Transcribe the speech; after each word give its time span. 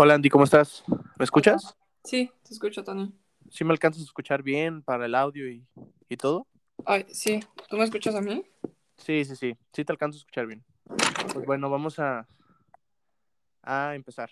Hola 0.00 0.14
Andy, 0.14 0.28
¿cómo 0.28 0.44
estás? 0.44 0.84
¿Me 1.18 1.24
escuchas? 1.24 1.76
Sí, 2.04 2.30
te 2.44 2.54
escucho, 2.54 2.84
Tony. 2.84 3.12
¿Sí 3.50 3.64
me 3.64 3.72
alcanzas 3.72 4.00
a 4.02 4.04
escuchar 4.04 4.44
bien 4.44 4.80
para 4.80 5.06
el 5.06 5.14
audio 5.16 5.50
y, 5.50 5.66
y 6.08 6.16
todo? 6.16 6.46
Ay, 6.86 7.04
sí, 7.10 7.40
¿tú 7.68 7.76
me 7.76 7.82
escuchas 7.82 8.14
a 8.14 8.20
mí? 8.20 8.46
Sí, 8.96 9.24
sí, 9.24 9.34
sí, 9.34 9.56
sí 9.72 9.84
te 9.84 9.90
alcanzo 9.90 10.18
a 10.18 10.20
escuchar 10.20 10.46
bien. 10.46 10.64
Pues 11.32 11.44
bueno, 11.44 11.68
vamos 11.68 11.98
a, 11.98 12.28
a 13.64 13.96
empezar. 13.96 14.30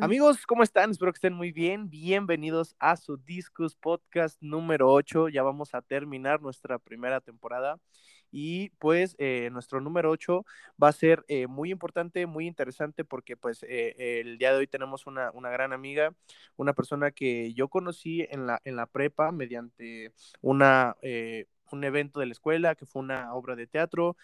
Amigos, 0.00 0.46
¿cómo 0.46 0.62
están? 0.62 0.90
Espero 0.90 1.12
que 1.12 1.18
estén 1.18 1.34
muy 1.34 1.52
bien. 1.52 1.90
Bienvenidos 1.90 2.74
a 2.78 2.96
su 2.96 3.18
Discus 3.18 3.74
Podcast 3.76 4.40
número 4.40 4.90
8. 4.90 5.28
Ya 5.28 5.42
vamos 5.42 5.74
a 5.74 5.82
terminar 5.82 6.40
nuestra 6.40 6.78
primera 6.78 7.20
temporada. 7.20 7.78
Y 8.32 8.70
pues 8.78 9.14
eh, 9.18 9.50
nuestro 9.52 9.80
número 9.80 10.10
8 10.10 10.44
va 10.82 10.88
a 10.88 10.92
ser 10.92 11.24
eh, 11.28 11.46
muy 11.46 11.70
importante, 11.70 12.26
muy 12.26 12.46
interesante, 12.46 13.04
porque 13.04 13.36
pues 13.36 13.62
eh, 13.68 13.94
el 14.20 14.38
día 14.38 14.52
de 14.52 14.58
hoy 14.58 14.66
tenemos 14.66 15.06
una, 15.06 15.30
una, 15.32 15.50
gran 15.50 15.72
amiga, 15.72 16.14
una 16.56 16.72
persona 16.72 17.10
que 17.12 17.52
yo 17.54 17.68
conocí 17.68 18.26
en 18.30 18.46
la, 18.46 18.60
en 18.64 18.76
la 18.76 18.86
prepa 18.86 19.30
mediante 19.32 20.12
una, 20.40 20.96
eh, 21.02 21.46
un 21.70 21.84
evento 21.84 22.20
de 22.20 22.26
la 22.26 22.32
escuela, 22.32 22.74
que 22.74 22.86
fue 22.86 23.02
una 23.02 23.34
obra 23.34 23.54
de 23.54 23.66
teatro, 23.66 24.16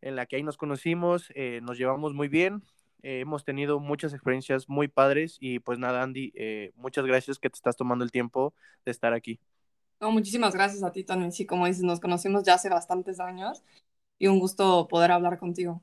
en 0.00 0.16
la 0.16 0.26
que 0.26 0.36
ahí 0.36 0.42
nos 0.42 0.56
conocimos, 0.56 1.32
eh, 1.34 1.60
nos 1.62 1.78
llevamos 1.78 2.14
muy 2.14 2.28
bien, 2.28 2.62
eh, 3.02 3.20
hemos 3.20 3.44
tenido 3.44 3.80
muchas 3.80 4.12
experiencias 4.12 4.68
muy 4.68 4.88
padres 4.88 5.36
y 5.40 5.58
pues 5.60 5.78
nada, 5.78 6.02
Andy, 6.02 6.32
eh, 6.34 6.72
muchas 6.76 7.06
gracias 7.06 7.38
que 7.38 7.50
te 7.50 7.56
estás 7.56 7.76
tomando 7.76 8.04
el 8.04 8.10
tiempo 8.10 8.54
de 8.84 8.92
estar 8.92 9.12
aquí. 9.12 9.40
No, 10.00 10.10
muchísimas 10.10 10.54
gracias 10.54 10.82
a 10.82 10.92
ti, 10.92 11.04
Tony. 11.04 11.32
Sí, 11.32 11.46
como 11.46 11.66
dices, 11.66 11.82
nos 11.82 12.00
conocimos 12.00 12.44
ya 12.44 12.54
hace 12.54 12.68
bastantes 12.68 13.20
años 13.20 13.62
y 14.18 14.28
un 14.28 14.38
gusto 14.40 14.88
poder 14.88 15.12
hablar 15.12 15.38
contigo. 15.38 15.82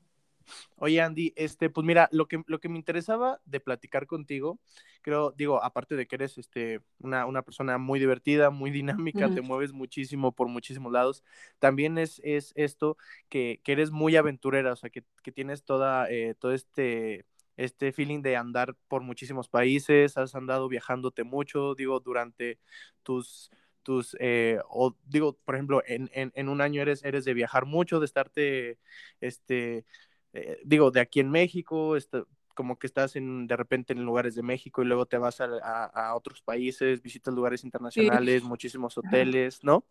Oye, 0.76 1.00
Andy, 1.00 1.32
este, 1.36 1.70
pues 1.70 1.86
mira, 1.86 2.08
lo 2.12 2.26
que, 2.28 2.42
lo 2.46 2.60
que 2.60 2.68
me 2.68 2.78
interesaba 2.78 3.40
de 3.44 3.60
platicar 3.60 4.06
contigo, 4.06 4.58
creo, 5.02 5.32
digo, 5.32 5.62
aparte 5.62 5.94
de 5.96 6.06
que 6.06 6.16
eres 6.16 6.36
este, 6.38 6.80
una, 6.98 7.26
una 7.26 7.42
persona 7.42 7.78
muy 7.78 8.00
divertida, 8.00 8.50
muy 8.50 8.70
dinámica, 8.70 9.30
te 9.30 9.40
mueves 9.40 9.72
muchísimo 9.72 10.32
por 10.32 10.48
muchísimos 10.48 10.92
lados, 10.92 11.22
también 11.58 11.98
es, 11.98 12.20
es 12.24 12.52
esto 12.56 12.96
que, 13.28 13.60
que 13.64 13.72
eres 13.72 13.90
muy 13.90 14.16
aventurera, 14.16 14.72
o 14.72 14.76
sea, 14.76 14.90
que, 14.90 15.04
que 15.22 15.32
tienes 15.32 15.64
toda, 15.64 16.10
eh, 16.10 16.34
todo 16.38 16.52
este, 16.52 17.24
este 17.56 17.92
feeling 17.92 18.22
de 18.22 18.36
andar 18.36 18.74
por 18.88 19.02
muchísimos 19.02 19.48
países, 19.48 20.16
has 20.16 20.34
andado 20.34 20.68
viajándote 20.68 21.24
mucho, 21.24 21.74
digo, 21.74 22.00
durante 22.00 22.58
tus 23.02 23.50
tus, 23.84 24.16
eh, 24.20 24.60
o 24.70 24.96
digo, 25.06 25.38
por 25.44 25.54
ejemplo, 25.56 25.82
en, 25.86 26.10
en, 26.14 26.32
en, 26.34 26.48
un 26.48 26.60
año 26.62 26.82
eres, 26.82 27.04
eres 27.04 27.24
de 27.26 27.34
viajar 27.34 27.66
mucho, 27.66 28.00
de 28.00 28.06
estarte, 28.06 28.78
este, 29.20 29.86
eh, 30.32 30.58
digo, 30.64 30.90
de 30.90 31.00
aquí 31.00 31.20
en 31.20 31.30
México, 31.30 31.96
este, 31.96 32.24
como 32.54 32.78
que 32.78 32.86
estás 32.88 33.16
en, 33.16 33.46
de 33.46 33.56
repente 33.56 33.92
en 33.92 34.04
lugares 34.04 34.34
de 34.34 34.42
México 34.42 34.82
y 34.82 34.86
luego 34.86 35.06
te 35.06 35.18
vas 35.18 35.40
a, 35.40 35.46
a, 35.62 35.84
a 36.10 36.16
otros 36.16 36.42
países, 36.42 37.02
visitas 37.02 37.34
lugares 37.34 37.64
Sí. 37.88 38.10
internacionales, 38.10 38.42
muchísimos 38.44 38.98
hoteles, 38.98 39.62
¿no? 39.64 39.84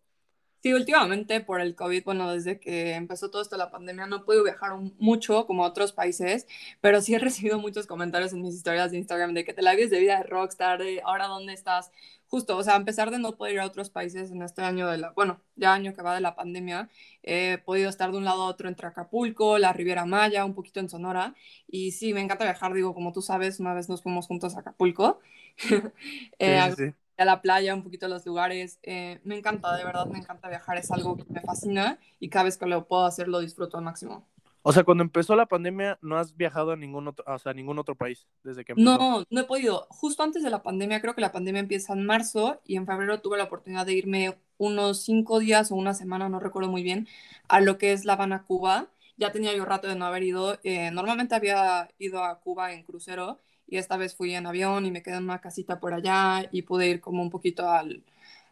Sí, 0.64 0.72
últimamente 0.72 1.40
por 1.42 1.60
el 1.60 1.74
COVID, 1.76 2.04
bueno, 2.04 2.32
desde 2.32 2.58
que 2.58 2.94
empezó 2.94 3.30
todo 3.30 3.42
esto 3.42 3.58
la 3.58 3.70
pandemia, 3.70 4.06
no 4.06 4.24
podido 4.24 4.44
viajar 4.44 4.72
mucho 4.98 5.46
como 5.46 5.62
a 5.62 5.68
otros 5.68 5.92
países, 5.92 6.46
pero 6.80 7.02
sí 7.02 7.14
he 7.14 7.18
recibido 7.20 7.58
muchos 7.58 7.86
comentarios 7.86 8.32
en 8.32 8.40
mis 8.40 8.54
historias 8.54 8.90
de 8.90 8.96
Instagram 8.96 9.34
de 9.34 9.44
que 9.44 9.52
te 9.52 9.60
la 9.60 9.74
vives 9.74 9.90
de 9.90 10.00
vida 10.00 10.16
de 10.16 10.22
rockstar, 10.22 10.78
de 10.82 11.02
ahora 11.04 11.26
dónde 11.26 11.52
estás. 11.52 11.92
Justo, 12.28 12.56
o 12.56 12.62
sea, 12.62 12.76
a 12.76 12.84
pesar 12.86 13.10
de 13.10 13.18
no 13.18 13.36
poder 13.36 13.54
ir 13.54 13.60
a 13.60 13.66
otros 13.66 13.90
países 13.90 14.30
en 14.30 14.40
este 14.40 14.62
año 14.62 14.88
de 14.88 14.96
la, 14.96 15.10
bueno, 15.10 15.38
ya 15.54 15.74
año 15.74 15.92
que 15.92 16.00
va 16.00 16.14
de 16.14 16.22
la 16.22 16.34
pandemia, 16.34 16.88
he 17.22 17.58
podido 17.58 17.90
estar 17.90 18.10
de 18.10 18.16
un 18.16 18.24
lado 18.24 18.44
a 18.44 18.46
otro 18.46 18.66
entre 18.70 18.86
Acapulco, 18.86 19.58
la 19.58 19.74
Riviera 19.74 20.06
Maya, 20.06 20.46
un 20.46 20.54
poquito 20.54 20.80
en 20.80 20.88
Sonora, 20.88 21.34
y 21.68 21.92
sí, 21.92 22.14
me 22.14 22.22
encanta 22.22 22.44
viajar, 22.44 22.72
digo, 22.72 22.94
como 22.94 23.12
tú 23.12 23.20
sabes, 23.20 23.60
una 23.60 23.74
vez 23.74 23.90
nos 23.90 24.02
fuimos 24.02 24.26
juntos 24.26 24.56
a 24.56 24.60
Acapulco. 24.60 25.20
eh, 26.38 26.72
sí, 26.74 26.86
sí. 26.88 26.94
A 27.16 27.24
la 27.24 27.42
playa, 27.42 27.74
un 27.74 27.82
poquito 27.82 28.06
a 28.06 28.08
los 28.08 28.24
lugares. 28.26 28.78
Eh, 28.82 29.20
me 29.24 29.36
encanta, 29.36 29.76
de 29.76 29.84
verdad, 29.84 30.06
me 30.06 30.18
encanta 30.18 30.48
viajar, 30.48 30.78
es 30.78 30.90
algo 30.90 31.16
que 31.16 31.24
me 31.28 31.40
fascina 31.40 31.98
y 32.20 32.28
cada 32.28 32.44
vez 32.44 32.56
que 32.56 32.66
lo 32.66 32.86
puedo 32.86 33.04
hacer 33.04 33.28
lo 33.28 33.40
disfruto 33.40 33.76
al 33.76 33.84
máximo. 33.84 34.26
O 34.66 34.72
sea, 34.72 34.82
cuando 34.82 35.04
empezó 35.04 35.36
la 35.36 35.44
pandemia, 35.44 35.98
no 36.00 36.16
has 36.16 36.34
viajado 36.38 36.72
a 36.72 36.76
ningún 36.76 37.06
otro, 37.06 37.22
o 37.28 37.38
sea, 37.38 37.52
a 37.52 37.54
ningún 37.54 37.78
otro 37.78 37.96
país 37.96 38.26
desde 38.42 38.64
que 38.64 38.72
empezó. 38.72 38.98
No, 38.98 39.22
no 39.28 39.40
he 39.40 39.44
podido. 39.44 39.86
Justo 39.90 40.22
antes 40.22 40.42
de 40.42 40.48
la 40.48 40.62
pandemia, 40.62 41.02
creo 41.02 41.14
que 41.14 41.20
la 41.20 41.32
pandemia 41.32 41.60
empieza 41.60 41.92
en 41.92 42.06
marzo 42.06 42.62
y 42.64 42.76
en 42.76 42.86
febrero 42.86 43.20
tuve 43.20 43.36
la 43.36 43.44
oportunidad 43.44 43.84
de 43.84 43.92
irme 43.92 44.38
unos 44.56 45.02
cinco 45.04 45.38
días 45.38 45.70
o 45.70 45.74
una 45.74 45.92
semana, 45.92 46.30
no 46.30 46.40
recuerdo 46.40 46.70
muy 46.70 46.82
bien, 46.82 47.06
a 47.46 47.60
lo 47.60 47.76
que 47.76 47.92
es 47.92 48.06
La 48.06 48.14
Habana, 48.14 48.44
Cuba. 48.44 48.88
Ya 49.18 49.32
tenía 49.32 49.54
yo 49.54 49.66
rato 49.66 49.86
de 49.86 49.96
no 49.96 50.06
haber 50.06 50.22
ido. 50.22 50.58
Eh, 50.64 50.90
normalmente 50.90 51.34
había 51.34 51.90
ido 51.98 52.24
a 52.24 52.40
Cuba 52.40 52.72
en 52.72 52.84
crucero 52.84 53.38
y 53.66 53.78
esta 53.78 53.96
vez 53.96 54.14
fui 54.14 54.34
en 54.34 54.46
avión 54.46 54.86
y 54.86 54.90
me 54.90 55.02
quedé 55.02 55.16
en 55.16 55.24
una 55.24 55.40
casita 55.40 55.80
por 55.80 55.94
allá 55.94 56.48
y 56.52 56.62
pude 56.62 56.88
ir 56.88 57.00
como 57.00 57.22
un 57.22 57.30
poquito 57.30 57.68
al, 57.68 58.04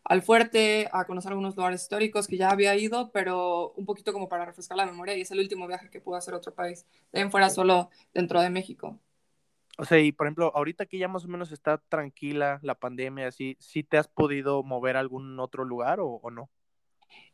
al 0.05 0.23
fuerte, 0.23 0.89
a 0.93 1.05
conocer 1.06 1.31
algunos 1.31 1.56
lugares 1.56 1.83
históricos 1.83 2.27
que 2.27 2.37
ya 2.37 2.50
había 2.50 2.75
ido, 2.77 3.11
pero 3.12 3.73
un 3.77 3.87
poquito 3.87 4.12
como 4.12 4.28
para 4.28 4.45
refrescar 4.45 4.77
la 4.77 4.87
memoria 4.87 5.17
y 5.17 5.23
es 5.23 5.31
el 5.31 5.39
último 5.41 5.67
viaje 5.67 5.91
que 5.91 6.00
pude 6.00 6.19
hacer 6.19 6.34
a 6.34 6.39
otro 6.39 6.55
país. 6.55 6.87
De 7.12 7.21
en 7.21 7.31
fuera 7.31 7.50
solo 7.50 7.91
dentro 8.15 8.41
de 8.41 8.50
México. 8.50 8.99
O 9.78 9.84
sea, 9.84 9.99
y 9.99 10.12
por 10.12 10.27
ejemplo, 10.27 10.53
ahorita 10.55 10.87
que 10.87 10.99
ya 10.99 11.09
más 11.09 11.25
o 11.25 11.29
menos 11.29 11.50
está 11.50 11.79
tranquila 11.79 12.59
la 12.62 12.75
pandemia, 12.75 13.29
así, 13.29 13.56
¿sí 13.59 13.83
te 13.83 13.97
has 13.97 14.09
podido 14.09 14.62
mover 14.62 14.97
a 14.97 15.00
algún 15.00 15.39
otro 15.41 15.65
lugar 15.65 16.00
o, 16.00 16.09
o 16.23 16.31
no? 16.31 16.50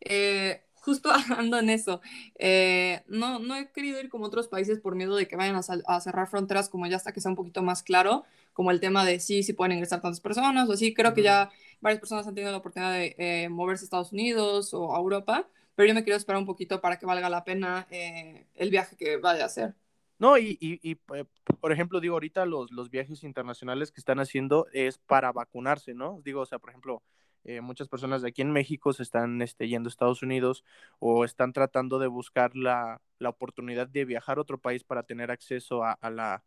Eh, 0.01 0.68
justo 0.89 1.11
ando 1.37 1.59
en 1.59 1.69
eso. 1.69 2.01
Eh, 2.39 3.03
no, 3.09 3.39
no 3.41 3.55
he 3.57 3.71
querido 3.73 4.01
ir 4.01 4.09
como 4.09 4.25
otros 4.25 4.49
países 4.49 4.81
por 4.81 4.95
miedo 4.95 5.17
de 5.17 5.29
que 5.29 5.37
vayan 5.37 5.57
a, 5.57 5.61
a 5.61 6.01
cerrar 6.01 6.29
fronteras 6.29 6.71
como 6.71 6.87
ya 6.87 6.97
hasta 6.97 7.13
que 7.13 7.21
sea 7.21 7.31
un 7.31 7.37
poquito 7.37 7.63
más 7.63 7.83
claro, 7.83 8.25
como 8.55 8.71
el 8.71 8.81
tema 8.81 9.05
de 9.05 9.21
sí, 9.21 9.43
sí 9.43 9.53
pueden 9.53 9.73
ingresar 9.73 10.01
tantas 10.01 10.21
personas 10.21 10.67
o 10.67 10.73
así. 10.73 10.95
Creo 10.95 11.13
que 11.13 11.23
ya 11.23 11.51
varias 11.83 12.01
personas 12.01 12.27
han 12.27 12.35
tenido 12.35 12.53
la 12.53 12.59
oportunidad 12.59 12.93
de 12.93 13.15
eh, 13.19 13.49
moverse 13.51 13.85
a 13.85 13.87
Estados 13.87 14.13
Unidos 14.13 14.73
o 14.73 14.97
a 14.97 14.99
Europa, 14.99 15.47
pero 15.75 15.89
yo 15.89 15.95
me 15.95 16.05
quiero 16.05 16.17
esperar 16.17 16.41
un 16.41 16.47
poquito 16.47 16.81
para 16.81 16.99
que 16.99 17.05
valga 17.05 17.29
la 17.29 17.45
pena 17.45 17.87
eh, 17.91 18.47
el 18.55 18.71
viaje 18.71 18.97
que 18.97 19.19
vaya 19.19 19.43
a 19.43 19.47
hacer. 19.47 19.75
No, 20.19 20.39
y, 20.39 20.57
y, 20.59 20.81
y, 20.83 20.95
por 20.97 21.71
ejemplo, 21.71 22.01
digo, 22.01 22.15
ahorita 22.15 22.47
los, 22.47 22.73
los 22.73 22.91
viajes 22.91 23.23
internacionales 23.23 23.93
que 23.93 24.01
están 24.01 24.19
haciendo 24.19 24.67
es 24.73 24.97
para 24.99 25.31
vacunarse, 25.33 25.93
¿no? 25.95 26.21
Digo, 26.25 26.41
o 26.41 26.47
sea, 26.47 26.59
por 26.59 26.71
ejemplo, 26.71 27.03
eh, 27.45 27.61
muchas 27.61 27.89
personas 27.89 28.23
de 28.23 28.29
aquí 28.29 28.43
en 28.43 28.53
México 28.53 28.93
se 28.93 29.03
están 29.03 29.41
este, 29.43 29.69
yendo 29.69 29.89
a 29.89 29.91
Estados 29.91 30.23
Unidos 30.23 30.65
o 30.99 31.25
están 31.25 31.53
tratando 31.53 31.99
de 31.99 32.07
buscar 32.07 32.55
la, 32.55 33.01
la 33.19 33.29
oportunidad 33.29 33.89
de 33.89 34.05
viajar 34.05 34.39
a 34.39 34.43
otro 34.43 34.59
país 34.59 34.85
para 34.85 35.03
tener 35.03 35.31
acceso 35.31 35.83
a, 35.85 35.93
a 35.93 36.11
la, 36.11 36.45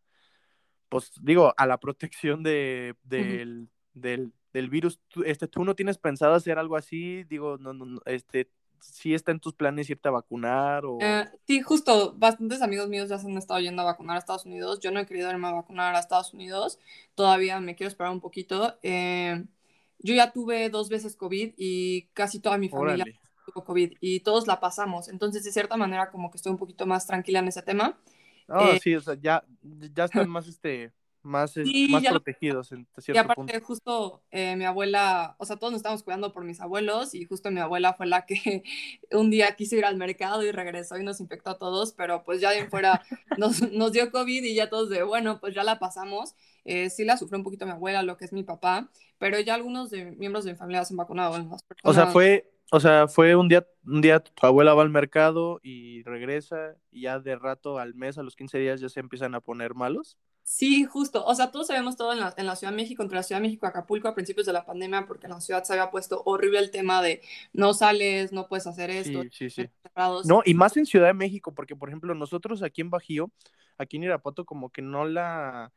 pues 0.89 1.11
digo, 1.21 1.53
a 1.57 1.65
la 1.65 1.79
protección 1.79 2.43
de, 2.43 2.95
del, 3.03 3.69
del, 3.93 4.33
del 4.53 4.69
virus. 4.69 4.99
Tú, 5.07 5.23
este, 5.23 5.47
¿Tú 5.47 5.63
no 5.63 5.75
tienes 5.75 5.97
pensado 5.97 6.33
hacer 6.33 6.59
algo 6.59 6.75
así? 6.75 7.23
Digo, 7.23 7.57
no, 7.57 7.73
no, 7.73 7.85
no, 7.85 8.01
este, 8.05 8.49
¿sí 8.79 9.13
está 9.13 9.31
en 9.31 9.39
tus 9.39 9.53
planes 9.53 9.89
irte 9.89 10.09
a 10.09 10.11
vacunar 10.11 10.85
o...? 10.85 10.97
Eh, 10.99 11.29
sí, 11.47 11.61
justo, 11.61 12.13
bastantes 12.17 12.61
amigos 12.61 12.89
míos 12.89 13.09
ya 13.09 13.17
se 13.17 13.27
han 13.27 13.37
estado 13.37 13.59
yendo 13.59 13.83
a 13.83 13.85
vacunar 13.85 14.15
a 14.15 14.19
Estados 14.19 14.45
Unidos. 14.45 14.79
Yo 14.79 14.91
no 14.91 14.99
he 14.99 15.05
querido 15.05 15.29
irme 15.29 15.47
a 15.47 15.53
vacunar 15.53 15.95
a 15.95 15.99
Estados 15.99 16.33
Unidos. 16.33 16.79
Todavía 17.15 17.59
me 17.59 17.75
quiero 17.75 17.89
esperar 17.89 18.11
un 18.11 18.19
poquito. 18.19 18.77
Eh, 18.81 19.45
yo 20.03 20.13
ya 20.13 20.31
tuve 20.31 20.69
dos 20.69 20.89
veces 20.89 21.15
COVID 21.15 21.53
y 21.57 22.07
casi 22.13 22.39
toda 22.39 22.57
mi 22.57 22.69
familia 22.69 23.03
Órale. 23.05 23.19
tuvo 23.45 23.63
COVID 23.63 23.93
y 23.99 24.19
todos 24.21 24.47
la 24.47 24.59
pasamos. 24.59 25.07
Entonces, 25.07 25.43
de 25.43 25.51
cierta 25.51 25.77
manera, 25.77 26.09
como 26.11 26.31
que 26.31 26.37
estoy 26.37 26.51
un 26.51 26.57
poquito 26.57 26.85
más 26.85 27.07
tranquila 27.07 27.39
en 27.39 27.47
ese 27.47 27.61
tema. 27.61 27.99
Ah, 28.47 28.71
Eh, 28.73 28.79
sí, 28.81 28.95
o 28.95 29.01
sea, 29.01 29.15
ya, 29.15 29.43
ya 29.93 30.05
están 30.05 30.29
más, 30.29 30.47
este, 30.47 30.91
más, 31.23 31.57
sí, 31.63 31.87
más 31.87 32.03
ya 32.03 32.11
lo 32.11 32.21
protegidos 32.21 32.71
en 32.71 32.87
Y 33.13 33.19
cierto 33.19 33.19
aparte, 33.19 33.33
punto. 33.33 33.61
justo 33.61 34.23
eh, 34.31 34.55
mi 34.55 34.65
abuela, 34.65 35.35
o 35.39 35.45
sea, 35.45 35.57
todos 35.57 35.71
nos 35.71 35.79
estábamos 35.79 36.03
cuidando 36.03 36.33
por 36.33 36.43
mis 36.45 36.61
abuelos 36.61 37.13
y 37.15 37.25
justo 37.25 37.51
mi 37.51 37.59
abuela 37.59 37.93
fue 37.93 38.07
la 38.07 38.25
que 38.25 38.63
un 39.11 39.29
día 39.31 39.55
quiso 39.55 39.75
ir 39.75 39.85
al 39.85 39.97
mercado 39.97 40.43
y 40.43 40.51
regresó 40.51 40.97
y 40.97 41.03
nos 41.03 41.19
infectó 41.21 41.51
a 41.51 41.57
todos, 41.57 41.93
pero 41.93 42.23
pues 42.23 42.41
ya 42.41 42.51
de 42.51 42.67
fuera 42.69 43.01
nos, 43.37 43.61
nos 43.71 43.91
dio 43.93 44.11
COVID 44.11 44.43
y 44.43 44.55
ya 44.55 44.69
todos 44.69 44.89
de, 44.89 45.03
bueno, 45.03 45.39
pues 45.39 45.53
ya 45.55 45.63
la 45.63 45.79
pasamos. 45.79 46.35
Eh, 46.65 46.89
sí 46.89 47.05
la 47.05 47.17
sufrió 47.17 47.37
un 47.39 47.43
poquito 47.43 47.65
mi 47.65 47.71
abuela, 47.71 48.03
lo 48.03 48.17
que 48.17 48.25
es 48.25 48.33
mi 48.33 48.43
papá, 48.43 48.89
pero 49.17 49.39
ya 49.39 49.55
algunos 49.55 49.89
de, 49.89 50.11
miembros 50.11 50.45
de 50.45 50.51
mi 50.53 50.57
familia 50.57 50.85
se 50.85 50.93
han 50.93 50.97
vacunado. 50.97 51.37
Las 51.37 51.65
O 51.83 51.93
sea, 51.93 52.07
personas... 52.07 52.13
fue, 52.13 52.51
o 52.71 52.79
sea, 52.79 53.09
fue 53.09 53.35
un 53.35 53.49
día, 53.49 53.67
un 53.85 53.99
día 53.99 54.21
tu 54.21 54.47
abuela 54.47 54.73
va 54.73 54.81
al 54.81 54.89
mercado 54.89 55.59
y 55.61 56.03
regresa 56.03 56.77
y 56.89 57.01
ya 57.01 57.19
de 57.19 57.35
rato 57.35 57.77
al 57.77 57.95
mes, 57.95 58.17
a 58.17 58.23
los 58.23 58.37
15 58.37 58.57
días 58.59 58.79
ya 58.79 58.87
se 58.87 59.01
empiezan 59.01 59.35
a 59.35 59.41
poner 59.41 59.75
malos. 59.75 60.17
Sí, 60.43 60.85
justo. 60.85 61.23
O 61.25 61.35
sea, 61.35 61.51
todos 61.51 61.67
sabemos 61.67 61.97
todo 61.97 62.13
en 62.13 62.21
la, 62.21 62.33
en 62.37 62.45
la 62.45 62.55
Ciudad 62.55 62.71
de 62.71 62.77
México, 62.77 63.03
entre 63.03 63.17
la 63.17 63.23
Ciudad 63.23 63.41
de 63.41 63.47
México 63.47 63.65
y 63.65 63.69
Acapulco 63.69 64.07
a 64.07 64.15
principios 64.15 64.45
de 64.45 64.53
la 64.53 64.65
pandemia, 64.65 65.05
porque 65.05 65.27
en 65.27 65.33
la 65.33 65.41
ciudad 65.41 65.65
se 65.65 65.73
había 65.73 65.91
puesto 65.91 66.23
horrible 66.25 66.59
el 66.59 66.71
tema 66.71 67.01
de 67.01 67.21
no 67.51 67.73
sales, 67.73 68.31
no 68.31 68.47
puedes 68.47 68.65
hacer 68.65 68.89
esto, 68.89 69.21
Sí, 69.23 69.29
sí, 69.31 69.49
sí. 69.49 69.69
No, 70.23 70.41
y 70.45 70.53
más 70.53 70.77
en 70.77 70.85
Ciudad 70.85 71.07
de 71.07 71.13
México, 71.13 71.53
porque 71.53 71.75
por 71.75 71.89
ejemplo, 71.89 72.15
nosotros 72.15 72.63
aquí 72.63 72.79
en 72.79 72.89
Bajío, 72.89 73.31
aquí 73.77 73.97
en 73.97 74.03
Irapuato, 74.03 74.45
como 74.45 74.69
que 74.69 74.81
no 74.81 75.03
la, 75.03 75.73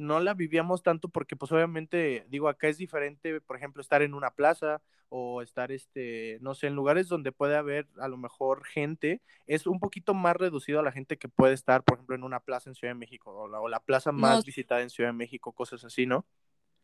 no 0.00 0.18
la 0.18 0.34
vivíamos 0.34 0.82
tanto 0.82 1.08
porque 1.08 1.36
pues 1.36 1.52
obviamente, 1.52 2.24
digo, 2.28 2.48
acá 2.48 2.68
es 2.68 2.78
diferente, 2.78 3.40
por 3.40 3.56
ejemplo, 3.56 3.82
estar 3.82 4.00
en 4.02 4.14
una 4.14 4.30
plaza 4.30 4.80
o 5.10 5.42
estar, 5.42 5.70
este, 5.72 6.38
no 6.40 6.54
sé, 6.54 6.68
en 6.68 6.74
lugares 6.74 7.08
donde 7.08 7.32
puede 7.32 7.56
haber 7.56 7.86
a 7.98 8.08
lo 8.08 8.16
mejor 8.16 8.64
gente, 8.64 9.20
es 9.46 9.66
un 9.66 9.78
poquito 9.78 10.14
más 10.14 10.36
reducido 10.36 10.80
a 10.80 10.82
la 10.82 10.92
gente 10.92 11.18
que 11.18 11.28
puede 11.28 11.52
estar, 11.52 11.82
por 11.82 11.96
ejemplo, 11.96 12.16
en 12.16 12.24
una 12.24 12.40
plaza 12.40 12.70
en 12.70 12.74
Ciudad 12.74 12.94
de 12.94 12.98
México 12.98 13.30
o 13.30 13.48
la, 13.48 13.60
o 13.60 13.68
la 13.68 13.80
plaza 13.80 14.10
más 14.10 14.44
visitada 14.44 14.80
en 14.80 14.90
Ciudad 14.90 15.10
de 15.10 15.14
México, 15.14 15.52
cosas 15.52 15.84
así, 15.84 16.06
¿no? 16.06 16.24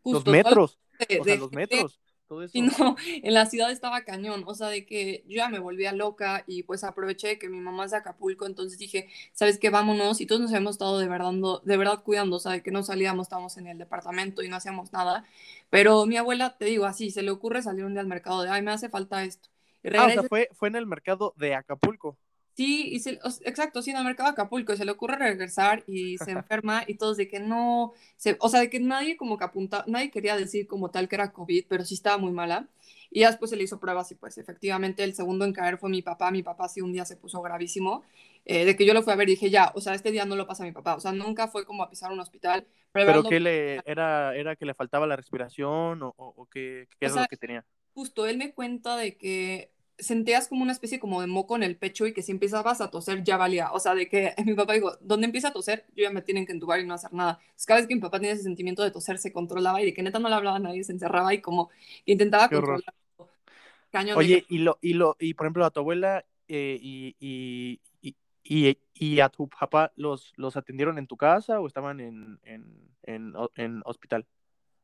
los 0.04 0.26
metros, 0.26 0.78
o 1.20 1.24
sea, 1.24 1.36
los 1.36 1.52
metros 1.52 2.00
todo 2.26 2.42
eso. 2.44 2.58
Y 2.58 2.62
no, 2.62 2.96
en 3.22 3.34
la 3.34 3.46
ciudad 3.46 3.70
estaba 3.70 4.04
cañón, 4.04 4.44
o 4.46 4.54
sea, 4.54 4.68
de 4.68 4.86
que 4.86 5.24
yo 5.28 5.36
ya 5.36 5.48
me 5.48 5.58
volvía 5.58 5.92
loca 5.92 6.44
y 6.46 6.62
pues 6.62 6.84
aproveché 6.84 7.38
que 7.38 7.48
mi 7.48 7.58
mamá 7.60 7.84
es 7.84 7.90
de 7.90 7.98
Acapulco, 7.98 8.46
entonces 8.46 8.78
dije, 8.78 9.08
¿sabes 9.32 9.58
qué? 9.58 9.70
Vámonos 9.70 10.20
y 10.20 10.26
todos 10.26 10.40
nos 10.40 10.52
hemos 10.52 10.72
estado 10.72 10.98
de 10.98 11.08
verdad, 11.08 11.32
de 11.64 11.76
verdad 11.76 12.02
cuidando, 12.02 12.36
o 12.36 12.40
sea, 12.40 12.52
de 12.52 12.62
que 12.62 12.70
no 12.70 12.82
salíamos, 12.82 13.26
estábamos 13.26 13.56
en 13.58 13.66
el 13.66 13.78
departamento 13.78 14.42
y 14.42 14.48
no 14.48 14.56
hacíamos 14.56 14.92
nada, 14.92 15.24
pero 15.70 16.06
mi 16.06 16.16
abuela, 16.16 16.56
te 16.56 16.66
digo 16.66 16.86
así, 16.86 17.10
se 17.10 17.22
le 17.22 17.30
ocurre 17.30 17.62
salir 17.62 17.84
un 17.84 17.92
día 17.92 18.00
al 18.00 18.06
mercado 18.06 18.42
de, 18.42 18.50
ay, 18.50 18.62
me 18.62 18.70
hace 18.72 18.88
falta 18.88 19.22
esto. 19.24 19.48
ah, 19.94 20.06
o 20.06 20.10
sea, 20.10 20.22
fue, 20.24 20.48
fue 20.52 20.68
en 20.68 20.76
el 20.76 20.86
mercado 20.86 21.34
de 21.36 21.54
Acapulco. 21.54 22.18
Sí, 22.56 22.88
y 22.90 23.00
se, 23.00 23.20
exacto, 23.44 23.82
sí, 23.82 23.90
en 23.90 23.98
el 23.98 24.04
mercado 24.04 24.30
de 24.30 24.32
Acapulco, 24.32 24.72
y 24.72 24.78
se 24.78 24.86
le 24.86 24.92
ocurre 24.92 25.16
regresar 25.16 25.84
y 25.86 26.16
se 26.16 26.30
enferma 26.32 26.84
y 26.86 26.94
todos 26.94 27.18
de 27.18 27.28
que 27.28 27.38
no, 27.38 27.92
se, 28.16 28.38
o 28.40 28.48
sea, 28.48 28.60
de 28.60 28.70
que 28.70 28.80
nadie 28.80 29.18
como 29.18 29.36
que 29.36 29.44
apunta, 29.44 29.84
nadie 29.86 30.10
quería 30.10 30.38
decir 30.38 30.66
como 30.66 30.90
tal 30.90 31.06
que 31.06 31.16
era 31.16 31.32
COVID, 31.32 31.66
pero 31.68 31.84
sí 31.84 31.92
estaba 31.92 32.16
muy 32.16 32.32
mala. 32.32 32.66
Y 33.10 33.20
ya 33.20 33.28
después 33.28 33.50
se 33.50 33.56
le 33.56 33.62
hizo 33.62 33.78
pruebas 33.78 34.10
y 34.10 34.14
pues 34.14 34.36
efectivamente 34.38 35.04
el 35.04 35.14
segundo 35.14 35.44
en 35.44 35.52
caer 35.52 35.76
fue 35.78 35.90
mi 35.90 36.02
papá, 36.02 36.30
mi 36.30 36.42
papá 36.42 36.68
sí 36.68 36.80
un 36.80 36.92
día 36.92 37.04
se 37.04 37.16
puso 37.16 37.42
gravísimo, 37.42 38.02
eh, 38.46 38.64
de 38.64 38.74
que 38.74 38.86
yo 38.86 38.94
lo 38.94 39.02
fui 39.02 39.12
a 39.12 39.16
ver 39.16 39.28
y 39.28 39.32
dije, 39.32 39.50
ya, 39.50 39.70
o 39.74 39.80
sea, 39.82 39.94
este 39.94 40.10
día 40.10 40.24
no 40.24 40.34
lo 40.34 40.46
pasa 40.46 40.64
a 40.64 40.66
mi 40.66 40.72
papá, 40.72 40.96
o 40.96 41.00
sea, 41.00 41.12
nunca 41.12 41.48
fue 41.48 41.66
como 41.66 41.82
a 41.82 41.90
pisar 41.90 42.10
un 42.10 42.20
hospital. 42.20 42.66
¿Pero, 42.92 43.22
qué 43.22 43.38
le, 43.38 43.82
era, 43.84 44.34
era 44.34 44.56
que 44.56 44.64
le 44.64 44.72
faltaba 44.72 45.06
la 45.06 45.16
respiración 45.16 46.02
o, 46.02 46.14
o, 46.16 46.46
qué, 46.46 46.88
qué 46.98 47.08
lo 47.10 47.26
que 47.28 47.36
tenía? 47.36 47.64
Justo, 47.92 48.26
él 48.26 48.38
me 48.38 48.52
cuenta 48.54 48.96
de 48.96 49.16
que 49.16 49.70
sentías 49.98 50.48
como 50.48 50.62
una 50.62 50.72
especie 50.72 51.00
como 51.00 51.20
de 51.20 51.26
moco 51.26 51.56
en 51.56 51.62
el 51.62 51.76
pecho 51.76 52.06
y 52.06 52.12
que 52.12 52.22
si 52.22 52.32
empezabas 52.32 52.80
a 52.80 52.90
toser 52.90 53.24
ya 53.24 53.36
valía. 53.36 53.72
O 53.72 53.80
sea, 53.80 53.94
de 53.94 54.08
que 54.08 54.34
mi 54.46 54.54
papá 54.54 54.74
dijo, 54.74 54.92
¿dónde 55.00 55.26
empieza 55.26 55.48
a 55.48 55.52
toser? 55.52 55.84
Yo 55.96 56.04
ya 56.04 56.10
me 56.10 56.22
tienen 56.22 56.46
que 56.46 56.52
entubar 56.52 56.80
y 56.80 56.86
no 56.86 56.94
hacer 56.94 57.12
nada. 57.12 57.38
Entonces, 57.42 57.66
cada 57.66 57.80
vez 57.80 57.88
que 57.88 57.94
mi 57.94 58.00
papá 58.00 58.18
tenía 58.18 58.34
ese 58.34 58.42
sentimiento 58.42 58.82
de 58.82 58.90
toser, 58.90 59.18
se 59.18 59.32
controlaba 59.32 59.80
y 59.80 59.86
de 59.86 59.94
que 59.94 60.02
neta 60.02 60.18
no 60.18 60.28
le 60.28 60.34
hablaba 60.34 60.56
a 60.56 60.60
nadie, 60.60 60.84
se 60.84 60.92
encerraba 60.92 61.32
y 61.34 61.40
como 61.40 61.70
intentaba 62.04 62.48
controlar. 62.48 62.94
Cañón 63.90 64.18
Oye, 64.18 64.44
y, 64.48 64.58
lo, 64.58 64.78
y, 64.80 64.94
lo, 64.94 65.16
y 65.18 65.34
por 65.34 65.46
ejemplo, 65.46 65.64
a 65.64 65.70
tu 65.70 65.80
abuela 65.80 66.24
eh, 66.48 66.78
y, 66.80 67.16
y, 67.18 67.80
y, 68.42 68.78
y, 68.94 69.20
a 69.20 69.28
tu 69.28 69.48
papá, 69.48 69.92
¿los, 69.96 70.32
¿los 70.36 70.56
atendieron 70.56 70.98
en 70.98 71.06
tu 71.06 71.16
casa 71.16 71.60
o 71.60 71.66
estaban 71.66 72.00
en, 72.00 72.38
en, 72.44 72.90
en, 73.04 73.32
en 73.54 73.82
hospital? 73.84 74.26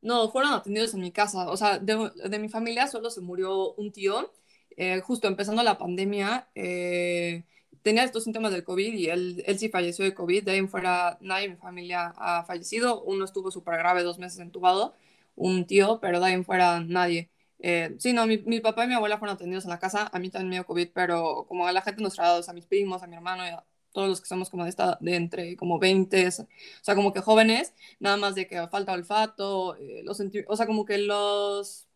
No, 0.00 0.30
fueron 0.30 0.52
atendidos 0.52 0.94
en 0.94 1.00
mi 1.00 1.12
casa. 1.12 1.48
O 1.48 1.56
sea, 1.56 1.78
de, 1.78 2.10
de 2.28 2.38
mi 2.38 2.48
familia 2.48 2.88
solo 2.88 3.10
se 3.10 3.20
murió 3.20 3.72
un 3.74 3.92
tío 3.92 4.32
eh, 4.76 5.00
justo 5.00 5.28
empezando 5.28 5.62
la 5.62 5.78
pandemia, 5.78 6.48
eh, 6.54 7.44
tenía 7.82 8.04
estos 8.04 8.24
síntomas 8.24 8.52
del 8.52 8.64
COVID 8.64 8.92
y 8.94 9.08
él, 9.08 9.42
él 9.46 9.58
sí 9.58 9.68
falleció 9.68 10.04
de 10.04 10.14
COVID. 10.14 10.44
De 10.44 10.52
ahí 10.52 10.58
en 10.58 10.68
fuera, 10.68 11.18
nadie 11.20 11.46
en 11.46 11.52
mi 11.52 11.56
familia 11.56 12.14
ha 12.16 12.44
fallecido. 12.44 13.02
Uno 13.02 13.24
estuvo 13.24 13.50
súper 13.50 13.78
grave, 13.78 14.02
dos 14.02 14.18
meses 14.18 14.40
entubado, 14.40 14.94
un 15.36 15.66
tío, 15.66 16.00
pero 16.00 16.20
de 16.20 16.26
ahí 16.26 16.34
en 16.34 16.44
fuera 16.44 16.80
nadie. 16.80 17.30
Eh, 17.58 17.94
sí, 17.98 18.12
no, 18.12 18.26
mi, 18.26 18.38
mi, 18.38 18.60
papá 18.60 18.84
y 18.84 18.88
mi 18.88 18.94
abuela 18.94 19.18
fueron 19.18 19.36
atendidos 19.36 19.64
en 19.64 19.70
la 19.70 19.78
casa. 19.78 20.10
A 20.12 20.18
mí 20.18 20.30
también 20.30 20.50
me 20.50 20.56
dio 20.56 20.66
COVID, 20.66 20.90
pero 20.94 21.46
como 21.48 21.66
a 21.66 21.72
la 21.72 21.82
gente 21.82 22.02
nos 22.02 22.14
traslados, 22.14 22.48
a 22.48 22.52
mis 22.52 22.66
primos, 22.66 23.02
a 23.02 23.06
mi 23.06 23.16
hermano 23.16 23.44
y 23.46 23.50
a 23.50 23.64
todos 23.92 24.08
los 24.08 24.20
que 24.20 24.26
somos 24.26 24.50
como 24.50 24.64
de, 24.64 24.70
esta, 24.70 24.98
de 25.00 25.16
entre 25.16 25.56
como 25.56 25.78
20, 25.78 26.28
o 26.28 26.30
sea, 26.82 26.94
como 26.94 27.12
que 27.12 27.20
jóvenes, 27.20 27.74
nada 28.00 28.16
más 28.16 28.34
de 28.34 28.46
que 28.46 28.66
falta 28.68 28.92
olfato, 28.92 29.76
los 30.04 30.20
o 30.48 30.56
sea, 30.56 30.66
como 30.66 30.84
que 30.84 30.98
los 30.98 31.86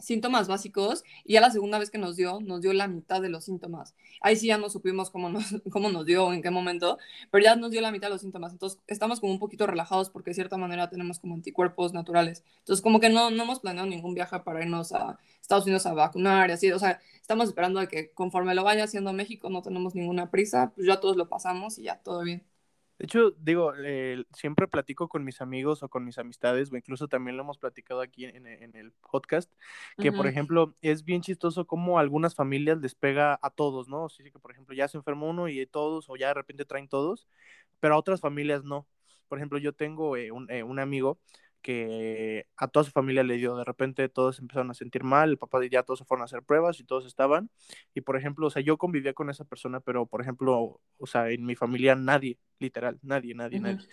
síntomas 0.00 0.48
básicos 0.48 1.04
y 1.24 1.34
ya 1.34 1.40
la 1.40 1.50
segunda 1.50 1.78
vez 1.78 1.90
que 1.90 1.98
nos 1.98 2.16
dio, 2.16 2.40
nos 2.40 2.60
dio 2.62 2.72
la 2.72 2.88
mitad 2.88 3.22
de 3.22 3.28
los 3.28 3.44
síntomas. 3.44 3.94
Ahí 4.20 4.36
sí 4.36 4.46
ya 4.46 4.58
no 4.58 4.68
supimos 4.68 5.10
cómo 5.10 5.28
nos, 5.28 5.44
cómo 5.70 5.90
nos 5.90 6.06
dio, 6.06 6.32
en 6.32 6.42
qué 6.42 6.50
momento, 6.50 6.98
pero 7.30 7.44
ya 7.44 7.56
nos 7.56 7.70
dio 7.70 7.80
la 7.80 7.92
mitad 7.92 8.08
de 8.08 8.14
los 8.14 8.20
síntomas. 8.22 8.52
Entonces 8.52 8.80
estamos 8.86 9.20
como 9.20 9.32
un 9.32 9.38
poquito 9.38 9.66
relajados 9.66 10.10
porque 10.10 10.30
de 10.30 10.34
cierta 10.34 10.56
manera 10.56 10.88
tenemos 10.88 11.18
como 11.18 11.34
anticuerpos 11.34 11.92
naturales. 11.92 12.44
Entonces 12.60 12.82
como 12.82 13.00
que 13.00 13.08
no, 13.08 13.30
no 13.30 13.42
hemos 13.42 13.60
planeado 13.60 13.88
ningún 13.88 14.14
viaje 14.14 14.40
para 14.40 14.62
irnos 14.62 14.92
a 14.92 15.18
Estados 15.40 15.64
Unidos 15.64 15.86
a 15.86 15.94
vacunar 15.94 16.50
y 16.50 16.52
así. 16.52 16.72
O 16.72 16.78
sea, 16.78 17.00
estamos 17.20 17.48
esperando 17.48 17.80
a 17.80 17.86
que 17.86 18.10
conforme 18.12 18.54
lo 18.54 18.64
vaya 18.64 18.84
haciendo 18.84 19.12
México 19.12 19.50
no 19.50 19.62
tenemos 19.62 19.94
ninguna 19.94 20.30
prisa, 20.30 20.72
pues 20.74 20.86
ya 20.86 21.00
todos 21.00 21.16
lo 21.16 21.28
pasamos 21.28 21.78
y 21.78 21.84
ya 21.84 21.96
todo 22.02 22.22
bien. 22.22 22.49
De 23.00 23.06
hecho, 23.06 23.30
digo, 23.38 23.72
eh, 23.82 24.24
siempre 24.34 24.68
platico 24.68 25.08
con 25.08 25.24
mis 25.24 25.40
amigos 25.40 25.82
o 25.82 25.88
con 25.88 26.04
mis 26.04 26.18
amistades, 26.18 26.70
o 26.70 26.76
incluso 26.76 27.08
también 27.08 27.34
lo 27.34 27.44
hemos 27.44 27.56
platicado 27.56 28.02
aquí 28.02 28.26
en, 28.26 28.46
el 28.46 28.92
podcast, 29.10 29.50
que 29.96 30.12
por 30.12 30.26
ejemplo, 30.26 30.74
es 30.82 31.02
bien 31.02 31.22
chistoso 31.22 31.66
cómo 31.66 31.98
algunas 31.98 32.34
familias 32.34 32.76
les 32.76 32.94
pega 32.94 33.38
a 33.40 33.48
todos, 33.48 33.88
¿no? 33.88 34.10
Sí, 34.10 34.22
que 34.24 34.38
por 34.38 34.50
ejemplo 34.50 34.74
ya 34.74 34.86
se 34.86 34.98
enfermó 34.98 35.30
uno 35.30 35.48
y 35.48 35.64
todos, 35.64 36.10
o 36.10 36.16
ya 36.16 36.28
de 36.28 36.34
repente 36.34 36.66
traen 36.66 36.88
todos, 36.88 37.26
pero 37.80 37.94
a 37.94 37.98
otras 37.98 38.20
familias 38.20 38.64
no. 38.64 38.86
Por 39.28 39.38
ejemplo, 39.38 39.56
yo 39.56 39.72
tengo 39.72 40.18
eh, 40.18 40.30
un, 40.30 40.50
eh, 40.50 40.62
un 40.62 40.78
amigo 40.78 41.18
que 41.62 42.46
a 42.56 42.68
toda 42.68 42.84
su 42.84 42.90
familia 42.90 43.22
le 43.22 43.36
dio, 43.36 43.56
de 43.56 43.64
repente 43.64 44.08
todos 44.08 44.38
empezaron 44.38 44.70
a 44.70 44.74
sentir 44.74 45.04
mal, 45.04 45.30
el 45.30 45.38
papá 45.38 45.60
ya 45.70 45.82
todos 45.82 46.00
se 46.00 46.04
fueron 46.04 46.22
a 46.22 46.24
hacer 46.24 46.42
pruebas 46.42 46.80
y 46.80 46.84
todos 46.84 47.06
estaban, 47.06 47.50
y 47.94 48.00
por 48.00 48.16
ejemplo, 48.16 48.46
o 48.46 48.50
sea, 48.50 48.62
yo 48.62 48.78
convivía 48.78 49.12
con 49.12 49.30
esa 49.30 49.44
persona, 49.44 49.80
pero 49.80 50.06
por 50.06 50.20
ejemplo, 50.20 50.80
o 50.98 51.06
sea, 51.06 51.30
en 51.30 51.44
mi 51.44 51.54
familia 51.56 51.94
nadie, 51.94 52.38
literal, 52.58 52.98
nadie, 53.02 53.34
nadie, 53.34 53.60
nadie, 53.60 53.86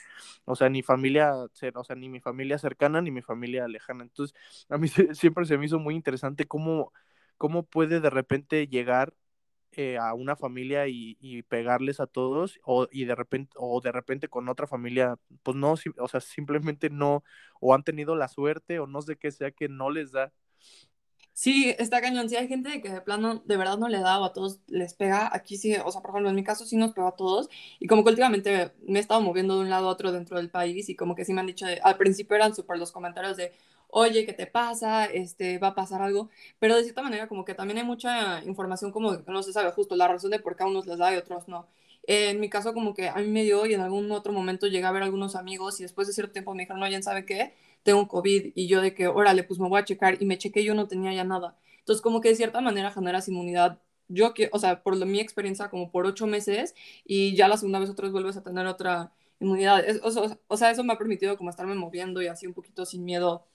o 0.45 0.55
sea, 0.55 0.69
ni 0.69 0.81
familia, 0.83 1.33
o 1.35 1.83
sea, 1.83 1.95
ni 1.95 2.09
mi 2.09 2.19
familia 2.19 2.57
cercana 2.57 3.01
ni 3.01 3.11
mi 3.11 3.21
familia 3.21 3.67
lejana, 3.67 4.03
entonces 4.03 4.35
a 4.69 4.77
mí 4.77 4.87
siempre 5.13 5.45
se 5.45 5.57
me 5.57 5.65
hizo 5.65 5.79
muy 5.79 5.95
interesante 5.95 6.45
cómo, 6.45 6.93
cómo 7.37 7.63
puede 7.63 7.99
de 7.99 8.09
repente 8.09 8.67
llegar 8.67 9.13
eh, 9.79 9.97
a 9.99 10.15
una 10.15 10.35
familia 10.35 10.87
y, 10.87 11.43
pegarles 11.43 11.99
a 11.99 12.07
todos 12.07 12.59
o, 12.63 12.87
y 12.91 13.05
de 13.05 13.13
repente, 13.13 13.53
o 13.57 13.79
de 13.79 13.91
repente 13.91 14.27
con 14.27 14.49
otra 14.49 14.65
familia, 14.65 15.19
pues 15.43 15.55
no, 15.55 15.75
o 15.99 16.07
sea, 16.07 16.19
simplemente 16.19 16.89
no, 16.89 17.23
o 17.61 17.75
han 17.75 17.83
tenido 17.83 18.15
la 18.15 18.27
suerte 18.27 18.79
o 18.79 18.87
no 18.87 19.03
sé 19.03 19.17
qué 19.17 19.31
sea 19.31 19.51
que 19.51 19.69
no 19.69 19.91
les 19.91 20.11
da. 20.11 20.33
Sí, 21.33 21.75
está 21.77 22.01
cañón. 22.01 22.27
Sí, 22.27 22.35
hay 22.35 22.47
gente 22.47 22.81
que 22.81 22.89
de 22.89 23.01
plano 23.01 23.43
de 23.45 23.57
verdad 23.57 23.77
no 23.77 23.87
le 23.87 23.99
da 23.99 24.19
o 24.19 24.25
a 24.25 24.33
todos 24.33 24.59
les 24.65 24.95
pega. 24.95 25.29
Aquí 25.31 25.57
sí, 25.57 25.75
o 25.85 25.91
sea, 25.91 26.01
por 26.01 26.09
ejemplo, 26.09 26.29
en 26.31 26.35
mi 26.35 26.43
caso 26.43 26.65
sí 26.65 26.75
nos 26.75 26.93
pegó 26.93 27.09
a 27.09 27.15
todos. 27.15 27.47
Y 27.79 27.85
como 27.85 28.03
que 28.03 28.09
últimamente 28.09 28.73
me 28.87 28.97
he 28.97 29.01
estado 29.01 29.21
moviendo 29.21 29.55
de 29.55 29.61
un 29.61 29.69
lado 29.69 29.87
a 29.89 29.91
otro 29.91 30.11
dentro 30.11 30.37
del 30.37 30.49
país 30.49 30.89
y 30.89 30.95
como 30.95 31.13
que 31.13 31.25
sí 31.25 31.33
me 31.33 31.41
han 31.41 31.47
dicho, 31.47 31.67
al 31.83 31.97
principio 31.97 32.35
eran 32.35 32.55
súper 32.55 32.79
los 32.79 32.91
comentarios 32.91 33.37
de, 33.37 33.53
oye, 33.89 34.25
¿qué 34.25 34.33
te 34.33 34.47
pasa? 34.47 35.05
Este, 35.05 35.57
va 35.59 35.69
a 35.69 35.75
pasar 35.75 36.01
algo, 36.01 36.29
pero 36.59 36.75
de 36.75 36.83
cierta 36.83 37.01
manera 37.01 37.27
como 37.27 37.45
que 37.45 37.53
también 37.53 37.77
hay 37.79 37.83
mucha 37.85 38.43
información 38.43 38.91
como 38.91 39.23
que 39.23 39.31
no 39.31 39.43
se 39.43 39.53
sabe 39.53 39.71
justo 39.71 39.95
la 39.95 40.07
razón 40.07 40.31
de 40.31 40.39
por 40.39 40.55
qué 40.55 40.63
a 40.63 40.67
unos 40.67 40.85
les 40.87 40.97
da 40.97 41.11
y 41.13 41.15
a 41.15 41.19
otros 41.19 41.47
no. 41.47 41.67
en 42.03 42.39
mi 42.39 42.49
caso 42.49 42.73
como 42.73 42.93
que 42.93 43.09
a 43.09 43.15
mí 43.17 43.27
me 43.27 43.43
dio 43.43 43.65
y 43.65 43.73
en 43.73 43.81
algún 43.81 44.11
otro 44.11 44.33
momento 44.33 44.67
llegué 44.67 44.85
a 44.85 44.91
ver 44.91 45.03
a 45.03 45.05
algunos 45.05 45.35
amigos 45.35 45.79
y 45.79 45.83
después 45.83 46.07
de 46.07 46.13
cierto 46.13 46.33
tiempo 46.33 46.53
me 46.53 46.63
dijeron, 46.63 46.81
oye, 46.83 47.01
¿sabe 47.03 47.25
qué? 47.25 47.53
Tengo 47.83 48.07
COVID 48.07 48.53
y 48.55 48.67
yo 48.67 48.81
de 48.81 48.93
que, 48.93 49.07
órale, 49.07 49.43
pues 49.43 49.59
me 49.59 49.67
voy 49.69 49.79
a 49.81 49.85
checar 49.85 50.21
y 50.21 50.25
me 50.25 50.37
chequé 50.37 50.63
yo 50.63 50.73
no 50.75 50.87
tenía 50.87 51.13
ya 51.13 51.23
nada. 51.23 51.57
Entonces 51.79 52.01
como 52.01 52.21
que 52.21 52.29
de 52.29 52.35
cierta 52.35 52.61
manera 52.61 52.91
generas 52.91 53.27
inmunidad 53.27 53.79
yo, 54.09 54.33
o 54.51 54.59
sea, 54.59 54.83
por 54.83 55.05
mi 55.05 55.19
experiencia, 55.19 55.69
como 55.69 55.91
por 55.91 56.05
ocho 56.05 56.27
meses 56.27 56.75
y 57.05 57.35
ya 57.35 57.47
la 57.47 57.57
segunda 57.57 57.79
vez 57.79 57.89
otra 57.89 58.03
vez 58.03 58.13
vuelves 58.13 58.37
a 58.37 58.43
tener 58.43 58.65
otra 58.67 59.11
inmunidad. 59.39 59.83
o, 60.03 60.37
o, 60.47 60.57
sea, 60.57 60.71
eso 60.71 60.83
me 60.83 60.93
ha 60.93 60.97
permitido 60.97 61.37
como 61.37 61.49
estarme 61.49 61.75
moviendo 61.75 62.21
y 62.21 62.27
así 62.27 62.47
un 62.47 62.53
poquito 62.53 62.85
sin 62.85 63.03
miedo 63.05 63.45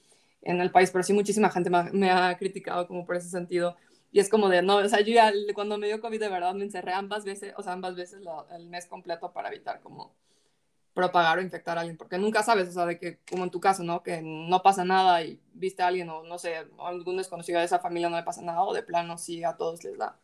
en 0.42 0.60
el 0.60 0.70
país, 0.70 0.90
pero 0.90 1.04
sí 1.04 1.12
muchísima 1.12 1.50
gente 1.50 1.70
me, 1.70 2.10
ha 2.10 2.36
criticado 2.36 2.86
como 2.86 3.06
por 3.06 3.16
ese 3.16 3.30
sentido. 3.30 3.76
Y 4.10 4.20
es 4.20 4.28
como 4.28 4.48
de, 4.48 4.62
no, 4.62 4.76
o 4.76 4.88
sea, 4.88 5.00
yo 5.00 5.14
ya 5.14 5.32
cuando 5.54 5.78
me 5.78 5.86
dio 5.86 6.00
COVID 6.00 6.20
de 6.20 6.28
verdad 6.28 6.54
me 6.54 6.64
encerré 6.64 6.92
ambas 6.92 7.24
veces, 7.24 7.54
o 7.56 7.62
sea, 7.62 7.72
ambas 7.72 7.96
veces 7.96 8.20
el 8.54 8.68
mes 8.68 8.86
completo 8.86 9.32
para 9.32 9.48
evitar 9.48 9.80
como 9.80 10.14
propagar 10.94 11.38
o 11.38 11.42
infectar 11.42 11.78
a 11.78 11.80
alguien, 11.80 11.96
porque 11.96 12.18
nunca 12.18 12.42
sabes, 12.42 12.68
o 12.68 12.72
sea, 12.72 12.84
de 12.84 12.98
que 12.98 13.18
como 13.30 13.44
en 13.44 13.50
tu 13.50 13.60
caso, 13.60 13.82
¿no? 13.82 14.02
Que 14.02 14.20
no 14.22 14.62
pasa 14.62 14.84
nada 14.84 15.22
y 15.22 15.40
viste 15.54 15.82
a 15.82 15.86
alguien 15.86 16.10
o 16.10 16.22
no 16.22 16.38
sé, 16.38 16.66
algún 16.78 17.16
desconocido 17.16 17.58
de 17.58 17.64
esa 17.64 17.78
familia 17.78 18.10
no 18.10 18.16
le 18.16 18.22
pasa 18.22 18.42
nada 18.42 18.62
o 18.62 18.74
de 18.74 18.82
plano 18.82 19.16
sí 19.16 19.42
a 19.44 19.56
todos 19.56 19.82
les 19.84 19.96
da. 19.96 20.18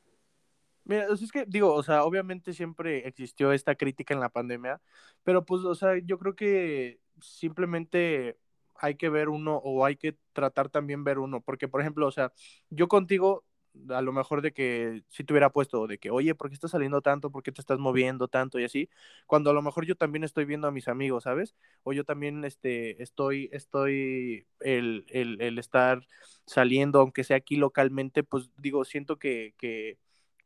Mira, 0.84 1.06
es 1.12 1.32
que 1.32 1.44
digo, 1.46 1.74
o 1.74 1.82
sea, 1.82 2.04
obviamente 2.04 2.52
siempre 2.52 3.06
existió 3.06 3.52
esta 3.52 3.74
crítica 3.74 4.14
en 4.14 4.20
la 4.20 4.30
pandemia, 4.30 4.80
pero 5.22 5.44
pues, 5.44 5.62
o 5.64 5.74
sea, 5.74 5.98
yo 6.02 6.18
creo 6.18 6.34
que 6.34 7.00
simplemente 7.20 8.38
hay 8.78 8.96
que 8.96 9.08
ver 9.08 9.28
uno 9.28 9.56
o 9.58 9.84
hay 9.84 9.96
que 9.96 10.16
tratar 10.32 10.68
también 10.70 11.04
ver 11.04 11.18
uno, 11.18 11.40
porque 11.40 11.68
por 11.68 11.80
ejemplo, 11.80 12.06
o 12.06 12.10
sea, 12.12 12.32
yo 12.70 12.88
contigo 12.88 13.44
a 13.90 14.02
lo 14.02 14.12
mejor 14.12 14.42
de 14.42 14.52
que 14.52 15.04
si 15.08 15.24
te 15.24 15.32
hubiera 15.32 15.50
puesto 15.50 15.86
de 15.86 15.98
que, 15.98 16.10
oye, 16.10 16.34
¿por 16.34 16.48
qué 16.48 16.54
estás 16.54 16.72
saliendo 16.72 17.00
tanto? 17.02 17.30
¿Por 17.30 17.42
qué 17.42 17.52
te 17.52 17.60
estás 17.60 17.78
moviendo 17.78 18.26
tanto? 18.28 18.58
Y 18.58 18.64
así, 18.64 18.88
cuando 19.26 19.50
a 19.50 19.52
lo 19.52 19.62
mejor 19.62 19.86
yo 19.86 19.94
también 19.96 20.24
estoy 20.24 20.44
viendo 20.46 20.66
a 20.66 20.72
mis 20.72 20.88
amigos, 20.88 21.24
¿sabes? 21.24 21.54
O 21.84 21.92
yo 21.92 22.04
también 22.04 22.44
este, 22.44 23.02
estoy, 23.02 23.48
estoy, 23.52 24.46
el, 24.60 25.04
el, 25.08 25.40
el 25.40 25.58
estar 25.58 26.06
saliendo, 26.46 27.00
aunque 27.00 27.24
sea 27.24 27.36
aquí 27.36 27.56
localmente, 27.56 28.24
pues 28.24 28.50
digo, 28.56 28.84
siento 28.84 29.18
que, 29.18 29.54
que, 29.58 29.98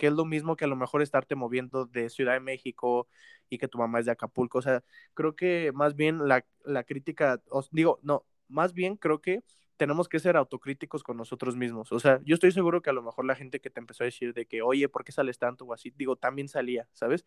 que 0.03 0.09
es 0.09 0.15
lo 0.15 0.25
mismo 0.25 0.57
que 0.57 0.65
a 0.65 0.69
lo 0.69 0.75
mejor 0.75 1.01
estarte 1.01 1.37
moviendo 1.37 1.87
de 1.87 2.11
Ciudad 2.11 2.33
de 2.33 2.41
México 2.41 3.07
y 3.49 3.59
que 3.59 3.69
tu 3.69 3.79
mamá 3.79 4.01
es 4.01 4.07
de 4.07 4.11
Acapulco. 4.13 4.59
O 4.59 4.63
sea, 4.63 4.83
creo 5.15 5.37
que 5.37 5.71
más 5.73 5.95
bien 5.95 6.27
la, 6.27 6.45
la 6.65 6.83
crítica, 6.83 7.41
os 7.49 7.71
digo, 7.71 8.01
no, 8.03 8.27
más 8.49 8.75
bien 8.75 8.97
creo 8.97 9.21
que 9.21 9.45
tenemos 9.77 10.09
que 10.09 10.19
ser 10.19 10.37
autocríticos 10.37 11.03
con 11.03 11.17
nosotros 11.17 11.57
mismos. 11.57 11.93
O 11.93 11.99
sea, 11.99 12.21
yo 12.25 12.35
estoy 12.35 12.53
seguro 12.53 12.83
que 12.83 12.91
a 12.91 12.93
lo 12.93 13.03
mejor 13.03 13.25
la 13.25 13.35
gente 13.35 13.61
que 13.61 13.71
te 13.71 13.81
empezó 13.81 14.05
a 14.05 14.07
decir 14.07 14.35
de 14.35 14.47
que, 14.47 14.63
oye, 14.63 14.89
¿por 14.89 15.05
qué 15.05 15.13
sales 15.13 15.39
tanto 15.39 15.65
o 15.65 15.73
así? 15.73 15.93
Digo, 15.97 16.17
también 16.17 16.49
salía, 16.49 16.89
¿sabes? 16.93 17.27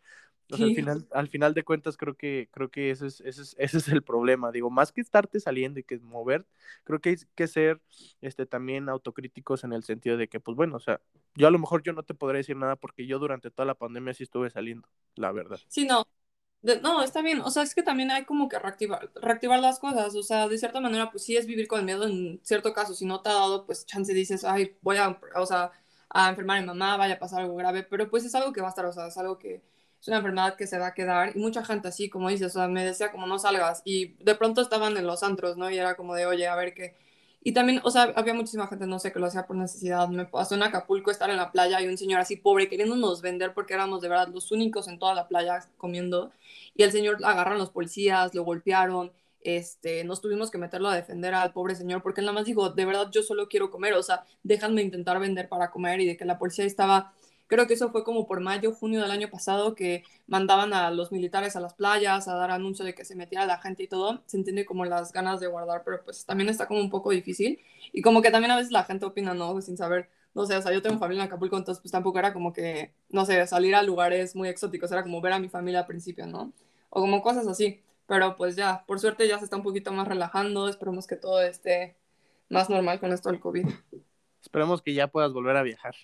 O 0.52 0.58
sea, 0.58 0.66
al 0.66 0.76
final, 0.76 1.08
al 1.12 1.28
final 1.28 1.54
de 1.54 1.64
cuentas 1.64 1.98
creo 1.98 2.16
que, 2.16 2.50
creo 2.52 2.70
que 2.70 2.92
ese 2.92 3.08
es, 3.08 3.22
ese 3.22 3.42
es, 3.42 3.56
ese 3.60 3.78
es 3.78 3.88
el 3.88 4.04
problema. 4.04 4.52
Digo, 4.52 4.70
más 4.70 4.92
que 4.92 5.02
estarte 5.02 5.40
saliendo 5.40 5.80
y 5.80 5.84
que 5.84 6.00
mover, 6.00 6.46
creo 6.84 7.00
que 7.00 7.10
hay 7.10 7.16
que 7.36 7.48
ser 7.48 7.82
este, 8.22 8.46
también 8.46 8.90
autocríticos 8.90 9.64
en 9.64 9.74
el 9.74 9.84
sentido 9.84 10.18
de 10.18 10.28
que, 10.28 10.40
pues 10.40 10.56
bueno, 10.56 10.78
o 10.78 10.80
sea, 10.80 11.02
yo 11.36 11.48
a 11.48 11.52
lo 11.52 11.60
mejor 11.60 11.84
yo 11.84 11.94
no 11.94 12.04
te 12.04 12.14
podré 12.14 12.38
decir 12.40 12.56
nada 12.56 12.76
porque 12.76 13.06
yo 13.06 13.20
durante 13.20 13.52
toda 13.52 13.66
la 13.66 13.76
pandemia 13.76 14.14
sí 14.14 14.24
estuve 14.24 14.50
saliendo, 14.50 14.88
la 15.16 15.32
verdad. 15.32 15.60
Sí, 15.68 15.86
no, 15.86 16.08
no, 16.82 17.04
está 17.04 17.22
bien. 17.22 17.42
O 17.42 17.52
sea, 17.52 17.64
es 17.64 17.76
que 17.76 17.84
también 17.84 18.12
hay 18.12 18.26
como 18.26 18.50
que 18.50 18.60
reactivar, 18.60 19.12
reactivar 19.16 19.60
las 19.60 19.80
cosas. 19.80 20.16
O 20.16 20.24
sea, 20.24 20.48
de 20.48 20.58
cierta 20.58 20.80
manera, 20.80 21.12
pues 21.12 21.24
sí 21.24 21.38
es 21.38 21.46
vivir 21.46 21.68
con 21.68 21.80
el 21.80 21.86
miedo 21.86 22.06
en 22.06 22.40
cierto 22.44 22.74
caso. 22.74 22.94
Si 22.94 23.06
no 23.06 23.22
te 23.22 23.30
ha 23.30 23.34
dado, 23.34 23.66
pues 23.66 23.86
chance 23.86 24.14
dices, 24.14 24.44
ay, 24.44 24.76
voy 24.82 24.98
a, 24.98 25.20
o 25.36 25.46
sea, 25.46 25.72
a 26.10 26.30
enfermar 26.30 26.58
a 26.58 26.62
mi 26.62 26.68
mamá, 26.68 26.98
vaya 26.98 27.16
a 27.16 27.20
pasar 27.20 27.42
algo 27.42 27.56
grave. 27.56 27.84
Pero 27.84 28.10
pues 28.10 28.26
es 28.26 28.36
algo 28.36 28.54
que 28.54 28.62
va 28.62 28.68
a 28.68 28.70
estar, 28.70 28.86
o 28.86 28.94
sea, 28.94 29.08
es 29.08 29.18
algo 29.18 29.38
que 29.38 29.62
es 30.02 30.08
una 30.08 30.18
enfermedad 30.18 30.56
que 30.56 30.68
se 30.68 30.80
va 30.80 30.88
a 30.88 30.94
quedar. 30.94 31.36
Y 31.36 31.40
mucha 31.40 31.64
gente 31.66 31.88
así, 31.88 32.10
como 32.10 32.30
dices, 32.30 32.56
o 32.56 32.60
sea, 32.60 32.68
me 32.68 32.84
decía 32.86 33.12
como 33.12 33.28
no 33.28 33.40
salgas. 33.40 33.82
Y 33.86 34.16
de 34.24 34.36
pronto 34.36 34.62
estaban 34.62 34.98
en 34.98 35.08
los 35.08 35.24
antros, 35.24 35.58
¿no? 35.58 35.70
Y 35.70 35.78
era 35.78 35.96
como 35.96 36.16
de, 36.16 36.26
oye, 36.26 36.48
a 36.48 36.56
ver 36.56 36.74
qué 36.74 36.96
y 37.48 37.52
también, 37.54 37.80
o 37.84 37.92
sea, 37.92 38.12
había 38.16 38.34
muchísima 38.34 38.66
gente, 38.66 38.88
no 38.88 38.98
sé, 38.98 39.14
que 39.14 39.20
lo 39.20 39.28
hacía 39.28 39.46
por 39.46 39.56
necesidad. 39.56 40.08
Me 40.10 40.26
pasó 40.26 40.56
en 40.56 40.64
Acapulco 40.64 41.12
estar 41.12 41.30
en 41.30 41.38
la 41.38 41.52
playa 41.52 41.80
y 41.80 41.88
un 41.88 41.96
señor 41.96 42.20
así 42.20 42.38
pobre 42.38 42.68
queriéndonos 42.68 43.22
vender 43.22 43.54
porque 43.54 43.76
éramos 43.76 44.02
de 44.02 44.10
verdad 44.10 44.30
los 44.30 44.52
únicos 44.52 44.88
en 44.88 44.98
toda 44.98 45.14
la 45.14 45.28
playa 45.28 45.60
comiendo. 45.78 46.32
Y 46.76 46.82
el 46.82 46.92
señor 46.92 47.18
agarraron 47.24 47.60
los 47.60 47.70
policías, 47.70 48.34
lo 48.34 48.44
golpearon, 48.44 49.12
este, 49.42 50.04
nos 50.06 50.22
tuvimos 50.22 50.50
que 50.50 50.58
meterlo 50.58 50.90
a 50.90 50.96
defender 50.96 51.36
al 51.36 51.54
pobre 51.54 51.76
señor 51.76 52.02
porque 52.02 52.22
él 52.22 52.26
nada 52.26 52.34
más 52.34 52.46
dijo, 52.46 52.72
de 52.72 52.84
verdad 52.84 53.12
yo 53.12 53.22
solo 53.22 53.48
quiero 53.48 53.70
comer, 53.70 53.94
o 53.94 54.02
sea, 54.02 54.26
déjame 54.42 54.82
intentar 54.82 55.20
vender 55.20 55.48
para 55.48 55.70
comer 55.70 56.02
y 56.02 56.08
de 56.08 56.18
que 56.18 56.26
la 56.26 56.40
policía 56.40 56.66
estaba 56.66 57.14
Creo 57.48 57.68
que 57.68 57.76
eso 57.76 57.92
fue 57.92 58.04
como 58.04 58.26
por 58.26 58.40
mayo, 58.40 58.74
junio 58.74 59.02
del 59.02 59.12
año 59.12 59.30
pasado 59.30 59.76
que 59.76 60.04
mandaban 60.28 60.74
a 60.74 60.90
los 60.90 61.12
militares 61.12 61.56
a 61.56 61.60
las 61.60 61.76
playas 61.76 62.28
a 62.28 62.36
dar 62.36 62.52
anuncio 62.52 62.84
de 62.84 62.96
que 62.96 63.06
se 63.06 63.16
metiera 63.16 63.46
la 63.46 63.60
gente 63.60 63.84
y 63.84 63.88
todo. 63.88 64.24
Se 64.26 64.38
entiende 64.38 64.66
como 64.66 64.86
las 64.86 65.14
ganas 65.14 65.40
de 65.40 65.48
guardar, 65.48 65.84
pero 65.86 66.04
pues 66.04 66.26
también 66.26 66.50
está 66.50 66.68
como 66.68 66.80
un 66.80 66.90
poco 66.90 67.12
difícil. 67.12 67.60
Y 67.94 68.02
como 68.02 68.22
que 68.22 68.32
también 68.32 68.52
a 68.52 68.58
veces 68.58 68.72
la 68.72 68.84
gente 68.84 69.06
opina, 69.06 69.34
¿no? 69.34 69.62
Sin 69.62 69.78
saber, 69.78 70.10
no 70.34 70.46
sé, 70.46 70.56
o 70.58 70.62
sea, 70.62 70.74
yo 70.74 70.82
tengo 70.82 70.98
familia 70.98 71.24
en 71.24 71.28
Acapulco, 71.28 71.58
entonces 71.58 71.82
pues 71.82 71.92
tampoco 71.92 72.18
era 72.20 72.34
como 72.34 72.52
que, 72.52 72.94
no 73.10 73.26
sé, 73.26 73.46
salir 73.48 73.76
a 73.76 73.84
lugares 73.84 74.36
muy 74.36 74.50
exóticos, 74.50 74.92
era 74.92 75.04
como 75.04 75.22
ver 75.22 75.34
a 75.34 75.40
mi 75.40 75.50
familia 75.50 75.82
al 75.82 75.88
principio, 75.88 76.26
¿no? 76.26 76.52
O 76.90 77.02
como 77.02 77.22
cosas 77.22 77.48
así. 77.48 77.82
Pero 78.08 78.36
pues 78.36 78.56
ya, 78.56 78.84
por 78.86 79.00
suerte 79.00 79.28
ya 79.28 79.38
se 79.40 79.46
está 79.46 79.58
un 79.58 79.64
poquito 79.64 79.92
más 79.92 80.08
relajando, 80.08 80.68
esperemos 80.68 81.08
que 81.08 81.16
todo 81.16 81.42
esté 81.42 81.96
más 82.50 82.70
normal 82.70 83.00
con 83.00 83.12
esto 83.12 83.30
del 83.30 83.40
COVID. 83.40 83.68
Esperemos 84.42 84.82
que 84.82 84.94
ya 84.94 85.08
puedas 85.08 85.34
volver 85.34 85.58
a 85.58 85.64
viajar. 85.64 85.96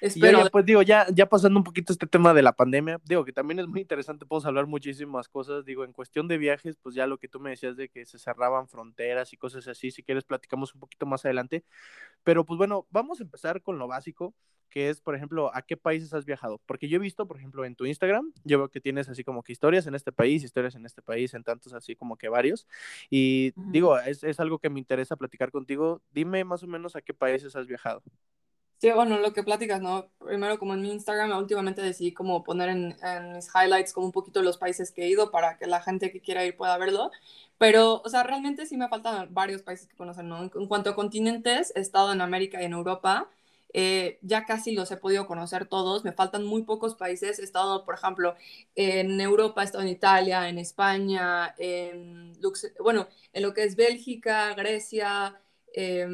Espero. 0.00 0.48
pues 0.50 0.64
digo, 0.64 0.82
ya, 0.82 1.06
ya 1.12 1.26
pasando 1.26 1.58
un 1.58 1.64
poquito 1.64 1.92
este 1.92 2.06
tema 2.06 2.34
de 2.34 2.42
la 2.42 2.52
pandemia, 2.52 3.00
digo 3.04 3.24
que 3.24 3.32
también 3.32 3.58
es 3.60 3.66
muy 3.66 3.80
interesante, 3.80 4.26
podemos 4.26 4.46
hablar 4.46 4.66
muchísimas 4.66 5.28
cosas, 5.28 5.64
digo, 5.64 5.84
en 5.84 5.92
cuestión 5.92 6.28
de 6.28 6.38
viajes, 6.38 6.76
pues 6.82 6.94
ya 6.94 7.06
lo 7.06 7.18
que 7.18 7.28
tú 7.28 7.40
me 7.40 7.50
decías 7.50 7.76
de 7.76 7.88
que 7.88 8.04
se 8.04 8.18
cerraban 8.18 8.68
fronteras 8.68 9.32
y 9.32 9.36
cosas 9.36 9.66
así, 9.68 9.90
si 9.90 10.02
quieres 10.02 10.24
platicamos 10.24 10.74
un 10.74 10.80
poquito 10.80 11.06
más 11.06 11.24
adelante, 11.24 11.64
pero 12.24 12.44
pues 12.44 12.58
bueno, 12.58 12.86
vamos 12.90 13.20
a 13.20 13.22
empezar 13.22 13.62
con 13.62 13.78
lo 13.78 13.88
básico, 13.88 14.34
que 14.68 14.90
es, 14.90 15.00
por 15.00 15.14
ejemplo, 15.14 15.50
a 15.54 15.62
qué 15.62 15.76
países 15.76 16.12
has 16.12 16.26
viajado, 16.26 16.60
porque 16.66 16.88
yo 16.88 16.96
he 16.96 17.00
visto, 17.00 17.26
por 17.26 17.38
ejemplo, 17.38 17.64
en 17.64 17.76
tu 17.76 17.86
Instagram, 17.86 18.32
yo 18.44 18.58
veo 18.58 18.68
que 18.68 18.80
tienes 18.80 19.08
así 19.08 19.24
como 19.24 19.42
que 19.42 19.52
historias 19.52 19.86
en 19.86 19.94
este 19.94 20.12
país, 20.12 20.42
historias 20.42 20.74
en 20.74 20.84
este 20.84 21.02
país, 21.02 21.32
en 21.34 21.44
tantos 21.44 21.72
así 21.72 21.96
como 21.96 22.16
que 22.16 22.28
varios, 22.28 22.66
y 23.08 23.54
digo, 23.70 23.98
es, 23.98 24.22
es 24.24 24.40
algo 24.40 24.58
que 24.58 24.68
me 24.68 24.78
interesa 24.78 25.16
platicar 25.16 25.50
contigo, 25.50 26.02
dime 26.10 26.44
más 26.44 26.62
o 26.62 26.66
menos 26.66 26.96
a 26.96 27.00
qué 27.00 27.14
países 27.14 27.56
has 27.56 27.66
viajado. 27.66 28.02
Sí, 28.78 28.90
bueno, 28.90 29.18
lo 29.18 29.32
que 29.32 29.42
platicas, 29.42 29.80
¿no? 29.80 30.10
Primero, 30.18 30.58
como 30.58 30.74
en 30.74 30.82
mi 30.82 30.92
Instagram, 30.92 31.32
últimamente 31.38 31.80
decidí 31.80 32.12
como 32.12 32.44
poner 32.44 32.68
en, 32.68 32.96
en, 33.02 33.32
mis 33.32 33.48
highlights 33.54 33.94
como 33.94 34.06
un 34.06 34.12
poquito 34.12 34.42
los 34.42 34.58
países 34.58 34.92
que 34.92 35.04
he 35.04 35.08
ido 35.08 35.30
para 35.30 35.56
que 35.56 35.66
la 35.66 35.80
gente 35.80 36.12
que 36.12 36.20
quiera 36.20 36.44
ir 36.44 36.56
pueda 36.56 36.76
verlo. 36.76 37.10
Pero, 37.58 38.02
o 38.04 38.08
sea, 38.10 38.22
realmente 38.22 38.66
sí 38.66 38.76
me 38.76 38.88
faltan 38.88 39.32
varios 39.32 39.62
países 39.62 39.86
que 39.86 39.96
conocer, 39.96 40.24
¿no? 40.24 40.42
En, 40.42 40.66
cuanto 40.68 40.90
a 40.90 40.94
continentes, 40.94 41.72
he 41.74 41.80
estado 41.80 42.12
en 42.12 42.20
América 42.20 42.60
y 42.60 42.66
en 42.66 42.72
Europa. 42.74 43.30
Eh, 43.72 44.18
ya 44.22 44.44
casi 44.44 44.72
los 44.74 44.90
he 44.90 44.96
podido 44.98 45.26
conocer 45.26 45.66
todos. 45.66 46.04
Me 46.04 46.12
faltan 46.12 46.44
muy 46.44 46.62
pocos 46.62 46.94
países. 46.94 47.38
He 47.38 47.44
estado, 47.44 47.84
por 47.84 47.94
ejemplo, 47.94 48.36
en 48.74 49.20
Europa, 49.20 49.62
he 49.62 49.64
estado 49.64 49.84
en 49.84 49.90
Italia, 49.90 50.48
en 50.48 50.58
España, 50.58 51.54
en 51.58 52.38
Lux 52.42 52.72
bueno, 52.80 53.08
en 53.32 53.42
lo 53.42 53.54
que 53.54 53.64
es 53.64 53.76
Bélgica, 53.76 54.54
Grecia, 54.54 55.40
eh, 55.74 56.06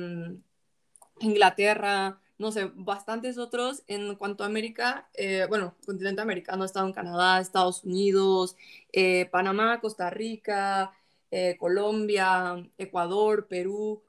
Inglaterra 1.20 2.20
no 2.42 2.52
sé, 2.52 2.70
bastantes 2.74 3.38
otros. 3.38 3.84
En 3.86 4.16
cuanto 4.16 4.42
a 4.44 4.46
América, 4.46 5.08
eh, 5.14 5.46
bueno, 5.48 5.76
continente 5.86 6.20
americano, 6.20 6.64
he 6.64 6.66
estado 6.66 6.86
en 6.86 6.92
Canadá, 6.92 7.40
Estados 7.40 7.84
Unidos, 7.84 8.56
eh, 8.92 9.28
Panamá, 9.30 9.80
Costa 9.80 10.10
Rica, 10.10 10.92
eh, 11.30 11.56
Colombia, 11.58 12.56
Ecuador, 12.78 13.46
Perú, 13.48 14.02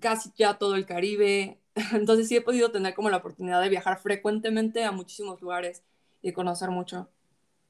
casi 0.00 0.30
ya 0.36 0.58
todo 0.58 0.74
el 0.74 0.86
Caribe. 0.86 1.60
Entonces 1.92 2.28
sí 2.28 2.36
he 2.36 2.40
podido 2.42 2.72
tener 2.72 2.94
como 2.94 3.10
la 3.10 3.18
oportunidad 3.18 3.62
de 3.62 3.68
viajar 3.68 4.00
frecuentemente 4.00 4.84
a 4.84 4.92
muchísimos 4.92 5.40
lugares 5.40 5.82
y 6.22 6.32
conocer 6.32 6.70
mucho. 6.70 7.08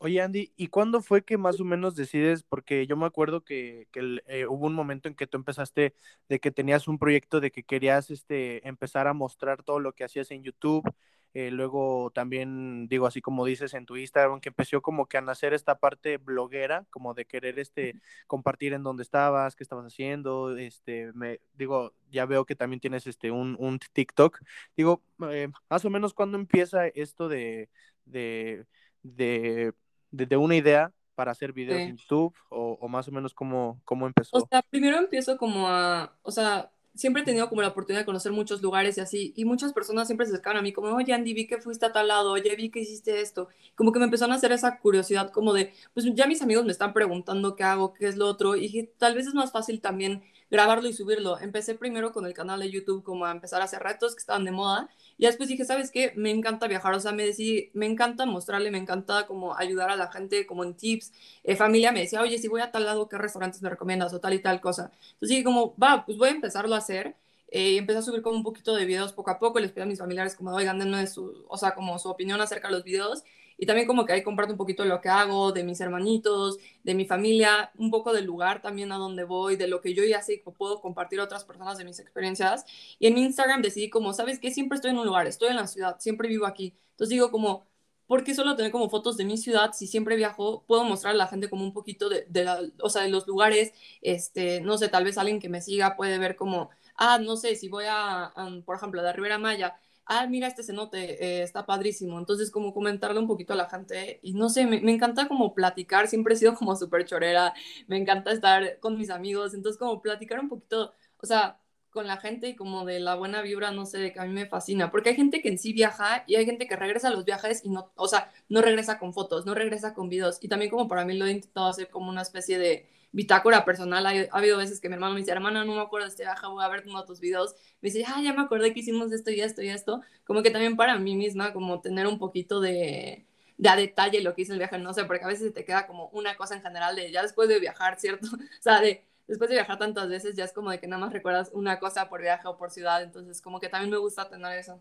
Oye, 0.00 0.20
Andy, 0.22 0.52
¿y 0.56 0.68
cuándo 0.68 1.02
fue 1.02 1.24
que 1.24 1.36
más 1.38 1.58
o 1.60 1.64
menos 1.64 1.96
decides? 1.96 2.44
Porque 2.44 2.86
yo 2.86 2.96
me 2.96 3.06
acuerdo 3.06 3.42
que, 3.42 3.88
eh, 4.28 4.46
hubo 4.46 4.66
un 4.66 4.74
momento 4.74 5.08
en 5.08 5.16
que 5.16 5.26
tú 5.26 5.36
empezaste 5.36 5.92
de 6.28 6.38
que 6.38 6.52
tenías 6.52 6.86
un 6.86 6.98
proyecto 6.98 7.40
de 7.40 7.50
que 7.50 7.64
querías 7.64 8.08
este, 8.10 8.66
empezar 8.68 9.08
a 9.08 9.12
mostrar 9.12 9.64
todo 9.64 9.80
lo 9.80 9.92
que 9.94 10.04
hacías 10.04 10.30
en 10.30 10.44
YouTube. 10.44 10.88
Eh, 11.34 11.50
luego 11.50 12.10
también, 12.14 12.86
digo, 12.88 13.06
así 13.08 13.20
como 13.20 13.44
dices 13.44 13.74
en 13.74 13.86
tu 13.86 13.96
Instagram, 13.96 14.40
que 14.40 14.50
empezó 14.50 14.80
como 14.82 15.06
que 15.06 15.18
a 15.18 15.20
nacer 15.20 15.52
esta 15.52 15.78
parte 15.80 16.16
bloguera, 16.18 16.86
como 16.90 17.12
de 17.14 17.26
querer 17.26 17.58
este, 17.58 17.94
compartir 18.28 18.72
en 18.74 18.84
dónde 18.84 19.02
estabas, 19.02 19.56
qué 19.56 19.64
estabas 19.64 19.86
haciendo. 19.86 20.56
Este, 20.56 21.12
me, 21.14 21.40
digo, 21.54 21.92
ya 22.10 22.24
veo 22.24 22.44
que 22.44 22.54
también 22.54 22.78
tienes 22.80 23.06
este, 23.08 23.32
un, 23.32 23.56
un 23.58 23.80
TikTok. 23.80 24.40
Digo, 24.76 25.02
eh, 25.30 25.48
más 25.68 25.84
o 25.84 25.90
menos, 25.90 26.14
¿cuándo 26.14 26.38
empieza 26.38 26.86
esto 26.86 27.28
de, 27.28 27.68
de, 28.04 28.64
de 29.02 29.74
desde 30.10 30.36
una 30.36 30.56
idea 30.56 30.92
para 31.14 31.32
hacer 31.32 31.52
videos 31.52 31.80
en 31.80 31.96
YouTube 31.96 32.34
o, 32.48 32.78
o, 32.80 32.88
más 32.88 33.08
o 33.08 33.12
menos 33.12 33.34
cómo, 33.34 33.80
cómo 33.84 34.06
empezó? 34.06 34.36
O 34.36 34.46
sea, 34.48 34.62
primero 34.62 34.98
empiezo 34.98 35.36
como 35.36 35.66
a, 35.66 36.16
o 36.22 36.30
sea, 36.30 36.70
siempre 36.98 37.22
he 37.22 37.24
tenido 37.24 37.48
como 37.48 37.62
la 37.62 37.68
oportunidad 37.68 38.02
de 38.02 38.06
conocer 38.06 38.32
muchos 38.32 38.60
lugares 38.60 38.98
y 38.98 39.00
así, 39.00 39.32
y 39.36 39.44
muchas 39.44 39.72
personas 39.72 40.08
siempre 40.08 40.26
se 40.26 40.32
acercaban 40.32 40.58
a 40.58 40.62
mí 40.62 40.72
como, 40.72 40.88
oye 40.88 41.12
Andy, 41.12 41.32
vi 41.32 41.46
que 41.46 41.60
fuiste 41.60 41.86
a 41.86 41.92
tal 41.92 42.08
lado, 42.08 42.32
oye, 42.32 42.54
vi 42.56 42.70
que 42.70 42.80
hiciste 42.80 43.20
esto, 43.20 43.48
como 43.76 43.92
que 43.92 44.00
me 44.00 44.06
empezaron 44.06 44.32
a 44.32 44.36
hacer 44.36 44.52
esa 44.52 44.78
curiosidad 44.78 45.30
como 45.30 45.52
de, 45.52 45.72
pues 45.94 46.06
ya 46.14 46.26
mis 46.26 46.42
amigos 46.42 46.64
me 46.64 46.72
están 46.72 46.92
preguntando 46.92 47.54
qué 47.54 47.62
hago, 47.62 47.94
qué 47.94 48.08
es 48.08 48.16
lo 48.16 48.26
otro, 48.26 48.56
y 48.56 48.62
dije, 48.62 48.92
tal 48.98 49.14
vez 49.14 49.26
es 49.26 49.34
más 49.34 49.52
fácil 49.52 49.80
también 49.80 50.22
grabarlo 50.50 50.88
y 50.88 50.92
subirlo. 50.92 51.38
Empecé 51.38 51.74
primero 51.74 52.12
con 52.12 52.26
el 52.26 52.34
canal 52.34 52.60
de 52.60 52.70
YouTube 52.70 53.02
como 53.02 53.26
a 53.26 53.30
empezar 53.30 53.60
a 53.60 53.64
hacer 53.64 53.82
retos 53.82 54.14
que 54.14 54.20
estaban 54.20 54.44
de 54.44 54.50
moda 54.50 54.88
y 55.18 55.26
después 55.26 55.48
dije, 55.48 55.64
¿sabes 55.64 55.90
qué? 55.90 56.12
Me 56.16 56.30
encanta 56.30 56.68
viajar, 56.68 56.94
o 56.94 57.00
sea, 57.00 57.12
me 57.12 57.24
decidí, 57.24 57.70
me 57.74 57.86
encanta 57.86 58.26
mostrarle, 58.26 58.70
me 58.70 58.78
encanta 58.78 59.26
como 59.26 59.56
ayudar 59.56 59.90
a 59.90 59.96
la 59.96 60.10
gente 60.10 60.46
como 60.46 60.64
en 60.64 60.74
tips. 60.74 61.12
Eh, 61.44 61.56
familia 61.56 61.92
me 61.92 62.00
decía, 62.00 62.22
oye, 62.22 62.38
si 62.38 62.48
voy 62.48 62.60
a 62.60 62.70
tal 62.70 62.84
lado, 62.84 63.08
¿qué 63.08 63.18
restaurantes 63.18 63.60
me 63.62 63.70
recomiendas? 63.70 64.12
O 64.14 64.20
tal 64.20 64.34
y 64.34 64.38
tal 64.40 64.60
cosa. 64.60 64.92
Entonces 65.14 65.28
dije 65.30 65.44
como, 65.44 65.74
va, 65.76 66.04
pues 66.06 66.18
voy 66.18 66.28
a 66.28 66.32
empezarlo 66.32 66.74
a 66.74 66.78
hacer. 66.78 67.16
Eh, 67.50 67.70
y 67.72 67.78
empecé 67.78 67.98
a 68.00 68.02
subir 68.02 68.20
como 68.22 68.36
un 68.36 68.42
poquito 68.42 68.74
de 68.74 68.84
videos 68.84 69.12
poco 69.14 69.30
a 69.30 69.38
poco, 69.38 69.58
les 69.58 69.72
pedí 69.72 69.82
a 69.82 69.86
mis 69.86 69.98
familiares 69.98 70.34
como, 70.34 70.54
oigan, 70.54 70.78
denme 70.78 71.06
su, 71.06 71.46
o 71.48 71.56
sea, 71.56 71.74
como 71.74 71.98
su 71.98 72.10
opinión 72.10 72.40
acerca 72.42 72.68
de 72.68 72.74
los 72.74 72.84
videos 72.84 73.24
y 73.58 73.66
también 73.66 73.86
como 73.88 74.06
que 74.06 74.12
ahí 74.14 74.22
comparto 74.22 74.52
un 74.52 74.58
poquito 74.58 74.84
de 74.84 74.88
lo 74.88 75.00
que 75.00 75.08
hago, 75.10 75.52
de 75.52 75.64
mis 75.64 75.80
hermanitos, 75.80 76.58
de 76.84 76.94
mi 76.94 77.04
familia, 77.06 77.72
un 77.76 77.90
poco 77.90 78.12
del 78.12 78.24
lugar 78.24 78.62
también 78.62 78.92
a 78.92 78.96
donde 78.96 79.24
voy, 79.24 79.56
de 79.56 79.68
lo 79.68 79.80
que 79.80 79.94
yo 79.94 80.04
ya 80.04 80.22
sé 80.22 80.40
que 80.40 80.50
puedo 80.52 80.80
compartir 80.80 81.20
a 81.20 81.24
otras 81.24 81.44
personas 81.44 81.76
de 81.78 81.84
mis 81.84 81.98
experiencias. 81.98 82.64
Y 82.98 83.06
en 83.08 83.14
mi 83.14 83.22
Instagram 83.24 83.62
decidí 83.62 83.90
como, 83.90 84.12
¿sabes 84.14 84.38
qué? 84.38 84.50
Siempre 84.52 84.76
estoy 84.76 84.92
en 84.92 84.98
un 84.98 85.06
lugar, 85.06 85.26
estoy 85.26 85.48
en 85.50 85.56
la 85.56 85.66
ciudad, 85.66 85.96
siempre 86.00 86.28
vivo 86.28 86.46
aquí. 86.46 86.74
Entonces 86.92 87.10
digo 87.10 87.30
como, 87.30 87.66
¿por 88.06 88.24
qué 88.24 88.34
solo 88.34 88.56
tener 88.56 88.72
como 88.72 88.88
fotos 88.90 89.16
de 89.16 89.24
mi 89.24 89.36
ciudad 89.36 89.72
si 89.72 89.86
siempre 89.86 90.16
viajo? 90.16 90.64
Puedo 90.66 90.84
mostrar 90.84 91.14
a 91.14 91.16
la 91.18 91.26
gente 91.26 91.50
como 91.50 91.64
un 91.64 91.72
poquito 91.72 92.08
de, 92.08 92.26
de 92.28 92.44
la, 92.44 92.60
o 92.82 92.88
sea, 92.90 93.02
de 93.02 93.08
los 93.10 93.26
lugares, 93.26 93.72
este, 94.02 94.60
no 94.60 94.78
sé, 94.78 94.88
tal 94.88 95.04
vez 95.04 95.18
alguien 95.18 95.40
que 95.40 95.48
me 95.48 95.60
siga 95.60 95.96
puede 95.96 96.18
ver 96.18 96.36
como, 96.36 96.70
ah, 96.96 97.18
no 97.18 97.36
sé, 97.36 97.54
si 97.56 97.68
voy 97.68 97.84
a, 97.88 98.24
a 98.26 98.62
por 98.64 98.76
ejemplo, 98.76 99.02
de 99.02 99.12
Rivera 99.12 99.38
Maya, 99.38 99.78
ah, 100.08 100.26
mira 100.26 100.48
este 100.48 100.62
cenote, 100.62 101.22
eh, 101.24 101.42
está 101.42 101.66
padrísimo. 101.66 102.18
Entonces, 102.18 102.50
como 102.50 102.72
comentarle 102.74 103.20
un 103.20 103.26
poquito 103.26 103.52
a 103.52 103.56
la 103.56 103.68
gente. 103.68 104.18
Y 104.22 104.34
no 104.34 104.48
sé, 104.48 104.66
me, 104.66 104.80
me 104.80 104.92
encanta 104.92 105.28
como 105.28 105.54
platicar, 105.54 106.08
siempre 106.08 106.34
he 106.34 106.36
sido 106.36 106.54
como 106.54 106.74
súper 106.76 107.04
chorera, 107.04 107.54
me 107.86 107.96
encanta 107.98 108.32
estar 108.32 108.78
con 108.80 108.96
mis 108.98 109.10
amigos. 109.10 109.54
Entonces, 109.54 109.78
como 109.78 110.02
platicar 110.02 110.40
un 110.40 110.48
poquito, 110.48 110.92
o 111.20 111.26
sea, 111.26 111.60
con 111.90 112.06
la 112.06 112.18
gente 112.18 112.48
y 112.48 112.56
como 112.56 112.84
de 112.84 113.00
la 113.00 113.14
buena 113.14 113.42
vibra, 113.42 113.70
no 113.72 113.86
sé, 113.86 113.98
de 113.98 114.12
que 114.12 114.20
a 114.20 114.24
mí 114.24 114.32
me 114.32 114.46
fascina, 114.46 114.90
porque 114.90 115.10
hay 115.10 115.16
gente 115.16 115.40
que 115.40 115.48
en 115.48 115.58
sí 115.58 115.72
viaja 115.72 116.24
y 116.26 116.36
hay 116.36 116.44
gente 116.44 116.66
que 116.68 116.76
regresa 116.76 117.08
a 117.08 117.10
los 117.10 117.24
viajes 117.24 117.64
y 117.64 117.70
no, 117.70 117.90
o 117.96 118.08
sea, 118.08 118.30
no 118.48 118.60
regresa 118.62 118.98
con 118.98 119.12
fotos, 119.14 119.46
no 119.46 119.54
regresa 119.54 119.94
con 119.94 120.08
videos. 120.08 120.38
Y 120.42 120.48
también 120.48 120.70
como 120.70 120.88
para 120.88 121.04
mí 121.04 121.16
lo 121.16 121.26
he 121.26 121.32
intentado 121.32 121.68
hacer 121.68 121.88
como 121.90 122.10
una 122.10 122.22
especie 122.22 122.58
de 122.58 122.88
bitácora 123.12 123.64
personal. 123.64 124.06
Ha, 124.06 124.10
ha 124.10 124.38
habido 124.38 124.58
veces 124.58 124.80
que 124.80 124.88
mi 124.88 124.94
hermano 124.94 125.14
me 125.14 125.20
dice, 125.20 125.32
hermana, 125.32 125.64
no 125.64 125.74
me 125.74 125.80
acuerdo 125.80 126.06
de 126.06 126.10
este 126.10 126.24
viaje, 126.24 126.46
voy 126.46 126.64
a 126.64 126.68
ver 126.68 126.84
uno 126.86 127.00
de 127.00 127.06
tus 127.06 127.20
videos. 127.20 127.54
Me 127.80 127.90
dice, 127.90 128.04
ah, 128.06 128.20
ya 128.23 128.32
me 128.32 128.42
acordé 128.42 128.73
que 128.73 128.80
hicimos 128.80 129.12
esto 129.12 129.30
y 129.30 129.40
esto 129.40 129.62
y 129.62 129.68
esto. 129.68 130.02
Como 130.25 130.42
que 130.42 130.50
también 130.50 130.76
para 130.76 130.99
mí 130.99 131.16
misma, 131.16 131.52
como 131.52 131.80
tener 131.80 132.06
un 132.06 132.18
poquito 132.18 132.61
de, 132.61 133.25
de 133.56 133.68
a 133.68 133.76
detalle 133.76 134.23
lo 134.23 134.35
que 134.35 134.42
hice 134.42 134.52
el 134.52 134.58
viaje, 134.58 134.78
no 134.78 134.94
sé, 134.94 135.04
porque 135.04 135.25
a 135.25 135.28
veces 135.28 135.52
te 135.52 135.64
queda 135.64 135.87
como 135.87 136.08
una 136.08 136.37
cosa 136.37 136.54
en 136.54 136.62
general 136.62 136.97
de 136.97 137.11
ya 137.11 137.23
después 137.23 137.49
de 137.49 137.61
viajar, 137.61 137.99
¿cierto? 138.00 138.26
o 138.32 138.62
sea, 138.62 138.80
de 138.80 139.04
después 139.28 139.50
de 139.50 139.56
viajar 139.56 139.78
tantas 139.78 140.08
veces 140.08 140.35
ya 140.35 140.44
es 140.44 140.52
como 140.52 140.70
de 140.70 140.80
que 140.80 140.88
nada 140.88 141.00
más 141.00 141.12
recuerdas 141.12 141.50
una 141.52 141.78
cosa 141.78 142.08
por 142.08 142.23
viaje 142.23 142.49
o 142.49 142.56
por 142.56 142.70
ciudad, 142.70 143.02
entonces 143.02 143.42
como 143.42 143.61
que 143.61 143.68
también 143.68 143.90
me 143.90 143.99
gusta 143.99 144.28
tener 144.28 144.58
eso. 144.58 144.80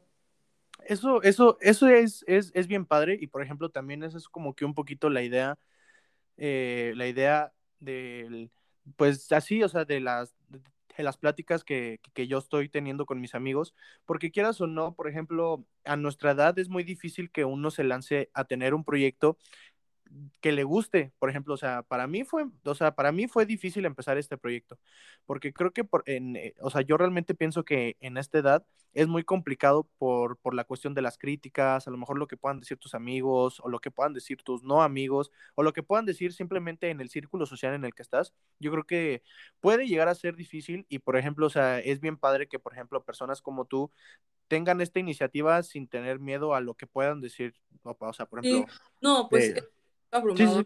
Eso, 0.86 1.22
eso, 1.24 1.58
eso 1.60 1.88
es, 1.88 2.24
es, 2.28 2.52
es 2.54 2.68
bien 2.68 2.86
padre 2.86 3.18
y 3.20 3.28
por 3.28 3.42
ejemplo 3.42 3.70
también 3.70 4.04
eso 4.04 4.18
es 4.18 4.30
como 4.30 4.56
que 4.56 4.64
un 4.64 4.74
poquito 4.74 5.10
la 5.10 5.22
idea, 5.22 5.58
eh, 6.38 6.94
la 6.96 7.08
idea 7.08 7.52
del, 7.80 8.50
pues 8.96 9.32
así, 9.32 9.64
o 9.64 9.70
sea, 9.70 9.86
de 9.86 10.00
las, 10.00 10.34
de 10.98 11.04
las 11.04 11.18
pláticas 11.18 11.64
que, 11.64 12.00
que, 12.14 12.28
yo 12.28 12.38
estoy 12.40 12.70
teniendo 12.70 13.06
con 13.06 13.22
mis 13.22 13.36
amigos, 13.36 13.74
porque 14.06 14.32
quieras 14.32 14.60
o 14.62 14.68
no, 14.68 14.96
por 14.96 15.08
ejemplo, 15.08 15.66
a 15.86 15.96
nuestra 15.96 16.32
edad 16.32 16.58
es 16.60 16.70
muy 16.70 16.84
difícil 16.84 17.32
que 17.32 17.46
uno 17.46 17.72
se 17.72 17.84
lance 17.84 18.30
a 18.34 18.46
tener 18.46 18.74
un 18.74 18.84
proyecto 18.84 19.38
que 20.42 20.52
le 20.52 20.64
guste, 20.64 21.14
por 21.20 21.30
ejemplo, 21.30 21.54
o 21.54 21.58
sea, 21.58 21.84
para 21.84 22.08
mí 22.08 22.24
fue, 22.24 22.46
o 22.64 22.76
sea, 22.76 22.96
para 22.96 23.12
mí 23.12 23.28
fue 23.28 23.46
difícil 23.46 23.86
empezar 23.86 24.18
este 24.18 24.38
proyecto, 24.38 24.80
porque 25.26 25.54
creo 25.54 25.72
que, 25.72 25.84
por, 25.84 26.04
en, 26.06 26.36
eh, 26.36 26.56
o 26.62 26.70
sea, 26.70 26.82
yo 26.82 26.98
realmente 26.98 27.36
pienso 27.36 27.64
que 27.64 27.98
en 28.00 28.18
esta 28.18 28.40
edad 28.40 28.66
es 28.94 29.08
muy 29.08 29.24
complicado 29.24 29.88
por, 29.98 30.38
por 30.38 30.54
la 30.54 30.64
cuestión 30.64 30.94
de 30.94 31.02
las 31.02 31.18
críticas, 31.18 31.88
a 31.88 31.92
lo 31.92 31.98
mejor 31.98 32.18
lo 32.18 32.28
que 32.28 32.38
puedan 32.38 32.60
decir 32.60 32.78
tus 32.78 32.96
amigos, 32.96 33.60
o 33.60 33.70
lo 33.70 33.80
que 33.80 33.92
puedan 33.92 34.14
decir 34.14 34.42
tus 34.44 34.64
no 34.64 34.82
amigos, 34.82 35.32
o 35.56 35.64
lo 35.64 35.74
que 35.74 35.84
puedan 35.84 36.06
decir 36.06 36.34
simplemente 36.34 36.90
en 36.90 37.02
el 37.02 37.10
círculo 37.10 37.46
social 37.46 37.74
en 37.74 37.86
el 37.86 37.94
que 37.94 38.02
estás, 38.02 38.34
yo 38.60 38.72
creo 38.72 38.86
que 38.86 39.24
puede 39.60 39.88
llegar 39.88 40.08
a 40.08 40.16
ser 40.16 40.36
difícil 40.36 40.86
y, 40.90 41.00
por 41.00 41.18
ejemplo, 41.18 41.46
o 41.46 41.50
sea, 41.50 41.80
es 41.80 42.00
bien 42.00 42.18
padre 42.18 42.48
que, 42.48 42.60
por 42.60 42.74
ejemplo, 42.74 43.04
personas 43.04 43.42
como 43.42 43.66
tú 43.66 43.92
tengan 44.48 44.82
esta 44.82 45.00
iniciativa 45.00 45.62
sin 45.64 45.88
tener 45.88 46.20
miedo 46.20 46.56
a 46.56 46.62
lo 46.62 46.74
que 46.74 46.88
puedan 46.88 47.22
decir, 47.22 47.54
o 47.84 48.14
sea, 48.14 48.26
por 48.26 48.40
ejemplo... 48.40 48.74
No, 49.02 49.28
pues 49.30 49.54
abrumador. 50.12 50.66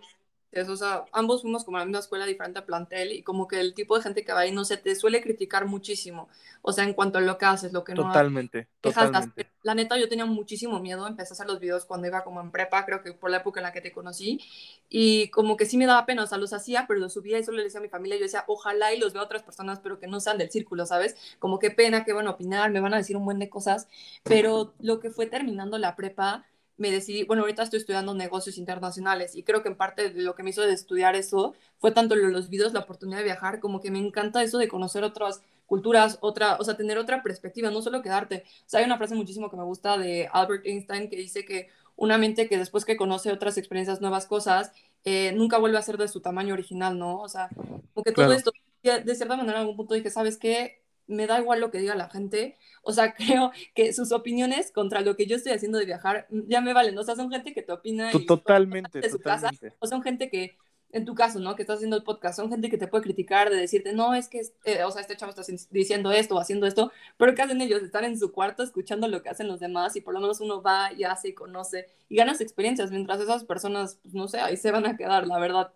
O 0.67 0.75
sea, 0.75 1.05
ambos 1.13 1.43
fuimos 1.43 1.63
como 1.63 1.77
a 1.77 1.79
la 1.79 1.85
misma 1.85 1.99
escuela, 1.99 2.25
diferente 2.25 2.61
plantel, 2.61 3.13
y 3.13 3.23
como 3.23 3.47
que 3.47 3.61
el 3.61 3.73
tipo 3.73 3.95
de 3.95 4.03
gente 4.03 4.25
que 4.25 4.33
va 4.33 4.41
ahí, 4.41 4.51
no 4.51 4.65
sé, 4.65 4.75
te 4.75 4.93
suele 4.95 5.21
criticar 5.21 5.65
muchísimo. 5.65 6.27
O 6.61 6.73
sea, 6.73 6.83
en 6.83 6.93
cuanto 6.93 7.19
a 7.19 7.21
lo 7.21 7.37
que 7.37 7.45
haces, 7.45 7.71
lo 7.71 7.85
que 7.85 7.93
no 7.93 8.03
Totalmente, 8.03 8.67
totalmente. 8.81 9.47
La 9.63 9.75
neta, 9.75 9.97
yo 9.97 10.09
tenía 10.09 10.25
muchísimo 10.25 10.81
miedo, 10.81 11.07
empecé 11.07 11.31
a 11.31 11.35
hacer 11.35 11.47
los 11.47 11.61
videos 11.61 11.85
cuando 11.85 12.07
iba 12.07 12.25
como 12.25 12.41
en 12.41 12.51
prepa, 12.51 12.85
creo 12.85 13.01
que 13.01 13.13
por 13.13 13.31
la 13.31 13.37
época 13.37 13.61
en 13.61 13.63
la 13.63 13.71
que 13.71 13.79
te 13.79 13.93
conocí, 13.93 14.41
y 14.89 15.29
como 15.29 15.55
que 15.55 15.65
sí 15.65 15.77
me 15.77 15.85
daba 15.85 16.05
pena, 16.05 16.23
o 16.23 16.27
sea, 16.27 16.37
los 16.37 16.51
hacía, 16.51 16.83
pero 16.85 16.99
los 16.99 17.13
subía 17.13 17.39
y 17.39 17.45
solo 17.45 17.57
le 17.57 17.63
decía 17.63 17.79
a 17.79 17.83
mi 17.83 17.89
familia, 17.89 18.17
yo 18.17 18.23
decía, 18.23 18.43
ojalá 18.47 18.93
y 18.93 18.99
los 18.99 19.13
vea 19.13 19.23
otras 19.23 19.43
personas, 19.43 19.79
pero 19.79 19.99
que 19.99 20.07
no 20.07 20.19
sean 20.19 20.37
del 20.37 20.51
círculo, 20.51 20.85
¿sabes? 20.85 21.15
Como 21.39 21.59
qué 21.59 21.71
pena, 21.71 22.03
que 22.03 22.11
van 22.11 22.27
a 22.27 22.31
opinar, 22.31 22.71
me 22.71 22.81
van 22.81 22.93
a 22.93 22.97
decir 22.97 23.15
un 23.15 23.23
buen 23.23 23.39
de 23.39 23.49
cosas, 23.49 23.87
pero 24.23 24.73
lo 24.79 24.99
que 24.99 25.11
fue 25.11 25.27
terminando 25.27 25.77
la 25.77 25.95
prepa, 25.95 26.45
me 26.81 26.89
decidí, 26.89 27.23
bueno, 27.23 27.43
ahorita 27.43 27.61
estoy 27.61 27.77
estudiando 27.77 28.15
negocios 28.15 28.57
internacionales 28.57 29.35
y 29.35 29.43
creo 29.43 29.61
que 29.61 29.69
en 29.69 29.75
parte 29.75 30.09
de 30.09 30.23
lo 30.23 30.33
que 30.33 30.41
me 30.41 30.49
hizo 30.49 30.63
de 30.63 30.73
estudiar 30.73 31.15
eso 31.15 31.53
fue 31.77 31.91
tanto 31.91 32.15
los 32.15 32.49
videos, 32.49 32.73
la 32.73 32.79
oportunidad 32.81 33.19
de 33.19 33.23
viajar, 33.23 33.59
como 33.59 33.79
que 33.79 33.91
me 33.91 33.99
encanta 33.99 34.41
eso 34.41 34.57
de 34.57 34.67
conocer 34.67 35.03
otras 35.03 35.41
culturas, 35.67 36.17
otra, 36.21 36.57
o 36.59 36.63
sea, 36.63 36.75
tener 36.75 36.97
otra 36.97 37.21
perspectiva, 37.21 37.69
no 37.69 37.83
solo 37.83 38.01
quedarte. 38.01 38.43
O 38.65 38.69
sea, 38.69 38.79
hay 38.79 38.85
una 38.87 38.97
frase 38.97 39.13
muchísimo 39.13 39.49
que 39.51 39.57
me 39.57 39.63
gusta 39.63 39.97
de 39.99 40.27
Albert 40.33 40.65
Einstein 40.65 41.07
que 41.07 41.17
dice 41.17 41.45
que 41.45 41.69
una 41.95 42.17
mente 42.17 42.49
que 42.49 42.57
después 42.57 42.83
que 42.83 42.97
conoce 42.97 43.31
otras 43.31 43.59
experiencias, 43.59 44.01
nuevas 44.01 44.25
cosas, 44.25 44.71
eh, 45.05 45.33
nunca 45.33 45.59
vuelve 45.59 45.77
a 45.77 45.83
ser 45.83 45.97
de 45.97 46.07
su 46.07 46.19
tamaño 46.19 46.55
original, 46.55 46.97
¿no? 46.97 47.21
O 47.21 47.29
sea, 47.29 47.49
porque 47.93 48.11
todo 48.11 48.33
esto, 48.33 48.51
de 48.81 49.15
cierta 49.15 49.37
manera, 49.37 49.57
en 49.57 49.61
algún 49.61 49.77
punto 49.77 49.93
dije, 49.93 50.09
¿sabes 50.09 50.37
qué? 50.37 50.80
Me 51.11 51.27
da 51.27 51.39
igual 51.39 51.59
lo 51.59 51.71
que 51.71 51.79
diga 51.79 51.95
la 51.95 52.09
gente. 52.09 52.57
O 52.81 52.91
sea, 52.91 53.13
creo 53.15 53.51
que 53.75 53.93
sus 53.93 54.11
opiniones 54.11 54.71
contra 54.71 55.01
lo 55.01 55.15
que 55.15 55.25
yo 55.27 55.35
estoy 55.35 55.51
haciendo 55.53 55.77
de 55.77 55.85
viajar 55.85 56.27
mm, 56.29 56.41
ya 56.47 56.61
me 56.61 56.73
valen. 56.73 56.97
O 56.97 57.03
sea, 57.03 57.15
son 57.15 57.29
gente 57.29 57.53
que 57.53 57.61
te 57.61 57.71
opina. 57.71 58.11
Y 58.13 58.25
totalmente, 58.25 59.01
de 59.01 59.09
su 59.09 59.19
Casa, 59.19 59.51
o 59.79 59.87
son 59.87 60.01
gente 60.01 60.29
que, 60.29 60.57
en 60.91 61.05
tu 61.05 61.15
caso, 61.15 61.39
¿no? 61.39 61.55
Que 61.55 61.63
estás 61.63 61.77
haciendo 61.77 61.97
el 61.97 62.03
podcast, 62.03 62.37
son 62.37 62.49
gente 62.49 62.69
que 62.69 62.77
te 62.77 62.87
puede 62.87 63.03
criticar, 63.03 63.49
de 63.49 63.55
decirte, 63.55 63.93
no, 63.93 64.13
es 64.13 64.27
que, 64.27 64.41
eh, 64.65 64.83
o 64.83 64.91
sea, 64.91 65.01
este 65.01 65.15
chavo 65.15 65.31
está 65.31 65.43
diciendo 65.69 66.11
esto 66.11 66.35
o 66.35 66.39
haciendo 66.39 66.65
esto, 66.65 66.91
pero 67.17 67.35
¿qué 67.35 67.41
hacen 67.41 67.61
ellos? 67.61 67.81
Están 67.81 68.05
en 68.05 68.17
su 68.17 68.31
cuarto 68.31 68.63
escuchando 68.63 69.07
lo 69.07 69.21
que 69.21 69.29
hacen 69.29 69.47
los 69.47 69.59
demás 69.59 69.95
y 69.95 70.01
por 70.01 70.13
lo 70.13 70.19
menos 70.19 70.41
uno 70.41 70.61
va 70.61 70.91
y 70.93 71.03
hace 71.03 71.29
y 71.29 71.33
conoce 71.33 71.87
y 72.09 72.15
ganas 72.17 72.41
experiencias, 72.41 72.91
mientras 72.91 73.21
esas 73.21 73.43
personas, 73.45 73.99
pues 74.01 74.13
no 74.13 74.27
sé, 74.27 74.39
ahí 74.39 74.57
se 74.57 74.71
van 74.71 74.85
a 74.85 74.97
quedar, 74.97 75.27
la 75.27 75.39
verdad. 75.39 75.73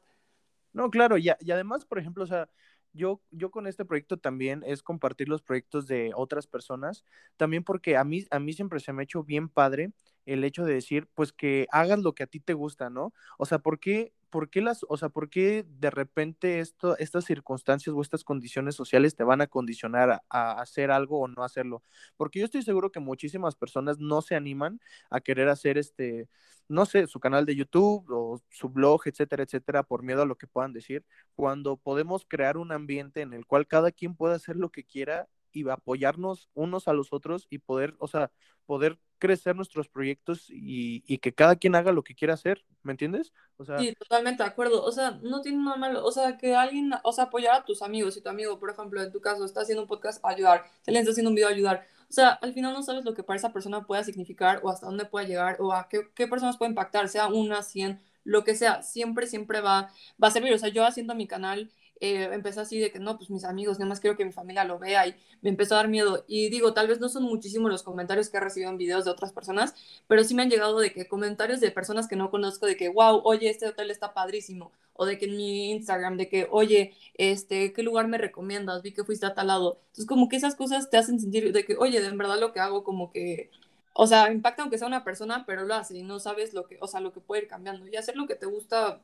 No, 0.74 0.90
claro, 0.90 1.18
y, 1.18 1.30
y 1.40 1.52
además, 1.52 1.86
por 1.86 2.00
ejemplo, 2.00 2.26
o 2.26 2.28
sea, 2.28 2.50
yo, 2.96 3.22
yo 3.32 3.52
con 3.52 3.68
este 3.68 3.86
proyecto 3.86 4.18
también 4.18 4.64
es 4.66 4.84
compartir 4.84 5.30
los 5.30 5.42
proyectos 5.42 5.88
de 5.88 6.12
otras 6.16 6.48
personas, 6.48 7.04
también 7.38 7.64
porque 7.64 7.98
a 7.98 8.04
mí, 8.04 8.26
a 8.32 8.40
mí 8.40 8.54
siempre 8.54 8.80
se 8.80 8.94
me 8.94 9.02
ha 9.02 9.06
hecho 9.06 9.24
bien 9.24 9.50
padre 9.50 9.92
el 10.26 10.44
hecho 10.44 10.66
de 10.66 10.74
decir, 10.74 11.08
pues 11.14 11.32
que 11.32 11.68
hagas 11.72 12.00
lo 12.00 12.14
que 12.16 12.24
a 12.24 12.28
ti 12.28 12.40
te 12.40 12.54
gusta, 12.54 12.90
¿no? 12.90 13.14
O 13.38 13.46
sea, 13.46 13.60
¿por 13.60 13.80
qué, 13.80 14.14
por 14.36 14.50
qué 14.50 14.60
las, 14.60 14.86
o 14.90 14.98
sea, 14.98 15.08
por 15.08 15.30
qué 15.30 15.66
de 15.80 15.90
repente 15.90 16.60
esto, 16.60 16.98
estas 16.98 17.24
circunstancias 17.24 17.96
o 17.96 18.02
estas 18.02 18.26
condiciones 18.26 18.76
sociales 18.76 19.16
te 19.16 19.24
van 19.24 19.40
a 19.40 19.48
condicionar 19.48 20.24
a, 20.30 20.52
hacer 20.60 20.92
algo 20.92 21.22
o 21.22 21.30
no 21.30 21.42
hacerlo? 21.46 21.84
Porque 22.18 22.40
yo 22.40 22.46
estoy 22.46 22.62
seguro 22.62 22.92
que 22.92 23.00
muchísimas 23.00 23.56
personas 23.56 23.98
no 23.98 24.22
se 24.22 24.36
animan 24.36 24.82
a 25.10 25.22
querer 25.22 25.48
hacer 25.48 25.78
este, 25.78 26.28
no 26.68 26.86
sé, 26.86 27.08
su 27.08 27.22
canal 27.22 27.46
de 27.46 27.56
YouTube 27.56 28.06
o 28.10 28.42
su 28.50 28.68
blog, 28.68 29.04
etcétera, 29.06 29.44
etcétera, 29.44 29.84
por 29.84 30.04
miedo 30.04 30.24
a 30.24 30.26
lo 30.26 30.36
que 30.38 30.48
puedan 30.48 30.74
decir, 30.74 31.06
cuando 31.36 31.78
podemos 31.78 32.26
crear 32.28 32.58
un 32.58 32.74
ambiente 32.74 33.22
en 33.22 33.32
el 33.32 33.46
cual 33.46 33.68
cada 33.68 33.94
quien 33.94 34.18
pueda 34.18 34.36
hacer 34.36 34.58
lo 34.58 34.70
que 34.70 34.84
quiera 34.84 35.30
y 35.56 35.68
apoyarnos 35.70 36.50
unos 36.54 36.88
a 36.88 36.94
los 36.94 37.14
otros 37.14 37.48
y 37.50 37.60
poder, 37.60 37.96
o 38.00 38.08
sea, 38.08 38.32
poder 38.66 39.00
crecer 39.18 39.56
nuestros 39.56 39.88
proyectos 39.88 40.50
y, 40.50 41.04
y, 41.08 41.20
que 41.20 41.34
cada 41.34 41.56
quien 41.56 41.76
haga 41.76 41.92
lo 41.92 42.04
que 42.04 42.14
quiera 42.14 42.34
hacer, 42.34 42.66
¿me 42.84 42.92
entiendes? 42.92 43.32
O 43.58 43.64
sea, 43.64 43.80
sí, 43.80 43.94
totalmente 43.98 44.44
de 44.44 44.50
acuerdo. 44.50 44.84
O 44.84 44.92
sea, 44.92 45.20
no 45.24 45.42
tiene 45.42 45.64
nada 45.64 45.78
malo, 45.78 46.06
o 46.06 46.12
sea, 46.12 46.38
que 46.38 46.56
alguien, 46.56 46.92
o 47.04 47.12
sea, 47.14 47.26
apoyar 47.26 47.56
a 47.56 47.66
tus 47.66 47.82
amigos, 47.82 48.14
si 48.14 48.22
tu 48.22 48.30
amigo, 48.30 48.60
por 48.60 48.70
ejemplo, 48.70 49.02
en 49.02 49.12
tu 49.12 49.22
caso, 49.22 49.46
está 49.46 49.62
haciendo 49.62 49.84
un 49.84 49.88
podcast, 49.88 50.24
ayudar, 50.26 50.66
si 50.82 50.92
alguien 50.92 51.02
está 51.02 51.12
haciendo 51.12 51.30
un 51.30 51.36
video, 51.36 51.48
ayudar. 51.48 51.88
O 52.10 52.14
sea, 52.14 52.30
al 52.30 52.54
final 52.54 52.74
no 52.74 52.84
sabes 52.84 53.06
lo 53.06 53.14
que 53.14 53.24
para 53.24 53.38
esa 53.38 53.54
persona 53.54 53.86
pueda 53.86 54.04
significar 54.04 54.60
o 54.64 54.70
hasta 54.70 54.86
dónde 54.86 55.06
pueda 55.06 55.26
llegar 55.26 55.58
o 55.60 55.74
a 55.74 55.88
qué, 55.90 56.10
qué 56.14 56.28
personas 56.28 56.58
puede 56.58 56.70
impactar, 56.70 57.10
sea 57.10 57.28
una, 57.28 57.64
cien, 57.64 58.02
lo 58.24 58.44
que 58.44 58.56
sea, 58.56 58.84
siempre, 58.84 59.28
siempre 59.28 59.62
va, 59.62 59.90
va 60.22 60.28
a 60.28 60.32
servir. 60.32 60.54
O 60.54 60.58
sea, 60.58 60.70
yo 60.70 60.86
haciendo 60.86 61.16
mi 61.16 61.28
canal 61.28 61.72
eh, 62.02 62.30
empecé 62.32 62.60
así 62.60 62.80
de 62.80 62.92
que 62.92 63.00
no, 63.00 63.18
pues 63.18 63.30
mis 63.30 63.44
amigos, 63.46 63.80
nada 63.80 63.90
más 63.90 64.00
quiero 64.00 64.18
que 64.18 64.26
mi 64.26 64.32
familia 64.32 64.64
lo 64.64 64.80
vea 64.80 65.08
y 65.08 65.16
me 65.42 65.50
empezó 65.50 65.76
a 65.76 65.78
dar 65.78 65.88
miedo. 65.88 66.26
Y 66.28 66.50
digo, 66.50 66.74
tal 66.74 66.88
vez 66.88 67.00
no 67.00 67.10
son 67.10 67.24
muchísimos 67.24 67.72
los 67.72 67.84
comentarios 67.84 68.30
que 68.30 68.38
he 68.38 68.40
recibido 68.40 68.70
en 68.72 68.78
videos 68.78 69.06
de 69.06 69.12
otras 69.12 69.32
personas, 69.32 69.74
pero 70.08 70.24
sí 70.24 70.34
me 70.36 70.44
han 70.44 70.50
llegado 70.50 70.80
de 70.80 70.92
que 70.92 71.08
comentarios 71.08 71.60
de 71.60 71.72
personas 71.72 72.08
que 72.08 72.16
no 72.16 72.32
conozco 72.32 72.66
de 72.66 72.78
que, 72.78 72.90
wow, 72.90 73.22
oye, 73.24 73.50
este 73.50 73.68
hotel 73.68 73.92
está 73.92 74.14
padrísimo. 74.14 74.72
O 74.98 75.06
de 75.06 75.18
que 75.18 75.26
en 75.26 75.36
mi 75.36 75.72
Instagram, 75.72 76.18
de 76.18 76.30
que, 76.30 76.48
oye, 76.52 76.94
este, 77.16 77.74
¿qué 77.74 77.84
lugar 77.84 78.08
me 78.08 78.18
recomiendas? 78.18 78.82
Vi 78.82 78.94
que 78.94 79.04
fuiste 79.04 79.26
a 79.26 79.34
tal 79.34 79.48
lado. 79.48 79.80
Entonces, 79.88 80.06
como 80.06 80.30
que 80.30 80.38
esas 80.38 80.56
cosas 80.56 80.90
te 80.90 80.98
hacen 80.98 81.20
sentir 81.20 81.52
de 81.52 81.66
que, 81.66 81.76
oye, 81.78 82.02
de 82.02 82.10
verdad 82.12 82.40
lo 82.40 82.54
que 82.54 82.62
hago 82.62 82.84
como 82.84 83.12
que 83.12 83.50
o 83.98 84.08
sea, 84.08 84.30
impacta 84.32 84.62
aunque 84.62 84.78
sea 84.78 84.88
una 84.88 85.06
persona, 85.06 85.46
pero 85.46 85.64
lo 85.64 85.74
hace 85.74 85.98
y 85.98 86.04
no 86.04 86.20
sabes 86.20 86.54
lo 86.54 86.68
que, 86.68 86.78
o 86.82 86.88
sea, 86.88 87.00
lo 87.00 87.14
que 87.14 87.22
puede 87.22 87.44
ir 87.44 87.48
cambiando. 87.48 87.88
Y 87.88 87.96
hacer 87.96 88.18
lo 88.18 88.28
que 88.28 88.36
te 88.36 88.46
gusta, 88.46 89.00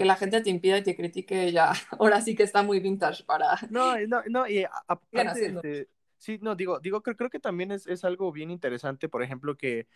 que 0.00 0.06
la 0.06 0.16
gente 0.16 0.40
te 0.40 0.48
impida 0.48 0.78
y 0.78 0.82
te 0.82 0.96
critique 0.96 1.52
ya, 1.52 1.72
ahora 1.98 2.22
sí 2.22 2.34
que 2.34 2.42
está 2.42 2.62
muy 2.62 2.80
vintage 2.80 3.22
para... 3.24 3.58
No, 3.68 3.98
no, 4.08 4.22
no, 4.30 4.48
y 4.48 4.64
aparte, 4.88 5.04
este, 5.54 5.88
sí, 6.16 6.38
no, 6.40 6.54
digo, 6.56 6.80
digo, 6.80 7.02
creo, 7.02 7.18
creo 7.18 7.28
que 7.28 7.38
también 7.38 7.70
es, 7.70 7.86
es, 7.86 8.02
algo 8.02 8.32
bien 8.32 8.50
interesante, 8.50 9.10
por 9.10 9.22
ejemplo, 9.22 9.58
que, 9.58 9.88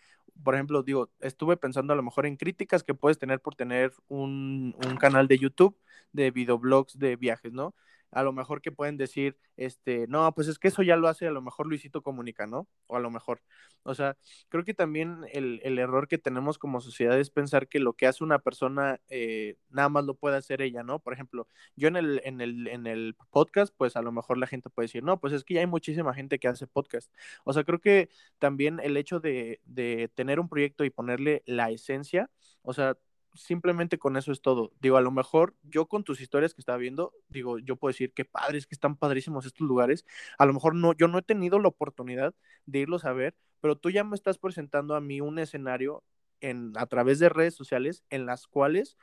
por 0.43 0.53
ejemplo, 0.53 0.83
digo, 0.83 1.09
estuve 1.21 1.57
pensando 1.57 1.91
a 1.91 1.95
lo 1.95 2.03
mejor 2.03 2.27
en 2.27 2.37
críticas 2.37 2.83
que 2.83 2.93
puedes 2.93 3.17
tener 3.17 3.39
por 3.39 3.55
tener 3.55 3.93
un, 4.07 4.75
un 4.85 4.95
canal 4.97 5.27
de 5.27 5.39
YouTube 5.39 5.75
de 6.11 6.29
videoblogs 6.29 6.99
de 6.99 7.15
viajes, 7.15 7.51
¿no? 7.51 7.73
A 8.15 8.23
lo 8.23 8.31
mejor 8.31 8.61
que 8.61 8.71
pueden 8.71 8.95
decir, 8.95 9.37
este, 9.57 10.07
no, 10.07 10.33
pues 10.33 10.47
es 10.47 10.57
que 10.57 10.69
eso 10.69 10.81
ya 10.83 10.95
lo 10.95 11.09
hace 11.09 11.27
a 11.27 11.31
lo 11.31 11.41
mejor 11.41 11.67
Luisito 11.67 12.01
Comunica, 12.01 12.47
¿no? 12.47 12.67
O 12.87 12.95
a 12.95 13.01
lo 13.01 13.11
mejor. 13.11 13.41
O 13.83 13.93
sea, 13.93 14.17
creo 14.47 14.63
que 14.63 14.73
también 14.73 15.25
el, 15.33 15.59
el 15.63 15.77
error 15.79 16.07
que 16.07 16.17
tenemos 16.17 16.57
como 16.57 16.79
sociedad 16.79 17.19
es 17.19 17.29
pensar 17.29 17.67
que 17.67 17.79
lo 17.79 17.91
que 17.93 18.07
hace 18.07 18.23
una 18.23 18.39
persona 18.39 19.01
eh, 19.09 19.57
nada 19.69 19.89
más 19.89 20.05
lo 20.05 20.15
puede 20.15 20.37
hacer 20.37 20.61
ella, 20.61 20.81
¿no? 20.81 20.99
Por 20.99 21.11
ejemplo, 21.13 21.49
yo 21.75 21.89
en 21.89 21.97
el, 21.97 22.21
en, 22.23 22.39
el, 22.39 22.67
en 22.69 22.87
el 22.87 23.17
podcast, 23.31 23.73
pues 23.77 23.97
a 23.97 24.01
lo 24.01 24.13
mejor 24.13 24.37
la 24.37 24.47
gente 24.47 24.69
puede 24.69 24.85
decir, 24.85 25.03
no, 25.03 25.19
pues 25.19 25.33
es 25.33 25.43
que 25.43 25.55
ya 25.55 25.59
hay 25.59 25.67
muchísima 25.67 26.13
gente 26.13 26.39
que 26.39 26.47
hace 26.47 26.67
podcast. 26.67 27.11
O 27.43 27.51
sea, 27.51 27.65
creo 27.65 27.81
que 27.81 28.09
también 28.39 28.79
el 28.81 28.95
hecho 28.95 29.19
de, 29.19 29.59
de 29.65 30.09
tener 30.15 30.39
un 30.39 30.47
proyecto 30.47 30.85
y 30.85 30.89
ponerle 30.89 31.43
la 31.45 31.69
esencia, 31.69 32.29
o 32.61 32.73
sea, 32.73 32.97
simplemente 33.35 33.97
con 33.99 34.17
eso 34.17 34.31
es 34.31 34.41
todo. 34.41 34.71
Digo, 34.81 34.97
a 34.97 35.01
lo 35.01 35.11
mejor 35.11 35.55
yo 35.63 35.87
con 35.87 36.03
tus 36.03 36.21
historias 36.21 36.53
que 36.53 36.61
estaba 36.61 36.77
viendo, 36.77 37.13
digo, 37.29 37.59
yo 37.59 37.75
puedo 37.75 37.91
decir 37.91 38.13
que 38.13 38.25
padres, 38.25 38.67
que 38.67 38.75
están 38.75 38.95
padrísimos 38.95 39.45
estos 39.45 39.67
lugares. 39.67 40.05
A 40.37 40.45
lo 40.45 40.53
mejor 40.53 40.75
no, 40.75 40.93
yo 40.93 41.07
no 41.07 41.19
he 41.19 41.21
tenido 41.21 41.59
la 41.59 41.67
oportunidad 41.67 42.33
de 42.65 42.79
irlos 42.79 43.05
a 43.05 43.13
ver, 43.13 43.35
pero 43.61 43.77
tú 43.77 43.89
ya 43.89 44.03
me 44.03 44.15
estás 44.15 44.37
presentando 44.37 44.95
a 44.95 45.01
mí 45.01 45.21
un 45.21 45.39
escenario 45.39 46.03
en, 46.41 46.73
a 46.77 46.85
través 46.87 47.19
de 47.19 47.29
redes 47.29 47.55
sociales 47.55 48.03
en 48.09 48.25
las 48.25 48.47
cuales 48.47 48.97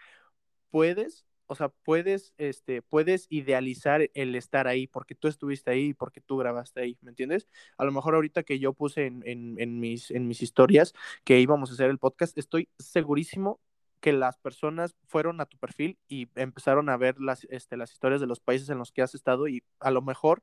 puedes 0.71 1.27
o 1.53 1.55
sea, 1.55 1.69
puedes, 1.69 2.33
este, 2.39 2.81
puedes 2.81 3.27
idealizar 3.29 4.11
el 4.15 4.35
estar 4.37 4.67
ahí 4.67 4.87
porque 4.87 5.15
tú 5.15 5.29
estuviste 5.29 5.71
ahí, 5.71 5.93
porque 5.93 6.23
tú 6.23 6.39
grabaste 6.39 6.81
ahí, 6.81 6.99
¿me 7.03 7.11
entiendes? 7.11 7.47
A 7.77 7.85
lo 7.85 7.93
mejor 7.93 8.15
ahorita 8.15 8.43
que 8.43 8.59
yo 8.59 8.73
puse 8.73 9.05
en, 9.05 9.23
en, 9.27 9.79
mis, 9.79 10.11
en 10.11 10.29
mis 10.29 10.41
historias 10.41 10.95
que 11.25 11.41
íbamos 11.41 11.69
a 11.71 11.75
hacer 11.75 11.91
el 11.91 11.99
podcast, 11.99 12.39
estoy 12.39 12.71
segurísimo 12.79 13.61
que 14.03 14.13
las 14.13 14.37
personas 14.37 14.97
fueron 15.07 15.41
a 15.41 15.47
tu 15.47 15.57
perfil 15.57 15.97
y 16.09 16.29
empezaron 16.35 16.89
a 16.89 16.97
ver 16.97 17.21
las, 17.21 17.47
este, 17.51 17.77
las 17.77 17.93
historias 17.93 18.21
de 18.21 18.27
los 18.27 18.41
países 18.41 18.69
en 18.69 18.77
los 18.79 18.91
que 18.91 19.01
has 19.01 19.15
estado 19.15 19.47
y 19.47 19.63
a 19.79 19.93
lo 19.93 20.03
mejor, 20.03 20.43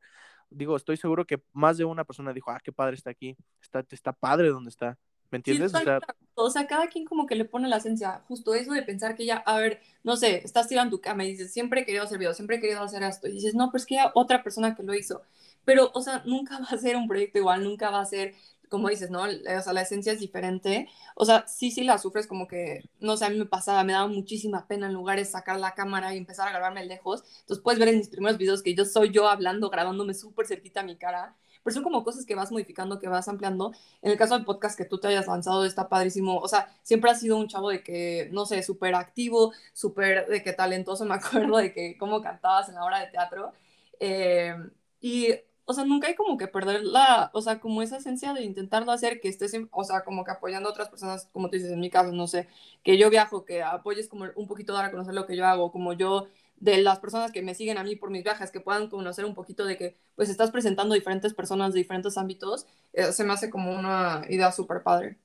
digo, 0.49 0.77
estoy 0.77 0.95
seguro 0.95 1.25
que 1.25 1.43
más 1.51 1.77
de 1.77 1.83
una 1.83 2.05
persona 2.05 2.31
dijo, 2.31 2.51
ah, 2.51 2.61
qué 2.63 2.71
padre 2.71 2.95
está 2.95 3.09
aquí, 3.09 3.35
está, 3.61 3.85
está 3.91 4.13
padre 4.13 4.47
donde 4.47 4.69
está. 4.69 4.97
¿Me 5.29 5.35
entiendes? 5.37 5.75
o, 5.75 5.79
sea, 5.79 5.99
o, 6.33 6.49
sea, 6.49 6.65
cada 6.65 6.87
quien 6.87 7.05
como 7.05 7.27
que 7.27 7.35
le 7.35 7.45
pone 7.45 7.67
la 7.67 7.77
esencia, 7.77 8.23
justo 8.27 8.55
eso 8.55 8.71
de 8.71 8.81
pensar 8.81 9.15
que 9.15 9.25
ya, 9.25 9.37
a 9.37 9.57
ver, 9.59 9.79
no 10.03 10.15
sé, 10.15 10.41
estás 10.43 10.67
tirando 10.67 10.95
tu 10.95 11.01
cama 11.01 11.23
y 11.23 11.31
dices, 11.31 11.53
siempre 11.53 11.81
he 11.81 11.85
querido 11.85 12.05
hacer 12.05 12.17
video, 12.17 12.33
siempre 12.33 12.55
he 12.55 12.59
querido 12.59 12.81
hacer 12.81 13.03
esto, 13.03 13.27
y 13.27 13.33
dices, 13.33 13.53
no, 13.53 13.69
pues 13.69 13.85
que 13.85 13.99
otra 14.15 14.41
persona 14.41 14.73
que 14.73 14.81
lo 14.81 14.95
hizo, 14.95 15.21
pero, 15.65 15.91
o 15.93 16.01
sea, 16.01 16.23
nunca 16.25 16.57
va 16.59 16.67
a 16.71 16.77
ser 16.77 16.95
un 16.95 17.07
proyecto 17.07 17.37
igual, 17.37 17.63
nunca 17.63 17.91
va 17.91 17.99
a 17.99 18.05
ser, 18.05 18.33
como 18.69 18.89
dices, 18.89 19.09
¿no? 19.09 19.23
O 19.23 19.61
sea, 19.61 19.73
la 19.73 19.81
esencia 19.81 20.13
es 20.13 20.19
diferente, 20.19 20.87
o 21.15 21.25
sea, 21.25 21.45
sí, 21.47 21.71
sí 21.71 21.83
la 21.83 21.97
sufres 21.97 22.27
como 22.27 22.47
que, 22.47 22.83
no 22.99 23.17
sé, 23.17 23.25
a 23.25 23.29
mí 23.29 23.37
me 23.37 23.45
pasaba, 23.45 23.83
me 23.83 23.93
daba 23.93 24.07
muchísima 24.07 24.67
pena 24.67 24.87
en 24.87 24.93
lugares 24.93 25.31
sacar 25.31 25.59
la 25.59 25.73
cámara 25.73 26.13
y 26.13 26.17
empezar 26.17 26.47
a 26.47 26.51
grabarme 26.51 26.85
lejos, 26.85 27.23
entonces 27.41 27.63
puedes 27.63 27.79
ver 27.79 27.89
en 27.89 27.97
mis 27.97 28.09
primeros 28.09 28.37
videos 28.37 28.63
que 28.63 28.75
yo 28.75 28.85
soy 28.85 29.11
yo 29.11 29.27
hablando, 29.27 29.69
grabándome 29.69 30.13
súper 30.13 30.47
cerquita 30.47 30.81
a 30.81 30.83
mi 30.83 30.97
cara, 30.97 31.35
pero 31.63 31.73
son 31.73 31.83
como 31.83 32.03
cosas 32.03 32.25
que 32.25 32.35
vas 32.35 32.51
modificando, 32.51 32.99
que 32.99 33.07
vas 33.07 33.27
ampliando. 33.27 33.73
En 34.01 34.11
el 34.11 34.17
caso 34.17 34.35
del 34.35 34.45
podcast 34.45 34.77
que 34.77 34.85
tú 34.85 34.99
te 34.99 35.07
hayas 35.07 35.27
lanzado, 35.27 35.65
está 35.65 35.89
padrísimo. 35.89 36.37
O 36.39 36.47
sea, 36.47 36.73
siempre 36.83 37.11
has 37.11 37.19
sido 37.19 37.37
un 37.37 37.47
chavo 37.47 37.69
de 37.69 37.83
que, 37.83 38.29
no 38.31 38.45
sé, 38.45 38.63
súper 38.63 38.95
activo, 38.95 39.53
súper 39.73 40.27
de 40.27 40.41
que 40.43 40.53
talentoso, 40.53 41.05
me 41.05 41.15
acuerdo 41.15 41.57
de 41.57 41.73
que 41.73 41.97
cómo 41.97 42.21
cantabas 42.21 42.69
en 42.69 42.75
la 42.75 42.85
hora 42.85 42.99
de 42.99 43.07
teatro. 43.07 43.53
Eh, 43.99 44.55
y, 45.01 45.33
o 45.69 45.73
sea, 45.73 45.85
nunca 45.85 46.07
hay 46.07 46.15
como 46.15 46.35
que 46.37 46.47
perder 46.47 46.83
la, 46.83 47.29
o 47.31 47.41
sea, 47.43 47.59
como 47.59 47.83
esa 47.83 47.97
esencia 47.97 48.33
de 48.33 48.41
intentarlo 48.43 48.91
hacer, 48.91 49.21
que 49.21 49.27
estés, 49.29 49.53
o 49.69 49.83
sea, 49.83 50.03
como 50.03 50.23
que 50.25 50.31
apoyando 50.31 50.67
a 50.67 50.71
otras 50.71 50.89
personas, 50.89 51.29
como 51.31 51.47
tú 51.49 51.57
dices, 51.57 51.71
en 51.71 51.79
mi 51.79 51.91
caso, 51.91 52.11
no 52.11 52.25
sé, 52.27 52.47
que 52.83 52.97
yo 52.97 53.11
viajo, 53.11 53.45
que 53.45 53.61
apoyes 53.61 54.07
como 54.09 54.25
un 54.35 54.47
poquito 54.47 54.73
dar 54.73 54.85
a 54.85 54.91
conocer 54.91 55.13
lo 55.13 55.27
que 55.27 55.37
yo 55.37 55.45
hago, 55.45 55.71
como 55.71 55.93
yo 55.93 56.27
de 56.57 56.79
las 56.81 56.97
personas 56.99 57.31
que 57.31 57.43
me 57.43 57.53
siguen 57.53 57.77
a 57.77 57.83
mí 57.83 57.95
por 57.95 58.09
mis 58.09 58.23
viajes, 58.23 58.49
que 58.49 58.61
puedan 58.61 58.89
conocer 58.89 59.25
un 59.25 59.35
poquito 59.35 59.63
de 59.65 59.77
que 59.77 59.95
pues 60.15 60.29
estás 60.29 60.49
presentando 60.49 60.95
diferentes 60.95 61.35
personas 61.35 61.71
de 61.73 61.79
diferentes 61.81 62.17
ámbitos, 62.17 62.65
eh, 62.93 63.11
se 63.11 63.23
me 63.23 63.33
hace 63.33 63.51
como 63.51 63.71
una 63.77 64.23
idea 64.27 64.51
súper 64.51 64.81
padre. 64.81 65.19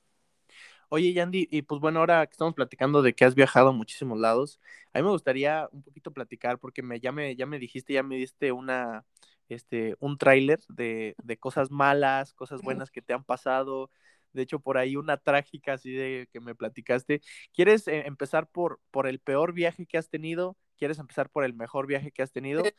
Oye, 0.89 1.13
Yandy, 1.13 1.47
y 1.51 1.63
pues 1.63 1.81
bueno, 1.81 1.99
ahora 1.99 2.25
que 2.27 2.33
estamos 2.33 2.53
platicando 2.53 3.01
de 3.01 3.13
que 3.15 3.25
has 3.25 3.35
viajado 3.35 3.69
a 3.69 3.71
muchísimos 3.73 4.19
lados, 4.19 4.59
a 4.93 4.99
mí 4.99 5.03
me 5.03 5.09
gustaría 5.11 5.67
un 5.71 5.81
poquito 5.83 6.11
platicar, 6.13 6.59
porque 6.59 6.83
me, 6.83 6.99
ya, 6.99 7.11
me, 7.11 7.35
ya 7.35 7.45
me 7.47 7.59
dijiste, 7.59 7.93
ya 7.93 8.03
me 8.03 8.15
diste 8.17 8.51
una, 8.51 9.05
este, 9.49 9.95
un 9.99 10.17
tráiler 10.17 10.59
de, 10.69 11.15
de 11.23 11.37
cosas 11.37 11.71
malas, 11.71 12.33
cosas 12.33 12.61
buenas 12.61 12.91
que 12.91 13.01
te 13.01 13.13
han 13.13 13.23
pasado, 13.23 13.91
de 14.33 14.43
hecho 14.43 14.59
por 14.59 14.77
ahí 14.77 14.95
una 14.95 15.17
trágica 15.17 15.73
así 15.73 15.91
de 15.91 16.27
que 16.31 16.39
me 16.39 16.55
platicaste. 16.55 17.21
¿Quieres 17.53 17.87
eh, 17.87 18.03
empezar 18.05 18.47
por, 18.47 18.79
por 18.91 19.07
el 19.07 19.19
peor 19.19 19.53
viaje 19.53 19.85
que 19.85 19.97
has 19.97 20.09
tenido? 20.09 20.57
¿Quieres 20.77 20.99
empezar 20.99 21.29
por 21.29 21.43
el 21.43 21.53
mejor 21.53 21.87
viaje 21.87 22.11
que 22.11 22.21
has 22.21 22.31
tenido? 22.31 22.65
Eh, 22.65 22.75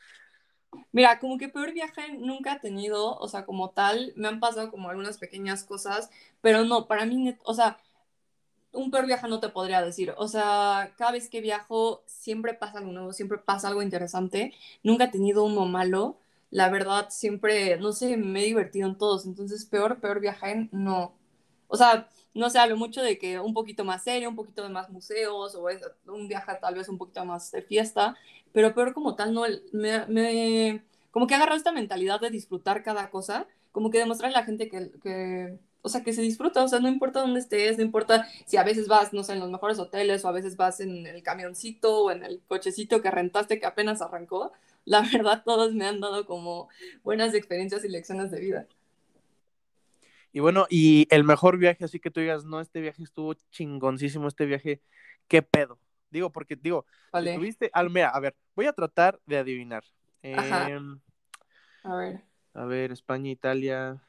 mira, 0.91 1.19
como 1.19 1.37
que 1.37 1.49
peor 1.49 1.73
viaje 1.73 2.13
nunca 2.17 2.53
he 2.53 2.59
tenido, 2.59 3.17
o 3.17 3.27
sea, 3.27 3.45
como 3.45 3.71
tal, 3.71 4.13
me 4.15 4.27
han 4.27 4.39
pasado 4.39 4.69
como 4.69 4.89
algunas 4.89 5.17
pequeñas 5.17 5.63
cosas, 5.63 6.09
pero 6.41 6.63
no, 6.63 6.87
para 6.87 7.05
mí, 7.05 7.35
o 7.43 7.53
sea, 7.53 7.77
un 8.71 8.91
peor 8.91 9.07
viaje 9.07 9.27
no 9.27 9.39
te 9.39 9.49
podría 9.49 9.81
decir, 9.81 10.13
o 10.17 10.27
sea, 10.27 10.93
cada 10.97 11.11
vez 11.13 11.29
que 11.29 11.41
viajo 11.41 12.03
siempre 12.05 12.53
pasa 12.53 12.77
algo 12.77 12.91
nuevo, 12.91 13.13
siempre 13.13 13.39
pasa 13.39 13.69
algo 13.69 13.81
interesante, 13.81 14.53
nunca 14.83 15.05
he 15.05 15.11
tenido 15.11 15.43
uno 15.43 15.65
malo, 15.65 16.17
la 16.49 16.69
verdad, 16.69 17.07
siempre, 17.09 17.77
no 17.77 17.91
sé, 17.91 18.17
me 18.17 18.41
he 18.41 18.45
divertido 18.45 18.87
en 18.87 18.97
todos, 18.97 19.25
entonces 19.25 19.65
peor, 19.65 19.99
peor 19.99 20.19
viaje, 20.19 20.69
no. 20.71 21.13
O 21.67 21.77
sea, 21.77 22.09
no 22.33 22.49
sé, 22.49 22.59
hablo 22.59 22.77
mucho 22.77 23.01
de 23.01 23.17
que 23.17 23.39
un 23.39 23.53
poquito 23.53 23.83
más 23.83 24.03
serio, 24.03 24.29
un 24.29 24.35
poquito 24.35 24.63
de 24.63 24.69
más 24.69 24.89
museos, 24.89 25.55
o 25.55 25.67
un 26.07 26.27
viaje 26.27 26.53
tal 26.61 26.75
vez 26.75 26.87
un 26.89 26.97
poquito 26.97 27.25
más 27.25 27.51
de 27.51 27.61
fiesta, 27.61 28.15
pero 28.53 28.73
peor 28.73 28.93
como 28.93 29.15
tal, 29.15 29.33
no, 29.33 29.43
me, 29.73 30.05
me 30.07 30.83
como 31.11 31.27
que 31.27 31.35
agarrado 31.35 31.57
esta 31.57 31.71
mentalidad 31.71 32.21
de 32.21 32.29
disfrutar 32.29 32.83
cada 32.83 33.09
cosa, 33.09 33.47
como 33.71 33.89
que 33.89 33.97
demostrar 33.99 34.31
a 34.31 34.33
la 34.39 34.45
gente 34.45 34.69
que, 34.69 34.91
que, 35.01 35.57
o 35.81 35.89
sea, 35.89 36.03
que 36.03 36.13
se 36.13 36.21
disfruta, 36.21 36.63
o 36.63 36.67
sea, 36.67 36.79
no 36.79 36.87
importa 36.87 37.21
dónde 37.21 37.39
estés, 37.39 37.77
no 37.77 37.83
importa 37.83 38.27
si 38.45 38.57
a 38.57 38.63
veces 38.63 38.87
vas, 38.87 39.13
no 39.13 39.23
sé, 39.23 39.33
en 39.33 39.39
los 39.39 39.49
mejores 39.49 39.79
hoteles, 39.79 40.23
o 40.23 40.27
a 40.27 40.31
veces 40.31 40.57
vas 40.57 40.79
en 40.79 41.07
el 41.07 41.23
camioncito, 41.23 42.03
o 42.03 42.11
en 42.11 42.23
el 42.23 42.41
cochecito 42.47 43.01
que 43.01 43.11
rentaste 43.11 43.59
que 43.59 43.65
apenas 43.65 44.01
arrancó, 44.01 44.51
la 44.87 45.01
verdad 45.01 45.43
todos 45.43 45.73
me 45.73 45.85
han 45.85 45.99
dado 45.99 46.25
como 46.25 46.69
buenas 47.03 47.33
experiencias 47.33 47.83
y 47.83 47.89
lecciones 47.89 48.31
de 48.31 48.39
vida. 48.39 48.67
Y 50.31 50.39
bueno, 50.39 50.65
y 50.69 51.07
el 51.13 51.25
mejor 51.25 51.57
viaje, 51.57 51.83
así 51.83 51.99
que 51.99 52.09
tú 52.09 52.21
digas, 52.21 52.45
no, 52.45 52.61
este 52.61 52.79
viaje 52.79 53.03
estuvo 53.03 53.33
chingoncísimo, 53.51 54.29
este 54.29 54.45
viaje, 54.45 54.81
¿qué 55.27 55.41
pedo? 55.41 55.77
Digo, 56.09 56.31
porque 56.31 56.55
digo, 56.55 56.85
vale. 57.11 57.31
estuviste, 57.31 57.69
mira, 57.89 58.09
a 58.09 58.19
ver, 58.21 58.33
voy 58.55 58.65
a 58.65 58.73
tratar 58.73 59.19
de 59.25 59.37
adivinar. 59.37 59.83
Em, 60.21 60.99
a 61.83 61.95
ver. 61.95 62.21
A 62.53 62.65
ver, 62.65 62.93
España, 62.93 63.29
Italia. 63.29 64.01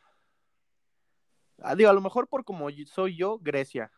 Ah, 1.60 1.74
digo, 1.74 1.90
a 1.90 1.94
lo 1.94 2.00
mejor 2.00 2.28
por 2.28 2.44
como 2.44 2.68
soy 2.86 3.16
yo, 3.16 3.38
Grecia. 3.40 3.90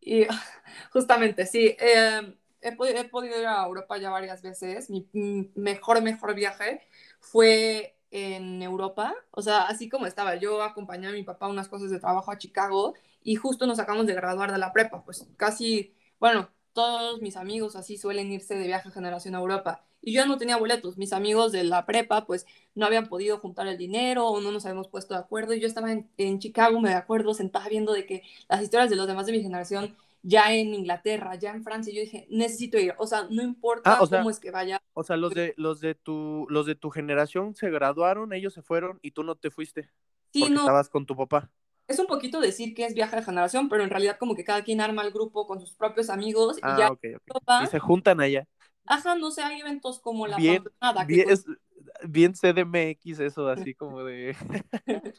Y 0.00 0.26
justamente, 0.92 1.46
sí. 1.46 1.76
Em, 1.78 2.34
he, 2.62 2.68
he, 2.68 3.04
podido 3.04 3.38
ir 3.38 3.46
a 3.46 3.64
Europa 3.64 3.98
ya 3.98 4.10
varias 4.10 4.42
veces. 4.42 4.90
Mi 4.90 5.08
mejor, 5.54 6.02
mejor 6.02 6.34
viaje 6.34 6.80
fue 7.20 7.96
en 8.10 8.62
Europa, 8.62 9.14
o 9.30 9.42
sea, 9.42 9.62
así 9.62 9.88
como 9.88 10.06
estaba, 10.06 10.34
yo 10.36 10.62
acompañé 10.62 11.08
a 11.08 11.12
mi 11.12 11.22
papá 11.22 11.48
unas 11.48 11.68
cosas 11.68 11.90
de 11.90 12.00
trabajo 12.00 12.30
a 12.30 12.38
Chicago 12.38 12.94
y 13.22 13.36
justo 13.36 13.66
nos 13.66 13.78
acabamos 13.78 14.06
de 14.06 14.14
graduar 14.14 14.52
de 14.52 14.58
la 14.58 14.72
prepa, 14.72 15.04
pues 15.04 15.28
casi, 15.36 15.94
bueno, 16.18 16.50
todos 16.72 17.20
mis 17.20 17.36
amigos 17.36 17.76
así 17.76 17.96
suelen 17.98 18.32
irse 18.32 18.54
de 18.54 18.66
viaje 18.66 18.90
generación 18.90 19.34
a 19.34 19.38
Europa. 19.38 19.84
Y 20.02 20.12
yo 20.14 20.24
no 20.26 20.38
tenía 20.38 20.56
boletos, 20.56 20.96
mis 20.96 21.12
amigos 21.12 21.52
de 21.52 21.64
la 21.64 21.84
prepa 21.86 22.26
pues 22.26 22.46
no 22.74 22.86
habían 22.86 23.06
podido 23.08 23.38
juntar 23.38 23.66
el 23.66 23.76
dinero 23.76 24.26
o 24.28 24.40
no 24.40 24.50
nos 24.50 24.64
habíamos 24.64 24.88
puesto 24.88 25.14
de 25.14 25.20
acuerdo. 25.20 25.54
Y 25.54 25.60
yo 25.60 25.66
estaba 25.66 25.92
en, 25.92 26.08
en 26.16 26.38
Chicago, 26.38 26.80
me 26.80 26.88
de 26.90 26.94
acuerdo, 26.96 27.34
sentada 27.34 27.68
viendo 27.68 27.92
de 27.92 28.06
que 28.06 28.22
las 28.48 28.62
historias 28.62 28.88
de 28.90 28.96
los 28.96 29.06
demás 29.06 29.26
de 29.26 29.32
mi 29.32 29.42
generación 29.42 29.96
ya 30.22 30.52
en 30.52 30.74
Inglaterra, 30.74 31.34
ya 31.36 31.52
en 31.52 31.64
Francia, 31.64 31.92
yo 31.92 32.00
dije, 32.00 32.26
necesito 32.30 32.78
ir, 32.78 32.94
o 32.98 33.06
sea, 33.06 33.26
no 33.30 33.42
importa 33.42 33.94
ah, 33.94 33.98
cómo 33.98 34.30
es 34.30 34.38
que 34.38 34.50
vaya. 34.50 34.82
O 34.92 35.02
sea, 35.02 35.16
los 35.16 35.34
de, 35.34 35.54
los 35.56 35.80
de 35.80 35.94
tu, 35.94 36.46
los 36.50 36.66
de 36.66 36.74
tu 36.74 36.90
generación 36.90 37.54
se 37.54 37.70
graduaron, 37.70 38.32
ellos 38.32 38.52
se 38.52 38.62
fueron 38.62 38.98
y 39.02 39.12
tú 39.12 39.24
no 39.24 39.36
te 39.36 39.50
fuiste. 39.50 39.90
Sí, 40.32 40.40
porque 40.40 40.54
no. 40.54 40.60
estabas 40.60 40.88
con 40.88 41.06
tu 41.06 41.16
papá. 41.16 41.50
Es 41.88 41.98
un 41.98 42.06
poquito 42.06 42.40
decir 42.40 42.74
que 42.74 42.86
es 42.86 42.94
viaje 42.94 43.16
de 43.16 43.22
generación, 43.22 43.68
pero 43.68 43.82
en 43.82 43.90
realidad 43.90 44.16
como 44.18 44.36
que 44.36 44.44
cada 44.44 44.62
quien 44.62 44.80
arma 44.80 45.02
el 45.02 45.10
grupo 45.10 45.46
con 45.46 45.60
sus 45.60 45.74
propios 45.74 46.08
amigos 46.08 46.58
y 46.58 46.78
ya 46.78 46.92
y 47.64 47.66
se 47.66 47.80
juntan 47.80 48.20
allá. 48.20 48.46
Ajá, 48.86 49.14
no 49.14 49.30
sé, 49.30 49.42
hay 49.42 49.60
eventos 49.60 50.00
como 50.00 50.26
la 50.26 50.36
bien, 50.36 50.64
bien, 51.06 51.26
bien 52.06 52.34
CDMX 52.34 53.20
eso, 53.20 53.48
así 53.48 53.74
como 53.74 54.02
de... 54.04 54.34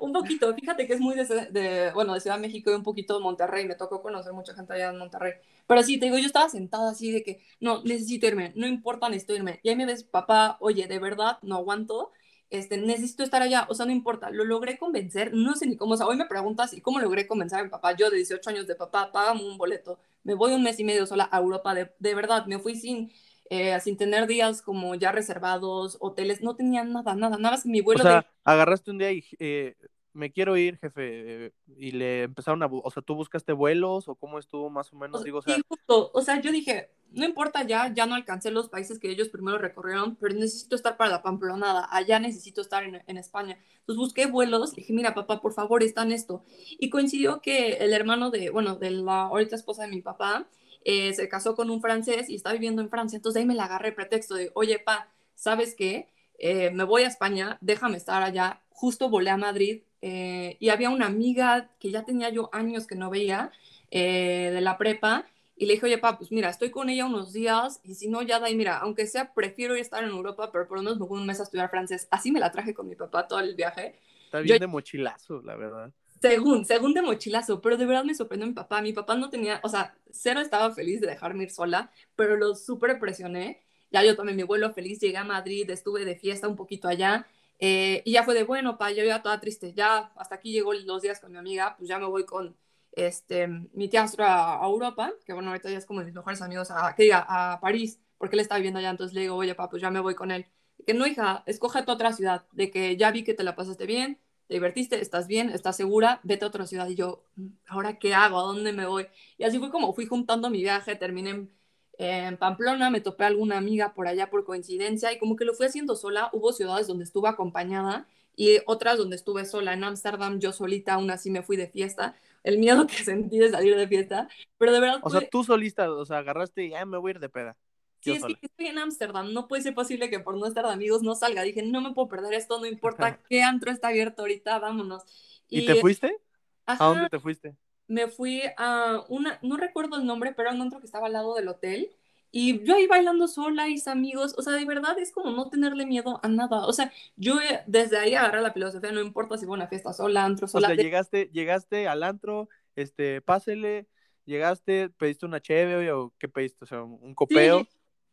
un 0.00 0.12
poquito, 0.12 0.54
fíjate 0.54 0.86
que 0.86 0.94
es 0.94 1.00
muy 1.00 1.14
de, 1.14 1.90
bueno, 1.94 2.14
de 2.14 2.20
Ciudad 2.20 2.36
de 2.36 2.42
México 2.42 2.70
y 2.70 2.74
un 2.74 2.82
poquito 2.82 3.14
de 3.14 3.22
Monterrey, 3.22 3.66
me 3.66 3.74
tocó 3.74 4.02
conocer 4.02 4.32
mucha 4.32 4.54
gente 4.54 4.72
allá 4.72 4.90
en 4.90 4.98
Monterrey, 4.98 5.34
pero 5.66 5.82
sí, 5.82 5.98
te 5.98 6.06
digo, 6.06 6.18
yo 6.18 6.26
estaba 6.26 6.48
sentada 6.48 6.90
así 6.90 7.12
de 7.12 7.22
que, 7.22 7.42
no, 7.60 7.82
necesito 7.82 8.26
irme, 8.26 8.52
no 8.56 8.66
importa, 8.66 9.08
necesito 9.08 9.34
irme, 9.34 9.60
y 9.62 9.68
ahí 9.68 9.76
me 9.76 9.86
ves, 9.86 10.04
papá, 10.04 10.56
oye, 10.60 10.86
de 10.86 10.98
verdad, 10.98 11.38
no 11.42 11.56
aguanto, 11.56 12.12
este, 12.50 12.76
necesito 12.78 13.22
estar 13.22 13.42
allá, 13.42 13.66
o 13.68 13.74
sea, 13.74 13.86
no 13.86 13.92
importa, 13.92 14.30
lo 14.30 14.44
logré 14.44 14.78
convencer, 14.78 15.32
no 15.32 15.54
sé 15.54 15.66
ni 15.66 15.76
cómo, 15.76 15.94
o 15.94 15.96
sea, 15.96 16.06
hoy 16.06 16.16
me 16.16 16.26
preguntas, 16.26 16.72
¿y 16.72 16.80
cómo 16.80 17.00
logré 17.00 17.26
convencer 17.26 17.60
a 17.60 17.64
mi 17.64 17.70
papá? 17.70 17.96
Yo 17.96 18.10
de 18.10 18.16
18 18.16 18.50
años 18.50 18.66
de 18.66 18.74
papá, 18.74 19.12
págame 19.12 19.44
un 19.44 19.56
boleto, 19.56 19.98
me 20.24 20.34
voy 20.34 20.52
un 20.52 20.62
mes 20.62 20.78
y 20.78 20.84
medio 20.84 21.06
sola 21.06 21.28
a 21.30 21.38
Europa, 21.38 21.74
de, 21.74 21.90
de 21.98 22.14
verdad, 22.14 22.46
me 22.46 22.58
fui 22.58 22.74
sin 22.74 23.10
eh, 23.52 23.80
sin 23.80 23.96
tener 23.96 24.28
días 24.28 24.62
como 24.62 24.94
ya 24.94 25.10
reservados, 25.10 25.96
hoteles, 26.00 26.40
no 26.40 26.54
tenía 26.54 26.84
nada, 26.84 27.16
nada, 27.16 27.36
nada 27.36 27.56
más 27.56 27.66
mi 27.66 27.80
vuelo. 27.80 27.98
O 28.00 28.06
sea, 28.06 28.24
agarraste 28.44 28.92
un 28.92 28.98
día 28.98 29.10
y 29.10 29.24
eh, 29.40 29.74
me 30.12 30.30
quiero 30.30 30.56
ir, 30.56 30.78
jefe, 30.78 31.46
eh, 31.46 31.52
y 31.76 31.90
le 31.90 32.22
empezaron 32.22 32.62
a, 32.62 32.66
o 32.66 32.90
sea, 32.92 33.02
¿tú 33.02 33.16
buscaste 33.16 33.52
vuelos 33.52 34.06
o 34.06 34.14
cómo 34.14 34.38
estuvo 34.38 34.70
más 34.70 34.92
o 34.92 34.96
menos? 34.96 35.24
Digo, 35.24 35.38
o 35.38 35.42
sea... 35.42 35.56
Sí, 35.56 35.62
justo, 35.66 36.12
o 36.14 36.22
sea, 36.22 36.40
yo 36.40 36.52
dije, 36.52 36.90
no 37.12 37.24
importa 37.24 37.66
ya, 37.66 37.92
ya 37.92 38.06
no 38.06 38.14
alcancé 38.14 38.50
los 38.50 38.68
países 38.68 38.98
que 38.98 39.10
ellos 39.10 39.28
primero 39.28 39.58
recorrieron, 39.58 40.16
pero 40.16 40.34
necesito 40.34 40.76
estar 40.76 40.96
para 40.96 41.10
la 41.10 41.22
Pamplonada, 41.22 41.88
allá 41.90 42.18
necesito 42.18 42.60
estar 42.60 42.84
en, 42.84 43.18
España. 43.18 43.58
Entonces 43.80 43.98
busqué 43.98 44.26
vuelos, 44.26 44.74
dije, 44.74 44.92
mira, 44.92 45.14
papá, 45.14 45.40
por 45.40 45.52
favor, 45.52 45.82
está 45.82 46.02
en 46.02 46.12
esto. 46.12 46.44
Y 46.78 46.90
coincidió 46.90 47.40
que 47.40 47.74
el 47.74 47.92
hermano 47.92 48.30
de, 48.30 48.50
bueno, 48.50 48.76
de 48.76 48.90
la 48.90 49.22
ahorita 49.22 49.56
esposa 49.56 49.82
de 49.82 49.88
mi 49.88 50.02
papá, 50.02 50.46
eh, 50.84 51.12
se 51.12 51.28
casó 51.28 51.54
con 51.54 51.70
un 51.70 51.80
francés 51.80 52.30
y 52.30 52.36
está 52.36 52.52
viviendo 52.52 52.80
en 52.80 52.88
Francia, 52.88 53.16
entonces 53.16 53.40
ahí 53.40 53.46
me 53.46 53.54
la 53.54 53.64
agarré 53.64 53.88
el 53.88 53.94
pretexto 53.94 54.34
de, 54.34 54.50
oye, 54.54 54.78
pa, 54.78 55.08
¿sabes 55.34 55.74
qué? 55.74 56.08
Eh, 56.38 56.70
me 56.70 56.84
voy 56.84 57.02
a 57.02 57.08
España, 57.08 57.58
déjame 57.60 57.96
estar 57.98 58.22
allá, 58.22 58.62
justo 58.70 59.10
volé 59.10 59.30
a 59.30 59.36
Madrid 59.36 59.82
eh, 60.00 60.56
y 60.58 60.70
había 60.70 60.88
una 60.88 61.06
amiga 61.06 61.70
que 61.78 61.90
ya 61.90 62.04
tenía 62.04 62.30
yo 62.30 62.48
años 62.52 62.86
que 62.86 62.94
no 62.94 63.10
veía 63.10 63.52
de 63.90 64.60
la 64.60 64.78
prepa 64.78 65.26
y 65.60 65.66
le 65.66 65.74
dije, 65.74 65.84
oye, 65.84 65.98
pa, 65.98 66.16
pues 66.16 66.32
mira, 66.32 66.48
estoy 66.48 66.70
con 66.70 66.88
ella 66.88 67.04
unos 67.04 67.34
días 67.34 67.82
y 67.84 67.94
si 67.94 68.08
no, 68.08 68.22
ya 68.22 68.40
da 68.40 68.48
y 68.48 68.56
mira, 68.56 68.78
aunque 68.78 69.06
sea, 69.06 69.34
prefiero 69.34 69.74
estar 69.74 70.02
en 70.02 70.08
Europa, 70.08 70.50
pero 70.50 70.66
por 70.66 70.78
lo 70.78 70.82
menos 70.82 70.98
me 70.98 71.04
voy 71.04 71.20
un 71.20 71.26
mes 71.26 71.38
a 71.38 71.42
estudiar 71.42 71.68
francés. 71.68 72.08
Así 72.10 72.32
me 72.32 72.40
la 72.40 72.50
traje 72.50 72.72
con 72.72 72.88
mi 72.88 72.96
papá 72.96 73.28
todo 73.28 73.40
el 73.40 73.54
viaje. 73.54 74.00
Está 74.24 74.40
bien 74.40 74.58
de 74.58 74.66
mochilazo, 74.66 75.42
la 75.42 75.56
verdad. 75.56 75.92
Según, 76.18 76.64
según 76.64 76.94
de 76.94 77.02
mochilazo, 77.02 77.60
pero 77.60 77.76
de 77.76 77.84
verdad 77.84 78.04
me 78.04 78.14
sorprendió 78.14 78.46
mi 78.46 78.54
papá. 78.54 78.80
Mi 78.80 78.94
papá 78.94 79.16
no 79.16 79.28
tenía, 79.28 79.60
o 79.62 79.68
sea, 79.68 79.94
cero 80.10 80.40
estaba 80.40 80.74
feliz 80.74 81.02
de 81.02 81.08
dejarme 81.08 81.42
ir 81.42 81.50
sola, 81.50 81.92
pero 82.16 82.38
lo 82.38 82.54
súper 82.54 82.98
presioné. 82.98 83.60
Ya 83.90 84.02
yo 84.02 84.16
tomé 84.16 84.32
mi 84.32 84.44
vuelo 84.44 84.72
feliz, 84.72 84.98
llegué 84.98 85.18
a 85.18 85.24
Madrid, 85.24 85.68
estuve 85.68 86.06
de 86.06 86.16
fiesta 86.16 86.48
un 86.48 86.56
poquito 86.56 86.88
allá. 86.88 87.26
Eh, 87.58 88.00
y 88.06 88.12
ya 88.12 88.24
fue 88.24 88.32
de, 88.32 88.44
bueno, 88.44 88.78
pa, 88.78 88.92
yo 88.92 89.04
ya 89.04 89.20
toda 89.20 89.38
triste, 89.40 89.74
ya 89.74 90.10
hasta 90.16 90.36
aquí 90.36 90.52
llegó 90.52 90.72
los 90.72 91.02
días 91.02 91.20
con 91.20 91.32
mi 91.32 91.36
amiga, 91.36 91.74
pues 91.76 91.86
ya 91.86 91.98
me 91.98 92.06
voy 92.06 92.24
con, 92.24 92.56
este, 92.92 93.46
mi 93.48 93.88
teatro 93.88 94.24
a, 94.26 94.60
Europa, 94.64 95.12
que 95.24 95.32
bueno, 95.32 95.50
ahorita 95.50 95.70
ya 95.70 95.78
es 95.78 95.86
como 95.86 96.00
de 96.00 96.06
mis 96.06 96.14
mejores 96.14 96.42
amigos, 96.42 96.70
a, 96.70 96.94
que 96.94 97.04
diga, 97.04 97.24
a 97.28 97.60
París, 97.60 98.00
porque 98.18 98.36
él 98.36 98.40
está 98.40 98.56
viviendo 98.56 98.78
allá, 98.78 98.90
entonces 98.90 99.14
le 99.14 99.22
digo, 99.22 99.36
oye, 99.36 99.54
papá, 99.54 99.70
pues 99.70 99.82
ya 99.82 99.90
me 99.90 100.00
voy 100.00 100.14
con 100.14 100.30
él. 100.30 100.46
Que 100.86 100.94
no, 100.94 101.06
hija, 101.06 101.42
escoge 101.46 101.82
tu 101.82 101.92
otra 101.92 102.12
ciudad, 102.12 102.44
de 102.52 102.70
que 102.70 102.96
ya 102.96 103.10
vi 103.10 103.24
que 103.24 103.34
te 103.34 103.44
la 103.44 103.54
pasaste 103.56 103.86
bien, 103.86 104.18
te 104.46 104.54
divertiste, 104.54 105.00
estás 105.00 105.26
bien, 105.28 105.50
estás 105.50 105.76
segura, 105.76 106.20
vete 106.24 106.44
a 106.44 106.48
otra 106.48 106.66
ciudad. 106.66 106.88
Y 106.88 106.96
yo, 106.96 107.24
mm, 107.36 107.46
¿ahora 107.68 107.98
qué 107.98 108.14
hago? 108.14 108.38
¿A 108.40 108.42
dónde 108.42 108.72
me 108.72 108.86
voy? 108.86 109.06
Y 109.38 109.44
así 109.44 109.58
fue 109.58 109.70
como 109.70 109.92
fui 109.94 110.06
juntando 110.06 110.50
mi 110.50 110.60
viaje, 110.60 110.96
terminé 110.96 111.30
en, 111.30 111.50
en 111.98 112.36
Pamplona, 112.36 112.90
me 112.90 113.00
topé 113.00 113.24
a 113.24 113.26
alguna 113.28 113.58
amiga 113.58 113.94
por 113.94 114.08
allá 114.08 114.30
por 114.30 114.44
coincidencia 114.44 115.12
y 115.12 115.18
como 115.18 115.36
que 115.36 115.44
lo 115.44 115.54
fui 115.54 115.66
haciendo 115.66 115.96
sola. 115.96 116.30
Hubo 116.32 116.52
ciudades 116.52 116.86
donde 116.86 117.04
estuve 117.04 117.28
acompañada 117.28 118.08
y 118.36 118.58
otras 118.66 118.98
donde 118.98 119.16
estuve 119.16 119.44
sola. 119.44 119.74
En 119.74 119.84
Ámsterdam 119.84 120.40
yo 120.40 120.52
solita 120.52 120.94
aún 120.94 121.10
así 121.10 121.30
me 121.30 121.42
fui 121.42 121.56
de 121.56 121.68
fiesta 121.68 122.16
el 122.42 122.58
miedo 122.58 122.86
que 122.86 122.94
sentí 123.04 123.38
de 123.38 123.50
salir 123.50 123.76
de 123.76 123.88
fiesta, 123.88 124.28
pero 124.58 124.72
de 124.72 124.80
verdad... 124.80 125.00
O 125.02 125.10
sea, 125.10 125.28
tú 125.28 125.44
solista, 125.44 125.90
o 125.90 126.04
sea, 126.04 126.18
agarraste 126.18 126.64
y 126.64 126.70
ya 126.70 126.84
me 126.84 126.98
voy 126.98 127.10
a 127.10 127.14
ir 127.14 127.20
de 127.20 127.28
peda. 127.28 127.56
Sí, 128.00 128.12
es 128.12 128.24
que 128.24 128.34
estoy 128.40 128.66
en 128.66 128.78
Ámsterdam, 128.78 129.32
no 129.32 129.46
puede 129.46 129.62
ser 129.62 129.74
posible 129.74 130.08
que 130.08 130.20
por 130.20 130.36
no 130.38 130.46
estar 130.46 130.64
de 130.64 130.72
amigos 130.72 131.02
no 131.02 131.14
salga. 131.14 131.42
Dije, 131.42 131.62
no 131.62 131.82
me 131.82 131.92
puedo 131.92 132.08
perder 132.08 132.32
esto, 132.32 132.58
no 132.58 132.64
importa 132.64 133.20
qué 133.28 133.42
antro 133.42 133.70
está 133.70 133.88
abierto 133.88 134.22
ahorita, 134.22 134.58
vámonos. 134.58 135.02
¿Y, 135.48 135.66
te 135.66 135.74
fuiste? 135.76 136.16
¿A 136.64 136.76
dónde 136.76 137.10
te 137.10 137.20
fuiste? 137.20 137.54
Me 137.88 138.08
fui 138.08 138.42
a 138.56 139.04
una, 139.08 139.38
no 139.42 139.56
recuerdo 139.58 139.96
el 139.96 140.06
nombre, 140.06 140.32
pero 140.32 140.48
era 140.48 140.56
un 140.56 140.62
antro 140.62 140.80
que 140.80 140.86
estaba 140.86 141.08
al 141.08 141.12
lado 141.12 141.34
del 141.34 141.48
hotel. 141.48 141.90
Y 142.32 142.64
yo 142.64 142.76
ahí 142.76 142.86
bailando 142.86 143.26
sola, 143.26 143.68
y 143.68 143.80
amigos, 143.86 144.34
o 144.38 144.42
sea, 144.42 144.52
de 144.52 144.64
verdad 144.64 144.98
es 144.98 145.10
como 145.10 145.30
no 145.30 145.48
tenerle 145.48 145.84
miedo 145.86 146.20
a 146.22 146.28
nada. 146.28 146.66
O 146.66 146.72
sea, 146.72 146.92
yo 147.16 147.40
eh, 147.40 147.62
desde 147.66 147.98
ahí 147.98 148.14
agarré 148.14 148.40
la 148.40 148.52
filosofía, 148.52 148.92
no 148.92 149.00
importa 149.00 149.36
si 149.36 149.46
fue 149.46 149.56
una 149.56 149.68
fiesta 149.68 149.92
sola, 149.92 150.24
antro 150.24 150.46
sola. 150.46 150.68
O 150.68 150.74
sea, 150.74 150.82
llegaste, 150.82 151.30
llegaste 151.32 151.88
al 151.88 152.02
antro, 152.02 152.48
este, 152.76 153.20
pásele, 153.20 153.88
llegaste, 154.26 154.90
pediste 154.90 155.26
una 155.26 155.40
cheve 155.40 155.90
o 155.92 156.14
qué 156.18 156.28
pediste, 156.28 156.64
o 156.64 156.66
sea, 156.66 156.82
un 156.84 157.14
copeo. 157.14 157.66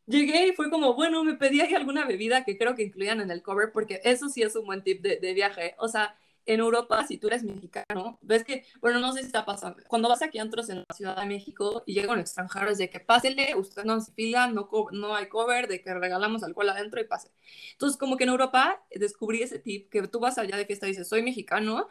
llegué 0.07 0.47
y 0.47 0.53
fue 0.53 0.71
como, 0.71 0.95
bueno, 0.95 1.23
me 1.23 1.35
pedí 1.35 1.61
ahí 1.61 1.75
alguna 1.75 2.05
bebida 2.05 2.43
que 2.43 2.57
creo 2.57 2.75
que 2.75 2.83
incluían 2.83 3.21
en 3.21 3.29
el 3.29 3.43
cover, 3.43 3.71
porque 3.71 4.01
eso 4.03 4.29
sí 4.29 4.41
es 4.41 4.55
un 4.55 4.65
buen 4.65 4.83
tip 4.83 5.01
de, 5.01 5.17
de 5.17 5.33
viaje. 5.33 5.75
O 5.77 5.87
sea, 5.87 6.17
en 6.47 6.61
Europa, 6.61 7.05
si 7.05 7.17
tú 7.17 7.27
eres 7.27 7.43
mexicano, 7.43 8.17
ves 8.21 8.43
que, 8.43 8.65
bueno, 8.81 8.99
no 8.99 9.11
sé 9.13 9.19
si 9.19 9.27
está 9.27 9.45
pasando, 9.45 9.83
cuando 9.87 10.09
vas 10.09 10.21
aquí 10.21 10.39
a 10.39 10.41
antros 10.41 10.69
en 10.69 10.79
la 10.79 10.95
Ciudad 10.95 11.17
de 11.17 11.25
México 11.25 11.83
y 11.85 11.93
llegan 11.93 12.19
extranjeros 12.19 12.77
de 12.77 12.89
que 12.89 12.99
pásele, 12.99 13.55
usted 13.55 13.83
no 13.83 13.99
se 13.99 14.13
fila, 14.13 14.47
no, 14.47 14.69
no 14.93 15.15
hay 15.15 15.27
cover, 15.27 15.67
de 15.67 15.81
que 15.81 15.93
regalamos 15.93 16.43
alcohol 16.43 16.69
adentro 16.69 17.01
y 17.01 17.03
pase. 17.05 17.31
Entonces, 17.73 17.97
como 17.97 18.17
que 18.17 18.23
en 18.23 18.29
Europa 18.31 18.81
descubrí 18.91 19.43
ese 19.43 19.59
tip, 19.59 19.89
que 19.89 20.07
tú 20.07 20.19
vas 20.19 20.37
allá 20.37 20.57
de 20.57 20.65
fiesta 20.65 20.87
y 20.87 20.91
dices, 20.91 21.07
soy 21.09 21.21
mexicano, 21.21 21.87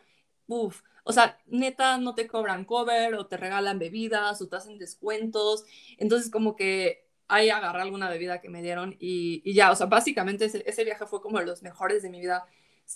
uff, 0.47 0.83
o 1.05 1.13
sea, 1.13 1.39
neta, 1.47 1.99
no 1.99 2.15
te 2.15 2.27
cobran 2.27 2.65
cover 2.65 3.15
o 3.15 3.27
te 3.27 3.37
regalan 3.37 3.79
bebidas 3.79 4.41
o 4.43 4.49
te 4.49 4.57
hacen 4.57 4.79
descuentos. 4.79 5.65
Entonces, 5.99 6.31
como 6.31 6.57
que 6.57 7.07
ahí 7.29 7.51
agarré 7.51 7.83
alguna 7.83 8.09
bebida 8.11 8.41
que 8.41 8.49
me 8.49 8.63
dieron 8.63 8.97
y, 8.99 9.43
y 9.45 9.55
ya, 9.55 9.71
o 9.71 9.77
sea, 9.77 9.87
básicamente 9.87 10.47
ese, 10.47 10.63
ese 10.67 10.85
viaje 10.85 11.07
fue 11.07 11.21
como 11.21 11.39
de 11.39 11.47
los 11.47 11.63
mejores 11.63 12.03
de 12.03 12.11
mi 12.11 12.21
vida 12.21 12.47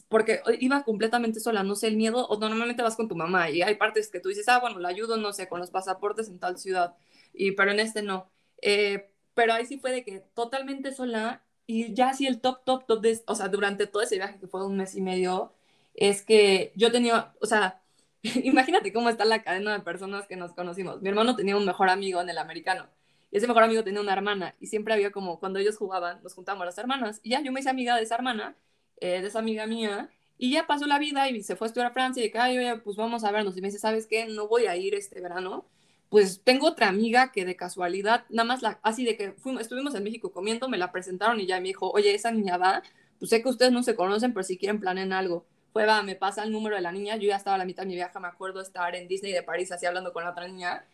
porque 0.09 0.41
iba 0.61 0.83
completamente 0.85 1.41
sola, 1.41 1.63
no 1.63 1.75
sé, 1.75 1.89
el 1.89 1.97
miedo, 1.97 2.27
o 2.29 2.39
normalmente 2.39 2.83
vas 2.83 2.97
con 2.97 3.09
tu 3.09 3.17
mamá 3.17 3.51
y 3.51 3.63
hay 3.63 3.75
partes 3.77 4.09
que 4.11 4.21
tú 4.21 4.29
dices, 4.29 4.49
ah, 4.49 4.61
bueno, 4.61 4.79
la 4.79 4.89
ayudo, 4.89 5.17
no 5.17 5.33
sé, 5.33 5.49
con 5.49 5.61
los 5.61 5.71
pasaportes 5.71 6.29
en 6.29 6.39
tal 6.39 6.59
ciudad, 6.59 6.97
y, 7.33 7.53
pero 7.53 7.73
en 7.73 7.81
este 7.81 8.03
no. 8.03 8.31
Eh, 8.63 9.11
pero 9.35 9.53
ahí 9.55 9.67
sí 9.67 9.79
fue 9.79 9.93
de 9.93 10.05
que 10.05 10.21
totalmente 10.35 10.93
sola 10.93 11.43
y 11.67 11.95
ya 11.95 12.13
sí 12.15 12.27
el 12.27 12.41
top, 12.41 12.65
top, 12.65 12.87
top, 12.87 13.01
de, 13.01 13.21
o 13.27 13.35
sea, 13.35 13.49
durante 13.49 13.87
todo 13.87 14.03
ese 14.03 14.17
viaje 14.17 14.39
que 14.39 14.47
fue 14.49 14.67
un 14.67 14.77
mes 14.77 14.95
y 14.97 15.01
medio, 15.03 15.53
es 15.95 16.23
que 16.23 16.73
yo 16.77 16.91
tenía, 16.93 17.33
o 17.41 17.47
sea, 17.47 17.81
imagínate 18.23 18.93
cómo 18.93 19.09
está 19.09 19.25
la 19.25 19.43
cadena 19.43 19.73
de 19.73 19.81
personas 19.81 20.27
que 20.27 20.37
nos 20.37 20.53
conocimos. 20.53 21.01
Mi 21.03 21.09
hermano 21.09 21.37
tenía 21.37 21.57
un 21.57 21.65
mejor 21.67 21.89
amigo 21.91 22.21
en 22.21 22.29
el 22.29 22.39
americano. 22.39 22.89
Y 23.31 23.39
ese 23.39 23.47
mejor 23.47 23.63
amigo 23.63 23.85
tenía 23.85 24.01
una 24.01 24.13
hermana. 24.13 24.57
Y 24.61 24.67
siempre 24.67 24.95
había 24.95 25.13
como, 25.13 25.39
cuando 25.39 25.59
ellos 25.61 25.77
jugaban, 25.77 26.23
nos 26.23 26.35
juntábamos 26.35 26.67
las 26.67 26.79
hermanas. 26.79 27.21
Y 27.23 27.31
ya 27.31 27.41
yo 27.43 27.53
me 27.53 27.61
hice 27.61 27.71
amiga 27.71 27.97
de 27.97 28.03
esa 28.03 28.17
hermana 28.17 28.57
eh, 29.01 29.21
de 29.21 29.29
esa 29.29 29.39
amiga 29.41 29.67
mía, 29.67 30.11
y 30.39 30.53
ya 30.53 30.67
pasó 30.67 30.87
la 30.87 30.99
vida 30.99 31.29
y 31.29 31.43
se 31.43 31.55
fue 31.55 31.67
a 31.67 31.69
estudiar 31.69 31.91
a 31.91 31.93
Francia 31.93 32.25
y 32.25 32.31
que, 32.31 32.39
ay, 32.39 32.57
oye, 32.59 32.77
pues 32.79 32.97
vamos 32.97 33.25
a 33.25 33.31
vernos. 33.31 33.57
Y 33.59 33.61
me 33.61 33.69
dice, 33.69 33.79
¿sabes 33.79 34.07
qué? 34.07 34.27
No 34.27 34.49
voy 34.49 34.67
a 34.67 34.77
ir 34.77 34.95
este 34.95 35.21
verano. 35.21 35.67
Pues 36.09 36.43
tengo 36.43 36.69
otra 36.69 36.89
amiga 36.89 37.31
que 37.31 37.45
de 37.45 37.57
casualidad, 37.57 38.25
nada 38.31 38.47
más 38.47 38.63
la, 38.63 38.81
así 38.83 39.05
de 39.05 39.17
que 39.17 39.33
fuimos, 39.33 39.63
estuvimos 39.63 39.95
en 39.95 40.03
México 40.03 40.33
comiendo, 40.33 40.69
me 40.69 40.79
la 40.79 40.93
presentaron 40.93 41.39
y 41.41 41.47
ya 41.47 41.61
me 41.61 41.69
dijo, 41.69 41.91
oye, 41.91 42.15
esa 42.15 42.33
niña 42.33 42.57
va, 42.57 42.83
pues 43.19 43.31
sé 43.31 43.43
que 43.43 43.49
ustedes 43.51 43.71
no 43.71 43.83
se 43.83 43.95
conocen, 43.95 44.33
pero 44.33 44.43
si 44.43 44.57
quieren 44.57 44.81
planen 44.81 45.13
algo. 45.13 45.45
Fue, 45.73 45.87
va, 45.87 46.03
me 46.03 46.17
pasa 46.17 46.43
el 46.43 46.53
número 46.53 46.75
de 46.75 46.83
la 46.83 46.91
niña, 46.91 47.17
yo 47.17 47.29
ya 47.29 47.37
estaba 47.37 47.57
a 47.57 47.59
la 47.59 47.65
mitad 47.67 47.83
de 47.83 47.89
mi 47.89 47.95
viaje, 47.95 48.19
me 48.19 48.27
acuerdo 48.29 48.61
estar 48.61 48.97
en 48.97 49.07
Disney 49.09 49.33
de 49.33 49.43
París 49.43 49.71
así 49.73 49.87
hablando 49.87 50.13
con 50.13 50.25
la 50.25 50.31
otra 50.31 50.49
niña, 50.49 50.85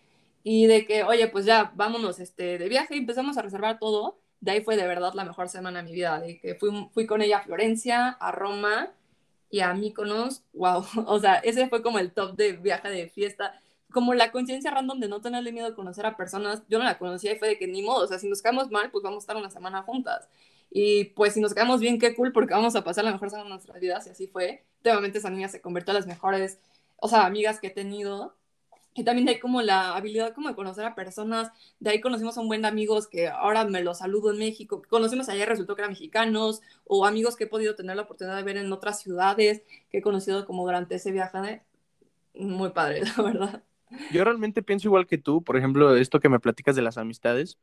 y 0.42 0.66
de 0.66 0.84
que, 0.86 1.02
oye, 1.04 1.28
pues 1.28 1.46
ya, 1.46 1.72
vámonos 1.76 2.18
este, 2.20 2.58
de 2.58 2.68
viaje 2.68 2.94
y 2.96 2.98
empezamos 2.98 3.38
a 3.38 3.42
reservar 3.42 3.78
todo 3.78 4.18
de 4.40 4.50
ahí 4.52 4.60
fue 4.62 4.76
de 4.76 4.86
verdad 4.86 5.14
la 5.14 5.24
mejor 5.24 5.48
semana 5.48 5.82
de 5.82 5.88
mi 5.88 5.94
vida, 5.94 6.20
de 6.20 6.38
que 6.38 6.54
fui, 6.54 6.70
fui 6.92 7.06
con 7.06 7.22
ella 7.22 7.38
a 7.38 7.42
Florencia, 7.42 8.08
a 8.08 8.32
Roma 8.32 8.92
y 9.50 9.60
a 9.60 9.72
Mykonos, 9.74 10.42
wow, 10.52 10.84
o 11.06 11.18
sea, 11.18 11.36
ese 11.36 11.68
fue 11.68 11.82
como 11.82 11.98
el 11.98 12.12
top 12.12 12.36
de 12.36 12.52
viaje 12.52 12.88
de 12.90 13.08
fiesta, 13.08 13.60
como 13.92 14.14
la 14.14 14.32
conciencia 14.32 14.70
random 14.70 15.00
de 15.00 15.08
no 15.08 15.20
tenerle 15.20 15.52
miedo 15.52 15.68
a 15.68 15.74
conocer 15.74 16.06
a 16.06 16.16
personas, 16.16 16.62
yo 16.68 16.78
no 16.78 16.84
la 16.84 16.98
conocía 16.98 17.32
y 17.32 17.38
fue 17.38 17.48
de 17.48 17.58
que 17.58 17.66
ni 17.66 17.82
modo, 17.82 18.04
o 18.04 18.06
sea, 18.06 18.18
si 18.18 18.28
nos 18.28 18.42
caemos 18.42 18.70
mal, 18.70 18.90
pues 18.90 19.02
vamos 19.02 19.18
a 19.18 19.24
estar 19.24 19.36
una 19.36 19.50
semana 19.50 19.82
juntas. 19.82 20.28
Y 20.70 21.04
pues 21.04 21.34
si 21.34 21.40
nos 21.40 21.54
quedamos 21.54 21.80
bien, 21.80 21.98
qué 21.98 22.14
cool, 22.14 22.32
porque 22.32 22.52
vamos 22.52 22.76
a 22.76 22.84
pasar 22.84 23.04
la 23.04 23.12
mejor 23.12 23.30
semana 23.30 23.44
de 23.44 23.54
nuestras 23.54 23.80
vidas, 23.80 24.06
y 24.06 24.10
así 24.10 24.26
fue. 24.26 24.64
Obviamente 24.82 25.18
esa 25.18 25.30
niña 25.30 25.48
se 25.48 25.60
convirtió 25.60 25.92
en 25.92 25.96
las 25.96 26.06
mejores, 26.06 26.58
o 26.96 27.08
sea, 27.08 27.24
amigas 27.24 27.60
que 27.60 27.68
he 27.68 27.70
tenido. 27.70 28.34
Y 28.96 29.04
también 29.04 29.28
hay 29.28 29.38
como 29.38 29.60
la 29.62 29.94
habilidad 29.94 30.34
como 30.34 30.48
de 30.48 30.54
conocer 30.54 30.86
a 30.86 30.94
personas. 30.94 31.52
De 31.80 31.90
ahí 31.90 32.00
conocimos 32.00 32.36
a 32.38 32.40
un 32.40 32.48
buen 32.48 32.64
amigos 32.64 33.06
que 33.06 33.28
ahora 33.28 33.64
me 33.66 33.82
los 33.82 33.98
saludo 33.98 34.30
en 34.32 34.38
México. 34.38 34.82
Conocimos 34.88 35.28
ayer, 35.28 35.48
resultó 35.48 35.76
que 35.76 35.82
eran 35.82 35.92
mexicanos. 35.92 36.62
O 36.84 37.04
amigos 37.06 37.36
que 37.36 37.44
he 37.44 37.46
podido 37.46 37.74
tener 37.74 37.96
la 37.96 38.02
oportunidad 38.02 38.36
de 38.36 38.42
ver 38.42 38.56
en 38.56 38.72
otras 38.72 39.00
ciudades 39.00 39.62
que 39.90 39.98
he 39.98 40.02
conocido 40.02 40.46
como 40.46 40.64
durante 40.64 40.94
ese 40.96 41.12
viaje. 41.12 41.62
Muy 42.34 42.70
padre, 42.70 43.02
la 43.16 43.22
verdad. 43.22 43.62
Yo 44.12 44.24
realmente 44.24 44.62
pienso 44.62 44.88
igual 44.88 45.06
que 45.06 45.16
tú, 45.16 45.44
por 45.44 45.56
ejemplo, 45.56 45.96
esto 45.96 46.18
que 46.18 46.28
me 46.28 46.40
platicas 46.40 46.74
de 46.74 46.82
las 46.82 46.98
amistades, 46.98 47.58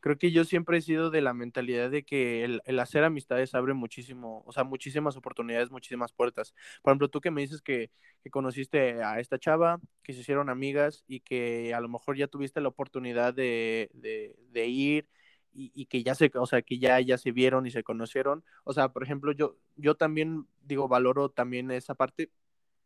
creo 0.00 0.16
que 0.18 0.30
yo 0.30 0.44
siempre 0.44 0.78
he 0.78 0.80
sido 0.80 1.10
de 1.10 1.20
la 1.20 1.34
mentalidad 1.34 1.90
de 1.90 2.04
que 2.04 2.44
el, 2.44 2.78
hacer 2.78 3.02
amistades 3.02 3.54
abre 3.54 3.74
muchísimo, 3.74 4.44
o 4.46 4.52
sea, 4.52 4.62
muchísimas 4.62 5.16
oportunidades, 5.16 5.70
muchísimas 5.72 6.12
puertas. 6.12 6.54
Por 6.82 6.92
ejemplo, 6.92 7.08
tú 7.08 7.20
que 7.20 7.32
me 7.32 7.40
dices 7.40 7.60
que, 7.60 7.90
que 8.22 8.30
conociste 8.30 9.02
a 9.02 9.18
esta 9.18 9.38
chava, 9.38 9.80
que 10.04 10.12
se 10.12 10.20
hicieron 10.20 10.48
amigas 10.48 11.04
y 11.08 11.20
que 11.20 11.74
a 11.74 11.80
lo 11.80 11.88
mejor 11.88 12.16
ya 12.16 12.28
tuviste 12.28 12.60
la 12.60 12.68
oportunidad 12.68 13.34
de, 13.34 13.90
de, 13.94 14.36
de 14.52 14.66
ir 14.68 15.08
y, 15.52 15.72
y, 15.74 15.86
que 15.86 16.02
ya 16.04 16.14
se, 16.14 16.30
o 16.34 16.46
sea, 16.46 16.62
que 16.62 16.78
ya, 16.78 17.00
ya 17.00 17.18
se 17.18 17.32
vieron 17.32 17.66
y 17.66 17.70
se 17.72 17.82
conocieron. 17.82 18.44
O 18.64 18.72
sea, 18.72 18.90
por 18.92 19.02
ejemplo, 19.02 19.32
yo, 19.32 19.56
yo 19.76 19.96
también 19.96 20.46
digo, 20.62 20.88
valoro 20.88 21.30
también 21.30 21.70
esa 21.70 21.94
parte, 21.94 22.30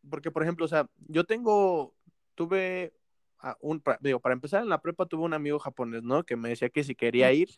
porque, 0.09 0.31
por 0.31 0.43
ejemplo, 0.43 0.65
o 0.65 0.69
sea, 0.69 0.89
yo 1.09 1.25
tengo 1.25 1.95
tuve 2.39 2.95
un, 3.61 3.83
digo, 4.01 4.21
para 4.21 4.33
empezar 4.33 4.63
en 4.63 4.69
la 4.69 4.81
prepa 4.81 5.07
tuve 5.07 5.25
un 5.25 5.35
amigo 5.35 5.59
japonés, 5.59 6.05
¿no? 6.05 6.25
Que 6.25 6.37
me 6.37 6.51
decía 6.51 6.69
que 6.71 6.85
si 6.85 6.95
quería 6.95 7.33
ir, 7.33 7.49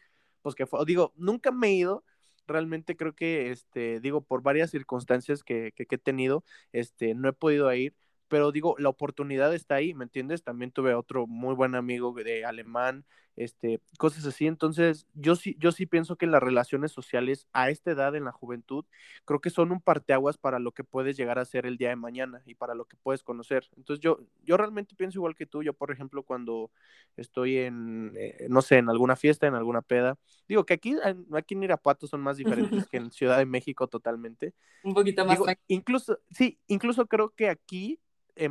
pues 0.40 0.54
que 0.54 0.66
fue, 0.66 0.82
digo, 0.86 1.12
nunca 1.16 1.52
me 1.52 1.68
he 1.68 1.72
ido, 1.74 2.02
realmente 2.46 2.96
creo 2.96 3.14
que, 3.14 3.50
este, 3.50 4.00
digo, 4.00 4.22
por 4.22 4.42
varias 4.42 4.70
circunstancias 4.70 5.44
que, 5.44 5.72
que, 5.76 5.86
he 5.90 5.98
tenido, 5.98 6.44
este, 6.72 7.14
no 7.14 7.28
he 7.28 7.34
podido 7.34 7.72
ir, 7.74 7.94
pero 8.28 8.52
digo, 8.52 8.74
la 8.78 8.88
oportunidad 8.88 9.54
está 9.54 9.74
ahí, 9.74 9.92
¿me 9.92 10.04
entiendes? 10.04 10.42
También 10.42 10.72
tuve 10.72 10.94
otro 10.94 11.26
muy 11.26 11.54
buen 11.54 11.74
amigo 11.74 12.14
de 12.14 12.46
alemán, 12.46 13.04
este, 13.40 13.80
cosas 13.98 14.26
así. 14.26 14.46
Entonces, 14.46 15.06
yo 15.14 15.34
sí, 15.34 15.56
yo 15.58 15.72
sí 15.72 15.86
pienso 15.86 16.16
que 16.16 16.26
las 16.26 16.42
relaciones 16.42 16.92
sociales 16.92 17.48
a 17.54 17.70
esta 17.70 17.90
edad 17.90 18.14
en 18.14 18.24
la 18.24 18.32
juventud, 18.32 18.84
creo 19.24 19.40
que 19.40 19.48
son 19.48 19.72
un 19.72 19.80
parteaguas 19.80 20.36
para 20.36 20.58
lo 20.58 20.72
que 20.72 20.84
puedes 20.84 21.16
llegar 21.16 21.38
a 21.38 21.46
ser 21.46 21.64
el 21.64 21.78
día 21.78 21.88
de 21.88 21.96
mañana 21.96 22.42
y 22.44 22.54
para 22.54 22.74
lo 22.74 22.84
que 22.84 22.98
puedes 22.98 23.22
conocer. 23.22 23.66
Entonces, 23.78 24.02
yo, 24.02 24.20
yo 24.42 24.58
realmente 24.58 24.94
pienso 24.94 25.18
igual 25.18 25.34
que 25.34 25.46
tú. 25.46 25.62
Yo, 25.62 25.72
por 25.72 25.90
ejemplo, 25.90 26.22
cuando 26.22 26.70
estoy 27.16 27.56
en, 27.56 28.12
eh, 28.16 28.46
no 28.50 28.60
sé, 28.60 28.76
en 28.76 28.90
alguna 28.90 29.16
fiesta, 29.16 29.46
en 29.46 29.54
alguna 29.54 29.80
peda, 29.80 30.18
digo 30.46 30.66
que 30.66 30.74
aquí, 30.74 30.96
aquí 31.32 31.54
en 31.54 31.62
Irapuato 31.62 32.06
son 32.06 32.20
más 32.20 32.36
diferentes 32.36 32.86
que 32.90 32.98
en 32.98 33.10
Ciudad 33.10 33.38
de 33.38 33.46
México 33.46 33.86
totalmente. 33.88 34.52
Un 34.82 34.92
poquito 34.92 35.24
más. 35.24 35.38
incluso, 35.66 36.18
sí, 36.30 36.58
incluso 36.66 37.06
creo 37.06 37.30
que 37.30 37.48
aquí 37.48 37.98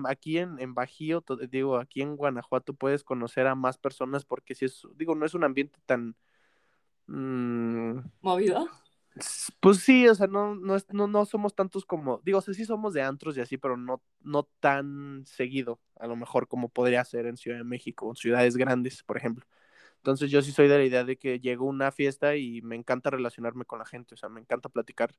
aquí 0.08 0.38
en, 0.38 0.60
en 0.60 0.74
Bajío, 0.74 1.24
digo, 1.50 1.78
aquí 1.78 2.02
en 2.02 2.16
Guanajuato 2.16 2.74
puedes 2.74 3.04
conocer 3.04 3.48
a 3.48 3.56
más 3.56 3.78
personas 3.78 4.26
porque 4.26 4.56
si 4.56 4.66
es, 4.66 4.84
digo, 4.96 5.16
no 5.16 5.26
es 5.26 5.34
un 5.34 5.44
ambiente 5.44 5.80
tan... 5.86 6.16
Mm, 7.08 8.00
¿Movido? 8.22 8.68
Pues 9.60 9.80
sí, 9.80 10.08
o 10.08 10.16
sea, 10.16 10.28
no, 10.28 10.56
no, 10.56 10.78
no, 10.92 11.08
no 11.08 11.26
somos 11.26 11.54
tantos 11.56 11.86
como, 11.86 12.22
digo, 12.24 12.42
sí 12.42 12.66
somos 12.66 12.94
de 12.94 13.02
antros 13.02 13.36
y 13.38 13.42
así, 13.42 13.58
pero 13.58 13.76
no, 13.76 14.02
no 14.22 14.44
tan 14.60 15.26
seguido, 15.26 15.80
a 15.96 16.08
lo 16.08 16.16
mejor 16.16 16.48
como 16.48 16.70
podría 16.70 17.04
ser 17.04 17.26
en 17.26 17.36
Ciudad 17.36 17.58
de 17.58 17.64
México, 17.64 18.08
o 18.08 18.12
en 18.12 18.16
ciudades 18.16 18.56
grandes, 18.56 19.04
por 19.04 19.18
ejemplo. 19.18 19.46
Entonces 20.00 20.32
yo 20.32 20.42
sí 20.42 20.52
soy 20.52 20.68
de 20.68 20.78
la 20.78 20.84
idea 20.86 21.04
de 21.04 21.18
que 21.18 21.40
llego 21.40 21.66
una 21.66 21.92
fiesta 21.92 22.36
y 22.36 22.62
me 22.62 22.76
encanta 22.76 23.10
relacionarme 23.10 23.66
con 23.66 23.80
la 23.80 23.86
gente, 23.86 24.16
o 24.16 24.18
sea, 24.18 24.30
me 24.30 24.42
encanta 24.42 24.70
platicar 24.70 25.14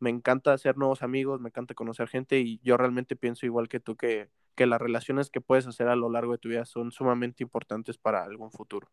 me 0.00 0.10
encanta 0.10 0.52
hacer 0.52 0.76
nuevos 0.76 1.02
amigos, 1.02 1.40
me 1.40 1.50
encanta 1.50 1.74
conocer 1.74 2.08
gente 2.08 2.40
y 2.40 2.58
yo 2.64 2.76
realmente 2.76 3.16
pienso 3.16 3.46
igual 3.46 3.68
que 3.68 3.80
tú 3.80 3.96
que, 3.96 4.30
que 4.56 4.66
las 4.66 4.80
relaciones 4.80 5.30
que 5.30 5.40
puedes 5.40 5.66
hacer 5.66 5.88
a 5.88 5.96
lo 5.96 6.10
largo 6.10 6.32
de 6.32 6.38
tu 6.38 6.48
vida 6.48 6.64
son 6.64 6.90
sumamente 6.90 7.44
importantes 7.44 7.98
para 7.98 8.24
algún 8.24 8.50
futuro. 8.50 8.90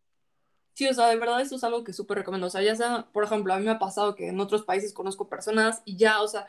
Sí, 0.73 0.87
o 0.87 0.93
sea, 0.93 1.07
de 1.07 1.15
verdad 1.15 1.41
eso 1.41 1.55
es 1.55 1.63
algo 1.63 1.83
que 1.83 1.93
súper 1.93 2.19
recomiendo. 2.19 2.47
O 2.47 2.49
sea, 2.51 2.61
ya 2.61 2.75
sea, 2.75 3.07
por 3.11 3.23
ejemplo, 3.23 3.51
a 3.51 3.57
mí 3.57 3.65
me 3.65 3.71
ha 3.71 3.79
pasado 3.79 4.13
que 4.13 4.27
en 4.27 4.39
otros 4.39 4.63
países 4.63 4.93
conozco 4.93 5.27
personas 5.27 5.81
y 5.85 5.97
ya, 5.97 6.21
o 6.21 6.27
sea, 6.27 6.45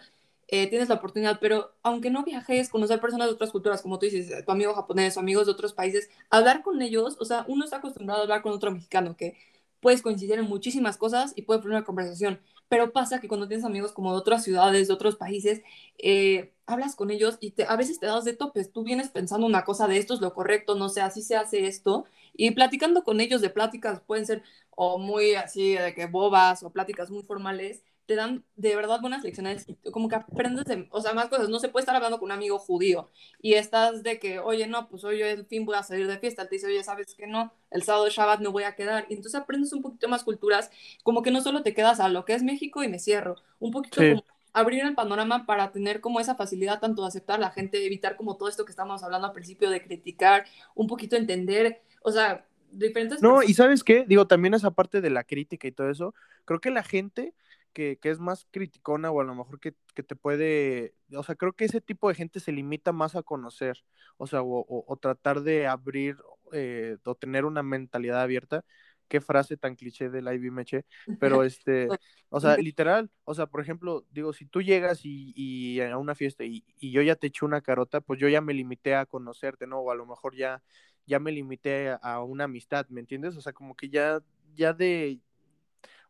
eh, 0.49 0.67
tienes 0.69 0.89
la 0.89 0.97
oportunidad, 0.97 1.39
pero 1.41 1.75
aunque 1.83 2.11
no 2.11 2.25
viajes, 2.25 2.71
conocer 2.71 3.01
personas 3.01 3.29
de 3.29 3.35
otras 3.35 3.51
culturas, 3.51 3.83
como 3.83 3.99
tú 3.99 4.07
dices, 4.07 4.45
tu 4.45 4.51
amigo 4.51 4.75
japonés 4.75 5.17
o 5.17 5.21
amigos 5.21 5.47
de 5.47 5.53
otros 5.53 5.75
países, 5.75 6.11
hablar 6.31 6.63
con 6.63 6.81
ellos, 6.81 7.17
o 7.21 7.25
sea, 7.27 7.45
uno 7.49 7.65
está 7.65 7.77
acostumbrado 7.77 8.21
a 8.21 8.23
hablar 8.25 8.43
con 8.43 8.53
otro 8.53 8.71
mexicano 8.71 9.17
que 9.17 9.37
puedes 9.81 10.03
coincidir 10.03 10.39
en 10.39 10.47
muchísimas 10.47 10.97
cosas 10.97 11.33
y 11.37 11.43
puede 11.43 11.61
poner 11.61 11.77
una 11.77 11.85
conversación. 11.85 12.41
Pero 12.69 12.93
pasa 12.93 13.21
que 13.21 13.29
cuando 13.29 13.49
tienes 13.49 13.65
amigos 13.65 13.93
como 13.93 14.13
de 14.13 14.19
otras 14.19 14.43
ciudades, 14.45 14.89
de 14.89 14.95
otros 14.95 15.17
países, 15.17 15.63
eh, 15.99 16.53
hablas 16.67 16.97
con 16.97 17.11
ellos 17.11 17.39
y 17.41 17.53
te, 17.53 17.65
a 17.65 17.77
veces 17.77 17.99
te 18.01 18.07
das 18.07 18.25
de 18.25 18.35
topes. 18.35 18.73
Tú 18.73 18.85
vienes 18.85 19.09
pensando 19.11 19.47
una 19.47 19.65
cosa 19.65 19.87
de 19.87 19.99
esto 19.99 20.15
es 20.15 20.21
lo 20.21 20.35
correcto, 20.35 20.75
no 20.75 20.89
sé, 20.89 21.01
así 21.01 21.23
se 21.23 21.37
hace 21.37 21.67
esto. 21.67 22.05
Y 22.35 22.51
platicando 22.53 23.05
con 23.05 23.21
ellos 23.21 23.41
de 23.41 23.51
pláticas 23.51 24.01
pueden 24.01 24.27
ser 24.27 24.43
o 24.71 24.99
muy 24.99 25.35
así 25.35 25.75
de 25.75 25.95
que 25.95 26.07
bobas 26.07 26.63
o 26.63 26.71
pláticas 26.71 27.11
muy 27.11 27.23
formales 27.23 27.83
te 28.09 28.15
dan 28.15 28.43
de 28.57 28.75
verdad 28.75 29.03
buenas 29.03 29.23
lecciones, 29.23 29.67
como 29.93 30.09
que 30.09 30.17
aprendes, 30.17 30.65
de, 30.65 30.89
o 30.93 31.03
sea, 31.03 31.13
más 31.13 31.29
cosas. 31.29 31.51
No 31.51 31.59
se 31.59 31.69
puede 31.69 31.83
estar 31.83 31.95
hablando 31.95 32.19
con 32.19 32.29
un 32.29 32.33
amigo 32.33 32.59
judío 32.59 33.11
y 33.43 33.53
estás 33.53 34.03
de 34.03 34.19
que, 34.19 34.39
oye, 34.39 34.67
no, 34.67 34.89
pues 34.89 35.05
hoy 35.05 35.21
el 35.21 35.45
fin 35.45 35.67
voy 35.67 35.77
a 35.77 35.83
salir 35.83 36.07
de 36.07 36.19
fiesta. 36.19 36.41
Él 36.41 36.49
te 36.49 36.55
dice, 36.55 36.69
oye, 36.69 36.83
¿sabes 36.83 37.15
que 37.15 37.27
no? 37.27 37.53
El 37.71 37.83
sábado 37.83 38.07
de 38.07 38.11
Shabbat 38.11 38.41
no 38.41 38.51
voy 38.51 38.63
a 38.63 38.75
quedar. 38.75 39.05
Y 39.11 39.13
entonces 39.13 39.39
aprendes 39.39 39.75
un 39.75 39.83
poquito 39.83 40.09
más 40.09 40.25
culturas, 40.25 40.71
como 41.03 41.21
que 41.21 41.31
no 41.31 41.43
solo 41.43 41.63
te 41.63 41.75
quedas 41.75 42.01
a 42.01 42.09
lo 42.09 42.25
que 42.25 42.33
es 42.33 42.43
México 42.43 42.83
y 42.83 42.89
me 42.89 42.99
cierro. 42.99 43.37
Un 43.59 43.73
poquito 43.73 44.01
como 44.01 44.25
abrir 44.55 44.85
el 44.85 44.95
panorama 44.95 45.45
para 45.45 45.71
tener 45.71 46.01
como 46.01 46.19
esa 46.19 46.35
facilidad 46.35 46.81
tanto 46.81 47.03
de 47.03 47.09
aceptar 47.09 47.37
a 47.37 47.43
la 47.43 47.51
gente, 47.51 47.85
evitar 47.85 48.17
como 48.17 48.39
todo 48.39 48.49
esto 48.49 48.65
que 48.65 48.71
estábamos 48.71 49.03
hablando 49.03 49.27
al 49.27 49.35
principio 49.35 49.69
de 49.69 49.83
criticar, 49.83 50.47
un 50.75 50.87
poquito 50.87 51.15
entender, 51.15 51.83
o 52.01 52.11
sea, 52.11 52.47
diferentes... 52.73 53.21
No, 53.21 53.43
y 53.43 53.53
sabes 53.53 53.85
qué, 53.85 54.07
digo, 54.09 54.27
también 54.27 54.55
esa 54.55 54.71
parte 54.71 55.03
de 55.03 55.11
la 55.11 55.25
crítica 55.25 55.69
y 55.69 55.73
todo 55.73 55.91
eso, 55.91 56.15
creo 56.47 56.61
que 56.63 56.71
la 56.71 56.83
gente 56.83 57.35
que, 57.79 58.11
es 58.11 58.19
más 58.19 58.47
criticona 58.51 59.11
o 59.11 59.21
a 59.21 59.25
lo 59.25 59.35
mejor 59.35 59.61
que, 59.61 59.73
te 60.03 60.17
puede, 60.17 60.95
o 61.15 61.23
sea, 61.23 61.37
creo 61.37 61.53
que 61.53 61.65
ese 61.65 61.81
tipo 61.81 62.09
de 62.09 62.15
gente 62.17 62.41
se 62.41 62.51
limita 62.51 62.93
más 62.93 63.15
a 63.15 63.23
conocer, 63.23 63.85
o 64.17 64.27
sea, 64.27 64.41
o, 64.43 64.99
tratar 65.01 65.43
de 65.43 65.67
abrir 65.69 66.17
eh, 66.53 66.97
o 67.05 67.15
tener 67.15 67.45
una 67.45 67.63
mentalidad 67.63 68.23
abierta. 68.23 68.65
Qué 69.07 69.23
frase 69.23 69.57
tan 69.57 69.75
cliché 69.75 70.11
del 70.11 70.31
Ivy 70.31 70.51
Meche, 70.51 70.85
pero 71.19 71.43
este, 71.45 71.89
o 72.29 72.41
sea, 72.41 72.59
literal, 72.59 73.11
o 73.25 73.35
sea, 73.35 73.47
por 73.47 73.63
ejemplo, 73.63 74.05
digo, 74.11 74.35
si 74.35 74.45
tú 74.45 74.61
llegas 74.61 75.01
y, 75.05 75.81
a 75.81 75.97
una 75.97 76.15
fiesta 76.15 76.45
y, 76.45 76.65
yo 76.81 77.01
ya 77.01 77.15
te 77.15 77.29
eché 77.29 77.45
una 77.47 77.63
carota, 77.63 78.01
pues 78.01 78.21
yo 78.21 78.29
ya 78.29 78.41
me 78.41 78.55
limité 78.55 78.97
a 78.97 79.07
conocerte, 79.07 79.67
¿no? 79.67 79.79
O 79.79 79.91
a 79.91 79.95
lo 79.95 80.05
mejor 80.05 80.35
ya, 80.37 80.63
ya 81.07 81.21
me 81.21 81.33
limité 81.33 81.97
a, 82.03 82.23
una 82.23 82.45
amistad, 82.45 82.87
¿me 82.89 83.01
entiendes? 83.01 83.37
O 83.37 83.41
sea, 83.41 83.53
como 83.53 83.75
que 83.75 83.89
ya, 83.89 84.21
ya 84.55 84.75
de, 84.75 85.21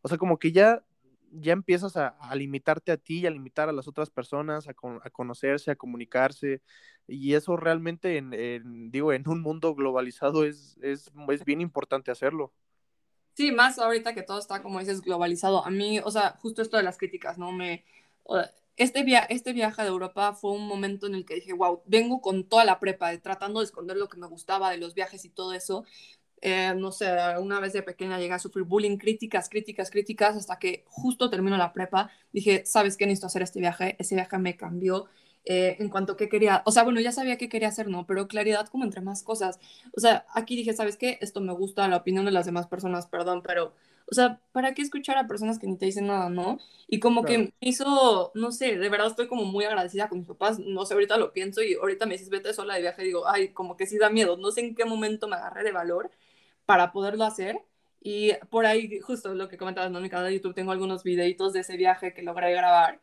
o 0.01 0.09
sea, 0.09 0.17
como 0.17 0.37
que 0.37 0.51
ya 0.51 0.83
ya 1.31 1.53
empiezas 1.53 1.95
a, 1.97 2.15
limitarte 2.35 2.91
a 2.91 2.97
ti 2.97 3.19
y 3.19 3.25
a 3.25 3.31
limitar 3.31 3.69
a 3.69 3.73
las 3.73 3.87
otras 3.87 4.09
personas, 4.09 4.67
a, 4.67 4.73
conocerse, 5.11 5.71
a 5.71 5.75
comunicarse. 5.75 6.61
Y 7.07 7.33
eso 7.33 7.57
realmente, 7.57 8.17
en, 8.17 8.91
digo, 8.91 9.13
en 9.13 9.27
un 9.27 9.41
mundo 9.41 9.75
globalizado 9.75 10.45
es, 10.45 10.77
es, 10.81 11.11
es, 11.29 11.45
bien 11.45 11.61
importante 11.61 12.11
hacerlo. 12.11 12.53
Sí, 13.33 13.51
más 13.51 13.79
ahorita 13.79 14.13
que 14.13 14.23
todo 14.23 14.39
está, 14.39 14.61
como 14.61 14.79
dices, 14.79 15.01
globalizado. 15.01 15.65
A 15.65 15.69
mí, 15.69 15.99
o 15.99 16.11
sea, 16.11 16.37
justo 16.41 16.61
esto 16.61 16.77
de 16.77 16.83
las 16.83 16.97
críticas, 16.97 17.37
¿no? 17.37 17.51
Me, 17.51 17.85
este, 18.79 19.03
via 19.03 19.19
este 19.19 19.53
viaje 19.53 19.81
de 19.81 19.89
Europa 19.89 20.33
fue 20.33 20.51
un 20.51 20.65
momento 20.67 21.07
en 21.07 21.15
el 21.15 21.25
que 21.25 21.35
dije, 21.35 21.53
wow, 21.53 21.81
vengo 21.85 22.21
con 22.21 22.45
toda 22.47 22.63
la 22.63 22.79
prepa, 22.79 23.17
tratando 23.17 23.59
de 23.59 23.65
esconder 23.65 23.97
lo 23.97 24.07
que 24.07 24.17
me 24.17 24.27
gustaba 24.27 24.71
de 24.71 24.77
los 24.77 24.93
viajes 24.93 25.25
y 25.25 25.29
todo 25.29 25.53
eso, 25.53 25.83
eh, 26.41 26.73
no 26.75 26.91
sé, 26.91 27.07
una 27.39 27.59
vez 27.59 27.73
de 27.73 27.83
pequeña 27.83 28.17
llegué 28.19 28.33
a 28.33 28.39
sufrir 28.39 28.65
bullying, 28.65 28.97
críticas, 28.97 29.49
críticas, 29.49 29.91
críticas, 29.91 30.35
hasta 30.37 30.59
que 30.59 30.83
justo 30.87 31.29
termino 31.29 31.57
la 31.57 31.73
prepa, 31.73 32.09
dije, 32.31 32.63
¿sabes 32.65 32.97
qué? 32.97 33.05
Necesito 33.05 33.27
hacer 33.27 33.41
este 33.41 33.59
viaje. 33.59 33.95
Ese 33.99 34.15
viaje 34.15 34.37
me 34.37 34.55
cambió 34.55 35.07
eh, 35.45 35.77
en 35.79 35.89
cuanto 35.89 36.13
a 36.13 36.17
qué 36.17 36.29
quería, 36.29 36.61
o 36.65 36.71
sea, 36.71 36.83
bueno, 36.83 36.99
ya 37.01 37.11
sabía 37.11 37.37
qué 37.37 37.49
quería 37.49 37.69
hacer, 37.69 37.87
¿no? 37.87 38.05
Pero 38.05 38.27
claridad 38.27 38.67
como 38.67 38.83
entre 38.83 39.01
más 39.01 39.23
cosas. 39.23 39.59
O 39.95 39.99
sea, 39.99 40.25
aquí 40.33 40.55
dije, 40.55 40.73
¿sabes 40.73 40.97
qué? 40.97 41.17
Esto 41.21 41.41
me 41.41 41.53
gusta, 41.53 41.87
la 41.87 41.97
opinión 41.97 42.25
de 42.25 42.31
las 42.31 42.45
demás 42.45 42.67
personas, 42.67 43.07
perdón, 43.07 43.41
pero, 43.41 43.73
o 44.11 44.13
sea, 44.13 44.39
¿para 44.51 44.73
qué 44.73 44.81
escuchar 44.81 45.17
a 45.17 45.27
personas 45.27 45.57
que 45.57 45.67
ni 45.67 45.77
te 45.77 45.85
dicen 45.85 46.07
nada, 46.07 46.29
no? 46.29 46.59
Y 46.87 46.99
como 46.99 47.23
que 47.23 47.37
me 47.37 47.53
hizo, 47.61 48.31
no 48.35 48.51
sé, 48.51 48.77
de 48.77 48.89
verdad 48.89 49.07
estoy 49.07 49.27
como 49.27 49.45
muy 49.45 49.65
agradecida 49.65 50.09
con 50.09 50.19
mis 50.19 50.27
papás, 50.27 50.59
no 50.59 50.85
sé, 50.85 50.93
ahorita 50.93 51.17
lo 51.17 51.33
pienso 51.33 51.63
y 51.63 51.73
ahorita 51.73 52.05
me 52.05 52.13
dices, 52.13 52.29
vete 52.29 52.53
sola 52.53 52.75
de 52.75 52.81
viaje, 52.81 53.03
digo, 53.03 53.27
ay, 53.27 53.49
como 53.49 53.77
que 53.77 53.87
sí 53.87 53.97
da 53.97 54.09
miedo, 54.09 54.37
no 54.37 54.51
sé 54.51 54.61
en 54.61 54.75
qué 54.75 54.85
momento 54.85 55.27
me 55.27 55.35
agarré 55.35 55.63
de 55.63 55.71
valor 55.71 56.11
para 56.69 56.91
poderlo 56.91 57.23
hacer. 57.25 57.59
Y 57.99 58.33
por 58.51 58.67
ahí, 58.67 58.99
justo 58.99 59.33
lo 59.33 59.49
que 59.49 59.57
comentabas, 59.57 59.89
¿no? 59.89 59.97
En 59.97 60.03
mi 60.03 60.09
canal 60.11 60.27
de 60.27 60.35
YouTube 60.35 60.53
tengo 60.53 60.71
algunos 60.71 61.01
videitos 61.01 61.51
de 61.51 61.61
ese 61.61 61.77
viaje 61.77 62.13
que 62.13 62.21
logré 62.21 62.51
grabar, 62.51 63.01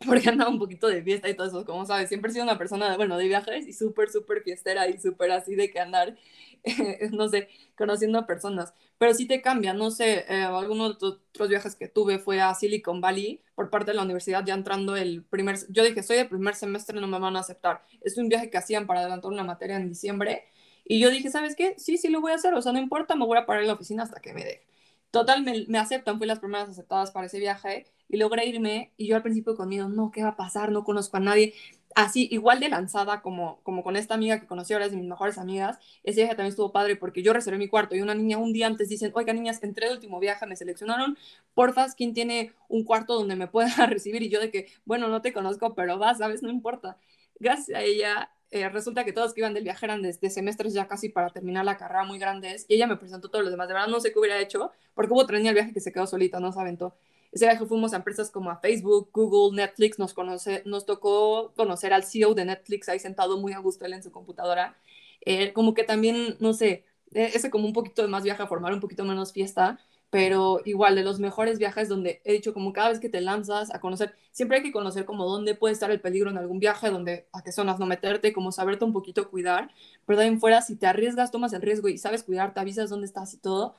porque 0.06 0.28
andaba 0.28 0.50
un 0.50 0.58
poquito 0.58 0.88
de 0.88 1.02
fiesta 1.02 1.30
y 1.30 1.34
todo 1.34 1.46
eso, 1.46 1.64
como 1.64 1.86
sabes, 1.86 2.10
siempre 2.10 2.30
he 2.30 2.34
sido 2.34 2.44
una 2.44 2.58
persona, 2.58 2.90
de, 2.90 2.98
bueno, 2.98 3.16
de 3.16 3.28
viajes 3.28 3.66
y 3.66 3.72
súper, 3.72 4.10
súper 4.10 4.42
fiestera 4.42 4.88
y 4.88 4.98
súper 4.98 5.30
así 5.30 5.54
de 5.54 5.70
que 5.70 5.80
andar, 5.80 6.18
no 7.12 7.30
sé, 7.30 7.48
conociendo 7.78 8.18
a 8.18 8.26
personas. 8.26 8.74
Pero 8.98 9.14
sí 9.14 9.26
te 9.26 9.40
cambia, 9.40 9.72
no 9.72 9.90
sé, 9.90 10.26
eh, 10.28 10.42
algunos 10.42 10.98
de 10.98 11.06
otros 11.06 11.48
viajes 11.48 11.74
que 11.74 11.88
tuve 11.88 12.18
fue 12.18 12.42
a 12.42 12.54
Silicon 12.54 13.00
Valley 13.00 13.40
por 13.54 13.70
parte 13.70 13.92
de 13.92 13.96
la 13.96 14.02
universidad, 14.02 14.44
ya 14.44 14.52
entrando 14.52 14.96
el 14.96 15.24
primer, 15.24 15.56
yo 15.70 15.82
dije, 15.82 16.02
soy 16.02 16.18
de 16.18 16.26
primer 16.26 16.56
semestre, 16.56 17.00
no 17.00 17.06
me 17.06 17.18
van 17.18 17.36
a 17.36 17.40
aceptar. 17.40 17.86
Es 18.02 18.18
un 18.18 18.28
viaje 18.28 18.50
que 18.50 18.58
hacían 18.58 18.86
para 18.86 19.00
adelantar 19.00 19.32
una 19.32 19.44
materia 19.44 19.76
en 19.76 19.88
diciembre 19.88 20.44
y 20.84 21.00
yo 21.00 21.10
dije, 21.10 21.30
¿sabes 21.30 21.56
qué? 21.56 21.74
Sí, 21.78 21.98
sí 21.98 22.08
lo 22.08 22.20
voy 22.20 22.32
a 22.32 22.36
hacer, 22.36 22.54
o 22.54 22.62
sea, 22.62 22.72
no 22.72 22.78
importa, 22.78 23.14
me 23.16 23.26
voy 23.26 23.38
a 23.38 23.46
parar 23.46 23.62
en 23.62 23.68
la 23.68 23.74
oficina 23.74 24.02
hasta 24.02 24.20
que 24.20 24.32
me 24.34 24.44
deje. 24.44 24.66
Total, 25.10 25.42
me, 25.42 25.66
me, 25.68 25.78
aceptan, 25.78 26.18
fui 26.18 26.26
las 26.26 26.38
primeras 26.40 26.70
aceptadas 26.70 27.10
para 27.10 27.26
ese 27.26 27.38
viaje 27.38 27.86
y 28.08 28.16
logré 28.16 28.46
irme 28.46 28.92
y 28.96 29.06
yo 29.08 29.16
al 29.16 29.22
principio 29.22 29.54
con 29.56 29.68
miedo, 29.68 29.88
no, 29.88 30.10
¿qué 30.10 30.22
va 30.22 30.30
a 30.30 30.36
pasar? 30.36 30.72
No 30.72 30.84
conozco 30.84 31.18
a 31.18 31.20
nadie. 31.20 31.54
Así, 31.94 32.28
igual 32.30 32.60
de 32.60 32.70
lanzada 32.70 33.20
como, 33.20 33.60
como 33.62 33.82
con 33.82 33.96
esta 33.96 34.14
amiga 34.14 34.40
que 34.40 34.46
conocí 34.46 34.72
ahora, 34.72 34.86
es 34.86 34.92
de 34.92 34.96
mis 34.96 35.06
mejores 35.06 35.36
amigas, 35.36 35.78
ese 36.02 36.22
viaje 36.22 36.34
también 36.34 36.48
estuvo 36.50 36.72
padre 36.72 36.96
porque 36.96 37.22
yo 37.22 37.34
reservé 37.34 37.58
mi 37.58 37.68
cuarto 37.68 37.94
y 37.94 38.00
una 38.00 38.14
niña 38.14 38.38
un 38.38 38.54
día 38.54 38.66
antes 38.66 38.88
dicen, 38.88 39.12
oiga 39.14 39.34
niñas, 39.34 39.62
entré 39.62 39.88
el 39.88 39.94
último 39.94 40.18
viaje, 40.18 40.46
me 40.46 40.56
seleccionaron, 40.56 41.18
porfas, 41.54 41.94
¿quién 41.94 42.14
tiene 42.14 42.52
un 42.68 42.84
cuarto 42.84 43.14
donde 43.14 43.36
me 43.36 43.46
pueda 43.48 43.86
recibir? 43.86 44.22
Y 44.22 44.30
yo 44.30 44.40
de 44.40 44.50
que, 44.50 44.68
bueno, 44.86 45.08
no 45.08 45.20
te 45.20 45.34
conozco, 45.34 45.74
pero 45.74 45.98
vas, 45.98 46.18
¿sabes? 46.18 46.42
No 46.42 46.50
importa. 46.50 46.96
Gracias 47.38 47.76
a 47.76 47.82
ella 47.82 48.30
eh, 48.52 48.68
resulta 48.68 49.04
que 49.04 49.12
todos 49.12 49.32
que 49.32 49.40
iban 49.40 49.54
del 49.54 49.64
viaje 49.64 49.86
eran 49.86 50.02
de, 50.02 50.12
semestres 50.12 50.74
ya 50.74 50.86
casi 50.86 51.08
para 51.08 51.30
terminar 51.30 51.64
la 51.64 51.78
carrera 51.78 52.04
muy 52.04 52.18
grandes 52.18 52.66
y 52.68 52.74
ella 52.74 52.86
me 52.86 52.96
presentó 52.96 53.30
todos 53.30 53.42
los 53.44 53.50
demás. 53.50 53.66
De 53.66 53.74
verdad 53.74 53.88
no 53.88 53.98
sé 53.98 54.12
qué 54.12 54.18
hubiera 54.18 54.38
hecho 54.38 54.70
porque 54.94 55.12
hubo 55.12 55.26
niña 55.26 55.50
el 55.50 55.54
viaje 55.54 55.72
que 55.72 55.80
se 55.80 55.90
quedó 55.90 56.06
solita, 56.06 56.38
no 56.38 56.52
se 56.52 56.60
aventó. 56.60 56.94
Ese 57.32 57.46
viaje 57.46 57.64
fuimos 57.64 57.94
a 57.94 57.96
empresas 57.96 58.30
como 58.30 58.50
a 58.50 58.58
Facebook, 58.58 59.08
Google, 59.10 59.56
Netflix, 59.56 59.98
nos, 59.98 60.12
conoce, 60.12 60.62
nos 60.66 60.84
tocó 60.84 61.54
conocer 61.56 61.94
al 61.94 62.04
CEO 62.04 62.34
de 62.34 62.44
Netflix 62.44 62.90
ahí 62.90 62.98
sentado 62.98 63.38
muy 63.38 63.54
a 63.54 63.58
gusto 63.58 63.86
él 63.86 63.94
en 63.94 64.02
su 64.02 64.12
computadora. 64.12 64.76
Eh, 65.22 65.54
como 65.54 65.72
que 65.72 65.84
también, 65.84 66.36
no 66.40 66.52
sé, 66.52 66.84
e, 67.14 67.24
ese 67.34 67.48
como 67.48 67.66
un 67.66 67.72
poquito 67.72 68.02
de 68.02 68.08
más 68.08 68.22
viaje 68.22 68.42
a 68.42 68.46
formar, 68.46 68.74
un 68.74 68.80
poquito 68.80 69.04
menos 69.04 69.32
fiesta, 69.32 69.78
pero 70.12 70.60
igual 70.66 70.94
de 70.94 71.04
los 71.04 71.20
mejores 71.20 71.58
viajes 71.58 71.88
donde 71.88 72.20
he 72.24 72.34
dicho 72.34 72.52
como 72.52 72.74
cada 72.74 72.90
vez 72.90 73.00
que 73.00 73.08
te 73.08 73.22
lanzas 73.22 73.74
a 73.74 73.80
conocer, 73.80 74.14
siempre 74.30 74.58
hay 74.58 74.62
que 74.62 74.70
conocer 74.70 75.06
como 75.06 75.24
dónde 75.24 75.54
puede 75.54 75.72
estar 75.72 75.90
el 75.90 76.02
peligro 76.02 76.28
en 76.28 76.36
algún 76.36 76.58
viaje, 76.58 76.90
donde 76.90 77.28
a 77.32 77.42
qué 77.42 77.50
zonas 77.50 77.78
no 77.78 77.86
meterte, 77.86 78.34
como 78.34 78.52
saberte 78.52 78.84
un 78.84 78.92
poquito 78.92 79.30
cuidar, 79.30 79.70
pero 80.04 80.18
de 80.18 80.24
ahí 80.24 80.28
en 80.30 80.38
fuera 80.38 80.60
si 80.60 80.76
te 80.76 80.86
arriesgas, 80.86 81.30
tomas 81.30 81.54
el 81.54 81.62
riesgo 81.62 81.88
y 81.88 81.96
sabes 81.96 82.24
cuidar, 82.24 82.52
te 82.52 82.60
avisas 82.60 82.90
dónde 82.90 83.06
estás 83.06 83.32
y 83.32 83.38
todo, 83.38 83.74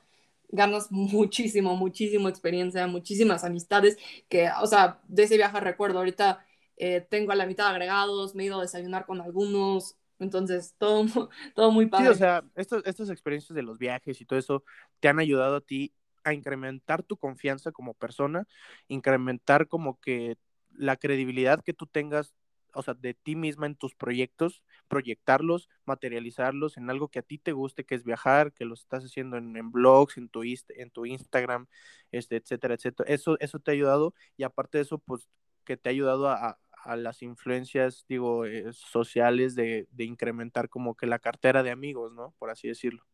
ganas 0.48 0.90
muchísimo, 0.90 1.76
muchísimo 1.76 2.28
experiencia, 2.28 2.88
muchísimas 2.88 3.44
amistades, 3.44 3.96
que, 4.28 4.48
o 4.60 4.66
sea, 4.66 4.98
de 5.06 5.22
ese 5.22 5.36
viaje 5.36 5.60
recuerdo, 5.60 5.98
ahorita 6.00 6.44
eh, 6.78 7.06
tengo 7.08 7.30
a 7.30 7.36
la 7.36 7.46
mitad 7.46 7.68
agregados, 7.68 8.34
me 8.34 8.42
he 8.42 8.46
ido 8.46 8.58
a 8.58 8.62
desayunar 8.62 9.06
con 9.06 9.20
algunos, 9.20 9.94
entonces 10.18 10.74
todo, 10.78 11.06
todo 11.54 11.70
muy 11.70 11.86
padre. 11.86 12.06
Sí, 12.06 12.10
o 12.10 12.14
sea, 12.16 12.44
estos, 12.56 12.82
estas 12.86 13.08
experiencias 13.08 13.54
de 13.54 13.62
los 13.62 13.78
viajes 13.78 14.20
y 14.20 14.24
todo 14.24 14.36
eso 14.36 14.64
te 14.98 15.06
han 15.06 15.20
ayudado 15.20 15.54
a 15.54 15.60
ti 15.60 15.92
a 16.24 16.34
incrementar 16.34 17.02
tu 17.02 17.16
confianza 17.16 17.72
como 17.72 17.94
persona, 17.94 18.46
incrementar 18.88 19.68
como 19.68 20.00
que 20.00 20.36
la 20.72 20.96
credibilidad 20.96 21.62
que 21.62 21.74
tú 21.74 21.86
tengas 21.86 22.34
o 22.74 22.82
sea, 22.82 22.94
de 22.94 23.14
ti 23.14 23.36
misma 23.36 23.66
en 23.66 23.76
tus 23.76 23.94
proyectos, 23.94 24.62
proyectarlos, 24.88 25.68
materializarlos 25.84 26.76
en 26.76 26.90
algo 26.90 27.08
que 27.08 27.20
a 27.20 27.22
ti 27.22 27.38
te 27.38 27.52
guste, 27.52 27.84
que 27.84 27.94
es 27.94 28.04
viajar, 28.04 28.52
que 28.52 28.64
lo 28.64 28.74
estás 28.74 29.04
haciendo 29.04 29.36
en, 29.36 29.72
blogs, 29.72 30.18
en 30.18 30.28
tu, 30.28 30.42
en 30.42 30.90
tu 30.90 31.06
Instagram, 31.06 31.66
este, 32.10 32.36
etcétera, 32.36 32.74
etcétera. 32.74 33.12
Eso, 33.12 33.38
eso 33.40 33.60
te 33.60 33.70
ha 33.70 33.74
ayudado 33.74 34.14
y 34.36 34.42
aparte 34.42 34.78
de 34.78 34.82
eso, 34.82 34.98
pues 34.98 35.28
que 35.64 35.76
te 35.76 35.88
ha 35.88 35.92
ayudado 35.92 36.28
a, 36.28 36.58
a 36.84 36.96
las 36.96 37.22
influencias, 37.22 38.04
digo, 38.08 38.44
eh, 38.44 38.72
sociales 38.72 39.54
de, 39.54 39.88
de, 39.90 40.04
incrementar 40.04 40.68
como 40.68 40.94
que 40.94 41.06
la 41.06 41.18
cartera 41.18 41.62
de 41.62 41.70
amigos, 41.70 42.12
¿no? 42.12 42.34
Por 42.38 42.50
así 42.50 42.68
decirlo. 42.68 43.04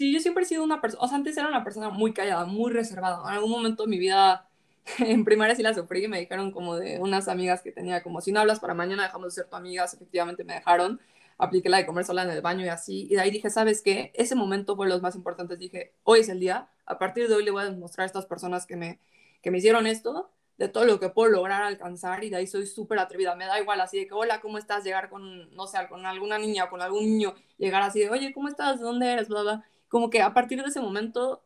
Sí, 0.00 0.14
yo 0.14 0.20
siempre 0.20 0.44
he 0.44 0.46
sido 0.46 0.64
una 0.64 0.80
persona, 0.80 1.04
o 1.04 1.08
sea, 1.08 1.18
antes 1.18 1.36
era 1.36 1.46
una 1.46 1.62
persona 1.62 1.90
muy 1.90 2.14
callada, 2.14 2.46
muy 2.46 2.72
reservada. 2.72 3.20
En 3.28 3.34
algún 3.34 3.50
momento 3.50 3.82
de 3.82 3.90
mi 3.90 3.98
vida 3.98 4.48
en 4.98 5.26
primaria 5.26 5.54
sí 5.54 5.62
la 5.62 5.74
sufrí 5.74 6.08
me 6.08 6.18
dijeron 6.20 6.52
como 6.52 6.76
de 6.76 6.98
unas 7.00 7.28
amigas 7.28 7.60
que 7.60 7.70
tenía 7.70 8.02
como 8.02 8.22
si 8.22 8.32
no 8.32 8.40
hablas 8.40 8.60
para 8.60 8.72
mañana 8.72 9.02
dejamos 9.02 9.26
de 9.26 9.42
ser 9.42 9.50
tu 9.50 9.56
amigas, 9.56 9.92
efectivamente 9.92 10.42
me 10.42 10.54
dejaron, 10.54 11.00
apliqué 11.36 11.68
la 11.68 11.76
de 11.76 11.84
comer 11.86 12.06
sola 12.06 12.22
en 12.22 12.30
el 12.30 12.40
baño 12.40 12.64
y 12.64 12.68
así, 12.68 13.08
y 13.10 13.14
de 13.14 13.20
ahí 13.20 13.30
dije, 13.30 13.50
¿sabes 13.50 13.82
qué? 13.82 14.10
Ese 14.14 14.34
momento 14.34 14.74
fue 14.74 14.88
los 14.88 15.02
más 15.02 15.14
importantes, 15.16 15.58
dije, 15.58 15.92
hoy 16.04 16.20
es 16.20 16.30
el 16.30 16.40
día, 16.40 16.70
a 16.86 16.98
partir 16.98 17.28
de 17.28 17.34
hoy 17.34 17.44
le 17.44 17.50
voy 17.50 17.62
a 17.62 17.66
demostrar 17.66 18.04
a 18.04 18.06
estas 18.06 18.24
personas 18.24 18.64
que 18.66 18.76
me, 18.76 19.00
que 19.42 19.50
me 19.50 19.58
hicieron 19.58 19.86
esto, 19.86 20.30
de 20.56 20.68
todo 20.68 20.84
lo 20.86 20.98
que 20.98 21.10
puedo 21.10 21.30
lograr 21.30 21.62
alcanzar 21.62 22.24
y 22.24 22.30
de 22.30 22.36
ahí 22.36 22.46
soy 22.46 22.66
súper 22.66 22.98
atrevida, 22.98 23.34
me 23.34 23.44
da 23.46 23.60
igual 23.60 23.80
así 23.82 23.98
de 23.98 24.06
que, 24.06 24.14
hola, 24.14 24.40
¿cómo 24.40 24.56
estás? 24.58 24.82
Llegar 24.84 25.10
con, 25.10 25.54
no 25.54 25.66
sé, 25.66 25.78
con 25.88 26.06
alguna 26.06 26.38
niña 26.38 26.64
o 26.64 26.70
con 26.70 26.80
algún 26.82 27.04
niño, 27.04 27.34
llegar 27.58 27.82
así 27.82 28.00
de, 28.00 28.08
oye, 28.10 28.32
¿cómo 28.32 28.48
estás? 28.48 28.78
¿De 28.78 28.84
dónde 28.84 29.12
eres? 29.12 29.28
Bla, 29.28 29.42
bla. 29.42 29.64
Como 29.90 30.08
que 30.08 30.22
a 30.22 30.32
partir 30.32 30.62
de 30.62 30.68
ese 30.68 30.80
momento 30.80 31.44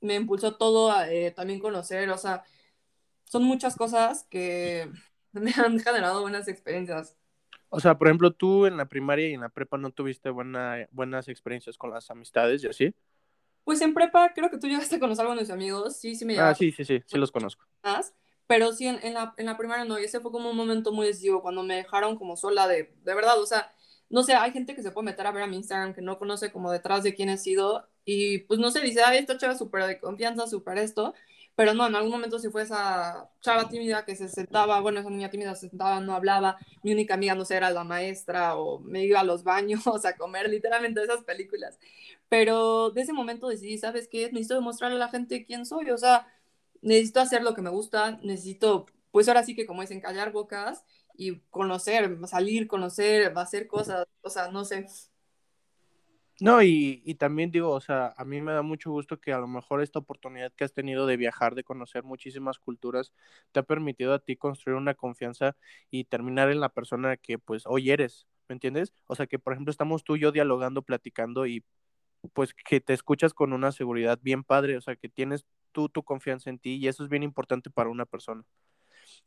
me 0.00 0.14
impulsó 0.14 0.56
todo 0.56 0.92
a 0.92 1.10
eh, 1.10 1.32
también 1.32 1.58
conocer, 1.58 2.08
o 2.10 2.18
sea, 2.18 2.44
son 3.24 3.42
muchas 3.42 3.74
cosas 3.74 4.26
que 4.30 4.88
me 5.32 5.52
han 5.56 5.80
generado 5.80 6.20
buenas 6.20 6.46
experiencias. 6.46 7.16
O 7.70 7.80
sea, 7.80 7.98
por 7.98 8.06
ejemplo, 8.06 8.30
tú 8.30 8.66
en 8.66 8.76
la 8.76 8.86
primaria 8.86 9.28
y 9.28 9.34
en 9.34 9.40
la 9.40 9.48
prepa 9.48 9.76
no 9.76 9.90
tuviste 9.90 10.30
buena, 10.30 10.86
buenas 10.92 11.28
experiencias 11.28 11.76
con 11.76 11.90
las 11.90 12.10
amistades 12.10 12.62
y 12.62 12.68
así. 12.68 12.94
Pues 13.64 13.80
en 13.82 13.92
prepa 13.92 14.32
creo 14.32 14.48
que 14.50 14.58
tú 14.58 14.68
llegaste 14.68 14.96
a 14.96 15.00
conocer 15.00 15.26
a 15.26 15.28
algunos 15.28 15.50
amigos, 15.50 15.96
sí, 15.96 16.14
sí 16.14 16.24
me 16.24 16.34
llegaste. 16.34 16.52
Ah, 16.52 16.70
sí, 16.70 16.72
sí, 16.72 16.84
sí, 16.84 17.02
sí 17.04 17.18
los 17.18 17.32
conozco. 17.32 17.64
Pero 18.46 18.72
sí, 18.72 18.86
en, 18.86 19.12
la, 19.12 19.34
en 19.36 19.44
la 19.44 19.58
primaria 19.58 19.84
no, 19.84 19.98
y 19.98 20.04
ese 20.04 20.20
fue 20.20 20.32
como 20.32 20.50
un 20.50 20.56
momento 20.56 20.90
muy 20.90 21.06
decisivo 21.06 21.42
cuando 21.42 21.62
me 21.62 21.76
dejaron 21.76 22.16
como 22.16 22.34
sola 22.34 22.66
de, 22.66 22.94
de 23.04 23.14
verdad, 23.14 23.38
o 23.38 23.44
sea, 23.44 23.74
no 24.10 24.22
sé, 24.22 24.34
hay 24.34 24.52
gente 24.52 24.74
que 24.74 24.82
se 24.82 24.90
puede 24.90 25.06
meter 25.06 25.26
a 25.26 25.32
ver 25.32 25.42
a 25.42 25.46
mi 25.46 25.56
Instagram 25.56 25.94
que 25.94 26.02
no 26.02 26.18
conoce 26.18 26.50
como 26.52 26.72
detrás 26.72 27.02
de 27.02 27.14
quién 27.14 27.28
he 27.28 27.36
sido 27.38 27.88
y 28.04 28.38
pues 28.40 28.58
no 28.58 28.70
sé, 28.70 28.80
dice, 28.80 29.02
ay, 29.02 29.18
esta 29.18 29.36
chava 29.36 29.54
súper 29.56 29.84
de 29.84 30.00
confianza, 30.00 30.46
súper 30.46 30.78
esto, 30.78 31.14
pero 31.54 31.74
no, 31.74 31.86
en 31.86 31.94
algún 31.94 32.12
momento 32.12 32.38
si 32.38 32.48
fue 32.50 32.62
esa 32.62 33.28
chava 33.40 33.68
tímida 33.68 34.04
que 34.04 34.16
se 34.16 34.28
sentaba, 34.28 34.80
bueno, 34.80 35.00
esa 35.00 35.10
niña 35.10 35.28
tímida 35.30 35.54
se 35.54 35.68
sentaba, 35.68 36.00
no 36.00 36.14
hablaba, 36.14 36.56
mi 36.82 36.92
única 36.92 37.14
amiga, 37.14 37.34
no 37.34 37.44
sé, 37.44 37.56
era 37.56 37.70
la 37.70 37.84
maestra 37.84 38.56
o 38.56 38.78
me 38.80 39.04
iba 39.04 39.20
a 39.20 39.24
los 39.24 39.44
baños 39.44 39.84
a 40.06 40.16
comer, 40.16 40.48
literalmente 40.48 41.02
esas 41.02 41.24
películas. 41.24 41.78
Pero 42.28 42.90
de 42.90 43.02
ese 43.02 43.12
momento 43.12 43.48
decidí, 43.48 43.76
¿sabes 43.78 44.08
qué? 44.08 44.26
Necesito 44.32 44.54
demostrarle 44.54 44.96
a 44.96 45.00
la 45.00 45.08
gente 45.08 45.44
quién 45.44 45.66
soy, 45.66 45.90
o 45.90 45.98
sea, 45.98 46.26
necesito 46.82 47.20
hacer 47.20 47.42
lo 47.42 47.54
que 47.54 47.62
me 47.62 47.70
gusta, 47.70 48.12
necesito, 48.22 48.86
pues 49.10 49.28
ahora 49.28 49.42
sí 49.42 49.54
que 49.54 49.66
como 49.66 49.82
dicen, 49.82 50.00
callar 50.00 50.32
bocas 50.32 50.84
y 51.18 51.40
conocer, 51.50 52.16
salir, 52.28 52.68
conocer, 52.68 53.32
hacer 53.36 53.66
cosas, 53.66 54.06
o 54.22 54.30
sea, 54.30 54.48
no 54.52 54.64
sé. 54.64 54.86
No, 56.40 56.62
y, 56.62 57.02
y, 57.04 57.16
también 57.16 57.50
digo, 57.50 57.70
o 57.70 57.80
sea, 57.80 58.14
a 58.16 58.24
mí 58.24 58.40
me 58.40 58.52
da 58.52 58.62
mucho 58.62 58.92
gusto 58.92 59.20
que 59.20 59.32
a 59.32 59.38
lo 59.38 59.48
mejor 59.48 59.82
esta 59.82 59.98
oportunidad 59.98 60.52
que 60.52 60.62
has 60.62 60.72
tenido 60.72 61.04
de 61.06 61.16
viajar, 61.16 61.56
de 61.56 61.64
conocer 61.64 62.04
muchísimas 62.04 62.60
culturas, 62.60 63.12
te 63.50 63.58
ha 63.58 63.64
permitido 63.64 64.14
a 64.14 64.20
ti 64.20 64.36
construir 64.36 64.76
una 64.76 64.94
confianza 64.94 65.56
y 65.90 66.04
terminar 66.04 66.52
en 66.52 66.60
la 66.60 66.68
persona 66.68 67.16
que 67.16 67.38
pues 67.40 67.64
hoy 67.66 67.90
eres, 67.90 68.28
¿me 68.48 68.52
entiendes? 68.52 68.94
O 69.08 69.16
sea, 69.16 69.26
que 69.26 69.40
por 69.40 69.52
ejemplo 69.52 69.72
estamos 69.72 70.04
tú 70.04 70.14
y 70.14 70.20
yo 70.20 70.30
dialogando, 70.30 70.82
platicando 70.82 71.46
y 71.46 71.64
pues 72.32 72.54
que 72.54 72.80
te 72.80 72.94
escuchas 72.94 73.34
con 73.34 73.52
una 73.52 73.72
seguridad 73.72 74.20
bien 74.22 74.44
padre, 74.44 74.76
o 74.76 74.80
sea, 74.80 74.94
que 74.94 75.08
tienes 75.08 75.44
tú 75.72 75.88
tu 75.88 76.04
confianza 76.04 76.50
en 76.50 76.60
ti 76.60 76.76
y 76.76 76.86
eso 76.86 77.02
es 77.02 77.08
bien 77.08 77.24
importante 77.24 77.70
para 77.70 77.90
una 77.90 78.06
persona. 78.06 78.44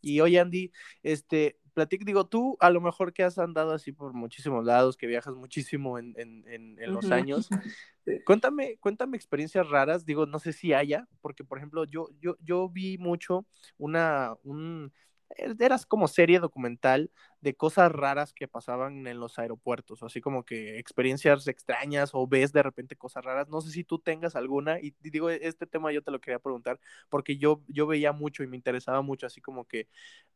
Y 0.02 0.20
hoy, 0.20 0.38
Andy, 0.38 0.72
este, 1.04 1.58
platic, 1.74 2.04
digo, 2.04 2.28
tú 2.28 2.58
a 2.60 2.70
lo 2.70 2.82
mejor 2.82 3.14
que 3.14 3.24
has 3.24 3.38
andado 3.38 3.74
así 3.74 3.92
por 3.92 4.14
muchísimos 4.14 4.66
lados, 4.66 4.98
que 4.98 5.08
viajas 5.08 5.36
muchísimo 5.36 5.98
en, 5.98 6.14
en, 6.18 6.44
en, 6.48 6.94
los 6.94 7.12
años, 7.12 7.50
cuéntame, 8.26 8.78
cuéntame 8.80 9.18
experiencias 9.18 9.70
raras, 9.70 10.06
digo, 10.06 10.26
no 10.26 10.40
sé 10.40 10.54
si 10.54 10.74
haya, 10.74 11.08
porque 11.22 11.44
por 11.44 11.58
ejemplo, 11.58 11.86
yo, 11.86 12.10
yo, 12.20 12.36
yo 12.42 12.70
vi 12.70 12.98
mucho 12.98 13.46
una, 13.78 14.36
un, 14.44 14.92
eras 15.38 15.86
como 15.86 16.08
serie 16.08 16.40
documental 16.40 17.12
de 17.42 17.56
cosas 17.56 17.92
raras 17.92 18.34
que 18.34 18.48
pasaban 18.48 19.08
en 19.08 19.20
los 19.20 19.40
aeropuertos, 19.40 20.04
así 20.04 20.22
como 20.22 20.46
que 20.46 20.78
experiencias 20.80 21.48
extrañas 21.48 22.12
o 22.14 22.28
ves 22.28 22.54
de 22.54 22.64
repente 22.64 22.96
cosas 22.96 23.26
raras. 23.26 23.50
No 23.50 23.62
sé 23.62 23.72
si 23.72 23.84
tú 23.84 24.00
tengas 24.00 24.36
alguna 24.36 24.80
y 24.80 24.96
digo, 25.02 25.30
este 25.30 25.66
tema 25.68 25.92
yo 25.92 26.04
te 26.04 26.12
lo 26.12 26.22
quería 26.22 26.40
preguntar 26.40 26.80
porque 27.10 27.38
yo, 27.38 27.64
yo 27.68 27.88
veía 27.88 28.12
mucho 28.12 28.44
y 28.44 28.48
me 28.48 28.58
interesaba 28.58 29.02
mucho, 29.02 29.26
así 29.28 29.42
como 29.42 29.66
que, 29.66 29.88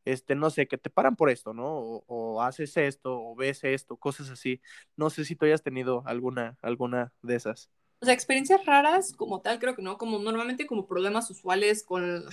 este, 0.05 0.35
no 0.35 0.49
sé, 0.49 0.67
que 0.67 0.77
te 0.77 0.89
paran 0.89 1.15
por 1.15 1.29
esto, 1.29 1.53
¿no? 1.53 1.65
O, 1.67 2.03
o 2.07 2.41
haces 2.41 2.75
esto 2.77 3.19
o 3.21 3.35
ves 3.35 3.63
esto, 3.63 3.97
cosas 3.97 4.29
así. 4.29 4.61
No 4.95 5.09
sé 5.09 5.25
si 5.25 5.35
tú 5.35 5.45
hayas 5.45 5.63
tenido 5.63 6.03
alguna, 6.05 6.57
alguna 6.61 7.13
de 7.21 7.35
esas. 7.35 7.69
O 8.01 8.05
sea, 8.05 8.13
experiencias 8.13 8.65
raras 8.65 9.13
como 9.13 9.41
tal, 9.41 9.59
creo 9.59 9.75
que 9.75 9.81
no, 9.81 9.97
como 9.97 10.19
normalmente 10.19 10.67
como 10.67 10.87
problemas 10.87 11.29
usuales 11.31 11.83
con 11.83 12.25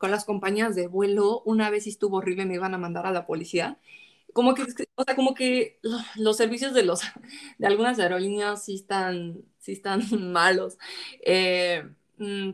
con 0.00 0.10
las 0.12 0.26
compañías 0.26 0.74
de 0.76 0.88
vuelo, 0.88 1.42
una 1.46 1.70
vez 1.70 1.86
estuvo 1.88 2.18
horrible, 2.18 2.46
me 2.46 2.56
iban 2.56 2.74
a 2.74 2.78
mandar 2.78 3.06
a 3.06 3.12
la 3.12 3.26
policía. 3.28 3.78
Como 4.34 4.54
que, 4.54 4.64
o 4.96 5.04
sea, 5.04 5.16
como 5.16 5.34
que 5.34 5.80
los 6.16 6.36
servicios 6.38 6.74
de, 6.74 6.84
los, 6.84 7.02
de 7.58 7.66
algunas 7.68 7.98
aerolíneas 8.00 8.64
sí 8.64 8.76
están, 8.76 9.42
sí 9.58 9.72
están 9.72 10.02
malos. 10.32 10.78
Eh, 11.24 11.84
mm, 12.18 12.50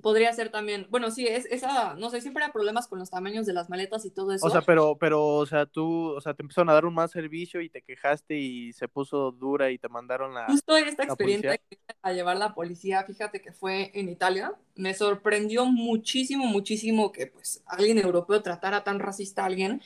podría 0.00 0.32
ser 0.32 0.50
también, 0.50 0.86
bueno, 0.90 1.10
sí, 1.10 1.26
es 1.26 1.46
esa, 1.46 1.94
no 1.94 2.10
sé, 2.10 2.20
siempre 2.20 2.44
hay 2.44 2.52
problemas 2.52 2.86
con 2.86 2.98
los 2.98 3.10
tamaños 3.10 3.46
de 3.46 3.52
las 3.52 3.68
maletas 3.68 4.04
y 4.04 4.10
todo 4.10 4.32
eso. 4.32 4.46
O 4.46 4.50
sea, 4.50 4.62
pero, 4.62 4.96
pero, 4.96 5.26
o 5.26 5.46
sea, 5.46 5.66
tú, 5.66 6.10
o 6.10 6.20
sea, 6.20 6.34
te 6.34 6.42
empezaron 6.42 6.70
a 6.70 6.74
dar 6.74 6.84
un 6.84 6.94
mal 6.94 7.08
servicio 7.08 7.60
y 7.60 7.68
te 7.68 7.82
quejaste 7.82 8.36
y 8.36 8.72
se 8.72 8.88
puso 8.88 9.32
dura 9.32 9.70
y 9.70 9.78
te 9.78 9.88
mandaron 9.88 10.34
la. 10.34 10.46
Justo 10.46 10.76
esta 10.76 11.04
experiencia 11.04 11.60
a 12.02 12.12
llevar 12.12 12.36
la 12.36 12.54
policía, 12.54 13.02
fíjate 13.04 13.40
que 13.40 13.52
fue 13.52 13.90
en 13.94 14.08
Italia, 14.08 14.54
me 14.76 14.94
sorprendió 14.94 15.66
muchísimo, 15.66 16.46
muchísimo 16.46 17.10
que 17.10 17.26
pues 17.26 17.62
alguien 17.66 17.98
europeo 17.98 18.42
tratara 18.42 18.84
tan 18.84 19.00
racista 19.00 19.42
a 19.42 19.46
alguien. 19.46 19.82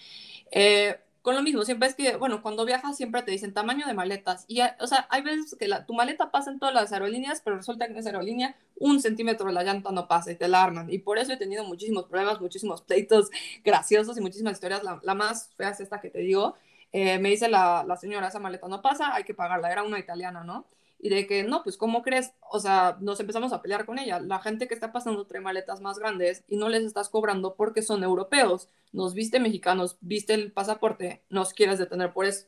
Eh, 0.50 0.98
con 1.22 1.36
lo 1.36 1.42
mismo, 1.42 1.64
siempre 1.64 1.88
es 1.88 1.94
que, 1.94 2.16
bueno, 2.16 2.42
cuando 2.42 2.64
viajas 2.64 2.96
siempre 2.96 3.22
te 3.22 3.30
dicen 3.30 3.54
tamaño 3.54 3.86
de 3.86 3.94
maletas. 3.94 4.44
Y, 4.48 4.60
o 4.80 4.86
sea, 4.88 5.06
hay 5.08 5.22
veces 5.22 5.56
que 5.58 5.68
la, 5.68 5.86
tu 5.86 5.94
maleta 5.94 6.32
pasa 6.32 6.50
en 6.50 6.58
todas 6.58 6.74
las 6.74 6.92
aerolíneas, 6.92 7.40
pero 7.44 7.56
resulta 7.56 7.86
que 7.86 7.92
en 7.92 7.98
esa 7.98 8.10
aerolínea 8.10 8.56
un 8.76 9.00
centímetro 9.00 9.46
de 9.46 9.52
la 9.52 9.62
llanta 9.62 9.92
no 9.92 10.08
pasa 10.08 10.32
y 10.32 10.34
te 10.34 10.48
la 10.48 10.64
arman. 10.64 10.92
Y 10.92 10.98
por 10.98 11.18
eso 11.18 11.32
he 11.32 11.36
tenido 11.36 11.64
muchísimos 11.64 12.06
problemas, 12.06 12.40
muchísimos 12.40 12.82
pleitos 12.82 13.30
graciosos 13.64 14.18
y 14.18 14.20
muchísimas 14.20 14.54
historias. 14.54 14.82
La, 14.82 15.14
más 15.14 15.50
fea 15.56 15.70
es 15.70 15.80
esta 15.80 16.00
que 16.00 16.10
te 16.10 16.18
digo. 16.18 16.56
Eh, 16.92 17.18
me 17.20 17.30
dice 17.30 17.48
la, 17.48 17.84
la 17.86 17.96
señora, 17.96 18.28
esa 18.28 18.40
maleta 18.40 18.66
no 18.66 18.82
pasa, 18.82 19.14
hay 19.14 19.22
que 19.22 19.32
pagarla. 19.32 19.70
Era 19.70 19.84
una 19.84 20.00
italiana, 20.00 20.42
¿no? 20.42 20.66
Y 21.02 21.08
de 21.08 21.26
que 21.26 21.42
no, 21.42 21.64
pues 21.64 21.76
¿cómo 21.76 22.00
crees? 22.00 22.32
O 22.48 22.60
sea, 22.60 22.96
nos 23.00 23.18
empezamos 23.18 23.52
a 23.52 23.60
pelear 23.60 23.84
con 23.84 23.98
ella. 23.98 24.20
La 24.20 24.38
gente 24.38 24.68
que 24.68 24.74
está 24.74 24.92
pasando 24.92 25.26
trae 25.26 25.40
maletas 25.40 25.80
más 25.80 25.98
grandes 25.98 26.44
y 26.46 26.56
no 26.56 26.68
les 26.68 26.84
estás 26.84 27.08
cobrando 27.08 27.56
porque 27.56 27.82
son 27.82 28.04
europeos. 28.04 28.68
Nos 28.92 29.12
viste 29.12 29.40
mexicanos, 29.40 29.98
viste 30.00 30.32
el 30.34 30.52
pasaporte, 30.52 31.24
nos 31.28 31.54
quieres 31.54 31.80
detener 31.80 32.12
por 32.12 32.24
eso. 32.26 32.46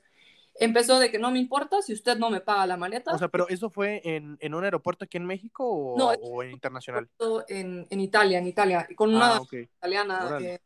Empezó 0.54 1.00
de 1.00 1.10
que 1.10 1.18
no 1.18 1.32
me 1.32 1.40
importa 1.40 1.82
si 1.82 1.92
usted 1.92 2.16
no 2.16 2.30
me 2.30 2.40
paga 2.40 2.64
la 2.68 2.76
maleta. 2.76 3.12
O 3.12 3.18
sea, 3.18 3.26
pero 3.26 3.48
¿eso 3.48 3.70
fue 3.70 4.00
en, 4.04 4.38
en 4.40 4.54
un 4.54 4.62
aeropuerto 4.62 5.04
aquí 5.04 5.16
en 5.16 5.26
México 5.26 5.68
o, 5.68 5.98
no, 5.98 6.10
o 6.10 6.44
en 6.44 6.52
internacional? 6.52 7.10
En, 7.48 7.88
en, 7.90 8.00
Italia, 8.00 8.38
en 8.38 8.46
Italia, 8.46 8.86
con 8.94 9.12
una 9.12 9.38
ah, 9.38 9.42
italiana. 9.50 10.38
Eh, 10.40 10.60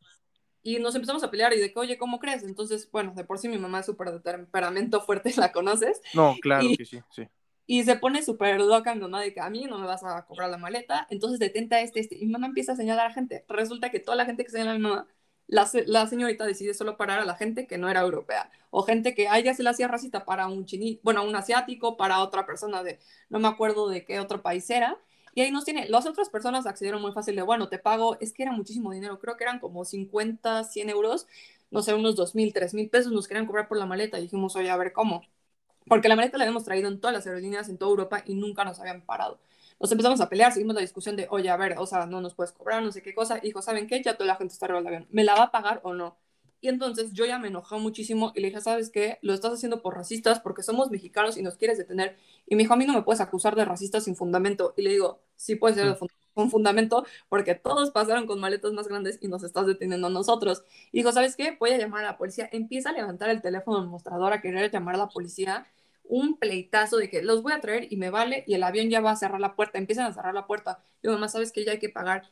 y 0.63 0.79
nos 0.79 0.95
empezamos 0.95 1.25
a 1.25 1.31
pelear 1.31 1.55
y 1.55 1.59
de 1.59 1.73
que, 1.73 1.79
oye, 1.79 1.97
¿cómo 1.97 2.19
crees? 2.19 2.43
Entonces, 2.43 2.91
bueno, 2.91 3.15
de 3.17 3.25
por 3.25 3.39
sí 3.39 3.49
mi 3.49 3.57
mamá 3.57 3.81
es 3.81 3.87
súper 3.87 4.11
de 4.11 4.21
temperamento 4.21 5.01
fuerte, 5.01 5.33
¿la 5.39 5.53
conoces? 5.53 6.03
No, 6.13 6.37
claro 6.43 6.69
que 6.77 6.85
sí, 6.85 7.01
sí 7.09 7.27
Y 7.71 7.85
se 7.85 7.97
pone 7.97 8.23
súper 8.23 8.61
loca 8.63 8.95
mi 8.95 9.03
mamá 9.03 9.21
de 9.21 9.35
que 9.35 9.41
a 9.41 9.51
mí 9.51 9.67
no 9.67 9.79
me 9.79 9.87
vas 9.87 10.03
a 10.03 10.25
cobrar 10.27 10.49
la 10.49 10.57
maleta, 10.57 11.07
entonces 11.11 11.39
detenta 11.39 11.81
este, 11.83 12.01
este. 12.01 12.17
Y 12.17 12.25
mi 12.25 12.33
mamá 12.33 12.47
empieza 12.47 12.73
a 12.73 12.77
señalar 12.77 13.05
a 13.07 13.09
la 13.11 13.15
gente. 13.15 13.45
Resulta 13.47 13.91
que 13.91 14.01
toda 14.01 14.17
la 14.17 14.25
gente 14.25 14.43
que 14.43 14.51
señala 14.51 14.71
a 14.71 14.75
mi 14.75 14.81
mamá, 14.81 15.07
la, 15.47 15.69
la, 15.87 16.07
señorita 16.07 16.47
decide 16.47 16.73
solo 16.73 16.97
parar 16.97 17.21
a 17.21 17.27
la 17.27 17.35
gente 17.37 17.67
que 17.67 17.77
no 17.77 17.91
era 17.91 18.01
europea. 18.01 18.51
O 18.71 18.85
gente 18.85 19.15
que 19.15 19.29
a 19.29 19.39
ella 19.39 19.53
se 19.53 19.63
le 19.63 19.69
hacía 19.69 19.87
racista 19.87 20.25
para 20.25 20.47
un 20.49 20.65
chini, 20.65 20.99
bueno, 21.03 21.23
un 21.25 21.37
asiático, 21.37 21.99
para 21.99 22.23
otra 22.23 22.47
persona 22.47 22.83
de, 22.83 22.99
no 23.29 23.39
me 23.39 23.49
acuerdo 23.49 23.89
de 23.91 24.03
qué 24.07 24.19
otro 24.19 24.41
país 24.43 24.69
era. 24.71 24.99
Y 25.35 25.43
ahí 25.43 25.51
nos 25.51 25.67
tiene, 25.67 25.89
las 25.91 26.07
otras 26.07 26.31
personas 26.31 26.67
accedieron 26.67 27.03
muy 27.03 27.13
fácil 27.13 27.37
de, 27.37 27.43
bueno, 27.43 27.69
te 27.69 27.79
pago, 27.79 28.19
es 28.21 28.33
que 28.33 28.45
era 28.45 28.53
muchísimo 28.53 28.93
dinero, 28.93 29.19
creo 29.21 29.37
que 29.37 29.45
eran 29.45 29.61
como 29.61 29.85
50, 29.85 30.65
100 30.65 30.89
euros, 30.91 31.27
no 31.71 31.83
sé, 31.83 31.93
unos 31.95 32.17
2 32.17 32.35
mil, 32.35 32.53
3 32.55 32.73
mil 32.75 32.89
pesos 32.89 33.13
nos 33.13 33.29
querían 33.29 33.47
cobrar 33.47 33.69
por 33.69 33.77
la 33.79 33.87
maleta. 33.87 34.19
Y 34.19 34.23
dijimos, 34.23 34.57
oye, 34.57 34.71
a 34.71 34.77
ver 34.79 34.93
cómo 34.95 35.23
porque 35.89 36.09
la 36.09 36.17
maleta 36.17 36.39
la 36.39 36.45
habíamos 36.45 36.65
traído 36.65 36.89
en 36.89 37.01
todas 37.01 37.15
las 37.15 37.27
aerolíneas 37.27 37.69
en 37.69 37.79
toda 37.79 37.91
Europa 37.91 38.23
y 38.27 38.35
nunca 38.35 38.65
nos 38.65 38.79
habían 38.81 39.03
parado. 39.03 39.39
Nos 39.81 39.93
empezamos 39.93 40.21
a 40.21 40.29
pelear, 40.29 40.53
seguimos 40.53 40.75
la 40.75 40.81
discusión 40.81 41.17
de, 41.17 41.29
oye, 41.31 41.51
a 41.51 41.57
ver, 41.57 41.77
o 41.79 41.87
sea, 41.87 42.07
no 42.07 42.21
nos 42.21 42.35
puedes 42.35 42.53
cobrar, 42.53 42.83
no 42.83 42.91
sé 42.91 43.03
qué 43.03 43.15
cosa. 43.15 43.39
Hijo, 43.43 43.63
¿saben 43.63 43.87
qué? 43.87 44.03
Ya 44.03 44.15
toda 44.15 44.27
la 44.27 44.37
gente 44.37 44.53
está 44.53 44.67
arriba 44.67 44.81
del 44.81 44.89
avión. 44.89 45.07
¿Me 45.11 45.25
la 45.25 45.35
va 45.35 45.45
a 45.45 45.51
pagar 45.53 45.81
o 45.85 45.95
no? 45.95 46.17
Y 46.61 46.69
entonces 46.69 47.13
yo 47.13 47.25
ya 47.25 47.39
me 47.39 47.49
enojé 47.49 47.77
muchísimo 47.77 48.33
y 48.35 48.41
le 48.41 48.49
dije, 48.49 48.61
¿sabes 48.61 48.91
qué? 48.91 49.19
Lo 49.23 49.33
estás 49.33 49.53
haciendo 49.53 49.81
por 49.81 49.95
racistas 49.95 50.41
porque 50.41 50.65
somos 50.65 50.91
mexicanos 50.91 51.37
y 51.37 51.43
nos 51.43 51.57
quieres 51.57 51.79
detener. 51.79 52.17
Y 52.47 52.57
me 52.57 52.63
dijo, 52.63 52.75
a 52.75 52.77
mí 52.77 52.85
no 52.85 52.95
me 52.95 53.03
puedes 53.03 53.21
acusar 53.21 53.55
de 53.55 53.65
racista 53.65 54.01
sin 54.01 54.17
fundamento. 54.17 54.75
Y 54.77 54.83
le 54.83 54.91
digo, 54.91 55.21
sí 55.37 55.55
puede 55.55 55.75
ser 55.77 55.97
con 56.35 56.51
fundamento 56.51 57.05
porque 57.29 57.55
todos 57.55 57.91
pasaron 57.91 58.27
con 58.27 58.41
maletas 58.41 58.73
más 58.73 58.89
grandes 58.89 59.19
y 59.21 59.29
nos 59.29 59.45
estás 59.45 59.67
deteniendo 59.67 60.09
a 60.09 60.11
nosotros. 60.11 60.65
Y 60.91 60.99
dijo, 60.99 61.13
¿sabes 61.13 61.37
qué? 61.37 61.57
Voy 61.61 61.71
a 61.71 61.79
llamar 61.79 62.05
a 62.05 62.09
la 62.09 62.19
policía. 62.19 62.49
Empieza 62.51 62.91
a 62.91 62.93
levantar 62.93 63.31
el 63.31 63.41
teléfono 63.41 63.81
del 63.81 63.89
mostrador 63.89 64.33
a 64.33 64.41
querer 64.41 64.71
llamar 64.73 64.97
a 64.97 64.99
la 64.99 65.09
policía 65.09 65.67
un 66.09 66.39
pleitazo 66.39 66.97
de 66.99 67.11
que 67.11 67.23
los 67.23 67.43
voy 67.43 67.53
a 67.53 67.61
traer 67.61 67.93
y 67.93 67.97
me 67.97 68.11
vale 68.11 68.45
y 68.47 68.55
el 68.55 68.63
avión 68.65 68.91
ya 68.91 69.01
va 69.01 69.13
a 69.13 69.17
cerrar 69.17 69.41
la 69.41 69.55
puerta, 69.57 69.79
empiezan 69.79 70.07
a 70.07 70.13
cerrar 70.15 70.35
la 70.35 70.47
puerta. 70.47 70.83
Yo, 71.03 71.13
mamá, 71.13 71.29
sabes 71.29 71.53
que 71.53 71.65
ya 71.65 71.73
hay 71.73 71.79
que 71.79 71.89
pagar. 71.91 72.29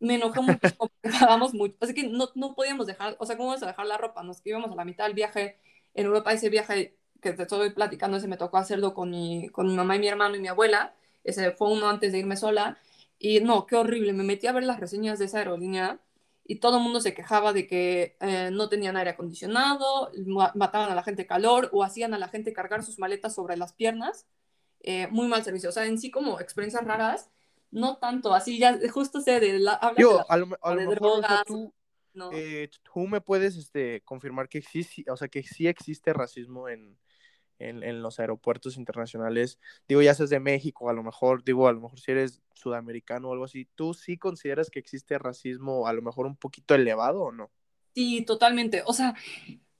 Me 0.00 0.16
enojó 0.16 0.42
mucho 0.42 0.60
pagamos 1.02 1.54
mucho. 1.54 1.76
Así 1.80 1.94
que 1.94 2.04
no, 2.08 2.28
no 2.34 2.54
podíamos 2.54 2.86
dejar, 2.86 3.16
o 3.18 3.26
sea, 3.26 3.36
¿cómo 3.36 3.48
vamos 3.50 3.62
a 3.62 3.66
dejar 3.68 3.86
la 3.86 3.98
ropa? 3.98 4.22
Nos 4.22 4.44
íbamos 4.46 4.70
a 4.72 4.74
la 4.74 4.84
mitad 4.84 5.06
del 5.06 5.14
viaje 5.14 5.58
en 5.94 6.06
Europa, 6.06 6.32
ese 6.32 6.50
viaje 6.50 6.96
que 7.22 7.32
te 7.32 7.42
estoy 7.42 7.70
platicando, 7.70 8.16
ese 8.18 8.28
me 8.28 8.36
tocó 8.36 8.58
hacerlo 8.58 8.92
con 8.94 9.10
mi, 9.10 9.48
con 9.50 9.66
mi 9.68 9.74
mamá 9.74 9.96
y 9.96 9.98
mi 10.00 10.08
hermano 10.08 10.36
y 10.36 10.40
mi 10.40 10.48
abuela. 10.48 10.94
Ese 11.24 11.52
fue 11.52 11.72
uno 11.72 11.88
antes 11.88 12.12
de 12.12 12.18
irme 12.18 12.36
sola. 12.36 12.78
Y 13.18 13.40
no, 13.40 13.66
qué 13.66 13.76
horrible. 13.76 14.12
Me 14.12 14.24
metí 14.24 14.46
a 14.46 14.52
ver 14.52 14.64
las 14.64 14.80
reseñas 14.80 15.18
de 15.18 15.26
esa 15.26 15.38
aerolínea 15.38 16.00
y 16.46 16.56
todo 16.56 16.76
el 16.76 16.82
mundo 16.82 17.00
se 17.00 17.14
quejaba 17.14 17.52
de 17.52 17.66
que 17.66 18.16
eh, 18.20 18.50
no 18.52 18.68
tenían 18.68 18.96
aire 18.96 19.10
acondicionado, 19.10 20.10
mataban 20.54 20.92
a 20.92 20.94
la 20.94 21.02
gente 21.02 21.26
calor 21.26 21.70
o 21.72 21.82
hacían 21.82 22.12
a 22.12 22.18
la 22.18 22.28
gente 22.28 22.52
cargar 22.52 22.84
sus 22.84 22.98
maletas 22.98 23.34
sobre 23.34 23.56
las 23.56 23.72
piernas. 23.72 24.26
Eh, 24.80 25.08
muy 25.08 25.26
mal 25.26 25.42
servicio. 25.42 25.70
O 25.70 25.72
sea, 25.72 25.86
en 25.86 25.98
sí 25.98 26.10
como 26.10 26.38
experiencias 26.40 26.84
raras, 26.84 27.30
no 27.70 27.96
tanto. 27.96 28.34
Así 28.34 28.58
ya 28.58 28.78
justo 28.92 29.22
sé 29.22 29.40
de 29.40 29.58
la... 29.58 29.80
Yo, 29.96 30.30
a 30.30 30.36
lo, 30.36 30.46
mejor 30.46 31.24
tú, 31.46 31.72
eh, 32.32 32.68
tú 32.82 33.00
me 33.06 33.22
puedes 33.22 33.56
este, 33.56 34.02
confirmar 34.02 34.48
que 34.50 34.60
sí, 34.60 34.86
o 35.08 35.16
sea, 35.16 35.28
que 35.28 35.42
sí 35.42 35.66
existe 35.66 36.12
racismo 36.12 36.68
en, 36.68 36.98
en, 37.58 38.02
los 38.02 38.20
aeropuertos 38.20 38.76
internacionales, 38.76 39.58
digo, 39.88 40.02
ya 40.02 40.14
seas 40.14 40.30
de 40.30 40.40
México, 40.40 40.88
a 40.88 40.92
lo 40.92 41.02
mejor, 41.02 41.44
digo, 41.44 41.68
a 41.68 41.72
lo 41.72 41.80
mejor 41.80 42.00
si 42.00 42.12
eres 42.12 42.42
sudamericano 42.54 43.28
o 43.28 43.32
algo 43.32 43.44
así, 43.44 43.68
¿tú 43.74 43.94
sí 43.94 44.18
consideras 44.18 44.70
que 44.70 44.78
existe 44.78 45.18
racismo 45.18 45.86
a 45.86 45.92
lo 45.92 46.02
mejor 46.02 46.26
un 46.26 46.36
poquito 46.36 46.74
elevado 46.74 47.22
o 47.22 47.32
no? 47.32 47.50
Sí, 47.94 48.24
totalmente. 48.24 48.82
O 48.86 48.92
sea, 48.92 49.14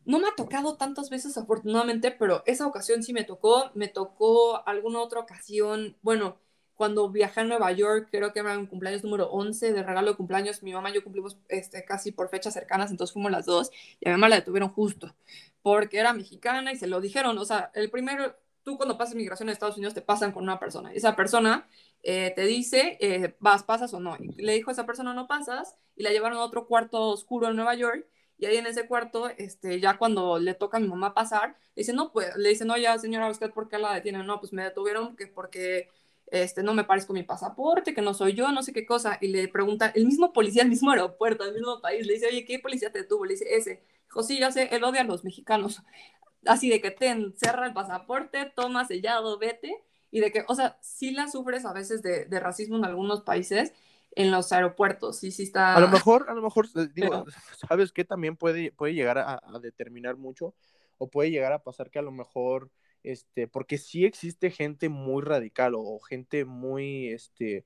no 0.04 0.18
me 0.18 0.28
ha 0.28 0.34
tocado 0.36 0.76
tantas 0.76 1.10
veces 1.10 1.36
afortunadamente, 1.36 2.10
pero 2.10 2.42
esa 2.46 2.66
ocasión 2.66 3.02
sí 3.02 3.12
me 3.12 3.24
tocó, 3.24 3.70
me 3.74 3.88
tocó 3.88 4.66
alguna 4.66 5.00
otra 5.00 5.20
ocasión, 5.20 5.96
bueno, 6.02 6.38
cuando 6.76 7.08
viajé 7.08 7.40
a 7.40 7.44
Nueva 7.44 7.70
York, 7.72 8.08
creo 8.10 8.32
que 8.32 8.40
era 8.40 8.58
un 8.58 8.66
cumpleaños 8.66 9.04
número 9.04 9.30
11 9.30 9.72
de 9.72 9.82
regalo 9.82 10.10
de 10.10 10.16
cumpleaños, 10.16 10.62
mi 10.62 10.72
mamá 10.72 10.90
y 10.90 10.94
yo 10.94 11.04
cumplimos 11.04 11.36
este, 11.48 11.84
casi 11.84 12.12
por 12.12 12.28
fechas 12.28 12.54
cercanas, 12.54 12.90
entonces 12.90 13.12
fuimos 13.12 13.30
las 13.30 13.46
dos 13.46 13.70
y 14.00 14.08
a 14.08 14.10
mi 14.10 14.14
mamá 14.14 14.28
la 14.28 14.36
detuvieron 14.36 14.70
justo 14.70 15.14
porque 15.62 15.98
era 15.98 16.12
mexicana 16.12 16.72
y 16.72 16.76
se 16.76 16.86
lo 16.86 17.00
dijeron, 17.00 17.38
o 17.38 17.44
sea, 17.44 17.70
el 17.74 17.90
primero, 17.90 18.36
tú 18.64 18.76
cuando 18.76 18.98
pasas 18.98 19.14
migración 19.14 19.48
a 19.48 19.52
Estados 19.52 19.76
Unidos 19.76 19.94
te 19.94 20.02
pasan 20.02 20.32
con 20.32 20.42
una 20.42 20.58
persona, 20.58 20.92
esa 20.92 21.16
persona 21.16 21.68
eh, 22.02 22.32
te 22.36 22.44
dice, 22.44 22.98
eh, 23.00 23.34
vas, 23.40 23.62
pasas 23.62 23.94
o 23.94 24.00
no, 24.00 24.16
y 24.20 24.42
le 24.42 24.52
dijo 24.54 24.70
a 24.70 24.72
esa 24.72 24.86
persona 24.86 25.14
no 25.14 25.26
pasas 25.26 25.76
y 25.96 26.02
la 26.02 26.10
llevaron 26.10 26.38
a 26.38 26.42
otro 26.44 26.66
cuarto 26.66 27.00
oscuro 27.10 27.48
en 27.48 27.56
Nueva 27.56 27.74
York 27.74 28.06
y 28.38 28.46
ahí 28.46 28.56
en 28.56 28.66
ese 28.66 28.86
cuarto, 28.86 29.28
este, 29.38 29.80
ya 29.80 29.96
cuando 29.96 30.38
le 30.38 30.54
toca 30.54 30.76
a 30.78 30.80
mi 30.80 30.88
mamá 30.88 31.14
pasar, 31.14 31.56
le 31.74 31.80
dice, 31.80 31.92
no, 31.92 32.12
pues, 32.12 32.36
le 32.36 32.48
dice, 32.48 32.64
no, 32.64 32.76
ya 32.76 32.98
señora, 32.98 33.30
¿usted 33.30 33.50
por 33.52 33.68
qué 33.68 33.78
la 33.78 33.94
detienen? 33.94 34.26
No, 34.26 34.40
pues 34.40 34.52
me 34.52 34.64
detuvieron 34.64 35.16
que 35.16 35.26
porque 35.28 35.88
este, 36.26 36.62
no 36.62 36.74
me 36.74 36.84
parezco 36.84 37.12
mi 37.12 37.22
pasaporte, 37.22 37.94
que 37.94 38.02
no 38.02 38.14
soy 38.14 38.34
yo, 38.34 38.50
no 38.52 38.62
sé 38.62 38.72
qué 38.72 38.86
cosa, 38.86 39.18
y 39.20 39.28
le 39.28 39.48
pregunta, 39.48 39.92
el 39.94 40.06
mismo 40.06 40.32
policía, 40.32 40.62
el 40.62 40.68
mismo 40.68 40.90
aeropuerto, 40.90 41.44
el 41.44 41.54
mismo 41.54 41.80
país, 41.80 42.06
le 42.06 42.14
dice, 42.14 42.26
oye, 42.26 42.44
¿qué 42.44 42.58
policía 42.58 42.90
te 42.90 43.00
detuvo? 43.00 43.24
Le 43.24 43.34
dice, 43.34 43.54
ese. 43.54 43.82
Dijo, 44.04 44.22
sí, 44.22 44.38
ya 44.38 44.50
sé, 44.50 44.68
él 44.74 44.84
odia 44.84 45.02
a 45.02 45.04
los 45.04 45.24
mexicanos. 45.24 45.82
Así 46.46 46.68
de 46.68 46.80
que 46.80 46.90
te 46.90 47.08
encerra 47.08 47.66
el 47.66 47.72
pasaporte, 47.72 48.52
toma 48.54 48.84
sellado, 48.84 49.38
vete, 49.38 49.82
y 50.10 50.20
de 50.20 50.30
que, 50.30 50.44
o 50.46 50.54
sea, 50.54 50.78
sí 50.80 51.10
la 51.10 51.28
sufres 51.28 51.64
a 51.64 51.72
veces 51.72 52.02
de, 52.02 52.26
de 52.26 52.40
racismo 52.40 52.76
en 52.76 52.84
algunos 52.84 53.22
países, 53.22 53.72
en 54.16 54.30
los 54.30 54.52
aeropuertos, 54.52 55.18
sí, 55.18 55.32
sí 55.32 55.42
está... 55.42 55.74
A 55.74 55.80
lo 55.80 55.88
mejor, 55.88 56.26
a 56.28 56.34
lo 56.34 56.42
mejor, 56.42 56.66
eh, 56.76 56.86
digo, 56.94 57.24
¿sabes 57.68 57.90
qué? 57.90 58.04
También 58.04 58.36
puede, 58.36 58.70
puede 58.70 58.94
llegar 58.94 59.18
a, 59.18 59.40
a 59.42 59.58
determinar 59.58 60.16
mucho, 60.16 60.54
o 60.98 61.08
puede 61.08 61.30
llegar 61.30 61.52
a 61.52 61.62
pasar 61.62 61.90
que 61.90 61.98
a 61.98 62.02
lo 62.02 62.12
mejor 62.12 62.70
este, 63.04 63.48
porque 63.48 63.78
sí 63.78 64.04
existe 64.04 64.50
gente 64.50 64.88
muy 64.88 65.22
radical 65.22 65.74
o, 65.76 66.00
gente 66.00 66.44
muy, 66.44 67.08
este, 67.08 67.64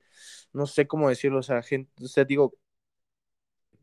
no 0.52 0.66
sé 0.66 0.86
cómo 0.86 1.08
decirlo, 1.08 1.40
o 1.40 1.42
sea, 1.42 1.62
gente, 1.62 1.92
o 2.04 2.08
sea, 2.08 2.24
digo, 2.24 2.54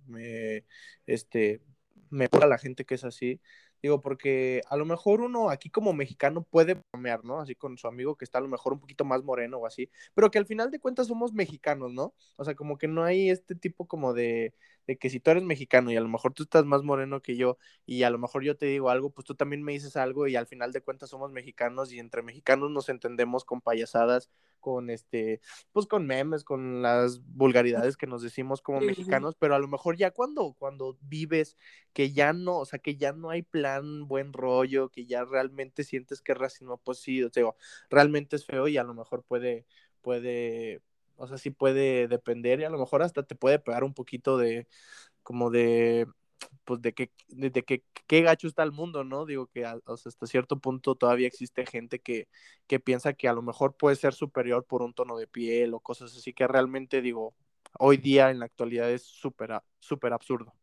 me, 0.07 0.65
este, 1.07 1.61
me 2.09 2.29
pega 2.29 2.47
la 2.47 2.57
gente 2.57 2.85
que 2.85 2.95
es 2.95 3.03
así, 3.03 3.41
Digo, 3.85 4.01
porque 4.01 4.63
a 4.69 4.77
lo 4.77 4.85
mejor 4.85 5.21
uno 5.21 5.51
aquí 5.51 5.69
como 5.69 5.93
mexicano 5.93 6.41
puede 6.43 6.81
bromear, 6.91 7.23
¿no? 7.23 7.39
Así 7.39 7.53
con 7.53 7.77
su 7.77 7.87
amigo 7.87 8.15
que 8.15 8.25
está 8.25 8.39
a 8.39 8.41
lo 8.41 8.47
mejor 8.47 8.73
un 8.73 8.79
poquito 8.79 9.05
más 9.05 9.23
moreno 9.23 9.57
o 9.59 9.67
así, 9.67 9.91
pero 10.15 10.31
que 10.31 10.39
al 10.39 10.47
final 10.47 10.71
de 10.71 10.79
cuentas 10.79 11.05
somos 11.05 11.33
mexicanos, 11.33 11.93
¿no? 11.93 12.15
O 12.37 12.43
sea, 12.43 12.55
como 12.55 12.79
que 12.79 12.87
no 12.87 13.03
hay 13.03 13.29
este 13.29 13.53
tipo 13.53 13.87
como 13.87 14.13
de, 14.13 14.55
de 14.87 14.97
que 14.97 15.09
si 15.09 15.19
tú 15.19 15.31
eres 15.31 15.43
mexicano 15.43 15.91
y 15.91 15.95
a 15.95 16.01
lo 16.01 16.07
mejor 16.07 16.33
tú 16.33 16.43
estás 16.43 16.65
más 16.65 16.83
moreno 16.83 17.21
que 17.21 17.35
yo 17.35 17.57
y 17.85 18.03
a 18.03 18.09
lo 18.09 18.17
mejor 18.17 18.43
yo 18.43 18.55
te 18.57 18.65
digo 18.67 18.89
algo, 18.89 19.09
pues 19.09 19.25
tú 19.25 19.35
también 19.35 19.63
me 19.63 19.73
dices 19.73 19.95
algo 19.95 20.27
y 20.27 20.35
al 20.35 20.47
final 20.47 20.71
de 20.71 20.81
cuentas 20.81 21.09
somos 21.09 21.31
mexicanos 21.31 21.91
y 21.91 21.99
entre 21.99 22.21
mexicanos 22.21 22.71
nos 22.71 22.89
entendemos 22.89 23.45
con 23.45 23.61
payasadas, 23.61 24.29
con 24.59 24.89
este, 24.89 25.41
pues 25.71 25.85
con 25.85 26.05
memes, 26.07 26.43
con 26.43 26.81
las 26.81 27.21
vulgaridades 27.25 27.97
que 27.97 28.07
nos 28.07 28.21
decimos 28.21 28.61
como 28.61 28.81
mexicanos, 28.81 29.35
pero 29.37 29.55
a 29.55 29.59
lo 29.59 29.67
mejor 29.67 29.97
ya 29.97 30.11
cuando, 30.11 30.53
cuando 30.57 30.97
vives 31.01 31.55
que 31.93 32.11
ya 32.11 32.33
no, 32.33 32.57
o 32.57 32.65
sea, 32.65 32.79
que 32.79 32.95
ya 32.95 33.13
no 33.13 33.29
hay 33.29 33.41
plan, 33.41 34.07
buen 34.07 34.33
rollo, 34.33 34.89
que 34.89 35.05
ya 35.05 35.23
realmente 35.23 35.83
sientes 35.83 36.21
que 36.21 36.33
es 36.33 36.37
racismo, 36.37 36.77
pues 36.77 36.99
sí, 36.99 37.23
o 37.23 37.29
sea, 37.29 37.45
realmente 37.89 38.35
es 38.35 38.45
feo 38.45 38.67
y 38.67 38.77
a 38.77 38.83
lo 38.83 38.93
mejor 38.93 39.23
puede, 39.23 39.65
puede, 40.01 40.81
o 41.17 41.27
sea, 41.27 41.37
sí 41.37 41.51
puede 41.51 42.07
depender 42.07 42.59
y 42.59 42.63
a 42.63 42.69
lo 42.69 42.79
mejor 42.79 43.01
hasta 43.03 43.23
te 43.23 43.35
puede 43.35 43.59
pegar 43.59 43.83
un 43.83 43.93
poquito 43.93 44.37
de, 44.37 44.67
como 45.23 45.49
de, 45.49 46.07
pues 46.65 46.81
de 46.81 46.93
que, 46.93 47.11
de, 47.29 47.51
que 47.51 47.83
qué 48.07 48.21
gacho 48.21 48.47
está 48.47 48.63
el 48.63 48.71
mundo, 48.71 49.03
¿no? 49.03 49.25
Digo 49.25 49.47
que 49.47 49.65
hasta 49.65 50.27
cierto 50.27 50.59
punto 50.59 50.95
todavía 50.95 51.27
existe 51.27 51.65
gente 51.65 51.99
que, 51.99 52.27
que 52.67 52.79
piensa 52.79 53.13
que 53.13 53.27
a 53.27 53.33
lo 53.33 53.41
mejor 53.41 53.75
puede 53.75 53.95
ser 53.95 54.13
superior 54.13 54.65
por 54.65 54.81
un 54.81 54.93
tono 54.93 55.17
de 55.17 55.27
piel 55.27 55.73
o 55.73 55.79
cosas 55.79 56.15
así 56.15 56.33
que 56.33 56.47
realmente 56.47 57.01
digo, 57.01 57.33
hoy 57.79 57.97
día 57.97 58.29
en 58.31 58.39
la 58.39 58.45
actualidad 58.45 58.91
es 58.91 59.03
súper 59.03 59.61
súper 59.79 60.13
absurdo. 60.13 60.53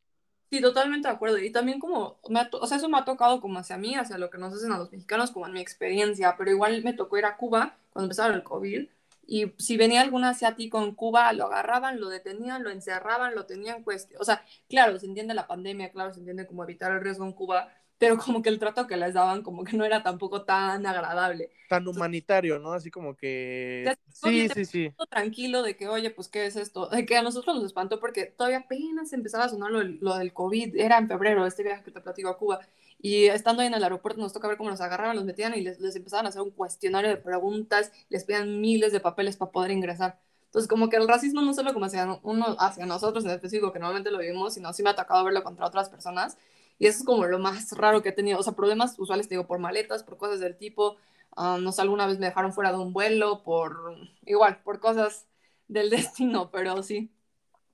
Sí, 0.51 0.61
totalmente 0.61 1.09
de 1.09 1.15
acuerdo. 1.15 1.39
Y 1.39 1.51
también 1.51 1.81
como, 1.81 2.19
o 2.23 2.67
sea, 2.67 2.77
eso 2.77 2.89
me 2.91 2.99
ha 2.99 3.07
tocado 3.07 3.41
como 3.41 3.59
hacia 3.59 3.79
mí, 3.79 3.95
hacia 3.95 4.19
lo 4.19 4.29
que 4.29 4.37
nos 4.37 4.53
hacen 4.53 4.71
a 4.73 4.77
los 4.77 4.93
mexicanos, 4.93 5.31
como 5.31 5.47
en 5.47 5.55
mi 5.55 5.61
experiencia, 5.61 6.35
pero 6.37 6.51
igual 6.51 6.83
me 6.85 6.93
tocó 6.93 7.17
ir 7.17 7.25
a 7.25 7.39
Cuba 7.39 7.79
cuando 7.91 8.07
empezaron 8.07 8.37
el 8.37 8.43
COVID 8.43 8.87
y 9.27 9.53
si 9.59 9.77
venía 9.77 10.01
algún 10.01 10.25
asiático 10.25 10.83
en 10.83 10.95
Cuba, 10.95 11.33
lo 11.33 11.47
agarraban, 11.47 12.01
lo 12.01 12.09
detenían, 12.09 12.63
lo 12.63 12.71
encerraban, 12.71 13.35
lo 13.35 13.47
tenían 13.47 13.83
cuestión. 13.83 14.21
O 14.21 14.25
sea, 14.25 14.45
claro, 14.69 14.99
se 14.99 15.07
entiende 15.07 15.35
la 15.35 15.47
pandemia, 15.47 15.91
claro, 15.93 16.13
se 16.13 16.21
entiende 16.21 16.47
cómo 16.47 16.65
evitar 16.65 16.93
el 16.93 17.01
riesgo 17.01 17.25
en 17.25 17.33
Cuba, 17.33 17.73
pero 18.03 18.19
como 18.19 18.43
que 18.43 18.49
el 18.49 18.59
trato 18.59 18.89
que 18.89 18.97
les 18.97 19.15
daban 19.15 19.43
como 19.43 19.63
que 19.63 19.77
no 19.77 19.85
era 19.85 20.03
tampoco 20.03 20.43
tan 20.43 20.85
agradable. 20.87 21.53
Tan 21.69 21.87
humanitario, 21.87 22.59
¿no? 22.59 22.73
Así 22.73 22.91
como 22.91 23.15
que... 23.15 23.97
Sí, 24.13 24.49
sí, 24.49 24.65
sí. 24.65 24.93
Tranquilo 25.09 25.63
de 25.63 25.77
que, 25.77 25.87
oye, 25.87 26.11
pues, 26.11 26.27
¿qué 26.27 26.47
es 26.47 26.57
esto? 26.57 26.89
De 26.89 27.07
que 27.07 27.17
a 27.17 27.23
nosotros 27.23 27.55
nos 27.55 27.65
espantó 27.65 28.01
porque 28.01 28.27
todavía 28.27 28.59
apenas 28.59 29.13
empezaba 29.13 29.45
a 29.45 29.49
sonar 29.49 29.71
lo, 29.71 29.85
lo 29.85 30.17
del 30.17 30.33
COVID, 30.33 30.75
era 30.81 30.99
en 30.99 31.07
febrero, 31.07 31.47
este 31.47 31.63
viaje 31.63 31.85
que 31.85 31.93
te 31.93 32.01
platico 32.01 32.29
a 32.29 32.39
Cuba, 32.39 32.59
y 33.01 33.27
estando 33.27 33.63
ahí 33.63 33.69
en 33.69 33.75
el 33.75 33.85
aeropuerto 33.85 34.21
nos 34.21 34.33
toca 34.33 34.49
ver 34.49 34.57
cómo 34.57 34.71
los 34.71 34.81
agarraban, 34.81 35.15
los 35.15 35.25
metían 35.25 35.57
y 35.57 35.61
les, 35.61 35.79
les 35.79 35.95
empezaban 35.95 36.27
a 36.27 36.31
hacer 36.31 36.43
un 36.43 36.51
cuestionario 36.51 37.09
de 37.09 37.19
preguntas, 37.19 37.93
les 38.09 38.25
pedían 38.25 38.61
miles 38.61 38.91
de 38.91 38.99
papeles 38.99 39.37
para 39.37 39.53
poder 39.53 39.71
ingresar. 39.71 40.19
Entonces, 40.47 40.69
como 40.69 40.91
que 40.91 40.97
el 40.97 41.07
racismo 41.07 41.41
no 41.41 41.55
solo 41.55 41.73
como 41.73 41.87
hacia, 41.87 42.19
uno, 42.25 42.57
hacia 42.59 42.85
nosotros 42.85 43.25
en 43.25 43.31
específico, 43.31 43.73
que 43.73 43.79
normalmente 43.79 44.11
lo 44.11 44.19
vivimos, 44.19 44.55
sino 44.55 44.73
sí 44.73 44.83
me 44.83 44.91
ha 44.91 44.97
tocado 44.97 45.25
verlo 45.25 45.43
contra 45.45 45.67
otras 45.67 45.89
personas. 45.89 46.37
Y 46.83 46.89
eso 46.89 46.99
es 46.99 47.05
como 47.05 47.25
lo 47.27 47.39
más 47.39 47.71
raro 47.79 48.03
que 48.03 48.09
he 48.09 48.13
tenido. 48.13 48.41
O 48.41 48.43
sea, 48.43 48.55
problemas 48.55 48.99
usuales, 48.99 49.29
digo, 49.29 49.47
por 49.47 49.61
maletas, 49.61 50.03
por 50.03 50.17
cosas 50.17 50.41
del 50.41 50.57
tipo. 50.57 50.97
Ah, 51.37 51.57
no 51.61 51.71
sé, 51.71 51.81
alguna 51.81 52.09
vez 52.09 52.19
me 52.19 52.27
dejaron 52.27 52.53
fuera 52.53 52.73
de 52.73 52.79
un 52.79 52.93
vuelo 52.93 53.45
por, 53.45 53.97
igual, 54.27 54.61
por 54.65 54.81
cosas 54.81 55.29
del 55.69 55.91
destino, 55.91 56.51
pero 56.51 56.83
sí, 56.83 57.13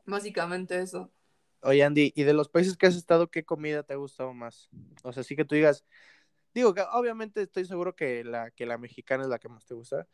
básicamente 0.04 0.78
eso. 0.82 1.11
Oye, 1.62 1.82
Andy, 1.82 2.12
¿y 2.14 2.24
de 2.24 2.34
los 2.34 2.50
países 2.50 2.76
que 2.76 2.86
has 2.86 2.96
estado, 2.96 3.30
qué 3.30 3.46
comida 3.46 3.82
te 3.82 3.94
ha 3.94 3.96
gustado 3.96 4.34
más? 4.34 4.68
O 5.02 5.11
sea, 5.11 5.22
sí 5.22 5.36
que 5.36 5.46
tú 5.46 5.54
digas, 5.54 5.86
digo 6.52 6.74
que 6.74 6.82
obviamente 6.92 7.40
estoy 7.40 7.64
seguro 7.64 7.96
que 7.96 8.24
la, 8.24 8.50
que 8.50 8.66
la 8.66 8.76
mexicana 8.76 9.22
es 9.22 9.30
la 9.30 9.38
que 9.38 9.48
más 9.48 9.64
te 9.64 9.72
gusta, 9.72 10.06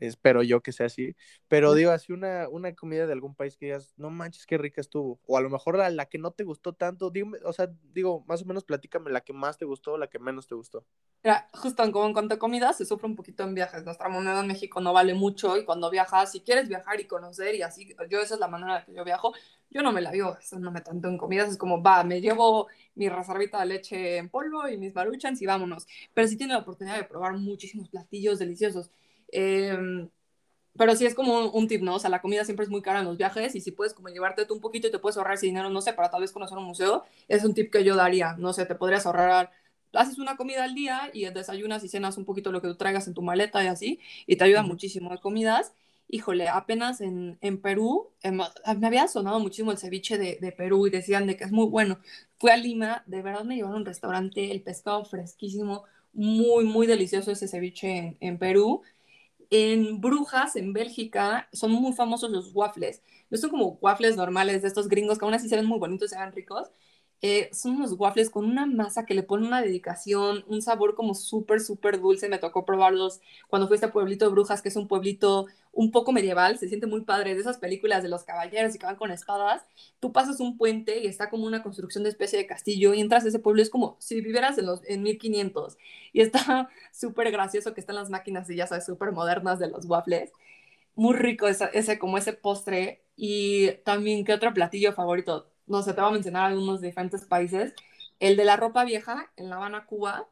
espero 0.00 0.42
yo 0.42 0.62
que 0.62 0.72
sea 0.72 0.86
así, 0.86 1.14
pero 1.48 1.74
digo, 1.74 1.90
así 1.90 2.12
una, 2.12 2.48
una 2.48 2.74
comida 2.74 3.06
de 3.06 3.12
algún 3.12 3.34
país 3.34 3.56
que 3.56 3.66
digas, 3.66 3.94
no 3.96 4.10
manches, 4.10 4.46
qué 4.46 4.58
rica 4.58 4.80
estuvo, 4.80 5.20
o 5.26 5.36
a 5.36 5.40
lo 5.40 5.50
mejor 5.50 5.76
la, 5.76 5.90
la 5.90 6.06
que 6.06 6.18
no 6.18 6.30
te 6.30 6.44
gustó 6.44 6.72
tanto, 6.72 7.10
dime, 7.10 7.38
o 7.44 7.52
sea, 7.52 7.70
digo, 7.92 8.24
más 8.26 8.42
o 8.42 8.44
menos 8.46 8.64
platícame 8.64 9.10
la 9.10 9.20
que 9.20 9.32
más 9.32 9.58
te 9.58 9.64
gustó, 9.64 9.98
la 9.98 10.08
que 10.08 10.18
menos 10.18 10.46
te 10.46 10.54
gustó. 10.54 10.84
Mira, 11.22 11.48
justo 11.54 11.82
en, 11.82 11.92
como 11.92 12.06
en 12.06 12.12
cuanto 12.12 12.34
a 12.34 12.38
comida, 12.38 12.72
se 12.72 12.84
sufre 12.84 13.06
un 13.06 13.16
poquito 13.16 13.42
en 13.42 13.54
viajes, 13.54 13.84
nuestra 13.84 14.08
moneda 14.08 14.40
en 14.40 14.46
México 14.46 14.80
no 14.80 14.92
vale 14.92 15.14
mucho 15.14 15.56
y 15.56 15.64
cuando 15.64 15.90
viajas, 15.90 16.32
si 16.32 16.40
quieres 16.40 16.68
viajar 16.68 17.00
y 17.00 17.06
conocer 17.06 17.54
y 17.54 17.62
así, 17.62 17.94
yo 18.08 18.20
esa 18.20 18.34
es 18.34 18.40
la 18.40 18.48
manera 18.48 18.80
en 18.80 18.84
que 18.86 18.94
yo 18.94 19.04
viajo, 19.04 19.32
yo 19.70 19.82
no 19.82 19.92
me 19.92 20.00
la 20.00 20.10
vivo 20.12 20.36
me 20.72 20.80
tanto 20.80 21.08
en 21.08 21.18
comidas, 21.18 21.50
es 21.50 21.56
como, 21.56 21.82
va, 21.82 22.04
me 22.04 22.20
llevo 22.20 22.68
mi 22.94 23.08
reservita 23.08 23.60
de 23.60 23.66
leche 23.66 24.16
en 24.18 24.28
polvo 24.28 24.68
y 24.68 24.78
mis 24.78 24.94
maruchans 24.94 25.40
y 25.42 25.46
vámonos, 25.46 25.86
pero 26.14 26.28
sí 26.28 26.36
tiene 26.36 26.54
la 26.54 26.60
oportunidad 26.60 26.96
de 26.96 27.04
probar 27.04 27.34
muchísimos 27.34 27.88
platillos 27.88 28.38
deliciosos. 28.38 28.90
Eh, 29.32 30.08
pero 30.76 30.94
sí 30.94 31.06
es 31.06 31.14
como 31.14 31.50
un, 31.50 31.68
tip, 31.68 31.82
¿no? 31.82 31.94
O 31.94 31.98
sea, 31.98 32.10
la 32.10 32.20
comida 32.20 32.44
siempre 32.44 32.64
es 32.64 32.70
muy 32.70 32.82
cara 32.82 33.00
en 33.00 33.06
los 33.06 33.16
viajes 33.16 33.54
y 33.54 33.60
si 33.60 33.72
puedes 33.72 33.94
como 33.94 34.08
llevarte 34.08 34.44
tú 34.46 34.54
un 34.54 34.60
poquito 34.60 34.88
y 34.88 34.90
te 34.90 34.98
puedes 34.98 35.16
ahorrar 35.16 35.34
ese 35.34 35.46
dinero, 35.46 35.70
no 35.70 35.80
sé, 35.80 35.92
para 35.92 36.10
tal 36.10 36.20
vez 36.20 36.32
conocer 36.32 36.58
un 36.58 36.64
museo, 36.64 37.04
es 37.28 37.44
un 37.44 37.54
tip 37.54 37.72
que 37.72 37.84
yo 37.84 37.96
daría. 37.96 38.34
No 38.38 38.52
sé, 38.52 38.66
te 38.66 38.74
podrías 38.74 39.06
ahorrar, 39.06 39.50
haces 39.92 40.18
una 40.18 40.36
comida 40.36 40.64
al 40.64 40.74
día 40.74 41.10
y 41.12 41.24
desayunas 41.26 41.84
y 41.84 41.88
cenas 41.88 42.18
un 42.18 42.24
poquito 42.24 42.52
lo 42.52 42.60
que 42.60 42.68
tú 42.68 42.76
traigas 42.76 43.06
en 43.06 43.14
tu 43.14 43.22
maleta 43.22 43.62
y 43.64 43.68
así, 43.68 44.00
y 44.26 44.36
te 44.36 44.44
ayuda 44.44 44.62
muchísimo 44.62 45.10
de 45.10 45.18
comidas. 45.18 45.72
Híjole, 46.08 46.48
apenas 46.48 47.00
en, 47.00 47.36
en 47.40 47.60
Perú, 47.60 48.10
me 48.22 48.86
había 48.86 49.08
sonado 49.08 49.40
muchísimo 49.40 49.72
el 49.72 49.78
ceviche 49.78 50.18
de, 50.18 50.38
de, 50.40 50.52
Perú 50.52 50.86
y 50.86 50.90
decían 50.90 51.26
de 51.26 51.36
que 51.36 51.44
es 51.44 51.50
muy 51.52 51.66
bueno. 51.66 51.98
Fui 52.38 52.50
a 52.50 52.56
Lima, 52.56 53.02
de 53.06 53.22
verdad 53.22 53.44
me 53.44 53.56
llevaron 53.56 53.78
a 53.78 53.80
un 53.80 53.86
restaurante, 53.86 54.52
el 54.52 54.62
pescado 54.62 55.04
fresquísimo, 55.04 55.84
muy, 56.12 56.64
muy 56.64 56.86
delicioso 56.86 57.32
ese 57.32 57.48
ceviche 57.48 57.88
en, 57.98 58.16
en 58.20 58.38
Perú 58.38 58.82
en 59.50 60.00
Brujas, 60.00 60.56
en 60.56 60.72
Bélgica, 60.72 61.48
son 61.52 61.72
muy 61.72 61.92
famosos 61.92 62.30
los 62.30 62.54
waffles. 62.54 63.02
No 63.30 63.38
son 63.38 63.50
como 63.50 63.78
waffles 63.80 64.16
normales 64.16 64.62
de 64.62 64.68
estos 64.68 64.88
gringos 64.88 65.18
que 65.18 65.24
aún 65.24 65.34
así 65.34 65.48
se 65.48 65.56
ven 65.56 65.66
muy 65.66 65.78
bonitos 65.78 66.10
y 66.12 66.14
se 66.14 66.20
ven 66.20 66.32
ricos. 66.32 66.70
Eh, 67.22 67.48
son 67.52 67.76
unos 67.76 67.92
waffles 67.92 68.28
con 68.30 68.44
una 68.44 68.66
masa 68.66 69.06
que 69.06 69.14
le 69.14 69.22
pone 69.22 69.46
una 69.46 69.62
dedicación, 69.62 70.44
un 70.48 70.60
sabor 70.60 70.94
como 70.94 71.14
súper, 71.14 71.60
súper 71.60 72.00
dulce. 72.00 72.28
Me 72.28 72.38
tocó 72.38 72.64
probarlos 72.64 73.20
cuando 73.48 73.66
fui 73.68 73.74
a 73.74 73.76
este 73.76 73.88
pueblito 73.88 74.26
de 74.26 74.32
Brujas, 74.32 74.62
que 74.62 74.68
es 74.68 74.76
un 74.76 74.86
pueblito 74.88 75.46
un 75.76 75.90
poco 75.90 76.10
medieval, 76.10 76.58
se 76.58 76.68
siente 76.68 76.86
muy 76.86 77.02
padre, 77.02 77.34
de 77.34 77.40
esas 77.40 77.58
películas 77.58 78.02
de 78.02 78.08
los 78.08 78.24
caballeros 78.24 78.74
y 78.74 78.78
que 78.78 78.86
van 78.86 78.96
con 78.96 79.10
espadas. 79.10 79.62
Tú 80.00 80.10
pasas 80.10 80.40
un 80.40 80.56
puente 80.56 81.00
y 81.00 81.06
está 81.06 81.28
como 81.28 81.46
una 81.46 81.62
construcción 81.62 82.02
de 82.04 82.10
especie 82.10 82.38
de 82.38 82.46
castillo 82.46 82.94
y 82.94 83.00
entras 83.00 83.24
a 83.24 83.28
ese 83.28 83.38
pueblo, 83.38 83.60
es 83.62 83.68
como 83.70 83.96
si 84.00 84.20
vivieras 84.22 84.56
en, 84.58 84.66
los, 84.66 84.80
en 84.86 85.02
1500. 85.02 85.76
Y 86.14 86.22
está 86.22 86.70
súper 86.92 87.30
gracioso 87.30 87.74
que 87.74 87.80
están 87.80 87.96
las 87.96 88.08
máquinas 88.10 88.48
y 88.50 88.56
ya 88.56 88.66
sabes, 88.66 88.86
súper 88.86 89.12
modernas 89.12 89.58
de 89.58 89.68
los 89.68 89.84
waffles. 89.84 90.32
Muy 90.94 91.14
rico 91.14 91.46
ese, 91.48 91.68
ese, 91.74 91.98
como 91.98 92.18
ese 92.18 92.32
postre. 92.32 93.02
Y 93.16 93.72
también, 93.84 94.24
¿qué 94.24 94.32
otro 94.32 94.54
platillo 94.54 94.92
favorito? 94.94 95.50
No 95.66 95.82
sé, 95.82 95.92
te 95.94 96.00
voy 96.00 96.10
a 96.10 96.12
mencionar 96.14 96.46
algunos 96.52 96.80
diferentes 96.80 97.24
países. 97.26 97.74
El 98.18 98.36
de 98.36 98.44
la 98.44 98.56
ropa 98.56 98.84
vieja 98.84 99.30
en 99.36 99.50
La 99.50 99.56
Habana, 99.56 99.86
Cuba, 99.86 100.26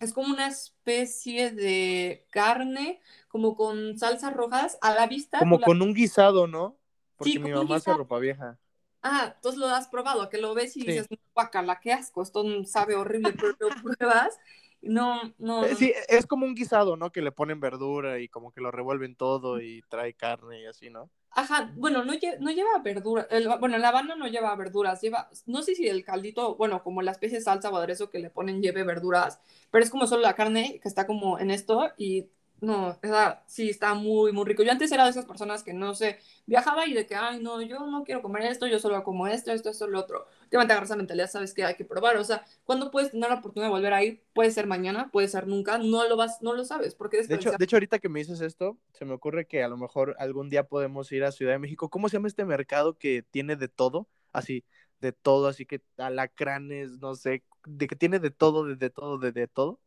es 0.00 0.12
como 0.14 0.32
una 0.32 0.48
especie 0.48 1.50
de 1.50 2.26
carne, 2.30 3.00
como 3.28 3.54
con 3.54 3.98
salsas 3.98 4.32
rojas 4.32 4.78
a 4.80 4.94
la 4.94 5.06
vista. 5.06 5.38
Como 5.38 5.60
con 5.60 5.82
un 5.82 5.94
guisado, 5.94 6.46
¿no? 6.46 6.76
Porque 7.16 7.38
mi 7.38 7.52
mamá 7.52 7.76
hace 7.76 7.92
ropa 7.92 8.18
vieja. 8.18 8.58
Ah, 9.02 9.32
entonces 9.36 9.58
lo 9.58 9.68
has 9.68 9.88
probado, 9.88 10.28
que 10.28 10.38
lo 10.38 10.54
ves 10.54 10.76
y 10.76 10.84
dices, 10.84 11.06
guacala, 11.34 11.80
qué 11.80 11.92
asco, 11.92 12.22
esto 12.22 12.44
sabe 12.64 12.96
horrible, 12.96 13.32
pero 13.36 13.56
lo 13.58 13.82
pruebas. 13.82 14.38
No, 14.82 15.20
no. 15.38 15.64
Eh, 15.64 15.74
sí, 15.74 15.92
es 16.08 16.26
como 16.26 16.46
un 16.46 16.54
guisado, 16.54 16.96
¿no? 16.96 17.10
Que 17.12 17.20
le 17.22 17.32
ponen 17.32 17.60
verdura 17.60 18.18
y 18.18 18.28
como 18.28 18.52
que 18.52 18.60
lo 18.60 18.70
revuelven 18.70 19.14
todo 19.14 19.60
y 19.60 19.82
trae 19.88 20.14
carne 20.14 20.62
y 20.62 20.66
así, 20.66 20.90
¿no? 20.90 21.10
Ajá, 21.32 21.72
bueno, 21.76 22.04
no, 22.04 22.14
no 22.40 22.50
lleva 22.50 22.78
verdura, 22.82 23.28
bueno, 23.60 23.78
la 23.78 23.90
Habana 23.90 24.16
no 24.16 24.26
lleva 24.26 24.54
verduras, 24.56 25.00
lleva, 25.00 25.30
no 25.46 25.62
sé 25.62 25.76
si 25.76 25.86
el 25.86 26.04
caldito, 26.04 26.56
bueno, 26.56 26.82
como 26.82 27.02
la 27.02 27.12
especie 27.12 27.38
de 27.38 27.44
salsa 27.44 27.70
o 27.70 27.76
aderezo 27.76 28.10
que 28.10 28.18
le 28.18 28.30
ponen 28.30 28.60
lleve 28.60 28.82
verduras, 28.82 29.40
pero 29.70 29.84
es 29.84 29.90
como 29.90 30.08
solo 30.08 30.22
la 30.22 30.34
carne 30.34 30.80
que 30.82 30.88
está 30.88 31.06
como 31.06 31.38
en 31.38 31.52
esto 31.52 31.92
y 31.96 32.30
no, 32.60 32.98
esa, 33.02 33.42
sí, 33.46 33.70
está 33.70 33.94
muy, 33.94 34.32
muy 34.32 34.44
rico. 34.44 34.62
Yo 34.62 34.70
antes 34.70 34.92
era 34.92 35.04
de 35.04 35.10
esas 35.10 35.24
personas 35.24 35.62
que 35.62 35.72
no 35.72 35.94
sé, 35.94 36.18
viajaba 36.44 36.86
y 36.86 36.92
de 36.92 37.06
que, 37.06 37.14
ay, 37.14 37.42
no, 37.42 37.62
yo 37.62 37.86
no 37.86 38.04
quiero 38.04 38.20
comer 38.20 38.42
esto, 38.42 38.66
yo 38.66 38.78
solo 38.78 39.02
como 39.02 39.26
esto, 39.26 39.50
esto, 39.50 39.70
esto, 39.70 39.86
lo 39.86 39.98
otro. 39.98 40.26
Últimamente 40.42 40.72
agarras 40.74 40.90
esa 40.90 40.96
mentalidad, 40.96 41.30
sabes 41.30 41.54
que 41.54 41.64
hay 41.64 41.74
que 41.76 41.86
probar. 41.86 42.18
O 42.18 42.24
sea, 42.24 42.44
cuando 42.64 42.90
puedes 42.90 43.12
tener 43.12 43.30
la 43.30 43.36
oportunidad 43.36 43.68
de 43.68 43.72
volver 43.72 43.92
a 43.94 44.04
ir? 44.04 44.22
Puede 44.34 44.50
ser 44.50 44.66
mañana, 44.66 45.10
puede 45.10 45.28
ser 45.28 45.46
nunca, 45.46 45.78
no 45.78 46.06
lo 46.06 46.16
vas, 46.16 46.42
no 46.42 46.52
lo 46.52 46.64
sabes. 46.64 46.94
Porque 46.94 47.22
de 47.22 47.34
hecho, 47.34 47.50
de 47.52 47.64
hecho, 47.64 47.76
ahorita 47.76 47.98
que 47.98 48.10
me 48.10 48.20
dices 48.20 48.42
esto, 48.42 48.76
se 48.92 49.04
me 49.06 49.14
ocurre 49.14 49.46
que 49.46 49.62
a 49.62 49.68
lo 49.68 49.78
mejor 49.78 50.14
algún 50.18 50.50
día 50.50 50.64
podemos 50.64 51.10
ir 51.12 51.24
a 51.24 51.32
Ciudad 51.32 51.52
de 51.52 51.58
México. 51.58 51.88
¿Cómo 51.88 52.08
se 52.08 52.16
llama 52.18 52.28
este 52.28 52.44
mercado 52.44 52.98
que 52.98 53.22
tiene 53.30 53.56
de 53.56 53.68
todo? 53.68 54.06
Así, 54.32 54.64
de 55.00 55.12
todo, 55.12 55.48
así 55.48 55.64
que 55.66 55.82
alacranes, 55.96 56.98
no 56.98 57.14
sé, 57.14 57.42
de 57.64 57.86
que 57.86 57.96
tiene 57.96 58.18
de 58.18 58.30
todo, 58.30 58.64
de, 58.64 58.76
de 58.76 58.90
todo, 58.90 59.18
de, 59.18 59.32
de 59.32 59.48
todo. 59.48 59.80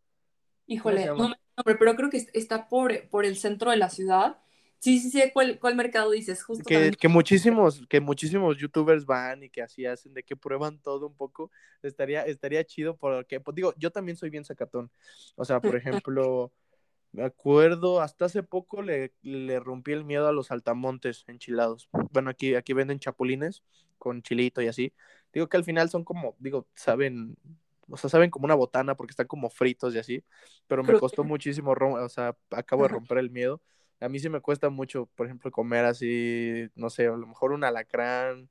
Híjole, 0.68 1.08
no 1.08 1.30
me 1.30 1.36
pero 1.78 1.96
creo 1.96 2.10
que 2.10 2.26
está 2.34 2.68
por, 2.68 3.08
por 3.10 3.26
el 3.26 3.38
centro 3.38 3.72
de 3.72 3.78
la 3.78 3.90
ciudad. 3.90 4.38
Sí, 4.80 5.00
sí, 5.00 5.10
sí, 5.12 5.22
¿cuál, 5.32 5.60
cuál 5.60 5.76
mercado 5.76 6.12
dices? 6.12 6.44
Justo 6.44 6.66
que, 6.66 6.92
que, 6.92 7.08
muchísimos, 7.08 7.86
que 7.88 8.02
muchísimos 8.02 8.58
youtubers 8.58 9.06
van 9.06 9.44
y 9.44 9.50
que 9.50 9.62
así 9.62 9.86
hacen, 9.86 10.14
de 10.14 10.24
que 10.24 10.36
prueban 10.36 10.80
todo 10.80 11.08
un 11.08 11.16
poco. 11.16 11.52
Estaría, 11.82 12.24
estaría 12.24 12.66
chido 12.66 12.98
porque, 12.98 13.40
pues 13.40 13.56
digo, 13.56 13.74
yo 13.78 13.92
también 13.92 14.18
soy 14.18 14.30
bien 14.30 14.44
sacatón. 14.44 14.92
O 15.36 15.46
sea, 15.46 15.62
por 15.62 15.76
ejemplo, 16.04 16.52
me 17.14 17.24
acuerdo, 17.24 18.02
hasta 18.02 18.26
hace 18.26 18.44
poco 18.44 18.82
le, 18.82 19.14
le 19.22 19.60
rompí 19.60 19.94
el 19.94 20.04
miedo 20.04 20.28
a 20.28 20.34
los 20.34 20.52
altamontes 20.52 21.24
enchilados. 21.28 21.88
Bueno, 22.12 22.30
aquí, 22.30 22.56
aquí 22.56 22.74
venden 22.74 23.00
chapulines 23.00 23.64
con 23.98 24.22
chilito 24.22 24.62
y 24.62 24.68
así. 24.68 24.92
Digo 25.32 25.48
que 25.48 25.56
al 25.56 25.64
final 25.64 25.90
son 25.90 26.04
como, 26.04 26.36
digo, 26.40 26.68
saben, 26.76 27.38
o 27.90 27.98
sea, 27.98 28.10
saben 28.10 28.30
como 28.30 28.46
una 28.46 28.56
botana 28.56 28.96
porque 28.96 29.12
están 29.12 29.28
como 29.28 29.50
fritos 29.50 29.94
y 29.96 30.00
así, 30.00 30.24
pero 30.68 30.84
me 30.84 30.98
costó 31.00 31.24
muchísimo, 31.24 31.72
o 31.72 32.10
sea, 32.10 32.36
acabo 32.52 32.84
de 32.84 32.90
romper 32.90 33.18
el 33.18 33.30
miedo. 33.30 33.62
A 34.00 34.10
mí 34.10 34.20
sí 34.20 34.30
me 34.30 34.42
cuesta 34.42 34.70
mucho, 34.70 35.08
por 35.16 35.28
ejemplo, 35.28 35.52
comer 35.52 35.86
así, 35.86 36.68
no 36.76 36.90
sé, 36.90 37.08
a 37.08 37.12
lo 37.12 37.28
mejor 37.28 37.52
un 37.52 37.64
alacrán 37.64 38.50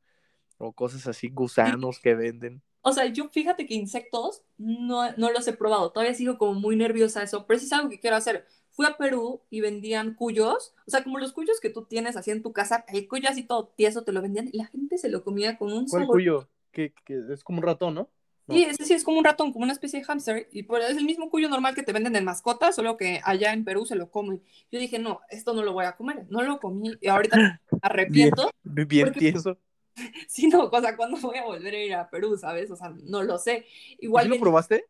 o 0.59 0.72
cosas 0.72 1.07
así, 1.07 1.28
gusanos 1.28 1.99
que 2.01 2.14
venden. 2.14 2.62
O 2.83 2.93
sea, 2.93 3.07
yo 3.07 3.28
fíjate 3.28 3.66
que 3.66 3.74
insectos 3.74 4.43
no, 4.59 5.12
no 5.12 5.30
los 5.30 5.47
he 5.47 5.53
probado, 5.53 5.93
todavía 5.93 6.14
sigo 6.14 6.37
como 6.39 6.55
muy 6.59 6.76
nerviosa 6.76 7.22
eso, 7.22 7.47
pero 7.47 7.59
sí 7.61 7.66
es 7.66 7.72
algo 7.72 7.89
que 7.89 8.01
quiero 8.01 8.16
hacer. 8.16 8.47
Fui 8.70 8.87
a 8.87 8.97
Perú 8.97 9.43
y 9.51 9.61
vendían 9.61 10.14
cuyos, 10.14 10.74
o 10.87 10.91
sea, 10.91 11.05
como 11.05 11.18
los 11.18 11.33
cuyos 11.33 11.61
que 11.61 11.68
tú 11.68 11.85
tienes 11.85 12.16
así 12.16 12.30
en 12.30 12.43
tu 12.43 12.53
casa, 12.53 12.85
el 12.89 13.07
cuyo 13.07 13.28
así 13.28 13.45
todo 13.45 13.68
tieso 13.76 14.03
te 14.03 14.12
lo 14.12 14.22
vendían 14.22 14.49
y 14.51 14.57
la 14.57 14.66
gente 14.66 14.97
se 14.99 15.11
lo 15.11 15.22
comía 15.22 15.59
con 15.59 15.72
un 15.72 15.87
¿Cuál 15.87 16.07
cuyo? 16.07 16.49
Que, 16.72 16.95
que 17.05 17.20
es 17.30 17.45
como 17.45 17.59
un 17.59 17.64
ratón, 17.64 17.95
¿no? 17.95 18.09
Sí, 18.49 18.64
ese 18.64 18.84
sí 18.84 18.95
es 18.95 19.05
como 19.05 19.18
un 19.18 19.24
ratón, 19.24 19.53
como 19.53 19.64
una 19.64 19.72
especie 19.72 20.01
de 20.01 20.05
hámster, 20.05 20.49
y 20.53 20.64
pues 20.64 20.88
es 20.90 20.97
el 20.97 21.05
mismo 21.05 21.30
cuyo 21.30 21.49
normal 21.49 21.74
que 21.74 21.82
te 21.82 21.93
venden 21.93 22.16
en 22.16 22.24
mascotas, 22.24 22.74
solo 22.74 22.97
que 22.97 23.20
allá 23.24 23.53
en 23.53 23.64
Perú 23.64 23.86
se 23.86 23.95
lo 23.95 24.11
comen. 24.11 24.43
Yo 24.70 24.78
dije, 24.78 24.99
no, 24.99 25.20
esto 25.30 25.55
no 25.55 25.62
lo 25.62 25.72
voy 25.72 25.84
a 25.84 25.97
comer, 25.97 26.26
no 26.28 26.43
lo 26.43 26.59
comí, 26.59 26.93
y 27.01 27.09
ahorita 27.09 27.36
me 27.70 27.78
arrepiento. 27.80 28.51
Bien, 28.62 28.88
bien 28.88 29.12
tieso. 29.18 29.59
Sí, 30.26 30.49
no, 30.49 30.64
o 30.64 30.80
sea, 30.80 30.97
¿cuándo 30.97 31.18
voy 31.18 31.38
a 31.38 31.45
volver 31.45 31.74
a 31.74 31.78
ir 31.78 31.95
a 31.95 32.11
Perú, 32.11 32.36
sabes? 32.36 32.70
O 32.70 32.76
sea, 32.76 32.93
no 33.05 33.22
lo 33.22 33.38
sé. 33.38 33.66
Igual 33.99 34.28
lo 34.28 34.38
probaste? 34.38 34.86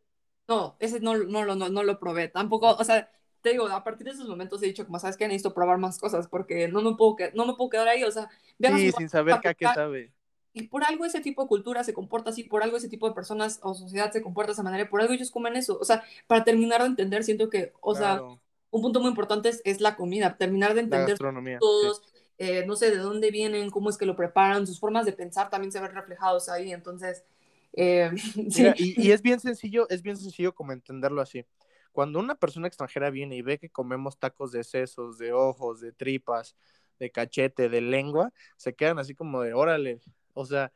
No, 0.49 0.77
ese 0.81 1.01
no, 1.01 1.17
no, 1.17 1.45
no, 1.45 1.69
no, 1.69 1.83
lo 1.83 2.01
probé, 2.01 2.29
tampoco, 2.29 2.71
o 2.71 2.85
sea, 2.85 3.11
te 3.43 3.51
digo, 3.51 3.69
a 3.69 3.85
partir 3.85 4.07
de 4.07 4.13
esos 4.13 4.29
momentos 4.29 4.63
he 4.63 4.67
dicho, 4.67 4.85
como 4.85 4.99
sabes 4.99 5.17
que 5.17 5.27
necesito 5.27 5.55
probar 5.55 5.79
más 5.79 5.99
cosas, 5.99 6.29
porque 6.29 6.69
no 6.69 6.83
me 6.83 6.97
puedo, 6.97 7.17
no 7.35 7.47
me 7.47 7.55
puedo 7.55 7.71
quedar 7.71 7.89
ahí, 7.89 8.03
o 8.05 8.11
sea, 8.11 8.29
sí, 8.59 8.93
sin 8.93 9.09
saber 9.09 9.39
qué, 9.41 9.55
qué 9.55 9.67
sabe. 9.67 10.13
Y 10.55 10.65
por 10.65 10.85
algo 10.85 11.05
ese 11.05 11.21
tipo 11.21 11.43
de 11.43 11.49
cultura 11.49 11.83
se 11.83 11.95
comporta 11.95 12.31
así, 12.31 12.45
por 12.45 12.63
algo 12.63 12.77
ese 12.77 12.89
tipo 12.89 13.09
de 13.09 13.15
personas 13.15 13.59
o 13.63 13.75
sociedad 13.75 14.13
se 14.13 14.23
comporta 14.23 14.49
de 14.49 14.53
esa 14.55 14.63
manera, 14.63 14.89
por 14.89 15.01
algo 15.01 15.15
ellos 15.15 15.31
comen 15.31 15.57
eso. 15.57 15.79
O 15.81 15.85
sea, 15.85 16.05
para 16.27 16.45
terminar 16.45 16.83
de 16.83 16.89
entender, 16.89 17.25
siento 17.25 17.49
que, 17.49 17.73
o 17.81 17.95
sea, 17.95 18.21
un 18.23 18.83
punto 18.83 19.01
muy 19.01 19.09
importante 19.09 19.51
es, 19.65 19.81
la 19.81 19.97
comida, 19.97 20.37
terminar 20.37 20.75
de 20.75 20.81
entender 20.81 21.19
todos, 21.59 22.03
eh, 22.39 22.65
no 22.67 22.77
sé 22.77 22.91
de 22.91 22.99
dónde 22.99 23.31
vienen, 23.31 23.71
cómo 23.71 23.89
es 23.89 23.97
que 23.97 24.07
lo 24.07 24.17
preparan, 24.17 24.67
sus 24.67 24.79
formas 24.79 25.07
de 25.07 25.13
pensar 25.13 25.49
también 25.49 25.73
se 25.73 25.81
ven 25.81 25.95
reflejados 25.95 26.49
ahí. 26.49 26.73
Entonces, 26.73 27.25
eh, 27.73 28.11
sí. 28.51 28.67
y, 28.77 29.09
y 29.09 29.13
es 29.13 29.23
bien 29.23 29.41
sencillo, 29.41 29.89
es 29.89 30.03
bien 30.03 30.17
sencillo 30.17 30.55
como 30.55 30.73
entenderlo 30.73 31.23
así. 31.23 31.47
Cuando 31.93 32.19
una 32.19 32.35
persona 32.35 32.67
extranjera 32.67 33.11
viene 33.11 33.37
y 33.37 33.43
ve 33.43 33.59
que 33.59 33.71
comemos 33.71 34.19
tacos 34.19 34.53
de 34.53 34.65
sesos, 34.65 35.19
de 35.19 35.33
ojos, 35.33 35.81
de 35.81 35.93
tripas, 35.93 36.57
de 36.99 37.11
cachete, 37.11 37.69
de 37.69 37.81
lengua, 37.81 38.33
se 38.57 38.75
quedan 38.75 38.99
así 38.99 39.15
como 39.15 39.43
de, 39.43 39.53
órale, 39.53 40.01
o 40.35 40.45
sea, 40.47 40.73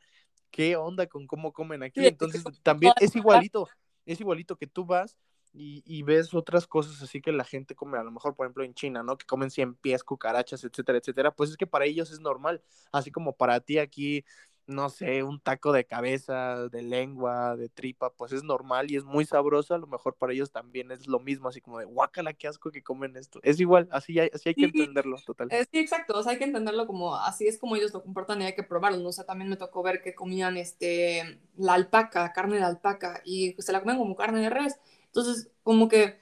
¿qué 0.51 0.75
onda 0.75 1.07
con 1.07 1.27
cómo 1.27 1.51
comen 1.51 1.83
aquí? 1.83 2.05
Entonces 2.05 2.43
también 2.63 2.93
es 2.99 3.15
igualito, 3.15 3.67
es 4.05 4.19
igualito 4.19 4.55
que 4.55 4.67
tú 4.67 4.85
vas 4.85 5.17
y, 5.53 6.03
ves 6.03 6.33
otras 6.35 6.67
cosas 6.67 7.01
así 7.01 7.19
que 7.19 7.31
la 7.31 7.43
gente 7.43 7.73
come, 7.73 7.97
a 7.97 8.03
lo 8.03 8.11
mejor, 8.11 8.35
por 8.35 8.45
ejemplo, 8.45 8.63
en 8.63 8.75
China, 8.75 9.01
¿no? 9.01 9.17
Que 9.17 9.25
comen 9.25 9.49
100 9.49 9.75
pies, 9.75 10.03
cucarachas, 10.03 10.63
etcétera, 10.63 10.99
etcétera, 10.99 11.31
pues 11.31 11.49
es 11.49 11.57
que 11.57 11.65
para 11.65 11.85
ellos 11.85 12.11
es 12.11 12.19
normal, 12.19 12.61
así 12.91 13.11
como 13.11 13.35
para 13.35 13.59
ti 13.59 13.79
aquí, 13.79 14.23
no 14.67 14.89
sé, 14.89 15.23
un 15.23 15.39
taco 15.39 15.71
de 15.71 15.85
cabeza, 15.85 16.67
de 16.67 16.81
lengua, 16.81 17.55
de 17.55 17.69
tripa, 17.69 18.11
pues 18.11 18.33
es 18.33 18.43
normal 18.43 18.91
y 18.91 18.97
es 18.97 19.05
muy 19.05 19.25
sabroso, 19.25 19.73
a 19.73 19.77
lo 19.77 19.87
mejor 19.87 20.15
para 20.15 20.33
ellos 20.33 20.51
también 20.51 20.91
es 20.91 21.07
lo 21.07 21.19
mismo, 21.19 21.47
así 21.47 21.61
como 21.61 21.79
de, 21.79 21.85
guácala, 21.85 22.33
qué 22.33 22.47
asco 22.47 22.69
que 22.69 22.83
comen 22.83 23.15
esto. 23.15 23.39
Es 23.43 23.59
igual, 23.59 23.87
así 23.91 24.19
hay, 24.19 24.29
así 24.33 24.49
hay 24.49 24.55
que 24.55 24.65
entenderlo, 24.65 25.17
total. 25.25 25.47
Eh, 25.51 25.65
sí, 25.71 25.79
exacto, 25.79 26.17
o 26.17 26.21
sea, 26.21 26.33
hay 26.33 26.37
que 26.37 26.43
entenderlo 26.43 26.85
como, 26.85 27.15
así 27.15 27.47
es 27.47 27.57
como 27.57 27.77
ellos 27.77 27.93
lo 27.93 28.03
comportan 28.03 28.41
y 28.41 28.45
hay 28.45 28.55
que 28.55 28.63
probarlo, 28.63 29.07
o 29.07 29.11
sea, 29.11 29.25
también 29.25 29.49
me 29.49 29.55
tocó 29.55 29.81
ver 29.83 30.01
que 30.01 30.13
comían, 30.13 30.57
este, 30.57 31.39
la 31.55 31.73
alpaca, 31.73 32.33
carne 32.33 32.57
de 32.57 32.63
alpaca, 32.63 33.21
y 33.23 33.55
se 33.59 33.71
la 33.71 33.79
comen 33.79 33.97
como 33.97 34.15
carne 34.15 34.41
de 34.41 34.49
res, 34.49 34.79
entonces, 35.05 35.49
como 35.63 35.87
que 35.87 36.19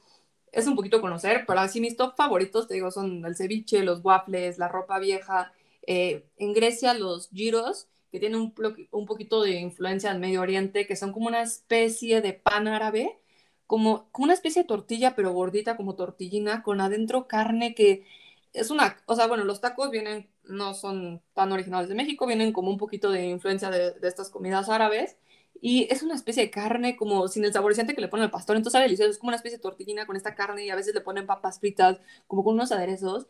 es 0.51 0.67
un 0.67 0.75
poquito 0.75 1.01
conocer, 1.01 1.45
pero 1.45 1.59
así 1.59 1.81
mis 1.81 1.97
top 1.97 2.15
favoritos, 2.15 2.67
te 2.67 2.75
digo, 2.75 2.91
son 2.91 3.25
el 3.25 3.35
ceviche, 3.35 3.83
los 3.83 3.99
waffles, 4.03 4.57
la 4.57 4.69
ropa 4.69 4.99
vieja. 4.99 5.51
Eh, 5.85 6.25
en 6.37 6.53
Grecia, 6.53 6.93
los 6.93 7.29
giros, 7.29 7.89
que 8.15 8.19
tienen 8.21 8.39
un, 8.39 8.53
un, 8.91 9.05
poquito 9.05 9.41
de 9.43 9.59
influencia 9.59 10.11
del 10.11 10.19
Medio 10.21 10.41
Oriente, 10.41 10.87
que 10.87 10.95
son 10.95 11.11
como 11.13 11.27
una 11.27 11.41
especie 11.41 12.21
de 12.21 12.33
pan 12.33 12.67
árabe, 12.67 13.19
como, 13.67 14.09
como 14.11 14.25
una 14.25 14.33
especie 14.33 14.63
de 14.63 14.67
tortilla, 14.67 15.15
pero 15.15 15.33
gordita, 15.33 15.77
como 15.77 15.95
tortillina, 15.95 16.63
con 16.63 16.81
adentro 16.81 17.27
carne 17.27 17.75
que 17.75 18.05
es 18.53 18.69
una, 18.71 18.97
o 19.05 19.15
sea, 19.15 19.27
bueno, 19.27 19.43
los 19.43 19.61
tacos 19.61 19.91
vienen, 19.91 20.29
no 20.43 20.73
son 20.73 21.21
tan 21.33 21.51
originales 21.51 21.89
de 21.89 21.95
México, 21.95 22.25
vienen 22.27 22.53
como 22.53 22.69
un 22.71 22.77
poquito 22.77 23.11
de 23.11 23.25
influencia 23.27 23.69
de, 23.69 23.91
de 23.93 24.07
estas 24.07 24.29
comidas 24.29 24.69
árabes, 24.69 25.17
y 25.61 25.87
es 25.91 26.03
una 26.03 26.15
especie 26.15 26.43
de 26.43 26.51
carne 26.51 26.95
como 26.95 27.27
sin 27.27 27.45
el 27.45 27.53
saborizante 27.53 27.95
que 27.95 28.01
le 28.01 28.07
ponen 28.07 28.25
al 28.25 28.31
pastor, 28.31 28.55
entonces 28.55 28.73
sabe 28.73 28.85
delicioso, 28.85 29.11
es 29.11 29.17
como 29.17 29.29
una 29.29 29.37
especie 29.37 29.57
de 29.57 29.61
tortillina 29.63 30.05
con 30.05 30.15
esta 30.15 30.35
carne 30.35 30.65
y 30.65 30.69
a 30.69 30.75
veces 30.75 30.93
le 30.93 31.01
ponen 31.01 31.25
papas 31.25 31.59
fritas, 31.59 31.99
como 32.27 32.43
con 32.43 32.53
unos 32.55 32.71
aderezos. 32.71 33.27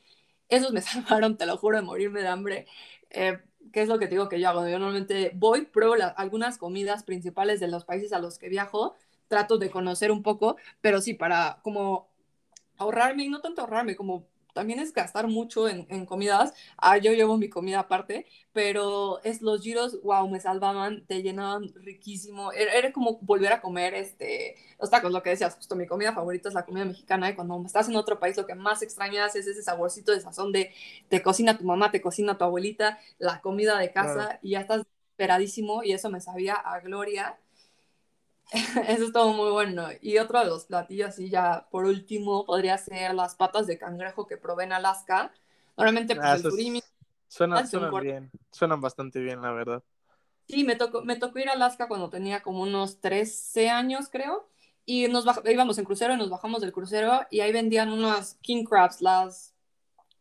Esos 0.49 0.71
me 0.73 0.81
salvaron, 0.81 1.37
te 1.37 1.45
lo 1.45 1.57
juro, 1.57 1.77
de 1.77 1.83
morirme 1.83 2.21
de 2.21 2.27
hambre. 2.27 2.67
Eh, 3.09 3.39
¿Qué 3.71 3.81
es 3.81 3.89
lo 3.89 3.99
que 3.99 4.07
digo 4.07 4.29
que 4.29 4.39
yo 4.39 4.49
hago? 4.49 4.67
Yo 4.67 4.79
normalmente 4.79 5.31
voy, 5.35 5.65
pruebo 5.65 5.95
algunas 6.15 6.57
comidas 6.57 7.03
principales 7.03 7.59
de 7.59 7.67
los 7.67 7.85
países 7.85 8.13
a 8.13 8.19
los 8.19 8.37
que 8.37 8.49
viajo, 8.49 8.95
trato 9.27 9.57
de 9.57 9.69
conocer 9.69 10.11
un 10.11 10.23
poco, 10.23 10.57
pero 10.81 11.01
sí, 11.01 11.13
para 11.13 11.59
como 11.63 12.07
ahorrarme, 12.77 13.23
y 13.23 13.29
no 13.29 13.41
tanto 13.41 13.61
ahorrarme, 13.61 13.95
como 13.95 14.27
también 14.55 14.79
es 14.79 14.93
gastar 14.93 15.27
mucho 15.27 15.67
en, 15.67 15.85
en, 15.89 16.05
comidas. 16.05 16.53
Ah, 16.77 16.97
yo 16.97 17.11
llevo 17.11 17.37
mi 17.37 17.49
comida 17.49 17.79
aparte, 17.81 18.25
pero 18.53 19.21
es 19.23 19.41
los 19.41 19.61
giros, 19.61 20.01
wow, 20.01 20.27
me 20.29 20.39
salvaban, 20.39 21.05
te 21.05 21.21
llenaban 21.21 21.73
riquísimo. 21.75 22.53
Era, 22.53 22.93
como 22.93 23.19
volver 23.19 23.51
a 23.51 23.61
comer 23.61 23.93
este, 23.93 24.55
los 24.79 24.89
tacos, 24.89 25.11
lo 25.11 25.21
que 25.21 25.31
decías, 25.31 25.55
justo 25.55 25.75
mi 25.75 25.85
comida 25.87 26.13
favorita 26.13 26.47
es 26.47 26.55
la 26.55 26.65
comida 26.65 26.85
mexicana 26.85 27.29
y 27.29 27.35
cuando 27.35 27.61
estás 27.65 27.89
en 27.89 27.97
otro 27.97 28.17
país 28.17 28.37
lo 28.37 28.47
que 28.47 28.55
más 28.55 28.81
extrañas 28.81 29.35
es 29.35 29.45
ese 29.45 29.61
saborcito 29.61 30.13
de 30.13 30.21
sazón 30.21 30.53
de 30.53 30.73
te 31.09 31.21
cocina 31.21 31.57
tu 31.57 31.65
mamá, 31.65 31.91
te 31.91 32.01
cocina 32.01 32.37
tu 32.37 32.45
abuelita, 32.45 32.97
la 33.19 33.41
comida 33.41 33.77
de 33.77 33.91
casa 33.91 34.39
y 34.41 34.51
ya 34.51 34.61
estás 34.61 34.83
esperadísimo 35.11 35.83
y 35.83 35.91
eso 35.91 36.09
me 36.09 36.21
sabía 36.21 36.55
a 36.55 36.79
gloria. 36.79 37.37
Eso 38.87 39.05
es 39.05 39.11
todo 39.11 39.33
muy 39.33 39.51
bueno. 39.51 39.87
Y 40.01 40.17
otro 40.17 40.39
de 40.39 40.45
los 40.45 40.65
platillos, 40.65 41.19
y 41.19 41.29
ya 41.29 41.67
por 41.71 41.85
último, 41.85 42.45
podría 42.45 42.77
ser 42.77 43.13
las 43.13 43.35
patas 43.35 43.67
de 43.67 43.77
cangrejo 43.77 44.27
que 44.27 44.37
probé 44.37 44.65
en 44.65 44.73
Alaska. 44.73 45.31
Normalmente, 45.77 46.15
pues, 46.15 46.27
ah, 46.27 46.35
el 46.35 46.41
surimi. 46.41 46.81
Suenan, 47.27 47.67
bien, 48.01 48.31
suenan 48.51 48.79
bastante 48.79 49.19
bien, 49.19 49.41
la 49.41 49.51
verdad. 49.51 49.83
Sí, 50.47 50.63
me 50.63 50.75
tocó, 50.75 51.01
me 51.01 51.15
tocó 51.15 51.39
ir 51.39 51.49
a 51.49 51.53
Alaska 51.53 51.87
cuando 51.87 52.09
tenía 52.09 52.41
como 52.41 52.61
unos 52.61 53.01
13 53.01 53.69
años, 53.69 54.09
creo. 54.09 54.47
Y 54.85 55.07
nos 55.07 55.25
íbamos 55.45 55.77
en 55.79 55.85
crucero 55.85 56.13
y 56.13 56.17
nos 56.17 56.29
bajamos 56.29 56.61
del 56.61 56.71
crucero 56.71 57.21
y 57.31 57.39
ahí 57.39 57.51
vendían 57.51 57.91
unas 57.91 58.35
king 58.41 58.63
crabs, 58.63 59.01
las, 59.01 59.55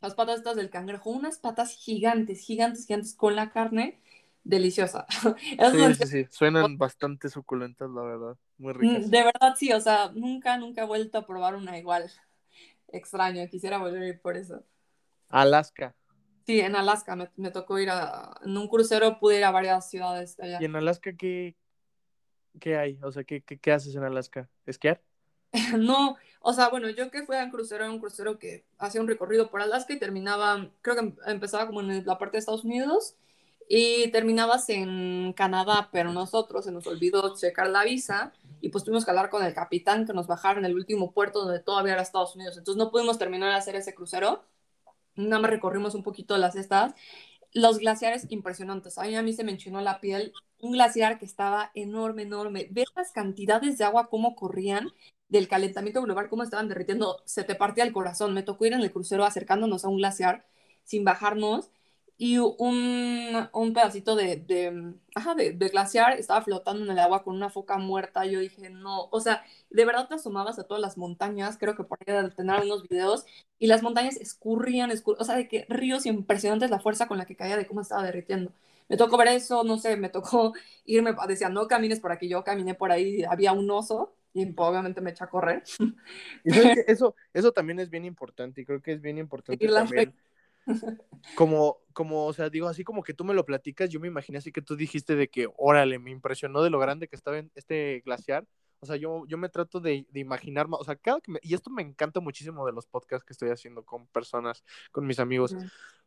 las 0.00 0.14
patas 0.14 0.38
estas 0.38 0.56
del 0.56 0.70
cangrejo, 0.70 1.10
unas 1.10 1.38
patas 1.38 1.76
gigantes, 1.76 2.40
gigantes, 2.40 2.86
gigantes 2.86 3.14
con 3.14 3.36
la 3.36 3.50
carne 3.50 4.00
deliciosa. 4.44 5.06
Sí, 5.72 5.94
sí, 5.94 6.06
sí, 6.06 6.26
suenan 6.30 6.78
bastante 6.78 7.28
suculentas, 7.28 7.90
la 7.90 8.02
verdad, 8.02 8.36
muy 8.58 8.74
mm, 8.74 8.76
ricas. 8.76 9.10
De 9.10 9.24
verdad, 9.24 9.54
sí, 9.56 9.72
o 9.72 9.80
sea, 9.80 10.12
nunca, 10.14 10.56
nunca 10.58 10.82
he 10.82 10.86
vuelto 10.86 11.18
a 11.18 11.26
probar 11.26 11.56
una 11.56 11.76
igual. 11.78 12.10
Extraño, 12.88 13.48
quisiera 13.48 13.78
volver 13.78 14.02
a 14.02 14.08
ir 14.08 14.20
por 14.20 14.36
eso. 14.36 14.62
Alaska. 15.28 15.96
Sí, 16.46 16.60
en 16.60 16.76
Alaska 16.76 17.16
me, 17.16 17.50
tocó 17.50 17.78
ir 17.78 17.88
a, 17.90 18.34
en 18.44 18.56
un 18.56 18.68
crucero 18.68 19.18
pude 19.18 19.38
ir 19.38 19.44
a 19.44 19.50
varias 19.50 19.88
ciudades 19.90 20.38
allá. 20.38 20.58
¿Y 20.60 20.66
en 20.66 20.76
Alaska 20.76 21.14
qué, 21.16 21.56
qué 22.60 22.76
hay? 22.76 22.98
O 23.02 23.10
sea, 23.10 23.24
¿qué, 23.24 23.40
qué, 23.40 23.72
haces 23.72 23.94
en 23.96 24.04
Alaska? 24.04 24.48
¿Esquiar? 24.66 25.00
no, 25.78 26.16
o 26.40 26.52
sea, 26.52 26.68
bueno, 26.68 26.90
yo 26.90 27.10
que 27.10 27.24
fui 27.24 27.36
a 27.36 27.44
un 27.44 27.50
crucero, 27.50 27.90
un 27.90 27.98
crucero 27.98 28.38
que 28.38 28.66
hacía 28.78 29.00
un 29.00 29.08
recorrido 29.08 29.50
por 29.50 29.62
Alaska 29.62 29.94
y 29.94 29.98
terminaba, 29.98 30.70
creo 30.82 30.96
que 30.96 31.14
empezaba 31.26 31.66
como 31.66 31.80
en 31.80 32.04
la 32.04 32.18
parte 32.18 32.36
de 32.36 32.40
Estados 32.40 32.64
Unidos 32.64 33.16
y 33.68 34.10
terminabas 34.10 34.68
en 34.68 35.32
Canadá, 35.32 35.88
pero 35.92 36.12
nosotros 36.12 36.64
se 36.64 36.72
nos 36.72 36.86
olvidó 36.86 37.34
checar 37.36 37.68
la 37.68 37.84
visa 37.84 38.32
y 38.60 38.68
pues 38.70 38.84
tuvimos 38.84 39.04
que 39.04 39.10
hablar 39.10 39.30
con 39.30 39.44
el 39.44 39.54
capitán 39.54 40.06
que 40.06 40.12
nos 40.12 40.26
bajara 40.26 40.58
en 40.58 40.64
el 40.64 40.74
último 40.74 41.12
puerto 41.12 41.44
donde 41.44 41.60
todavía 41.60 41.94
era 41.94 42.02
Estados 42.02 42.34
Unidos. 42.34 42.56
Entonces 42.56 42.82
no 42.82 42.90
pudimos 42.90 43.18
terminar 43.18 43.50
de 43.50 43.56
hacer 43.56 43.76
ese 43.76 43.94
crucero. 43.94 44.44
Nada 45.16 45.42
más 45.42 45.50
recorrimos 45.50 45.94
un 45.94 46.02
poquito 46.02 46.36
las 46.38 46.56
estas. 46.56 46.94
Los 47.52 47.78
glaciares 47.78 48.26
impresionantes. 48.30 48.98
A 48.98 49.02
mí, 49.02 49.16
a 49.16 49.22
mí 49.22 49.32
se 49.32 49.44
me 49.44 49.52
enchinó 49.52 49.80
la 49.80 50.00
piel. 50.00 50.32
Un 50.60 50.72
glaciar 50.72 51.18
que 51.18 51.24
estaba 51.24 51.70
enorme, 51.74 52.22
enorme. 52.22 52.68
Ver 52.70 52.86
las 52.96 53.12
cantidades 53.12 53.78
de 53.78 53.84
agua, 53.84 54.08
cómo 54.08 54.34
corrían 54.34 54.92
del 55.28 55.48
calentamiento 55.48 56.02
global, 56.02 56.28
cómo 56.28 56.42
estaban 56.42 56.68
derritiendo, 56.68 57.22
se 57.24 57.44
te 57.44 57.54
partía 57.54 57.84
el 57.84 57.92
corazón. 57.92 58.34
Me 58.34 58.42
tocó 58.42 58.66
ir 58.66 58.72
en 58.72 58.80
el 58.80 58.92
crucero 58.92 59.24
acercándonos 59.24 59.84
a 59.84 59.88
un 59.88 59.98
glaciar 59.98 60.46
sin 60.84 61.04
bajarnos 61.04 61.70
y 62.16 62.38
un, 62.38 63.48
un 63.52 63.72
pedacito 63.72 64.14
de, 64.14 64.36
de, 64.36 64.94
ajá, 65.14 65.34
de, 65.34 65.52
glaciar 65.52 66.12
estaba 66.18 66.42
flotando 66.42 66.84
en 66.84 66.90
el 66.90 66.98
agua 66.98 67.24
con 67.24 67.34
una 67.34 67.50
foca 67.50 67.76
muerta. 67.76 68.24
Yo 68.24 68.38
dije, 68.38 68.70
no, 68.70 69.08
o 69.10 69.20
sea, 69.20 69.44
de 69.70 69.84
verdad 69.84 70.08
te 70.08 70.14
asomabas 70.14 70.58
a 70.58 70.64
todas 70.64 70.80
las 70.80 70.96
montañas, 70.96 71.58
creo 71.58 71.74
que 71.76 71.82
por 71.82 71.98
ahí 72.00 72.22
de 72.22 72.30
tener 72.30 72.62
unos 72.62 72.88
videos, 72.88 73.26
y 73.58 73.66
las 73.66 73.82
montañas 73.82 74.16
escurrían, 74.16 74.92
o 74.92 75.24
sea, 75.24 75.36
de 75.36 75.48
que 75.48 75.66
ríos 75.68 76.06
impresionantes 76.06 76.70
la 76.70 76.80
fuerza 76.80 77.08
con 77.08 77.18
la 77.18 77.26
que 77.26 77.36
caía, 77.36 77.56
de 77.56 77.66
cómo 77.66 77.80
estaba 77.80 78.04
derritiendo. 78.04 78.52
Me 78.88 78.96
tocó 78.96 79.16
ver 79.16 79.28
eso, 79.28 79.64
no 79.64 79.78
sé, 79.78 79.96
me 79.96 80.08
tocó 80.08 80.52
irme, 80.84 81.14
decía, 81.26 81.48
no 81.48 81.66
camines 81.66 82.00
por 82.00 82.12
aquí, 82.12 82.28
yo 82.28 82.44
caminé 82.44 82.74
por 82.74 82.92
ahí, 82.92 83.24
había 83.24 83.52
un 83.52 83.68
oso, 83.70 84.14
y 84.32 84.52
obviamente 84.56 85.00
me 85.00 85.10
eché 85.10 85.24
a 85.24 85.28
correr. 85.28 85.64
eso, 86.86 87.16
eso 87.32 87.52
también 87.52 87.80
es 87.80 87.90
bien 87.90 88.04
importante, 88.04 88.60
y 88.60 88.64
creo 88.64 88.80
que 88.80 88.92
es 88.92 89.00
bien 89.00 89.18
importante 89.18 89.66
también 89.66 90.14
como, 91.36 91.78
como, 91.92 92.26
o 92.26 92.32
sea, 92.32 92.50
digo, 92.50 92.68
así 92.68 92.84
como 92.84 93.02
que 93.02 93.14
tú 93.14 93.24
me 93.24 93.34
lo 93.34 93.44
platicas, 93.44 93.90
yo 93.90 94.00
me 94.00 94.08
imaginé 94.08 94.38
así 94.38 94.52
que 94.52 94.62
tú 94.62 94.76
dijiste 94.76 95.16
de 95.16 95.28
que, 95.28 95.48
órale, 95.56 95.98
me 95.98 96.10
impresionó 96.10 96.62
de 96.62 96.70
lo 96.70 96.78
grande 96.78 97.08
que 97.08 97.16
estaba 97.16 97.38
en 97.38 97.50
este 97.54 98.02
glaciar. 98.04 98.46
O 98.80 98.86
sea, 98.86 98.96
yo, 98.96 99.24
yo 99.26 99.38
me 99.38 99.48
trato 99.48 99.80
de, 99.80 100.06
de 100.10 100.20
imaginar, 100.20 100.66
o 100.70 100.84
sea, 100.84 100.94
cada 100.96 101.18
que 101.22 101.32
me, 101.32 101.38
y 101.42 101.54
esto 101.54 101.70
me 101.70 101.80
encanta 101.80 102.20
muchísimo 102.20 102.66
de 102.66 102.72
los 102.72 102.86
podcasts 102.86 103.24
que 103.24 103.32
estoy 103.32 103.48
haciendo 103.48 103.82
con 103.82 104.06
personas, 104.08 104.62
con 104.92 105.06
mis 105.06 105.18
amigos, 105.18 105.56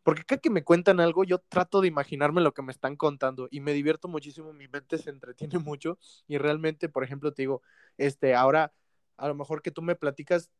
porque 0.04 0.24
cada 0.24 0.40
que 0.40 0.52
me 0.52 0.64
cuentan 0.64 1.00
algo, 1.00 1.24
yo 1.24 1.40
trato 1.40 1.82
de 1.82 1.88
imaginarme 1.88 2.40
lo 2.40 2.54
que 2.54 2.62
me 2.62 2.72
están 2.72 2.96
contando 2.96 3.48
y 3.50 3.62
me 3.62 3.74
divierto 3.74 4.08
muchísimo, 4.08 4.54
mi 4.54 4.68
mente 4.68 5.00
se 5.00 5.10
entretiene 5.10 5.58
mucho 5.66 5.98
y 6.28 6.38
realmente, 6.38 6.88
por 6.88 7.04
ejemplo, 7.04 7.34
te 7.34 7.42
digo, 7.42 7.64
este, 7.98 8.36
ahora, 8.36 8.74
a 9.18 9.28
lo 9.28 9.34
mejor 9.34 9.64
que 9.64 9.72
tú 9.72 9.82
me 9.82 9.96
platicas 9.96 10.52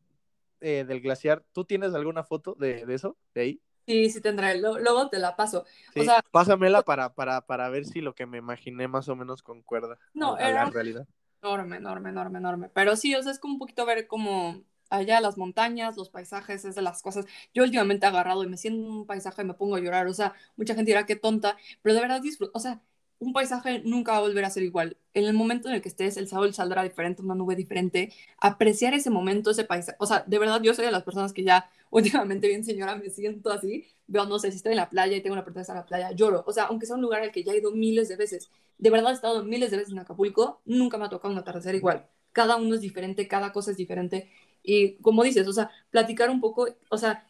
eh, 0.60 0.86
del 0.88 1.02
glaciar, 1.02 1.46
¿tú 1.54 1.66
tienes 1.66 1.94
alguna 1.94 2.24
foto 2.24 2.56
de, 2.56 2.84
de 2.88 2.96
eso, 2.96 3.16
de 3.36 3.42
ahí? 3.42 3.62
Sí, 3.88 4.10
sí 4.10 4.20
tendré, 4.20 4.60
luego 4.60 5.10
te 5.10 5.18
la 5.18 5.38
paso. 5.38 5.66
o 5.96 6.04
sea, 6.04 6.22
pásamela 6.32 6.82
para, 6.82 7.14
para, 7.14 7.42
para 7.46 7.70
ver 7.70 7.86
si 7.86 8.02
lo 8.02 8.14
que 8.14 8.26
me 8.26 8.38
imaginé 8.38 8.88
más 8.90 9.08
o 9.08 9.16
menos 9.16 9.42
concuerda 9.42 9.98
no, 10.14 10.36
a, 10.36 10.50
era 10.50 10.66
la 10.66 10.72
realidad. 10.72 11.08
Enorme, 11.42 11.78
enorme, 11.78 12.10
enorme, 12.10 12.40
enorme. 12.40 12.70
Pero 12.70 12.96
sí, 12.96 13.16
o 13.16 13.24
sea, 13.24 13.32
es 13.32 13.40
como 13.40 13.54
un 13.54 13.60
poquito 13.60 13.86
ver 13.86 14.08
como 14.08 14.64
allá 14.90 15.22
las 15.22 15.38
montañas, 15.38 15.96
los 15.98 16.10
paisajes, 16.10 16.66
es 16.66 16.76
de 16.76 16.82
las 16.82 17.02
cosas. 17.02 17.26
Yo 17.54 17.64
últimamente 17.64 18.06
he 18.06 18.10
agarrado 18.10 18.44
y 18.44 18.48
me 18.48 18.58
siento 18.58 18.82
en 18.86 18.92
un 18.92 19.06
paisaje 19.06 19.42
y 19.44 19.46
me 19.46 19.54
pongo 19.54 19.76
a 19.76 19.80
llorar. 19.80 20.08
O 20.08 20.14
sea, 20.14 20.34
mucha 20.58 20.76
gente 20.76 20.92
dirá 20.92 21.06
que 21.06 21.16
tonta, 21.16 21.58
pero 21.82 21.96
de 21.96 22.02
verdad 22.02 22.22
disfruto. 22.22 22.52
O 22.56 22.60
sea, 22.60 22.82
un 23.20 23.34
paisaje 23.34 23.82
nunca 23.84 24.12
va 24.12 24.20
a 24.20 24.22
volver 24.22 24.46
a 24.46 24.50
ser 24.50 24.64
igual. 24.64 24.98
En 25.14 25.26
el 25.26 25.34
momento 25.34 25.68
en 25.70 25.76
el 25.76 25.82
que 25.82 25.90
estés, 25.90 26.18
el 26.18 26.28
sol 26.28 26.54
saldrá 26.54 26.84
diferente, 26.84 27.22
una 27.22 27.36
nube 27.36 27.56
diferente. 27.56 28.14
Apreciar 28.40 28.94
ese 28.94 29.10
momento, 29.10 29.52
ese 29.52 29.64
paisaje. 29.64 29.98
O 30.00 30.06
sea, 30.06 30.24
de 30.28 30.40
verdad, 30.40 30.62
yo 30.62 30.74
soy 30.74 30.86
de 30.86 30.92
las 30.92 31.04
personas 31.04 31.34
que 31.34 31.44
ya 31.44 31.70
últimamente, 31.90 32.48
bien 32.48 32.64
señora, 32.64 32.96
me 32.96 33.10
siento 33.10 33.52
así. 33.52 33.86
Veo, 34.08 34.26
no 34.26 34.40
sé, 34.40 34.52
si 34.52 34.58
estoy 34.58 34.74
en 34.74 34.78
la 34.78 34.90
playa 34.90 35.18
y 35.18 35.22
tengo 35.22 35.34
una 35.34 35.42
oportunidad 35.42 35.70
en 35.72 35.76
la 35.78 35.86
playa, 35.86 36.12
lloro. 36.12 36.44
O 36.48 36.54
sea, 36.54 36.66
aunque 36.66 36.86
sea 36.86 36.96
un 36.96 37.02
lugar 37.02 37.22
al 37.24 37.32
que 37.32 37.44
ya 37.44 37.54
he 37.54 37.58
ido 37.58 37.72
miles 37.72 38.08
de 38.10 38.16
veces. 38.16 38.50
De 38.78 38.90
verdad, 38.90 39.12
he 39.12 39.16
estado 39.16 39.44
miles 39.44 39.72
de 39.72 39.78
veces 39.78 39.94
en 39.94 40.00
Acapulco, 40.00 40.62
nunca 40.66 40.98
me 40.98 41.06
ha 41.06 41.10
tocado 41.10 41.34
un 41.34 41.40
atardecer 41.40 41.76
igual. 41.76 42.08
Cada 42.32 42.56
uno 42.58 42.76
es 42.76 42.82
diferente, 42.82 43.28
cada 43.28 43.52
cosa 43.52 43.72
es 43.72 43.78
diferente. 43.78 44.30
Y 44.62 44.98
como 44.98 45.24
dices, 45.24 45.48
o 45.48 45.54
sea, 45.54 45.72
platicar 45.90 46.30
un 46.30 46.42
poco, 46.42 46.68
o 46.90 46.98
sea, 46.98 47.26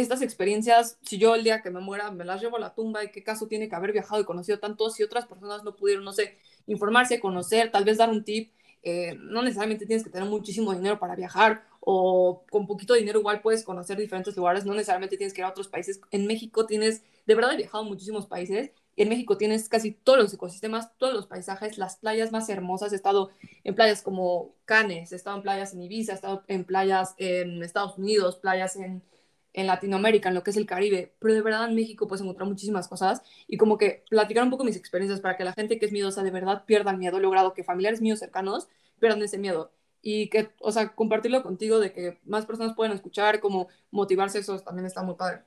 estas 0.00 0.22
experiencias, 0.22 0.98
si 1.02 1.18
yo 1.18 1.34
el 1.34 1.42
día 1.42 1.60
que 1.60 1.70
me 1.70 1.80
muera 1.80 2.10
me 2.12 2.24
las 2.24 2.40
llevo 2.40 2.56
a 2.56 2.60
la 2.60 2.74
tumba 2.74 3.02
y 3.02 3.10
qué 3.10 3.24
caso 3.24 3.48
tiene 3.48 3.68
que 3.68 3.74
haber 3.74 3.92
viajado 3.92 4.20
y 4.20 4.24
conocido 4.24 4.60
tantos 4.60 4.94
si 4.94 5.02
otras 5.02 5.26
personas 5.26 5.64
no 5.64 5.74
pudieron, 5.74 6.04
no 6.04 6.12
sé, 6.12 6.38
informarse, 6.66 7.18
conocer, 7.18 7.72
tal 7.72 7.84
vez 7.84 7.98
dar 7.98 8.08
un 8.08 8.22
tip, 8.22 8.52
eh, 8.84 9.16
no 9.18 9.42
necesariamente 9.42 9.86
tienes 9.86 10.04
que 10.04 10.10
tener 10.10 10.28
muchísimo 10.28 10.72
dinero 10.72 11.00
para 11.00 11.16
viajar 11.16 11.64
o 11.80 12.44
con 12.48 12.68
poquito 12.68 12.94
dinero 12.94 13.18
igual 13.18 13.40
puedes 13.40 13.64
conocer 13.64 13.98
diferentes 13.98 14.36
lugares, 14.36 14.64
no 14.64 14.72
necesariamente 14.72 15.16
tienes 15.16 15.34
que 15.34 15.40
ir 15.40 15.46
a 15.46 15.50
otros 15.50 15.68
países. 15.68 16.00
En 16.12 16.26
México 16.26 16.64
tienes, 16.64 17.02
de 17.26 17.34
verdad 17.34 17.54
he 17.54 17.56
viajado 17.56 17.82
muchísimos 17.82 18.26
países 18.26 18.70
en 18.98 19.08
México 19.08 19.38
tienes 19.38 19.68
casi 19.68 19.92
todos 19.92 20.18
los 20.18 20.34
ecosistemas, 20.34 20.90
todos 20.98 21.14
los 21.14 21.28
paisajes, 21.28 21.78
las 21.78 21.98
playas 21.98 22.32
más 22.32 22.48
hermosas. 22.48 22.92
He 22.92 22.96
estado 22.96 23.30
en 23.62 23.76
playas 23.76 24.02
como 24.02 24.56
Canes, 24.64 25.12
he 25.12 25.16
estado 25.16 25.36
en 25.36 25.42
playas 25.44 25.72
en 25.72 25.82
Ibiza, 25.82 26.12
he 26.12 26.14
estado 26.16 26.42
en 26.48 26.64
playas 26.64 27.14
en 27.18 27.62
Estados 27.62 27.96
Unidos, 27.96 28.38
playas 28.38 28.74
en, 28.74 29.04
en 29.52 29.66
Latinoamérica, 29.66 30.28
en 30.28 30.34
lo 30.34 30.42
que 30.42 30.50
es 30.50 30.56
el 30.56 30.66
Caribe, 30.66 31.14
pero 31.18 31.34
de 31.34 31.42
verdad 31.42 31.68
en 31.68 31.74
México 31.74 32.06
puedes 32.06 32.22
encontrar 32.22 32.48
muchísimas 32.48 32.88
cosas 32.88 33.22
y 33.46 33.56
como 33.56 33.78
que 33.78 34.04
platicar 34.10 34.44
un 34.44 34.50
poco 34.50 34.64
mis 34.64 34.76
experiencias 34.76 35.20
para 35.20 35.36
que 35.36 35.44
la 35.44 35.52
gente 35.52 35.78
que 35.78 35.86
es 35.86 35.92
miedosa 35.92 36.22
de 36.22 36.30
verdad 36.30 36.64
pierda 36.66 36.90
el 36.90 36.98
miedo. 36.98 37.18
He 37.18 37.20
logrado 37.20 37.54
que 37.54 37.64
familiares 37.64 38.00
míos 38.00 38.18
cercanos 38.18 38.68
pierdan 39.00 39.22
ese 39.22 39.38
miedo 39.38 39.72
y 40.02 40.28
que, 40.30 40.50
o 40.60 40.72
sea, 40.72 40.94
compartirlo 40.94 41.42
contigo 41.42 41.80
de 41.80 41.92
que 41.92 42.18
más 42.24 42.46
personas 42.46 42.74
pueden 42.74 42.92
escuchar, 42.92 43.40
como 43.40 43.68
motivarse, 43.90 44.38
eso 44.38 44.58
también 44.60 44.86
está 44.86 45.02
muy 45.02 45.14
padre. 45.16 45.42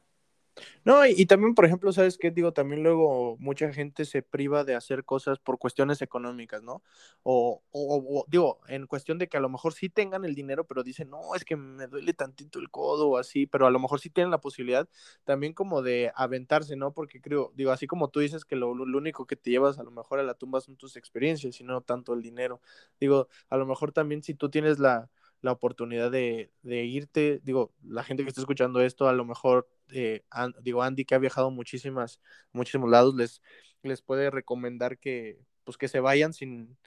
No, 0.84 1.06
y, 1.06 1.26
también, 1.26 1.54
por 1.54 1.66
ejemplo, 1.66 1.92
¿sabes 1.94 2.18
qué? 2.18 2.32
Digo, 2.32 2.54
también 2.54 2.84
luego 2.84 3.38
mucha 3.40 3.72
gente 3.72 4.06
se 4.06 4.22
priva 4.22 4.64
de 4.64 4.76
hacer 4.76 5.06
cosas 5.06 5.40
por 5.40 5.60
cuestiones 5.60 6.02
económicas, 6.02 6.64
¿no? 6.64 6.82
O, 7.24 7.62
o, 7.72 8.26
digo, 8.28 8.60
en 8.68 8.88
cuestión 8.88 9.18
de 9.18 9.28
que 9.28 9.38
a 9.38 9.40
lo 9.40 9.50
mejor 9.50 9.74
sí 9.74 9.90
tengan 9.90 10.26
el 10.26 10.36
dinero, 10.36 10.66
pero 10.66 10.84
dicen, 10.84 11.10
no, 11.10 11.36
es 11.36 11.46
que 11.46 11.56
me 11.56 11.88
duele 11.88 12.14
tantito 12.14 12.60
el 12.60 12.70
codo 12.70 13.10
o 13.10 13.18
así, 13.18 13.46
pero 13.46 13.68
a 13.68 13.72
lo 13.72 13.80
mejor 13.80 14.00
sí 14.00 14.10
tienen 14.10 14.32
la 14.32 14.42
posibilidad 14.42 14.88
también 15.24 15.54
como 15.54 15.82
de 15.82 16.12
aventarse, 16.16 16.76
¿no? 16.76 16.94
Porque 16.94 17.22
creo, 17.22 17.52
digo, 17.56 17.72
así 17.72 17.88
como 17.88 18.10
tú 18.10 18.20
dices 18.20 18.46
que 18.46 18.56
lo, 18.56 18.74
lo 18.74 18.98
único 18.98 19.26
que 19.28 19.36
te 19.36 19.52
llevas 19.52 19.80
a 19.80 19.84
lo 19.84 19.92
mejor 19.92 20.20
a 20.20 20.24
la 20.24 20.34
tumba 20.34 20.62
son 20.62 20.76
tus 20.78 20.96
experiencias 20.96 21.60
y 21.60 21.64
no 21.64 21.82
tanto 21.82 22.14
el 22.14 22.22
dinero. 22.22 22.62
Digo, 23.00 23.28
a 23.50 23.58
lo 23.58 23.66
mejor 23.66 23.92
también 23.92 24.24
si 24.24 24.34
tú 24.34 24.50
tienes 24.50 24.80
la 24.80 25.10
la 25.42 25.52
oportunidad 25.52 26.12
de, 26.12 26.52
irte, 26.64 27.42
digo, 27.44 27.74
la 27.84 28.04
gente 28.04 28.24
que 28.24 28.30
está 28.30 28.42
escuchando 28.42 28.82
esto, 28.82 29.08
a 29.08 29.14
lo 29.14 29.26
mejor, 29.26 29.68
eh, 29.92 30.24
digo, 30.62 30.84
Andy 30.84 31.06
que 31.06 31.16
ha 31.16 31.20
viajado 31.20 31.52
muchísimas, 31.52 32.20
muchísimos 32.54 32.90
lados, 32.90 33.16
les, 33.16 33.42
les 33.84 34.02
puede 34.02 34.30
recomendar 34.30 35.00
que, 35.00 35.40
pues, 35.64 35.78
que 35.78 35.88
se 35.88 36.00
vayan 36.00 36.34
sin, 36.34 36.78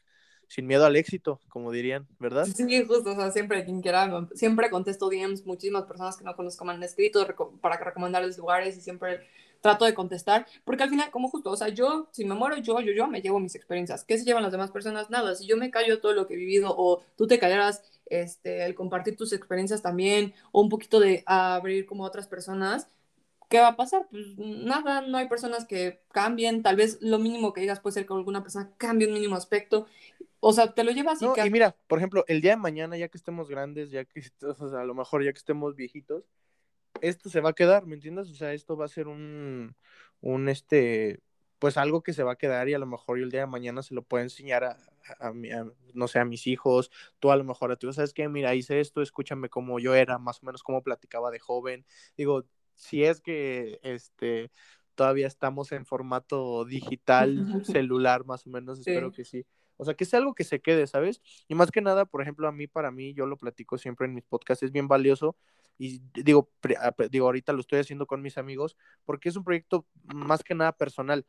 sin 0.49 0.67
miedo 0.67 0.87
al 0.87 0.97
éxito, 0.97 1.41
como 1.49 1.73
dirían, 1.73 2.07
¿verdad? 2.19 2.47
Sí, 2.47 2.85
justo, 2.85 3.11
o 3.11 3.15
sea, 3.17 3.31
siempre 3.33 3.65
quien 3.65 3.81
quiera, 3.81 4.29
siempre 4.35 4.71
contesto 4.71 5.09
DMs, 5.09 5.45
muchísimas 5.47 5.85
personas 5.85 6.17
que 6.17 6.25
no 6.25 6.37
conozco 6.37 6.65
me 6.65 6.73
han 6.73 6.83
escrito 6.83 7.27
para 7.61 7.77
recomendarles 7.77 8.39
lugares 8.39 8.77
y 8.77 8.81
siempre 8.81 9.27
trato 9.65 9.87
de 9.87 9.95
contestar, 9.95 10.47
porque 10.67 10.83
al 10.83 10.91
final, 10.91 11.11
como 11.11 11.31
justo, 11.31 11.51
o 11.51 11.57
sea, 11.57 11.71
yo, 11.71 12.09
si 12.13 12.27
me 12.27 12.35
muero 12.35 12.59
yo, 12.59 12.81
yo, 12.83 12.93
yo 12.93 13.07
me 13.07 13.23
llevo 13.23 13.41
mis 13.41 13.55
experiencias. 13.55 14.05
¿Qué 14.05 14.19
se 14.19 14.25
llevan 14.27 14.43
las 14.43 14.53
demás 14.53 14.71
personas? 14.71 15.09
Nada, 15.09 15.35
si 15.35 15.47
yo 15.47 15.57
me 15.57 15.71
callo 15.71 16.03
todo 16.03 16.13
lo 16.13 16.27
que 16.27 16.35
he 16.35 16.37
vivido 16.37 16.75
o 16.77 17.03
tú 17.17 17.27
te 17.27 17.39
callaras 17.39 17.83
este, 18.07 18.65
el 18.65 18.75
compartir 18.75 19.17
tus 19.17 19.33
experiencias 19.33 19.83
también, 19.83 20.35
o 20.53 20.61
un 20.61 20.69
poquito 20.69 21.01
de 21.01 21.23
abrir 21.27 21.87
como 21.87 22.05
otras 22.05 22.27
personas, 22.27 22.89
¿qué 23.49 23.61
va 23.61 23.69
a 23.69 23.77
pasar? 23.77 24.07
Pues 24.11 24.37
nada, 24.37 25.03
no 25.03 25.19
hay 25.19 25.29
personas 25.29 25.65
que 25.65 26.01
cambien, 26.13 26.63
tal 26.63 26.77
vez 26.77 26.99
lo 27.01 27.19
mínimo 27.19 27.53
que 27.53 27.61
digas 27.61 27.81
puede 27.81 27.95
ser 27.95 28.07
que 28.07 28.13
alguna 28.13 28.43
persona 28.43 28.71
cambie 28.77 29.07
un 29.07 29.15
mínimo 29.15 29.37
aspecto, 29.37 29.87
o 30.41 30.53
sea, 30.53 30.75
te 30.75 30.85
lo 30.85 30.93
llevas 30.93 31.23
y, 31.23 31.27
y 31.41 31.51
mira, 31.51 31.75
por 31.87 31.99
ejemplo, 31.99 32.25
el 32.29 32.43
día 32.43 32.51
de 32.51 32.57
mañana, 32.59 32.99
ya 32.99 33.09
que 33.09 33.17
estemos 33.17 33.49
grandes, 33.49 33.91
ya 33.91 34.05
que, 34.05 34.21
o 34.43 34.69
sea, 34.69 34.81
a 34.81 34.85
lo 34.85 34.95
mejor 34.95 35.25
ya 35.25 35.33
que 35.33 35.39
estemos 35.39 35.75
viejitos, 35.75 36.25
esto 37.01 37.31
se 37.31 37.41
va 37.41 37.51
a 37.51 37.55
quedar, 37.55 37.87
¿me 37.87 37.95
entiendes? 37.95 38.31
O 38.31 38.35
sea, 38.35 38.53
esto 38.53 38.77
va 38.77 38.85
a 38.85 38.89
ser 38.89 39.09
un, 39.09 39.75
un, 40.21 40.49
este, 40.49 41.21
pues 41.59 41.77
algo 41.77 42.03
que 42.03 42.13
se 42.13 42.23
va 42.23 42.33
a 42.33 42.37
quedar 42.37 42.69
y 42.69 42.75
a 42.75 42.79
lo 42.79 42.87
mejor 42.87 43.19
yo 43.19 43.25
el 43.25 43.31
día 43.31 43.41
de 43.41 43.47
mañana 43.47 43.83
se 43.83 43.95
lo 43.95 44.03
puedo 44.03 44.23
enseñar 44.23 44.65
a, 44.65 44.77
a, 45.21 45.33
no 45.93 46.09
sé, 46.09 46.19
a 46.19 46.25
mis 46.25 46.47
hijos, 46.47 46.91
tú 47.19 47.31
a 47.31 47.37
lo 47.37 47.45
mejor 47.45 47.73
a 47.73 47.77
ti, 47.77 47.93
¿sabes 47.93 48.15
qué? 48.15 48.29
Mira, 48.29 48.55
hice 48.55 48.81
esto, 48.81 49.03
escúchame 49.03 49.49
cómo 49.49 49.79
yo 49.79 49.95
era, 49.95 50.19
más 50.19 50.43
o 50.43 50.47
menos 50.47 50.63
cómo 50.63 50.83
platicaba 50.83 51.31
de 51.31 51.39
joven. 51.39 51.87
Digo, 52.17 52.45
si 52.75 53.05
es 53.05 53.21
que 53.21 53.79
este 53.83 54.51
todavía 54.95 55.27
estamos 55.27 55.73
en 55.73 55.87
formato 55.87 56.65
digital, 56.65 57.37
celular, 57.65 58.25
más 58.25 58.47
o 58.47 58.51
menos, 58.51 58.79
espero 58.79 59.13
que 59.13 59.25
sí. 59.25 59.45
O 59.77 59.85
sea, 59.85 59.95
que 59.95 60.05
sea 60.05 60.21
algo 60.21 60.35
que 60.35 60.45
se 60.45 60.61
quede, 60.61 60.87
¿sabes? 60.87 61.21
Y 61.49 61.55
más 61.55 61.71
que 61.73 61.81
nada, 61.81 62.05
por 62.05 62.23
ejemplo, 62.23 62.47
a 62.47 62.53
mí, 62.53 62.69
para 62.69 62.93
mí, 62.93 63.13
yo 63.13 63.27
lo 63.27 63.37
platico 63.37 63.77
siempre 63.77 64.07
en 64.07 64.15
mis 64.15 64.25
podcasts, 64.25 64.63
es 64.63 64.71
bien 64.71 64.87
valioso 64.87 65.37
y 65.79 66.03
digo, 66.15 66.51
digo, 67.11 67.27
ahorita 67.27 67.53
lo 67.53 67.61
estoy 67.61 67.81
haciendo 67.81 68.07
con 68.07 68.23
mis 68.23 68.39
amigos 68.39 68.77
porque 69.05 69.29
es 69.29 69.37
un 69.37 69.45
proyecto 69.45 69.87
más 70.05 70.45
que 70.45 70.55
nada 70.55 70.73
personal 70.73 71.27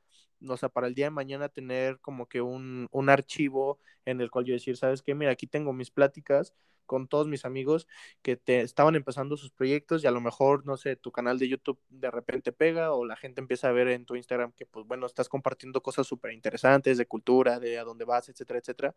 o 0.48 0.58
sea, 0.58 0.70
para 0.70 0.88
el 0.88 0.96
día 0.96 1.06
de 1.08 1.12
mañana 1.12 1.50
tener 1.50 2.00
como 2.02 2.28
que 2.28 2.42
un, 2.42 2.88
un 2.92 3.10
archivo 3.10 3.80
en 4.06 4.22
el 4.22 4.30
cual 4.32 4.46
yo 4.46 4.54
decir, 4.54 4.78
¿sabes 4.78 5.02
qué? 5.02 5.16
Mira, 5.16 5.32
aquí 5.32 5.48
tengo 5.48 5.74
mis 5.74 5.92
pláticas 5.92 6.54
con 6.86 7.08
todos 7.08 7.28
mis 7.28 7.46
amigos 7.46 7.88
que 8.22 8.36
te 8.38 8.62
estaban 8.62 8.96
empezando 8.96 9.38
sus 9.38 9.50
proyectos 9.52 10.04
y 10.04 10.08
a 10.08 10.12
lo 10.12 10.22
mejor, 10.22 10.66
no 10.68 10.78
sé, 10.78 10.96
tu 10.96 11.12
canal 11.12 11.40
de 11.40 11.50
YouTube 11.50 11.80
de 11.90 12.12
repente 12.12 12.52
pega 12.52 12.92
o 12.94 13.06
la 13.06 13.16
gente 13.16 13.42
empieza 13.42 13.70
a 13.70 13.72
ver 13.72 13.88
en 13.88 14.06
tu 14.06 14.16
Instagram 14.16 14.52
que, 14.52 14.68
pues 14.68 14.86
bueno, 14.86 15.08
estás 15.08 15.28
compartiendo 15.28 15.82
cosas 15.82 16.06
súper 16.06 16.32
interesantes 16.34 16.98
de 17.00 17.08
cultura, 17.08 17.60
de 17.60 17.80
a 17.80 17.84
dónde 17.84 18.06
vas, 18.06 18.30
etcétera, 18.30 18.60
etcétera. 18.60 18.96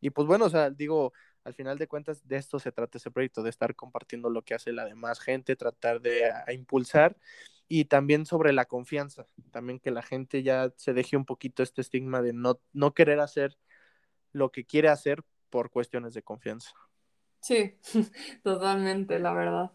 Y 0.00 0.10
pues 0.10 0.28
bueno, 0.28 0.44
o 0.46 0.50
sea, 0.50 0.70
digo, 0.70 1.12
al 1.44 1.54
final 1.54 1.78
de 1.78 1.86
cuentas 1.86 2.26
de 2.26 2.36
esto 2.36 2.58
se 2.58 2.72
trata 2.72 2.98
ese 2.98 3.10
proyecto, 3.10 3.42
de 3.42 3.50
estar 3.50 3.76
compartiendo 3.76 4.30
lo 4.30 4.42
que 4.42 4.54
hace 4.54 4.72
la 4.72 4.84
demás 4.84 5.20
gente, 5.20 5.56
tratar 5.56 6.00
de 6.00 6.32
impulsar 6.52 7.16
y 7.68 7.86
también 7.86 8.26
sobre 8.26 8.52
la 8.52 8.64
confianza, 8.64 9.26
también 9.50 9.78
que 9.78 9.90
la 9.90 10.02
gente 10.02 10.42
ya 10.42 10.72
se 10.76 10.92
deje 10.92 11.16
un 11.16 11.24
poquito 11.24 11.62
este 11.62 11.80
estigma 11.80 12.22
de 12.22 12.32
no, 12.32 12.60
no 12.72 12.94
querer 12.94 13.20
hacer 13.20 13.56
lo 14.32 14.50
que 14.50 14.64
quiere 14.64 14.88
hacer 14.88 15.22
por 15.50 15.70
cuestiones 15.70 16.14
de 16.14 16.22
confianza. 16.22 16.72
Sí, 17.40 17.78
totalmente, 18.42 19.18
la 19.18 19.32
verdad. 19.32 19.72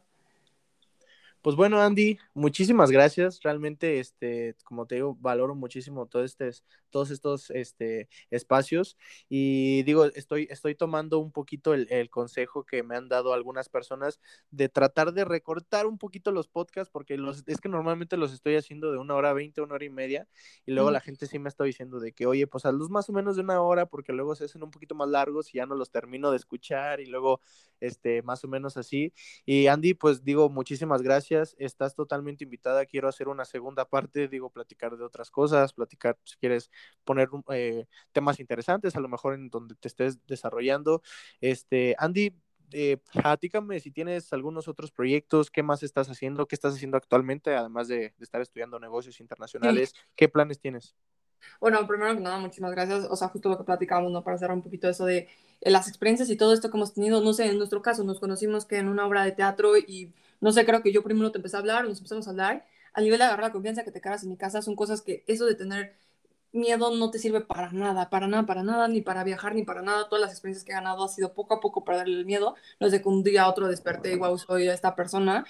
Pues 1.42 1.56
bueno, 1.56 1.82
Andy, 1.82 2.20
muchísimas 2.34 2.92
gracias. 2.92 3.40
Realmente, 3.42 4.00
este, 4.02 4.56
como 4.66 4.86
te 4.86 4.96
digo, 4.96 5.16
valoro 5.22 5.56
muchísimo 5.56 6.06
todo 6.06 6.26
este, 6.26 6.52
todos 6.90 7.12
estos 7.12 7.50
este, 7.52 8.10
espacios. 8.30 8.98
Y 9.30 9.84
digo, 9.84 10.04
estoy, 10.06 10.48
estoy 10.52 10.76
tomando 10.76 11.20
un 11.20 11.32
poquito 11.32 11.74
el, 11.74 11.88
el, 11.92 12.10
consejo 12.10 12.66
que 12.66 12.84
me 12.84 12.98
han 12.98 13.08
dado 13.08 13.34
algunas 13.34 13.70
personas 13.70 14.20
de 14.52 14.68
tratar 14.68 15.14
de 15.14 15.24
recortar 15.24 15.88
un 15.88 15.98
poquito 15.98 16.34
los 16.34 16.50
podcasts, 16.50 16.92
porque 16.92 17.16
los, 17.16 17.44
es 17.48 17.62
que 17.62 17.70
normalmente 17.70 18.18
los 18.18 18.34
estoy 18.34 18.56
haciendo 18.58 18.92
de 18.92 18.98
una 18.98 19.16
hora 19.16 19.32
veinte, 19.32 19.62
una 19.62 19.76
hora 19.76 19.86
y 19.86 19.90
media. 19.90 20.28
Y 20.66 20.74
luego 20.74 20.92
la 20.92 21.00
gente 21.00 21.26
sí 21.26 21.40
me 21.40 21.48
está 21.48 21.64
diciendo 21.64 22.02
de 22.02 22.12
que, 22.12 22.26
oye, 22.26 22.48
pues 22.48 22.66
a 22.66 22.74
los 22.74 22.90
más 22.90 23.08
o 23.10 23.14
menos 23.14 23.38
de 23.38 23.44
una 23.44 23.62
hora, 23.62 23.86
porque 23.86 24.12
luego 24.12 24.36
se 24.36 24.44
hacen 24.44 24.62
un 24.62 24.72
poquito 24.72 24.94
más 24.94 25.08
largos 25.08 25.54
y 25.54 25.60
ya 25.60 25.66
no 25.66 25.76
los 25.76 25.90
termino 25.90 26.32
de 26.32 26.38
escuchar. 26.38 27.00
Y 27.00 27.06
luego, 27.06 27.40
este, 27.80 28.24
más 28.24 28.44
o 28.44 28.50
menos 28.50 28.76
así. 28.76 29.14
Y 29.46 29.68
Andy, 29.68 29.94
pues 29.94 30.26
digo, 30.26 30.50
muchísimas 30.50 31.02
gracias 31.02 31.28
estás 31.36 31.95
totalmente 31.95 32.43
invitada, 32.43 32.86
quiero 32.86 33.07
hacer 33.07 33.27
una 33.27 33.45
segunda 33.45 33.86
parte, 33.86 34.27
digo, 34.27 34.49
platicar 34.49 34.97
de 34.97 35.03
otras 35.03 35.32
cosas, 35.32 35.73
platicar, 35.73 36.17
si 36.23 36.36
quieres 36.38 36.71
poner 37.03 37.30
eh, 37.51 37.86
temas 38.11 38.39
interesantes, 38.39 38.95
a 38.95 38.99
lo 38.99 39.07
mejor 39.07 39.34
en 39.34 39.49
donde 39.49 39.75
te 39.75 39.88
estés 39.88 40.25
desarrollando. 40.25 41.01
Este, 41.41 41.95
Andy, 41.97 42.34
eh, 42.71 42.97
platícame 43.13 43.80
si 43.80 43.91
tienes 43.91 44.32
algunos 44.34 44.67
otros 44.67 44.91
proyectos, 44.91 45.49
qué 45.49 45.63
más 45.63 45.84
estás 45.84 46.09
haciendo, 46.09 46.47
qué 46.47 46.55
estás 46.55 46.75
haciendo 46.75 46.97
actualmente, 46.97 47.55
además 47.55 47.88
de, 47.88 48.13
estar 48.19 48.41
estudiando 48.41 48.80
negocios 48.80 49.19
internacionales, 49.19 49.93
qué 50.15 50.30
planes 50.30 50.59
tienes. 50.59 50.95
Bueno, 51.59 51.86
primero 51.88 52.13
que 52.13 52.21
nada, 52.21 52.38
muchísimas 52.38 52.71
gracias. 52.71 53.07
O 53.09 53.15
sea, 53.15 53.30
justo 53.30 53.49
lo 53.49 53.57
que 53.57 53.63
platicábamos, 53.63 54.11
¿no? 54.11 54.23
Para 54.23 54.38
cerrar 54.38 54.55
un 54.55 54.63
poquito 54.63 54.89
eso 54.89 55.05
de 55.05 55.30
eh, 55.61 55.71
las 55.71 55.88
experiencias 55.88 56.30
y 56.30 56.38
todo 56.38 56.53
esto 56.53 56.69
que 56.69 56.77
hemos 56.77 56.93
tenido, 56.93 57.21
no 57.21 57.34
sé, 57.34 57.45
en 57.45 57.57
nuestro 57.57 57.82
caso 57.82 58.03
nos 58.03 58.19
conocimos 58.19 58.65
que 58.65 58.77
en 58.77 58.88
una 58.88 59.05
obra 59.05 59.23
de 59.23 59.32
teatro 59.32 59.77
y 59.77 60.13
no 60.42 60.52
sé, 60.52 60.66
creo 60.66 60.82
que 60.82 60.92
yo 60.92 61.04
primero 61.04 61.32
te 61.32 61.38
empecé 61.38 61.58
a 61.58 61.60
hablar, 61.60 61.86
nos 61.86 61.98
empezamos 61.98 62.28
a 62.28 62.32
hablar, 62.32 62.66
a 62.94 63.02
nivel 63.02 63.20
de 63.20 63.26
agarrar 63.26 63.48
la 63.48 63.52
confianza 63.52 63.84
que 63.84 63.92
te 63.92 64.02
cagas 64.02 64.24
en 64.24 64.30
mi 64.30 64.38
casa, 64.38 64.62
son 64.62 64.76
cosas 64.76 65.02
que 65.02 65.24
eso 65.28 65.46
de 65.46 65.56
tener 65.56 65.96
miedo 66.52 66.96
no 66.96 67.12
te 67.12 67.20
sirve 67.20 67.42
para 67.42 67.72
nada, 67.72 68.10
para 68.10 68.28
nada, 68.28 68.46
para 68.46 68.64
nada, 68.64 68.88
ni 68.88 69.02
para 69.02 69.24
viajar, 69.24 69.56
ni 69.56 69.64
para 69.64 69.82
nada. 69.82 70.10
Todas 70.10 70.22
las 70.22 70.32
experiencias 70.32 70.66
que 70.66 70.72
he 70.72 70.76
ganado 70.76 71.04
ha 71.04 71.08
sido 71.08 71.34
poco 71.34 71.54
a 71.54 71.60
poco 71.60 71.84
para 71.84 72.00
darle 72.00 72.18
el 72.18 72.26
miedo. 72.26 72.56
No 72.80 72.88
es 72.88 72.92
de 72.92 73.02
que 73.02 73.10
un 73.10 73.24
día 73.24 73.44
a 73.44 73.50
otro 73.50 73.68
desperté 73.68 74.14
y 74.14 74.18
wow, 74.18 74.38
soy 74.38 74.68
esta 74.68 74.96
persona. 74.96 75.46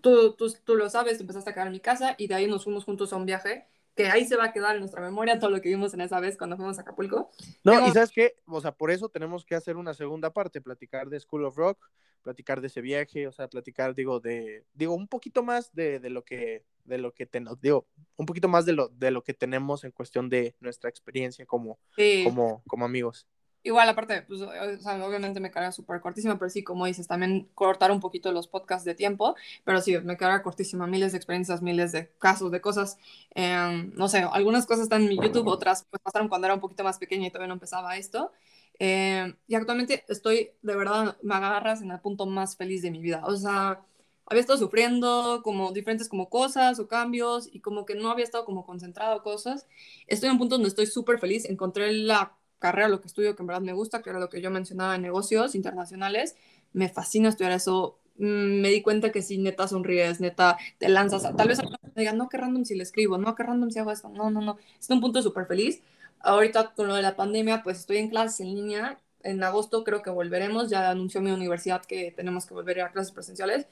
Tú, 0.00 0.34
tú, 0.34 0.52
tú 0.64 0.74
lo 0.76 0.88
sabes, 0.90 1.20
empezaste 1.20 1.50
a 1.50 1.52
quedar 1.52 1.68
en 1.68 1.72
mi 1.72 1.80
casa 1.80 2.14
y 2.18 2.26
de 2.26 2.34
ahí 2.34 2.46
nos 2.46 2.64
fuimos 2.64 2.84
juntos 2.84 3.12
a 3.12 3.16
un 3.16 3.26
viaje 3.26 3.66
que 3.98 4.08
ahí 4.08 4.24
se 4.24 4.36
va 4.36 4.44
a 4.44 4.52
quedar 4.52 4.76
en 4.76 4.80
nuestra 4.80 5.02
memoria 5.02 5.40
todo 5.40 5.50
lo 5.50 5.60
que 5.60 5.68
vimos 5.70 5.92
en 5.92 6.00
esa 6.00 6.20
vez 6.20 6.38
cuando 6.38 6.56
fuimos 6.56 6.78
a 6.78 6.82
Acapulco. 6.82 7.32
No, 7.64 7.84
y 7.84 7.90
sabes 7.90 8.12
qué, 8.12 8.36
o 8.46 8.60
sea, 8.60 8.70
por 8.70 8.92
eso 8.92 9.08
tenemos 9.08 9.44
que 9.44 9.56
hacer 9.56 9.76
una 9.76 9.92
segunda 9.92 10.32
parte, 10.32 10.60
platicar 10.60 11.08
de 11.08 11.18
School 11.18 11.44
of 11.44 11.56
Rock, 11.56 11.90
platicar 12.22 12.60
de 12.60 12.68
ese 12.68 12.80
viaje, 12.80 13.26
o 13.26 13.32
sea, 13.32 13.48
platicar, 13.48 13.96
digo, 13.96 14.20
de, 14.20 14.64
digo, 14.72 14.94
un 14.94 15.08
poquito 15.08 15.42
más 15.42 15.74
de, 15.74 15.98
de 15.98 16.10
lo 16.10 16.22
que, 16.22 16.64
de 16.84 16.98
lo 16.98 17.12
que 17.12 17.26
tenemos, 17.26 17.60
digo, 17.60 17.88
un 18.16 18.26
poquito 18.26 18.46
más 18.46 18.64
de 18.66 18.74
lo, 18.74 18.88
de 18.88 19.10
lo 19.10 19.24
que 19.24 19.34
tenemos 19.34 19.82
en 19.82 19.90
cuestión 19.90 20.28
de 20.28 20.54
nuestra 20.60 20.88
experiencia 20.88 21.44
como, 21.44 21.80
como, 22.22 22.62
como 22.68 22.84
amigos. 22.84 23.26
Igual, 23.68 23.86
aparte, 23.90 24.22
pues, 24.22 24.40
obviamente 24.40 25.40
me 25.40 25.50
queda 25.50 25.72
súper 25.72 26.00
cortísima, 26.00 26.38
pero 26.38 26.48
sí, 26.48 26.64
como 26.64 26.86
dices, 26.86 27.06
también 27.06 27.50
cortar 27.54 27.90
un 27.90 28.00
poquito 28.00 28.32
los 28.32 28.48
podcasts 28.48 28.86
de 28.86 28.94
tiempo, 28.94 29.36
pero 29.62 29.82
sí, 29.82 29.98
me 29.98 30.16
queda 30.16 30.42
cortísima, 30.42 30.86
miles 30.86 31.12
de 31.12 31.18
experiencias, 31.18 31.60
miles 31.60 31.92
de 31.92 32.08
casos, 32.18 32.50
de 32.50 32.62
cosas. 32.62 32.96
Em, 33.34 33.92
no 33.94 34.08
sé, 34.08 34.20
algunas 34.32 34.64
cosas 34.64 34.84
están 34.84 35.02
en 35.02 35.08
mi 35.08 35.16
YouTube, 35.16 35.46
otras 35.48 35.84
pues 35.90 36.00
pasaron 36.02 36.28
cuando 36.28 36.46
era 36.46 36.54
un 36.54 36.60
poquito 36.60 36.82
más 36.82 36.96
pequeña 36.98 37.26
y 37.26 37.30
todavía 37.30 37.48
no 37.48 37.54
empezaba 37.54 37.96
esto. 37.98 38.32
Eh, 38.78 39.34
y 39.46 39.54
actualmente 39.54 40.04
estoy, 40.08 40.52
de 40.62 40.74
verdad, 40.76 41.18
me 41.22 41.34
agarras 41.34 41.82
en 41.82 41.90
el 41.90 42.00
punto 42.00 42.24
más 42.26 42.56
feliz 42.56 42.80
de 42.82 42.90
mi 42.90 43.00
vida. 43.02 43.22
O 43.26 43.36
sea, 43.36 43.82
había 44.26 44.40
estado 44.40 44.58
sufriendo 44.58 45.42
como 45.44 45.72
diferentes 45.72 46.08
como 46.08 46.30
cosas 46.30 46.78
o 46.78 46.88
cambios 46.88 47.48
y 47.52 47.60
como 47.60 47.84
que 47.86 47.94
no 47.96 48.10
había 48.10 48.24
estado 48.24 48.44
como 48.46 48.64
concentrado 48.64 49.22
cosas. 49.22 49.66
Estoy 50.06 50.28
en 50.28 50.32
un 50.34 50.38
punto 50.38 50.54
donde 50.56 50.68
estoy 50.68 50.86
súper 50.86 51.18
feliz. 51.18 51.44
Encontré 51.44 51.92
la 51.92 52.34
carrera, 52.58 52.88
lo 52.88 53.00
que 53.00 53.06
estudio 53.08 53.36
que 53.36 53.42
en 53.42 53.46
verdad 53.46 53.62
me 53.62 53.72
gusta, 53.72 54.02
que 54.02 54.10
era 54.10 54.18
lo 54.18 54.28
que 54.28 54.40
yo 54.40 54.50
mencionaba 54.50 54.96
en 54.96 55.02
negocios 55.02 55.54
internacionales. 55.54 56.36
Me 56.72 56.88
fascina 56.88 57.28
estudiar 57.28 57.52
eso. 57.52 57.98
Mm, 58.16 58.60
me 58.60 58.68
di 58.70 58.82
cuenta 58.82 59.12
que 59.12 59.22
si 59.22 59.38
neta 59.38 59.68
sonríes, 59.68 60.20
neta 60.20 60.58
te 60.78 60.88
lanzas. 60.88 61.34
Tal 61.36 61.48
vez 61.48 61.58
me 61.62 62.02
digan, 62.02 62.18
no, 62.18 62.28
qué 62.28 62.36
random 62.38 62.64
si 62.64 62.74
le 62.74 62.82
escribo, 62.82 63.18
no, 63.18 63.34
qué 63.34 63.42
random 63.42 63.70
si 63.70 63.78
hago 63.78 63.90
esto. 63.92 64.08
No, 64.08 64.30
no, 64.30 64.40
no. 64.40 64.58
En 64.88 64.94
un 64.94 65.00
punto 65.00 65.22
súper 65.22 65.46
feliz. 65.46 65.82
Ahorita 66.20 66.74
con 66.74 66.88
lo 66.88 66.94
de 66.94 67.02
la 67.02 67.16
pandemia, 67.16 67.62
pues 67.62 67.78
estoy 67.78 67.98
en 67.98 68.10
clases 68.10 68.40
en 68.40 68.54
línea. 68.54 68.98
En 69.22 69.42
agosto 69.42 69.84
creo 69.84 70.02
que 70.02 70.10
volveremos. 70.10 70.70
Ya 70.70 70.90
anunció 70.90 71.20
mi 71.20 71.30
universidad 71.30 71.82
que 71.84 72.12
tenemos 72.12 72.46
que 72.46 72.54
volver 72.54 72.80
a 72.80 72.92
clases 72.92 73.12
presenciales 73.12 73.66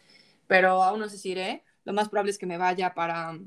pero 0.46 0.82
aún 0.82 1.00
no 1.00 1.08
sé 1.08 1.18
si 1.18 1.30
iré. 1.30 1.64
Lo 1.84 1.92
más 1.92 2.08
probable 2.08 2.30
es 2.32 2.38
que 2.38 2.46
me 2.46 2.58
vaya 2.58 2.94
para, 2.94 3.38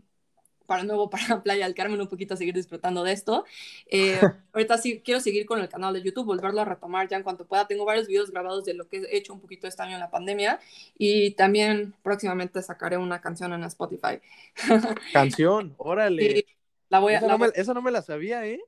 para 0.70 0.84
nuevo, 0.84 1.10
para 1.10 1.44
Playa 1.44 1.66
del 1.66 1.76
Carmen, 1.76 2.00
un 2.00 2.08
poquito 2.08 2.36
a 2.36 2.38
seguir 2.38 2.54
disfrutando 2.54 3.04
de 3.04 3.12
esto. 3.12 3.44
Eh, 3.88 4.22
ahorita 4.54 4.78
sí 4.78 5.02
quiero 5.04 5.20
seguir 5.20 5.46
con 5.46 5.60
el 5.60 5.68
canal 5.68 5.94
de 5.94 6.02
YouTube, 6.02 6.28
volverlo 6.28 6.62
a 6.62 6.66
retomar 6.66 7.10
ya 7.10 7.18
en 7.18 7.24
cuanto 7.24 7.46
pueda. 7.46 7.68
Tengo 7.68 7.84
varios 7.84 8.08
videos 8.08 8.32
grabados 8.32 8.64
de 8.64 8.76
lo 8.76 8.88
que 8.88 8.98
he 8.98 9.18
hecho 9.18 9.34
un 9.34 9.42
poquito 9.42 9.68
este 9.68 9.82
año 9.82 9.96
en 9.96 10.00
la 10.00 10.12
pandemia 10.12 10.60
y 10.98 11.32
también 11.32 11.96
próximamente 12.04 12.62
sacaré 12.62 12.98
una 12.98 13.20
canción 13.20 13.52
en 13.52 13.64
Spotify. 13.64 14.22
Canción, 15.12 15.74
órale. 15.78 16.46
la 16.90 17.00
voy 17.00 17.14
a, 17.14 17.18
esa, 17.18 17.28
la 17.28 17.34
no 17.34 17.40
me, 17.40 17.48
esa 17.56 17.74
no 17.74 17.82
me 17.82 17.92
la 17.92 18.04
sabía, 18.04 18.46
¿eh? 18.46 18.62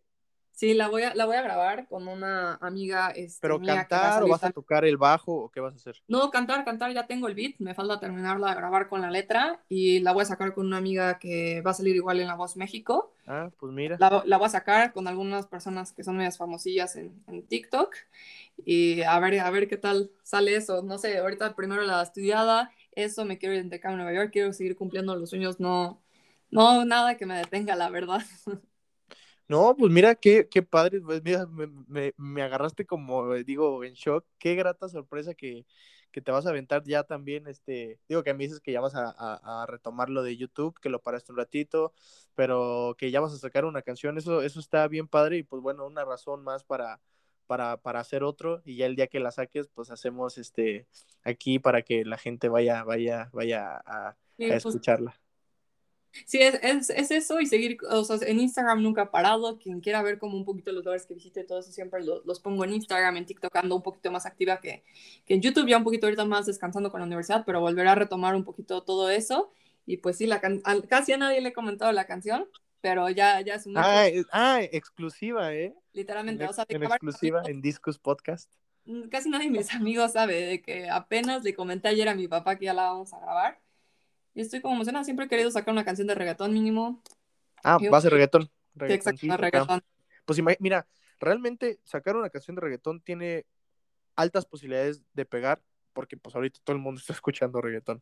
Sí, 0.62 0.76
la 0.76 0.90
voy 0.90 1.02
a, 1.02 1.16
la 1.16 1.26
voy 1.26 1.38
a 1.38 1.42
grabar 1.42 1.88
con 1.88 2.08
una 2.08 2.54
amiga. 2.62 3.10
Este, 3.10 3.40
¿Pero 3.42 3.58
mía 3.58 3.78
cantar 3.78 4.20
que 4.20 4.26
o 4.26 4.32
vas 4.32 4.44
a 4.44 4.52
tocar 4.52 4.86
el 4.86 4.96
bajo 4.96 5.34
o 5.34 5.50
qué 5.50 5.60
vas 5.60 5.74
a 5.74 5.78
hacer? 5.78 5.96
No, 6.08 6.30
cantar, 6.30 6.64
cantar, 6.64 6.94
ya 6.94 7.08
tengo 7.08 7.28
el 7.28 7.34
beat, 7.34 7.56
me 7.58 7.74
falta 7.74 8.00
terminarla 8.00 8.50
de 8.50 8.56
grabar 8.58 8.88
con 8.88 9.02
la 9.02 9.10
letra 9.10 9.60
y 9.70 10.02
la 10.02 10.14
voy 10.14 10.22
a 10.22 10.26
sacar 10.26 10.54
con 10.54 10.68
una 10.68 10.78
amiga 10.78 11.18
que 11.18 11.62
va 11.62 11.72
a 11.72 11.74
salir 11.74 11.96
igual 11.96 12.20
en 12.20 12.28
La 12.28 12.36
Voz 12.36 12.58
México. 12.58 13.12
Ah, 13.26 13.50
pues 13.58 13.74
mira. 13.74 13.98
La, 14.00 14.22
la 14.24 14.38
voy 14.38 14.46
a 14.46 14.50
sacar 14.50 14.94
con 14.94 15.08
algunas 15.08 15.48
personas 15.48 15.94
que 15.94 16.04
son 16.04 16.16
medias 16.16 16.38
famosillas 16.38 16.96
en, 16.96 17.24
en, 17.26 17.42
TikTok 17.42 17.96
y 18.64 19.02
a 19.02 19.20
ver, 19.20 19.40
a 19.40 19.50
ver 19.50 19.68
qué 19.68 19.78
tal 19.78 20.12
sale 20.22 20.56
eso. 20.56 20.84
No 20.84 21.00
sé, 21.00 21.18
ahorita 21.18 21.56
primero 21.56 21.82
la 21.82 22.04
estudiada, 22.04 22.70
eso, 22.92 23.26
me 23.26 23.40
quiero 23.40 23.56
ir 23.56 23.66
de 23.66 23.82
a 23.84 23.92
Nueva 23.96 24.14
York, 24.14 24.30
quiero 24.32 24.54
seguir 24.54 24.76
cumpliendo 24.76 25.16
los 25.16 25.32
sueños, 25.32 25.60
no, 25.60 26.00
no, 26.52 26.86
nada 26.86 27.18
que 27.18 27.26
me 27.26 27.36
detenga, 27.36 27.76
la 27.76 27.90
verdad. 27.90 28.22
No, 29.52 29.76
pues 29.76 29.92
mira, 29.92 30.16
qué, 30.16 30.48
qué 30.50 30.64
padre, 30.64 31.02
pues 31.02 31.22
mira, 31.26 31.46
me, 31.46 31.68
me, 31.68 32.14
me, 32.16 32.42
agarraste 32.42 32.86
como, 32.86 33.34
digo, 33.34 33.84
en 33.84 33.96
shock, 33.96 34.26
qué 34.40 34.56
grata 34.56 34.88
sorpresa 34.88 35.34
que, 35.34 35.66
que, 36.14 36.22
te 36.22 36.32
vas 36.32 36.46
a 36.46 36.52
aventar 36.52 36.84
ya 36.86 37.04
también, 37.04 37.46
este, 37.48 38.00
digo 38.08 38.24
que 38.24 38.34
me 38.34 38.46
dices 38.46 38.62
que 38.62 38.72
ya 38.72 38.80
vas 38.80 38.96
a, 38.96 39.10
a, 39.10 39.64
a, 39.64 39.66
retomar 39.66 40.10
lo 40.10 40.24
de 40.24 40.38
YouTube, 40.38 40.80
que 40.80 40.88
lo 40.88 41.02
paraste 41.02 41.34
un 41.34 41.38
ratito, 41.38 41.92
pero 42.34 42.96
que 42.98 43.12
ya 43.12 43.20
vas 43.20 43.34
a 43.34 43.38
sacar 43.40 43.66
una 43.66 43.82
canción, 43.82 44.18
eso, 44.18 44.42
eso 44.42 44.62
está 44.62 44.88
bien 44.88 45.10
padre 45.10 45.40
y 45.40 45.44
pues 45.44 45.62
bueno, 45.62 45.86
una 45.86 46.06
razón 46.06 46.46
más 46.46 46.64
para, 46.64 47.02
para, 47.46 47.76
para 47.76 48.00
hacer 48.00 48.24
otro 48.24 48.62
y 48.64 48.78
ya 48.78 48.86
el 48.86 48.96
día 48.96 49.08
que 49.08 49.20
la 49.20 49.32
saques, 49.32 49.68
pues 49.68 49.92
hacemos 49.92 50.38
este, 50.38 50.88
aquí 51.24 51.60
para 51.60 51.82
que 51.82 52.06
la 52.06 52.18
gente 52.18 52.48
vaya, 52.48 52.86
vaya, 52.86 53.30
vaya 53.34 53.82
a, 53.86 54.12
a 54.12 54.18
pues, 54.38 54.66
escucharla. 54.66 55.21
Sí, 56.26 56.40
es, 56.42 56.60
es, 56.62 56.90
es 56.90 57.12
eso 57.12 57.40
y 57.40 57.46
seguir, 57.46 57.78
o 57.90 58.04
sea, 58.04 58.18
en 58.28 58.40
Instagram 58.40 58.82
nunca 58.84 59.04
he 59.04 59.06
parado. 59.08 59.58
Quien 59.60 59.80
quiera 59.82 60.02
ver 60.02 60.20
como 60.20 60.36
un 60.38 60.44
poquito 60.46 60.72
los 60.72 60.84
lugares 60.84 61.06
que 61.06 61.14
visite, 61.14 61.44
todo 61.44 61.60
eso 61.60 61.72
siempre 61.72 62.04
los, 62.04 62.26
los 62.26 62.40
pongo 62.40 62.64
en 62.66 62.74
Instagram, 62.74 63.18
en 63.18 63.26
TikTok 63.26 63.56
ando 63.56 63.76
un 63.78 63.82
poquito 63.82 64.12
más 64.12 64.26
activa 64.26 64.60
que, 64.60 64.84
que 65.26 65.34
en 65.36 65.42
YouTube, 65.42 65.68
ya 65.70 65.78
un 65.78 65.84
poquito 65.84 66.08
ahorita 66.08 66.26
más 66.26 66.46
descansando 66.46 66.92
con 66.92 67.00
la 67.00 67.06
universidad, 67.08 67.44
pero 67.46 67.62
volveré 67.62 67.90
a 67.90 67.96
retomar 67.96 68.36
un 68.36 68.44
poquito 68.44 68.84
todo 68.84 69.10
eso. 69.10 69.52
Y 69.86 69.98
pues 69.98 70.18
sí, 70.18 70.28
la 70.28 70.40
can 70.42 70.62
a, 70.66 70.80
casi 70.82 71.14
a 71.14 71.18
nadie 71.18 71.42
le 71.42 71.50
he 71.50 71.54
comentado 71.54 71.92
la 71.92 72.06
canción, 72.06 72.48
pero 72.82 73.10
ya, 73.10 73.42
ya 73.42 73.56
es 73.56 73.66
una... 73.66 73.82
Ah, 73.84 74.08
es- 74.08 74.26
ah, 74.32 74.60
exclusiva, 74.62 75.54
¿eh? 75.54 75.74
literalmente, 75.94 76.44
En, 76.44 76.50
o 76.50 76.54
sea, 76.54 76.66
de 76.68 76.76
en 76.76 76.82
grabar 76.82 76.98
exclusiva 76.98 77.42
en 77.46 77.62
Discos 77.62 77.98
Podcast. 78.00 78.52
mm, 78.86 79.10
casi 79.10 79.30
nadie 79.30 79.46
de 79.50 79.58
mis 79.58 79.74
amigos 79.74 80.14
sabe 80.14 80.36
de 80.42 80.62
que 80.62 80.90
apenas 80.90 81.44
le 81.44 81.54
comenté 81.56 81.88
ayer 81.90 82.08
a 82.10 82.16
mi 82.16 82.28
papá 82.28 82.58
que 82.58 82.66
ya 82.66 82.74
la 82.74 82.84
vamos 82.92 83.14
a 83.14 83.20
grabar. 83.20 83.60
Y 84.34 84.42
estoy 84.42 84.62
como 84.62 84.76
emocionada, 84.76 85.04
siempre 85.04 85.26
he 85.26 85.30
querido 85.30 85.52
sacar 85.52 85.74
una 85.74 85.84
canción 85.84 86.08
de 86.08 86.16
reggaetón 86.16 86.54
mínimo. 86.54 87.02
Ah, 87.64 87.78
Y- 87.80 87.88
va 87.88 87.98
a 87.98 88.02
ser 88.02 88.12
reggaetón. 88.14 88.50
Sí, 88.80 89.30
acá. 89.30 89.38
reggaetón. 89.38 89.82
Pues 90.26 90.42
mira, 90.60 90.88
realmente 91.20 91.80
sacar 91.84 92.16
una 92.16 92.30
canción 92.30 92.56
de 92.56 92.62
reggaetón 92.62 93.02
tiene 93.02 93.46
altas 94.16 94.46
posibilidades 94.46 95.04
de 95.14 95.26
pegar, 95.26 95.62
porque 95.94 96.18
pues 96.18 96.36
ahorita 96.36 96.60
todo 96.64 96.76
el 96.76 96.82
mundo 96.82 97.00
está 97.00 97.14
escuchando 97.22 97.62
reggaetón. 97.62 98.02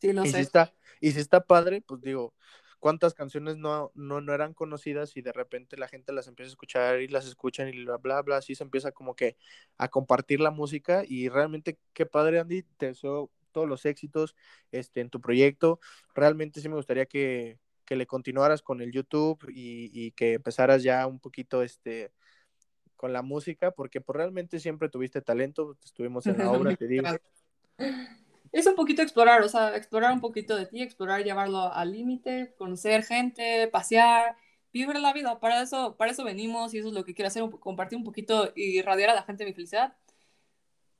Sí, 0.00 0.12
lo 0.12 0.22
Y 0.22 0.26
si 0.26 0.32
sé. 0.34 0.40
está, 0.42 0.72
y 1.00 1.10
si 1.10 1.20
está 1.20 1.40
padre, 1.44 1.80
pues 1.82 2.00
digo, 2.00 2.32
cuántas 2.78 3.14
canciones 3.14 3.56
no, 3.56 3.90
no, 3.94 4.20
no 4.20 4.32
eran 4.32 4.54
conocidas 4.54 5.16
y 5.16 5.22
de 5.22 5.32
repente 5.32 5.76
la 5.76 5.88
gente 5.88 6.12
las 6.12 6.28
empieza 6.28 6.48
a 6.50 6.52
escuchar 6.52 7.00
y 7.00 7.08
las 7.08 7.26
escuchan 7.26 7.68
y 7.68 7.84
bla, 7.84 7.96
bla, 7.96 8.22
bla, 8.22 8.36
así 8.36 8.54
se 8.54 8.62
empieza 8.62 8.92
como 8.92 9.16
que 9.16 9.36
a 9.76 9.88
compartir 9.88 10.40
la 10.40 10.52
música 10.52 11.02
y 11.06 11.28
realmente 11.28 11.78
qué 11.92 12.06
padre, 12.06 12.38
Andy, 12.38 12.62
te 12.76 12.86
deseo 12.86 13.30
todos 13.48 13.68
los 13.68 13.84
éxitos 13.86 14.34
este, 14.72 15.00
en 15.00 15.10
tu 15.10 15.20
proyecto. 15.20 15.80
Realmente 16.14 16.60
sí 16.60 16.68
me 16.68 16.76
gustaría 16.76 17.06
que, 17.06 17.58
que 17.84 17.96
le 17.96 18.06
continuaras 18.06 18.62
con 18.62 18.80
el 18.80 18.92
YouTube 18.92 19.44
y, 19.48 19.90
y 19.92 20.12
que 20.12 20.34
empezaras 20.34 20.82
ya 20.82 21.06
un 21.06 21.20
poquito 21.20 21.62
este, 21.62 22.12
con 22.98 23.12
la 23.12 23.22
música, 23.22 23.70
porque 23.70 24.02
pues 24.02 24.16
realmente 24.16 24.60
siempre 24.60 24.90
tuviste 24.90 25.22
talento, 25.22 25.78
estuvimos 25.82 26.26
en 26.26 26.36
la 26.36 26.50
obra, 26.52 26.76
te 26.76 26.86
digo. 26.86 27.06
Es 28.52 28.66
un 28.66 28.74
poquito 28.74 29.02
explorar, 29.02 29.42
o 29.42 29.48
sea, 29.48 29.76
explorar 29.76 30.12
un 30.12 30.20
poquito 30.20 30.56
de 30.56 30.66
ti, 30.66 30.82
explorar, 30.82 31.22
llevarlo 31.22 31.72
al 31.72 31.92
límite, 31.92 32.54
conocer 32.58 33.04
gente, 33.04 33.68
pasear, 33.68 34.36
vivir 34.72 34.98
la 34.98 35.12
vida. 35.12 35.38
Para 35.38 35.62
eso, 35.62 35.96
para 35.96 36.10
eso 36.10 36.24
venimos 36.24 36.74
y 36.74 36.78
eso 36.78 36.88
es 36.88 36.94
lo 36.94 37.04
que 37.04 37.14
quiero 37.14 37.28
hacer, 37.28 37.48
compartir 37.60 37.98
un 37.98 38.04
poquito 38.04 38.52
y 38.56 38.78
irradiar 38.78 39.10
a 39.10 39.14
la 39.14 39.22
gente 39.22 39.44
mi 39.44 39.52
felicidad. 39.52 39.94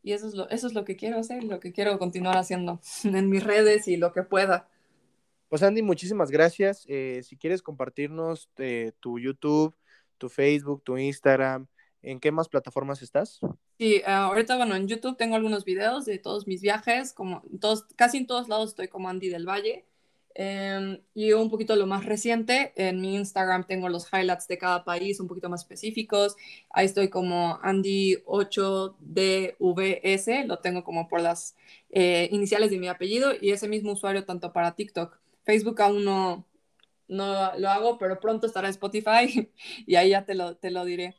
Y 0.09 0.13
eso 0.15 0.27
es 0.27 0.33
lo, 0.33 0.49
eso 0.49 0.67
es 0.67 0.73
lo 0.73 0.87
que 0.87 0.97
quiero 0.97 1.19
hacer, 1.19 1.45
lo 1.45 1.61
que 1.61 1.71
quiero 1.71 1.99
continuar 1.99 2.39
haciendo 2.39 2.81
en 3.05 3.29
mis 3.29 3.45
redes 3.45 3.89
y 3.89 3.99
lo 3.99 4.15
que 4.15 4.23
pueda. 4.23 4.67
Pues 5.51 5.63
Andy, 5.63 5.83
muchísimas 5.83 6.31
gracias. 6.31 6.87
Eh, 6.89 7.21
si 7.23 7.37
quieres 7.37 7.61
compartirnos 7.61 8.49
eh, 8.57 8.93
tu 9.01 9.19
YouTube, 9.19 9.77
tu 10.17 10.31
Facebook, 10.31 10.83
tu 10.83 10.97
Instagram, 10.97 11.67
¿en 12.01 12.21
qué 12.21 12.33
más 12.33 12.49
plataformas 12.49 13.03
estás? 13.03 13.39
Sí, 13.79 14.01
ah, 14.07 14.29
ahorita, 14.29 14.57
bueno, 14.57 14.77
en 14.77 14.89
YouTube 14.89 15.19
tengo 15.19 15.37
algunos 15.37 15.67
videos 15.67 16.07
de 16.07 16.19
todos 16.19 16.47
mis 16.47 16.63
viajes, 16.63 17.13
como 17.13 17.43
todos, 17.61 17.85
casi 17.95 18.17
en 18.17 18.27
todos 18.27 18.49
lados 18.49 18.71
estoy 18.71 18.89
como 18.89 19.11
Andy 19.11 19.29
del 19.29 19.47
Valle. 19.47 19.85
Em, 20.41 21.01
y 21.15 21.33
un 21.33 21.51
poquito 21.51 21.75
lo 21.75 21.87
más 21.89 22.05
reciente, 22.07 22.73
en 22.77 23.01
mi 23.01 23.17
Instagram 23.17 23.67
tengo 23.67 23.89
los 23.89 24.07
highlights 24.13 24.47
de 24.47 24.57
cada 24.57 24.85
país 24.85 25.19
un 25.19 25.27
poquito 25.27 25.49
más 25.51 25.63
específicos. 25.63 26.37
Ahí 26.71 26.87
estoy 26.87 27.09
como 27.11 27.59
Andy8DVS, 27.61 30.45
lo 30.47 30.61
tengo 30.61 30.85
como 30.85 31.09
por 31.09 31.21
las 31.23 31.57
eh, 31.91 32.29
iniciales 32.31 32.71
de 32.71 32.79
mi 32.79 32.87
apellido 32.89 33.33
y 33.41 33.51
ese 33.51 33.67
mismo 33.69 33.91
usuario 33.93 34.25
tanto 34.25 34.53
para 34.53 34.77
TikTok. 34.77 35.19
Facebook 35.43 35.83
aún 35.83 36.05
no, 36.05 36.47
no 37.09 37.57
lo 37.59 37.69
hago, 37.71 37.99
pero 37.99 38.21
pronto 38.21 38.47
estará 38.47 38.69
Spotify 38.69 39.51
y 39.87 39.97
ahí 39.97 40.11
ya 40.11 40.25
te 40.25 40.35
lo, 40.37 40.57
te 40.57 40.71
lo 40.71 40.85
diré. 40.85 41.17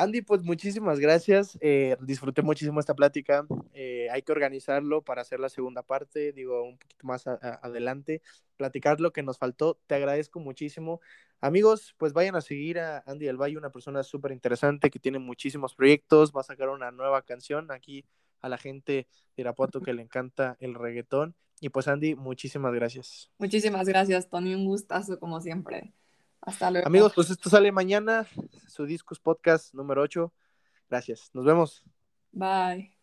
Andy, 0.00 0.22
pues 0.22 0.42
muchísimas 0.42 0.98
gracias. 0.98 1.58
Eh, 1.60 1.94
disfruté 2.00 2.40
muchísimo 2.40 2.80
esta 2.80 2.94
plática. 2.94 3.46
Eh, 3.74 4.08
hay 4.10 4.22
que 4.22 4.32
organizarlo 4.32 5.02
para 5.02 5.20
hacer 5.20 5.40
la 5.40 5.50
segunda 5.50 5.82
parte, 5.82 6.32
digo, 6.32 6.62
un 6.62 6.78
poquito 6.78 7.06
más 7.06 7.26
a- 7.26 7.34
adelante, 7.62 8.22
platicar 8.56 8.98
lo 8.98 9.12
que 9.12 9.22
nos 9.22 9.36
faltó. 9.36 9.78
Te 9.86 9.96
agradezco 9.96 10.40
muchísimo. 10.40 11.02
Amigos, 11.42 11.94
pues 11.98 12.14
vayan 12.14 12.34
a 12.34 12.40
seguir 12.40 12.78
a 12.78 13.02
Andy 13.06 13.26
del 13.26 13.36
Valle, 13.36 13.58
una 13.58 13.68
persona 13.70 14.02
súper 14.02 14.32
interesante 14.32 14.88
que 14.88 14.98
tiene 14.98 15.18
muchísimos 15.18 15.74
proyectos. 15.74 16.32
Va 16.34 16.40
a 16.40 16.44
sacar 16.44 16.70
una 16.70 16.90
nueva 16.90 17.20
canción 17.20 17.70
aquí 17.70 18.06
a 18.40 18.48
la 18.48 18.56
gente 18.56 19.06
de 19.36 19.42
Irapuato 19.42 19.82
que 19.82 19.92
le 19.92 20.00
encanta 20.00 20.56
el 20.60 20.74
reggaetón. 20.74 21.34
Y 21.60 21.68
pues 21.68 21.88
Andy, 21.88 22.14
muchísimas 22.14 22.72
gracias. 22.72 23.30
Muchísimas 23.36 23.86
gracias, 23.86 24.30
Tony. 24.30 24.54
Un 24.54 24.64
gustazo, 24.64 25.20
como 25.20 25.42
siempre. 25.42 25.92
Hasta 26.42 26.70
luego. 26.70 26.86
Amigos, 26.86 27.12
pues 27.14 27.30
esto 27.30 27.50
sale 27.50 27.70
mañana, 27.72 28.26
su 28.66 28.86
Discos 28.86 29.20
Podcast 29.20 29.74
número 29.74 30.02
8. 30.02 30.32
Gracias. 30.88 31.30
Nos 31.32 31.44
vemos. 31.44 31.84
Bye. 32.32 32.99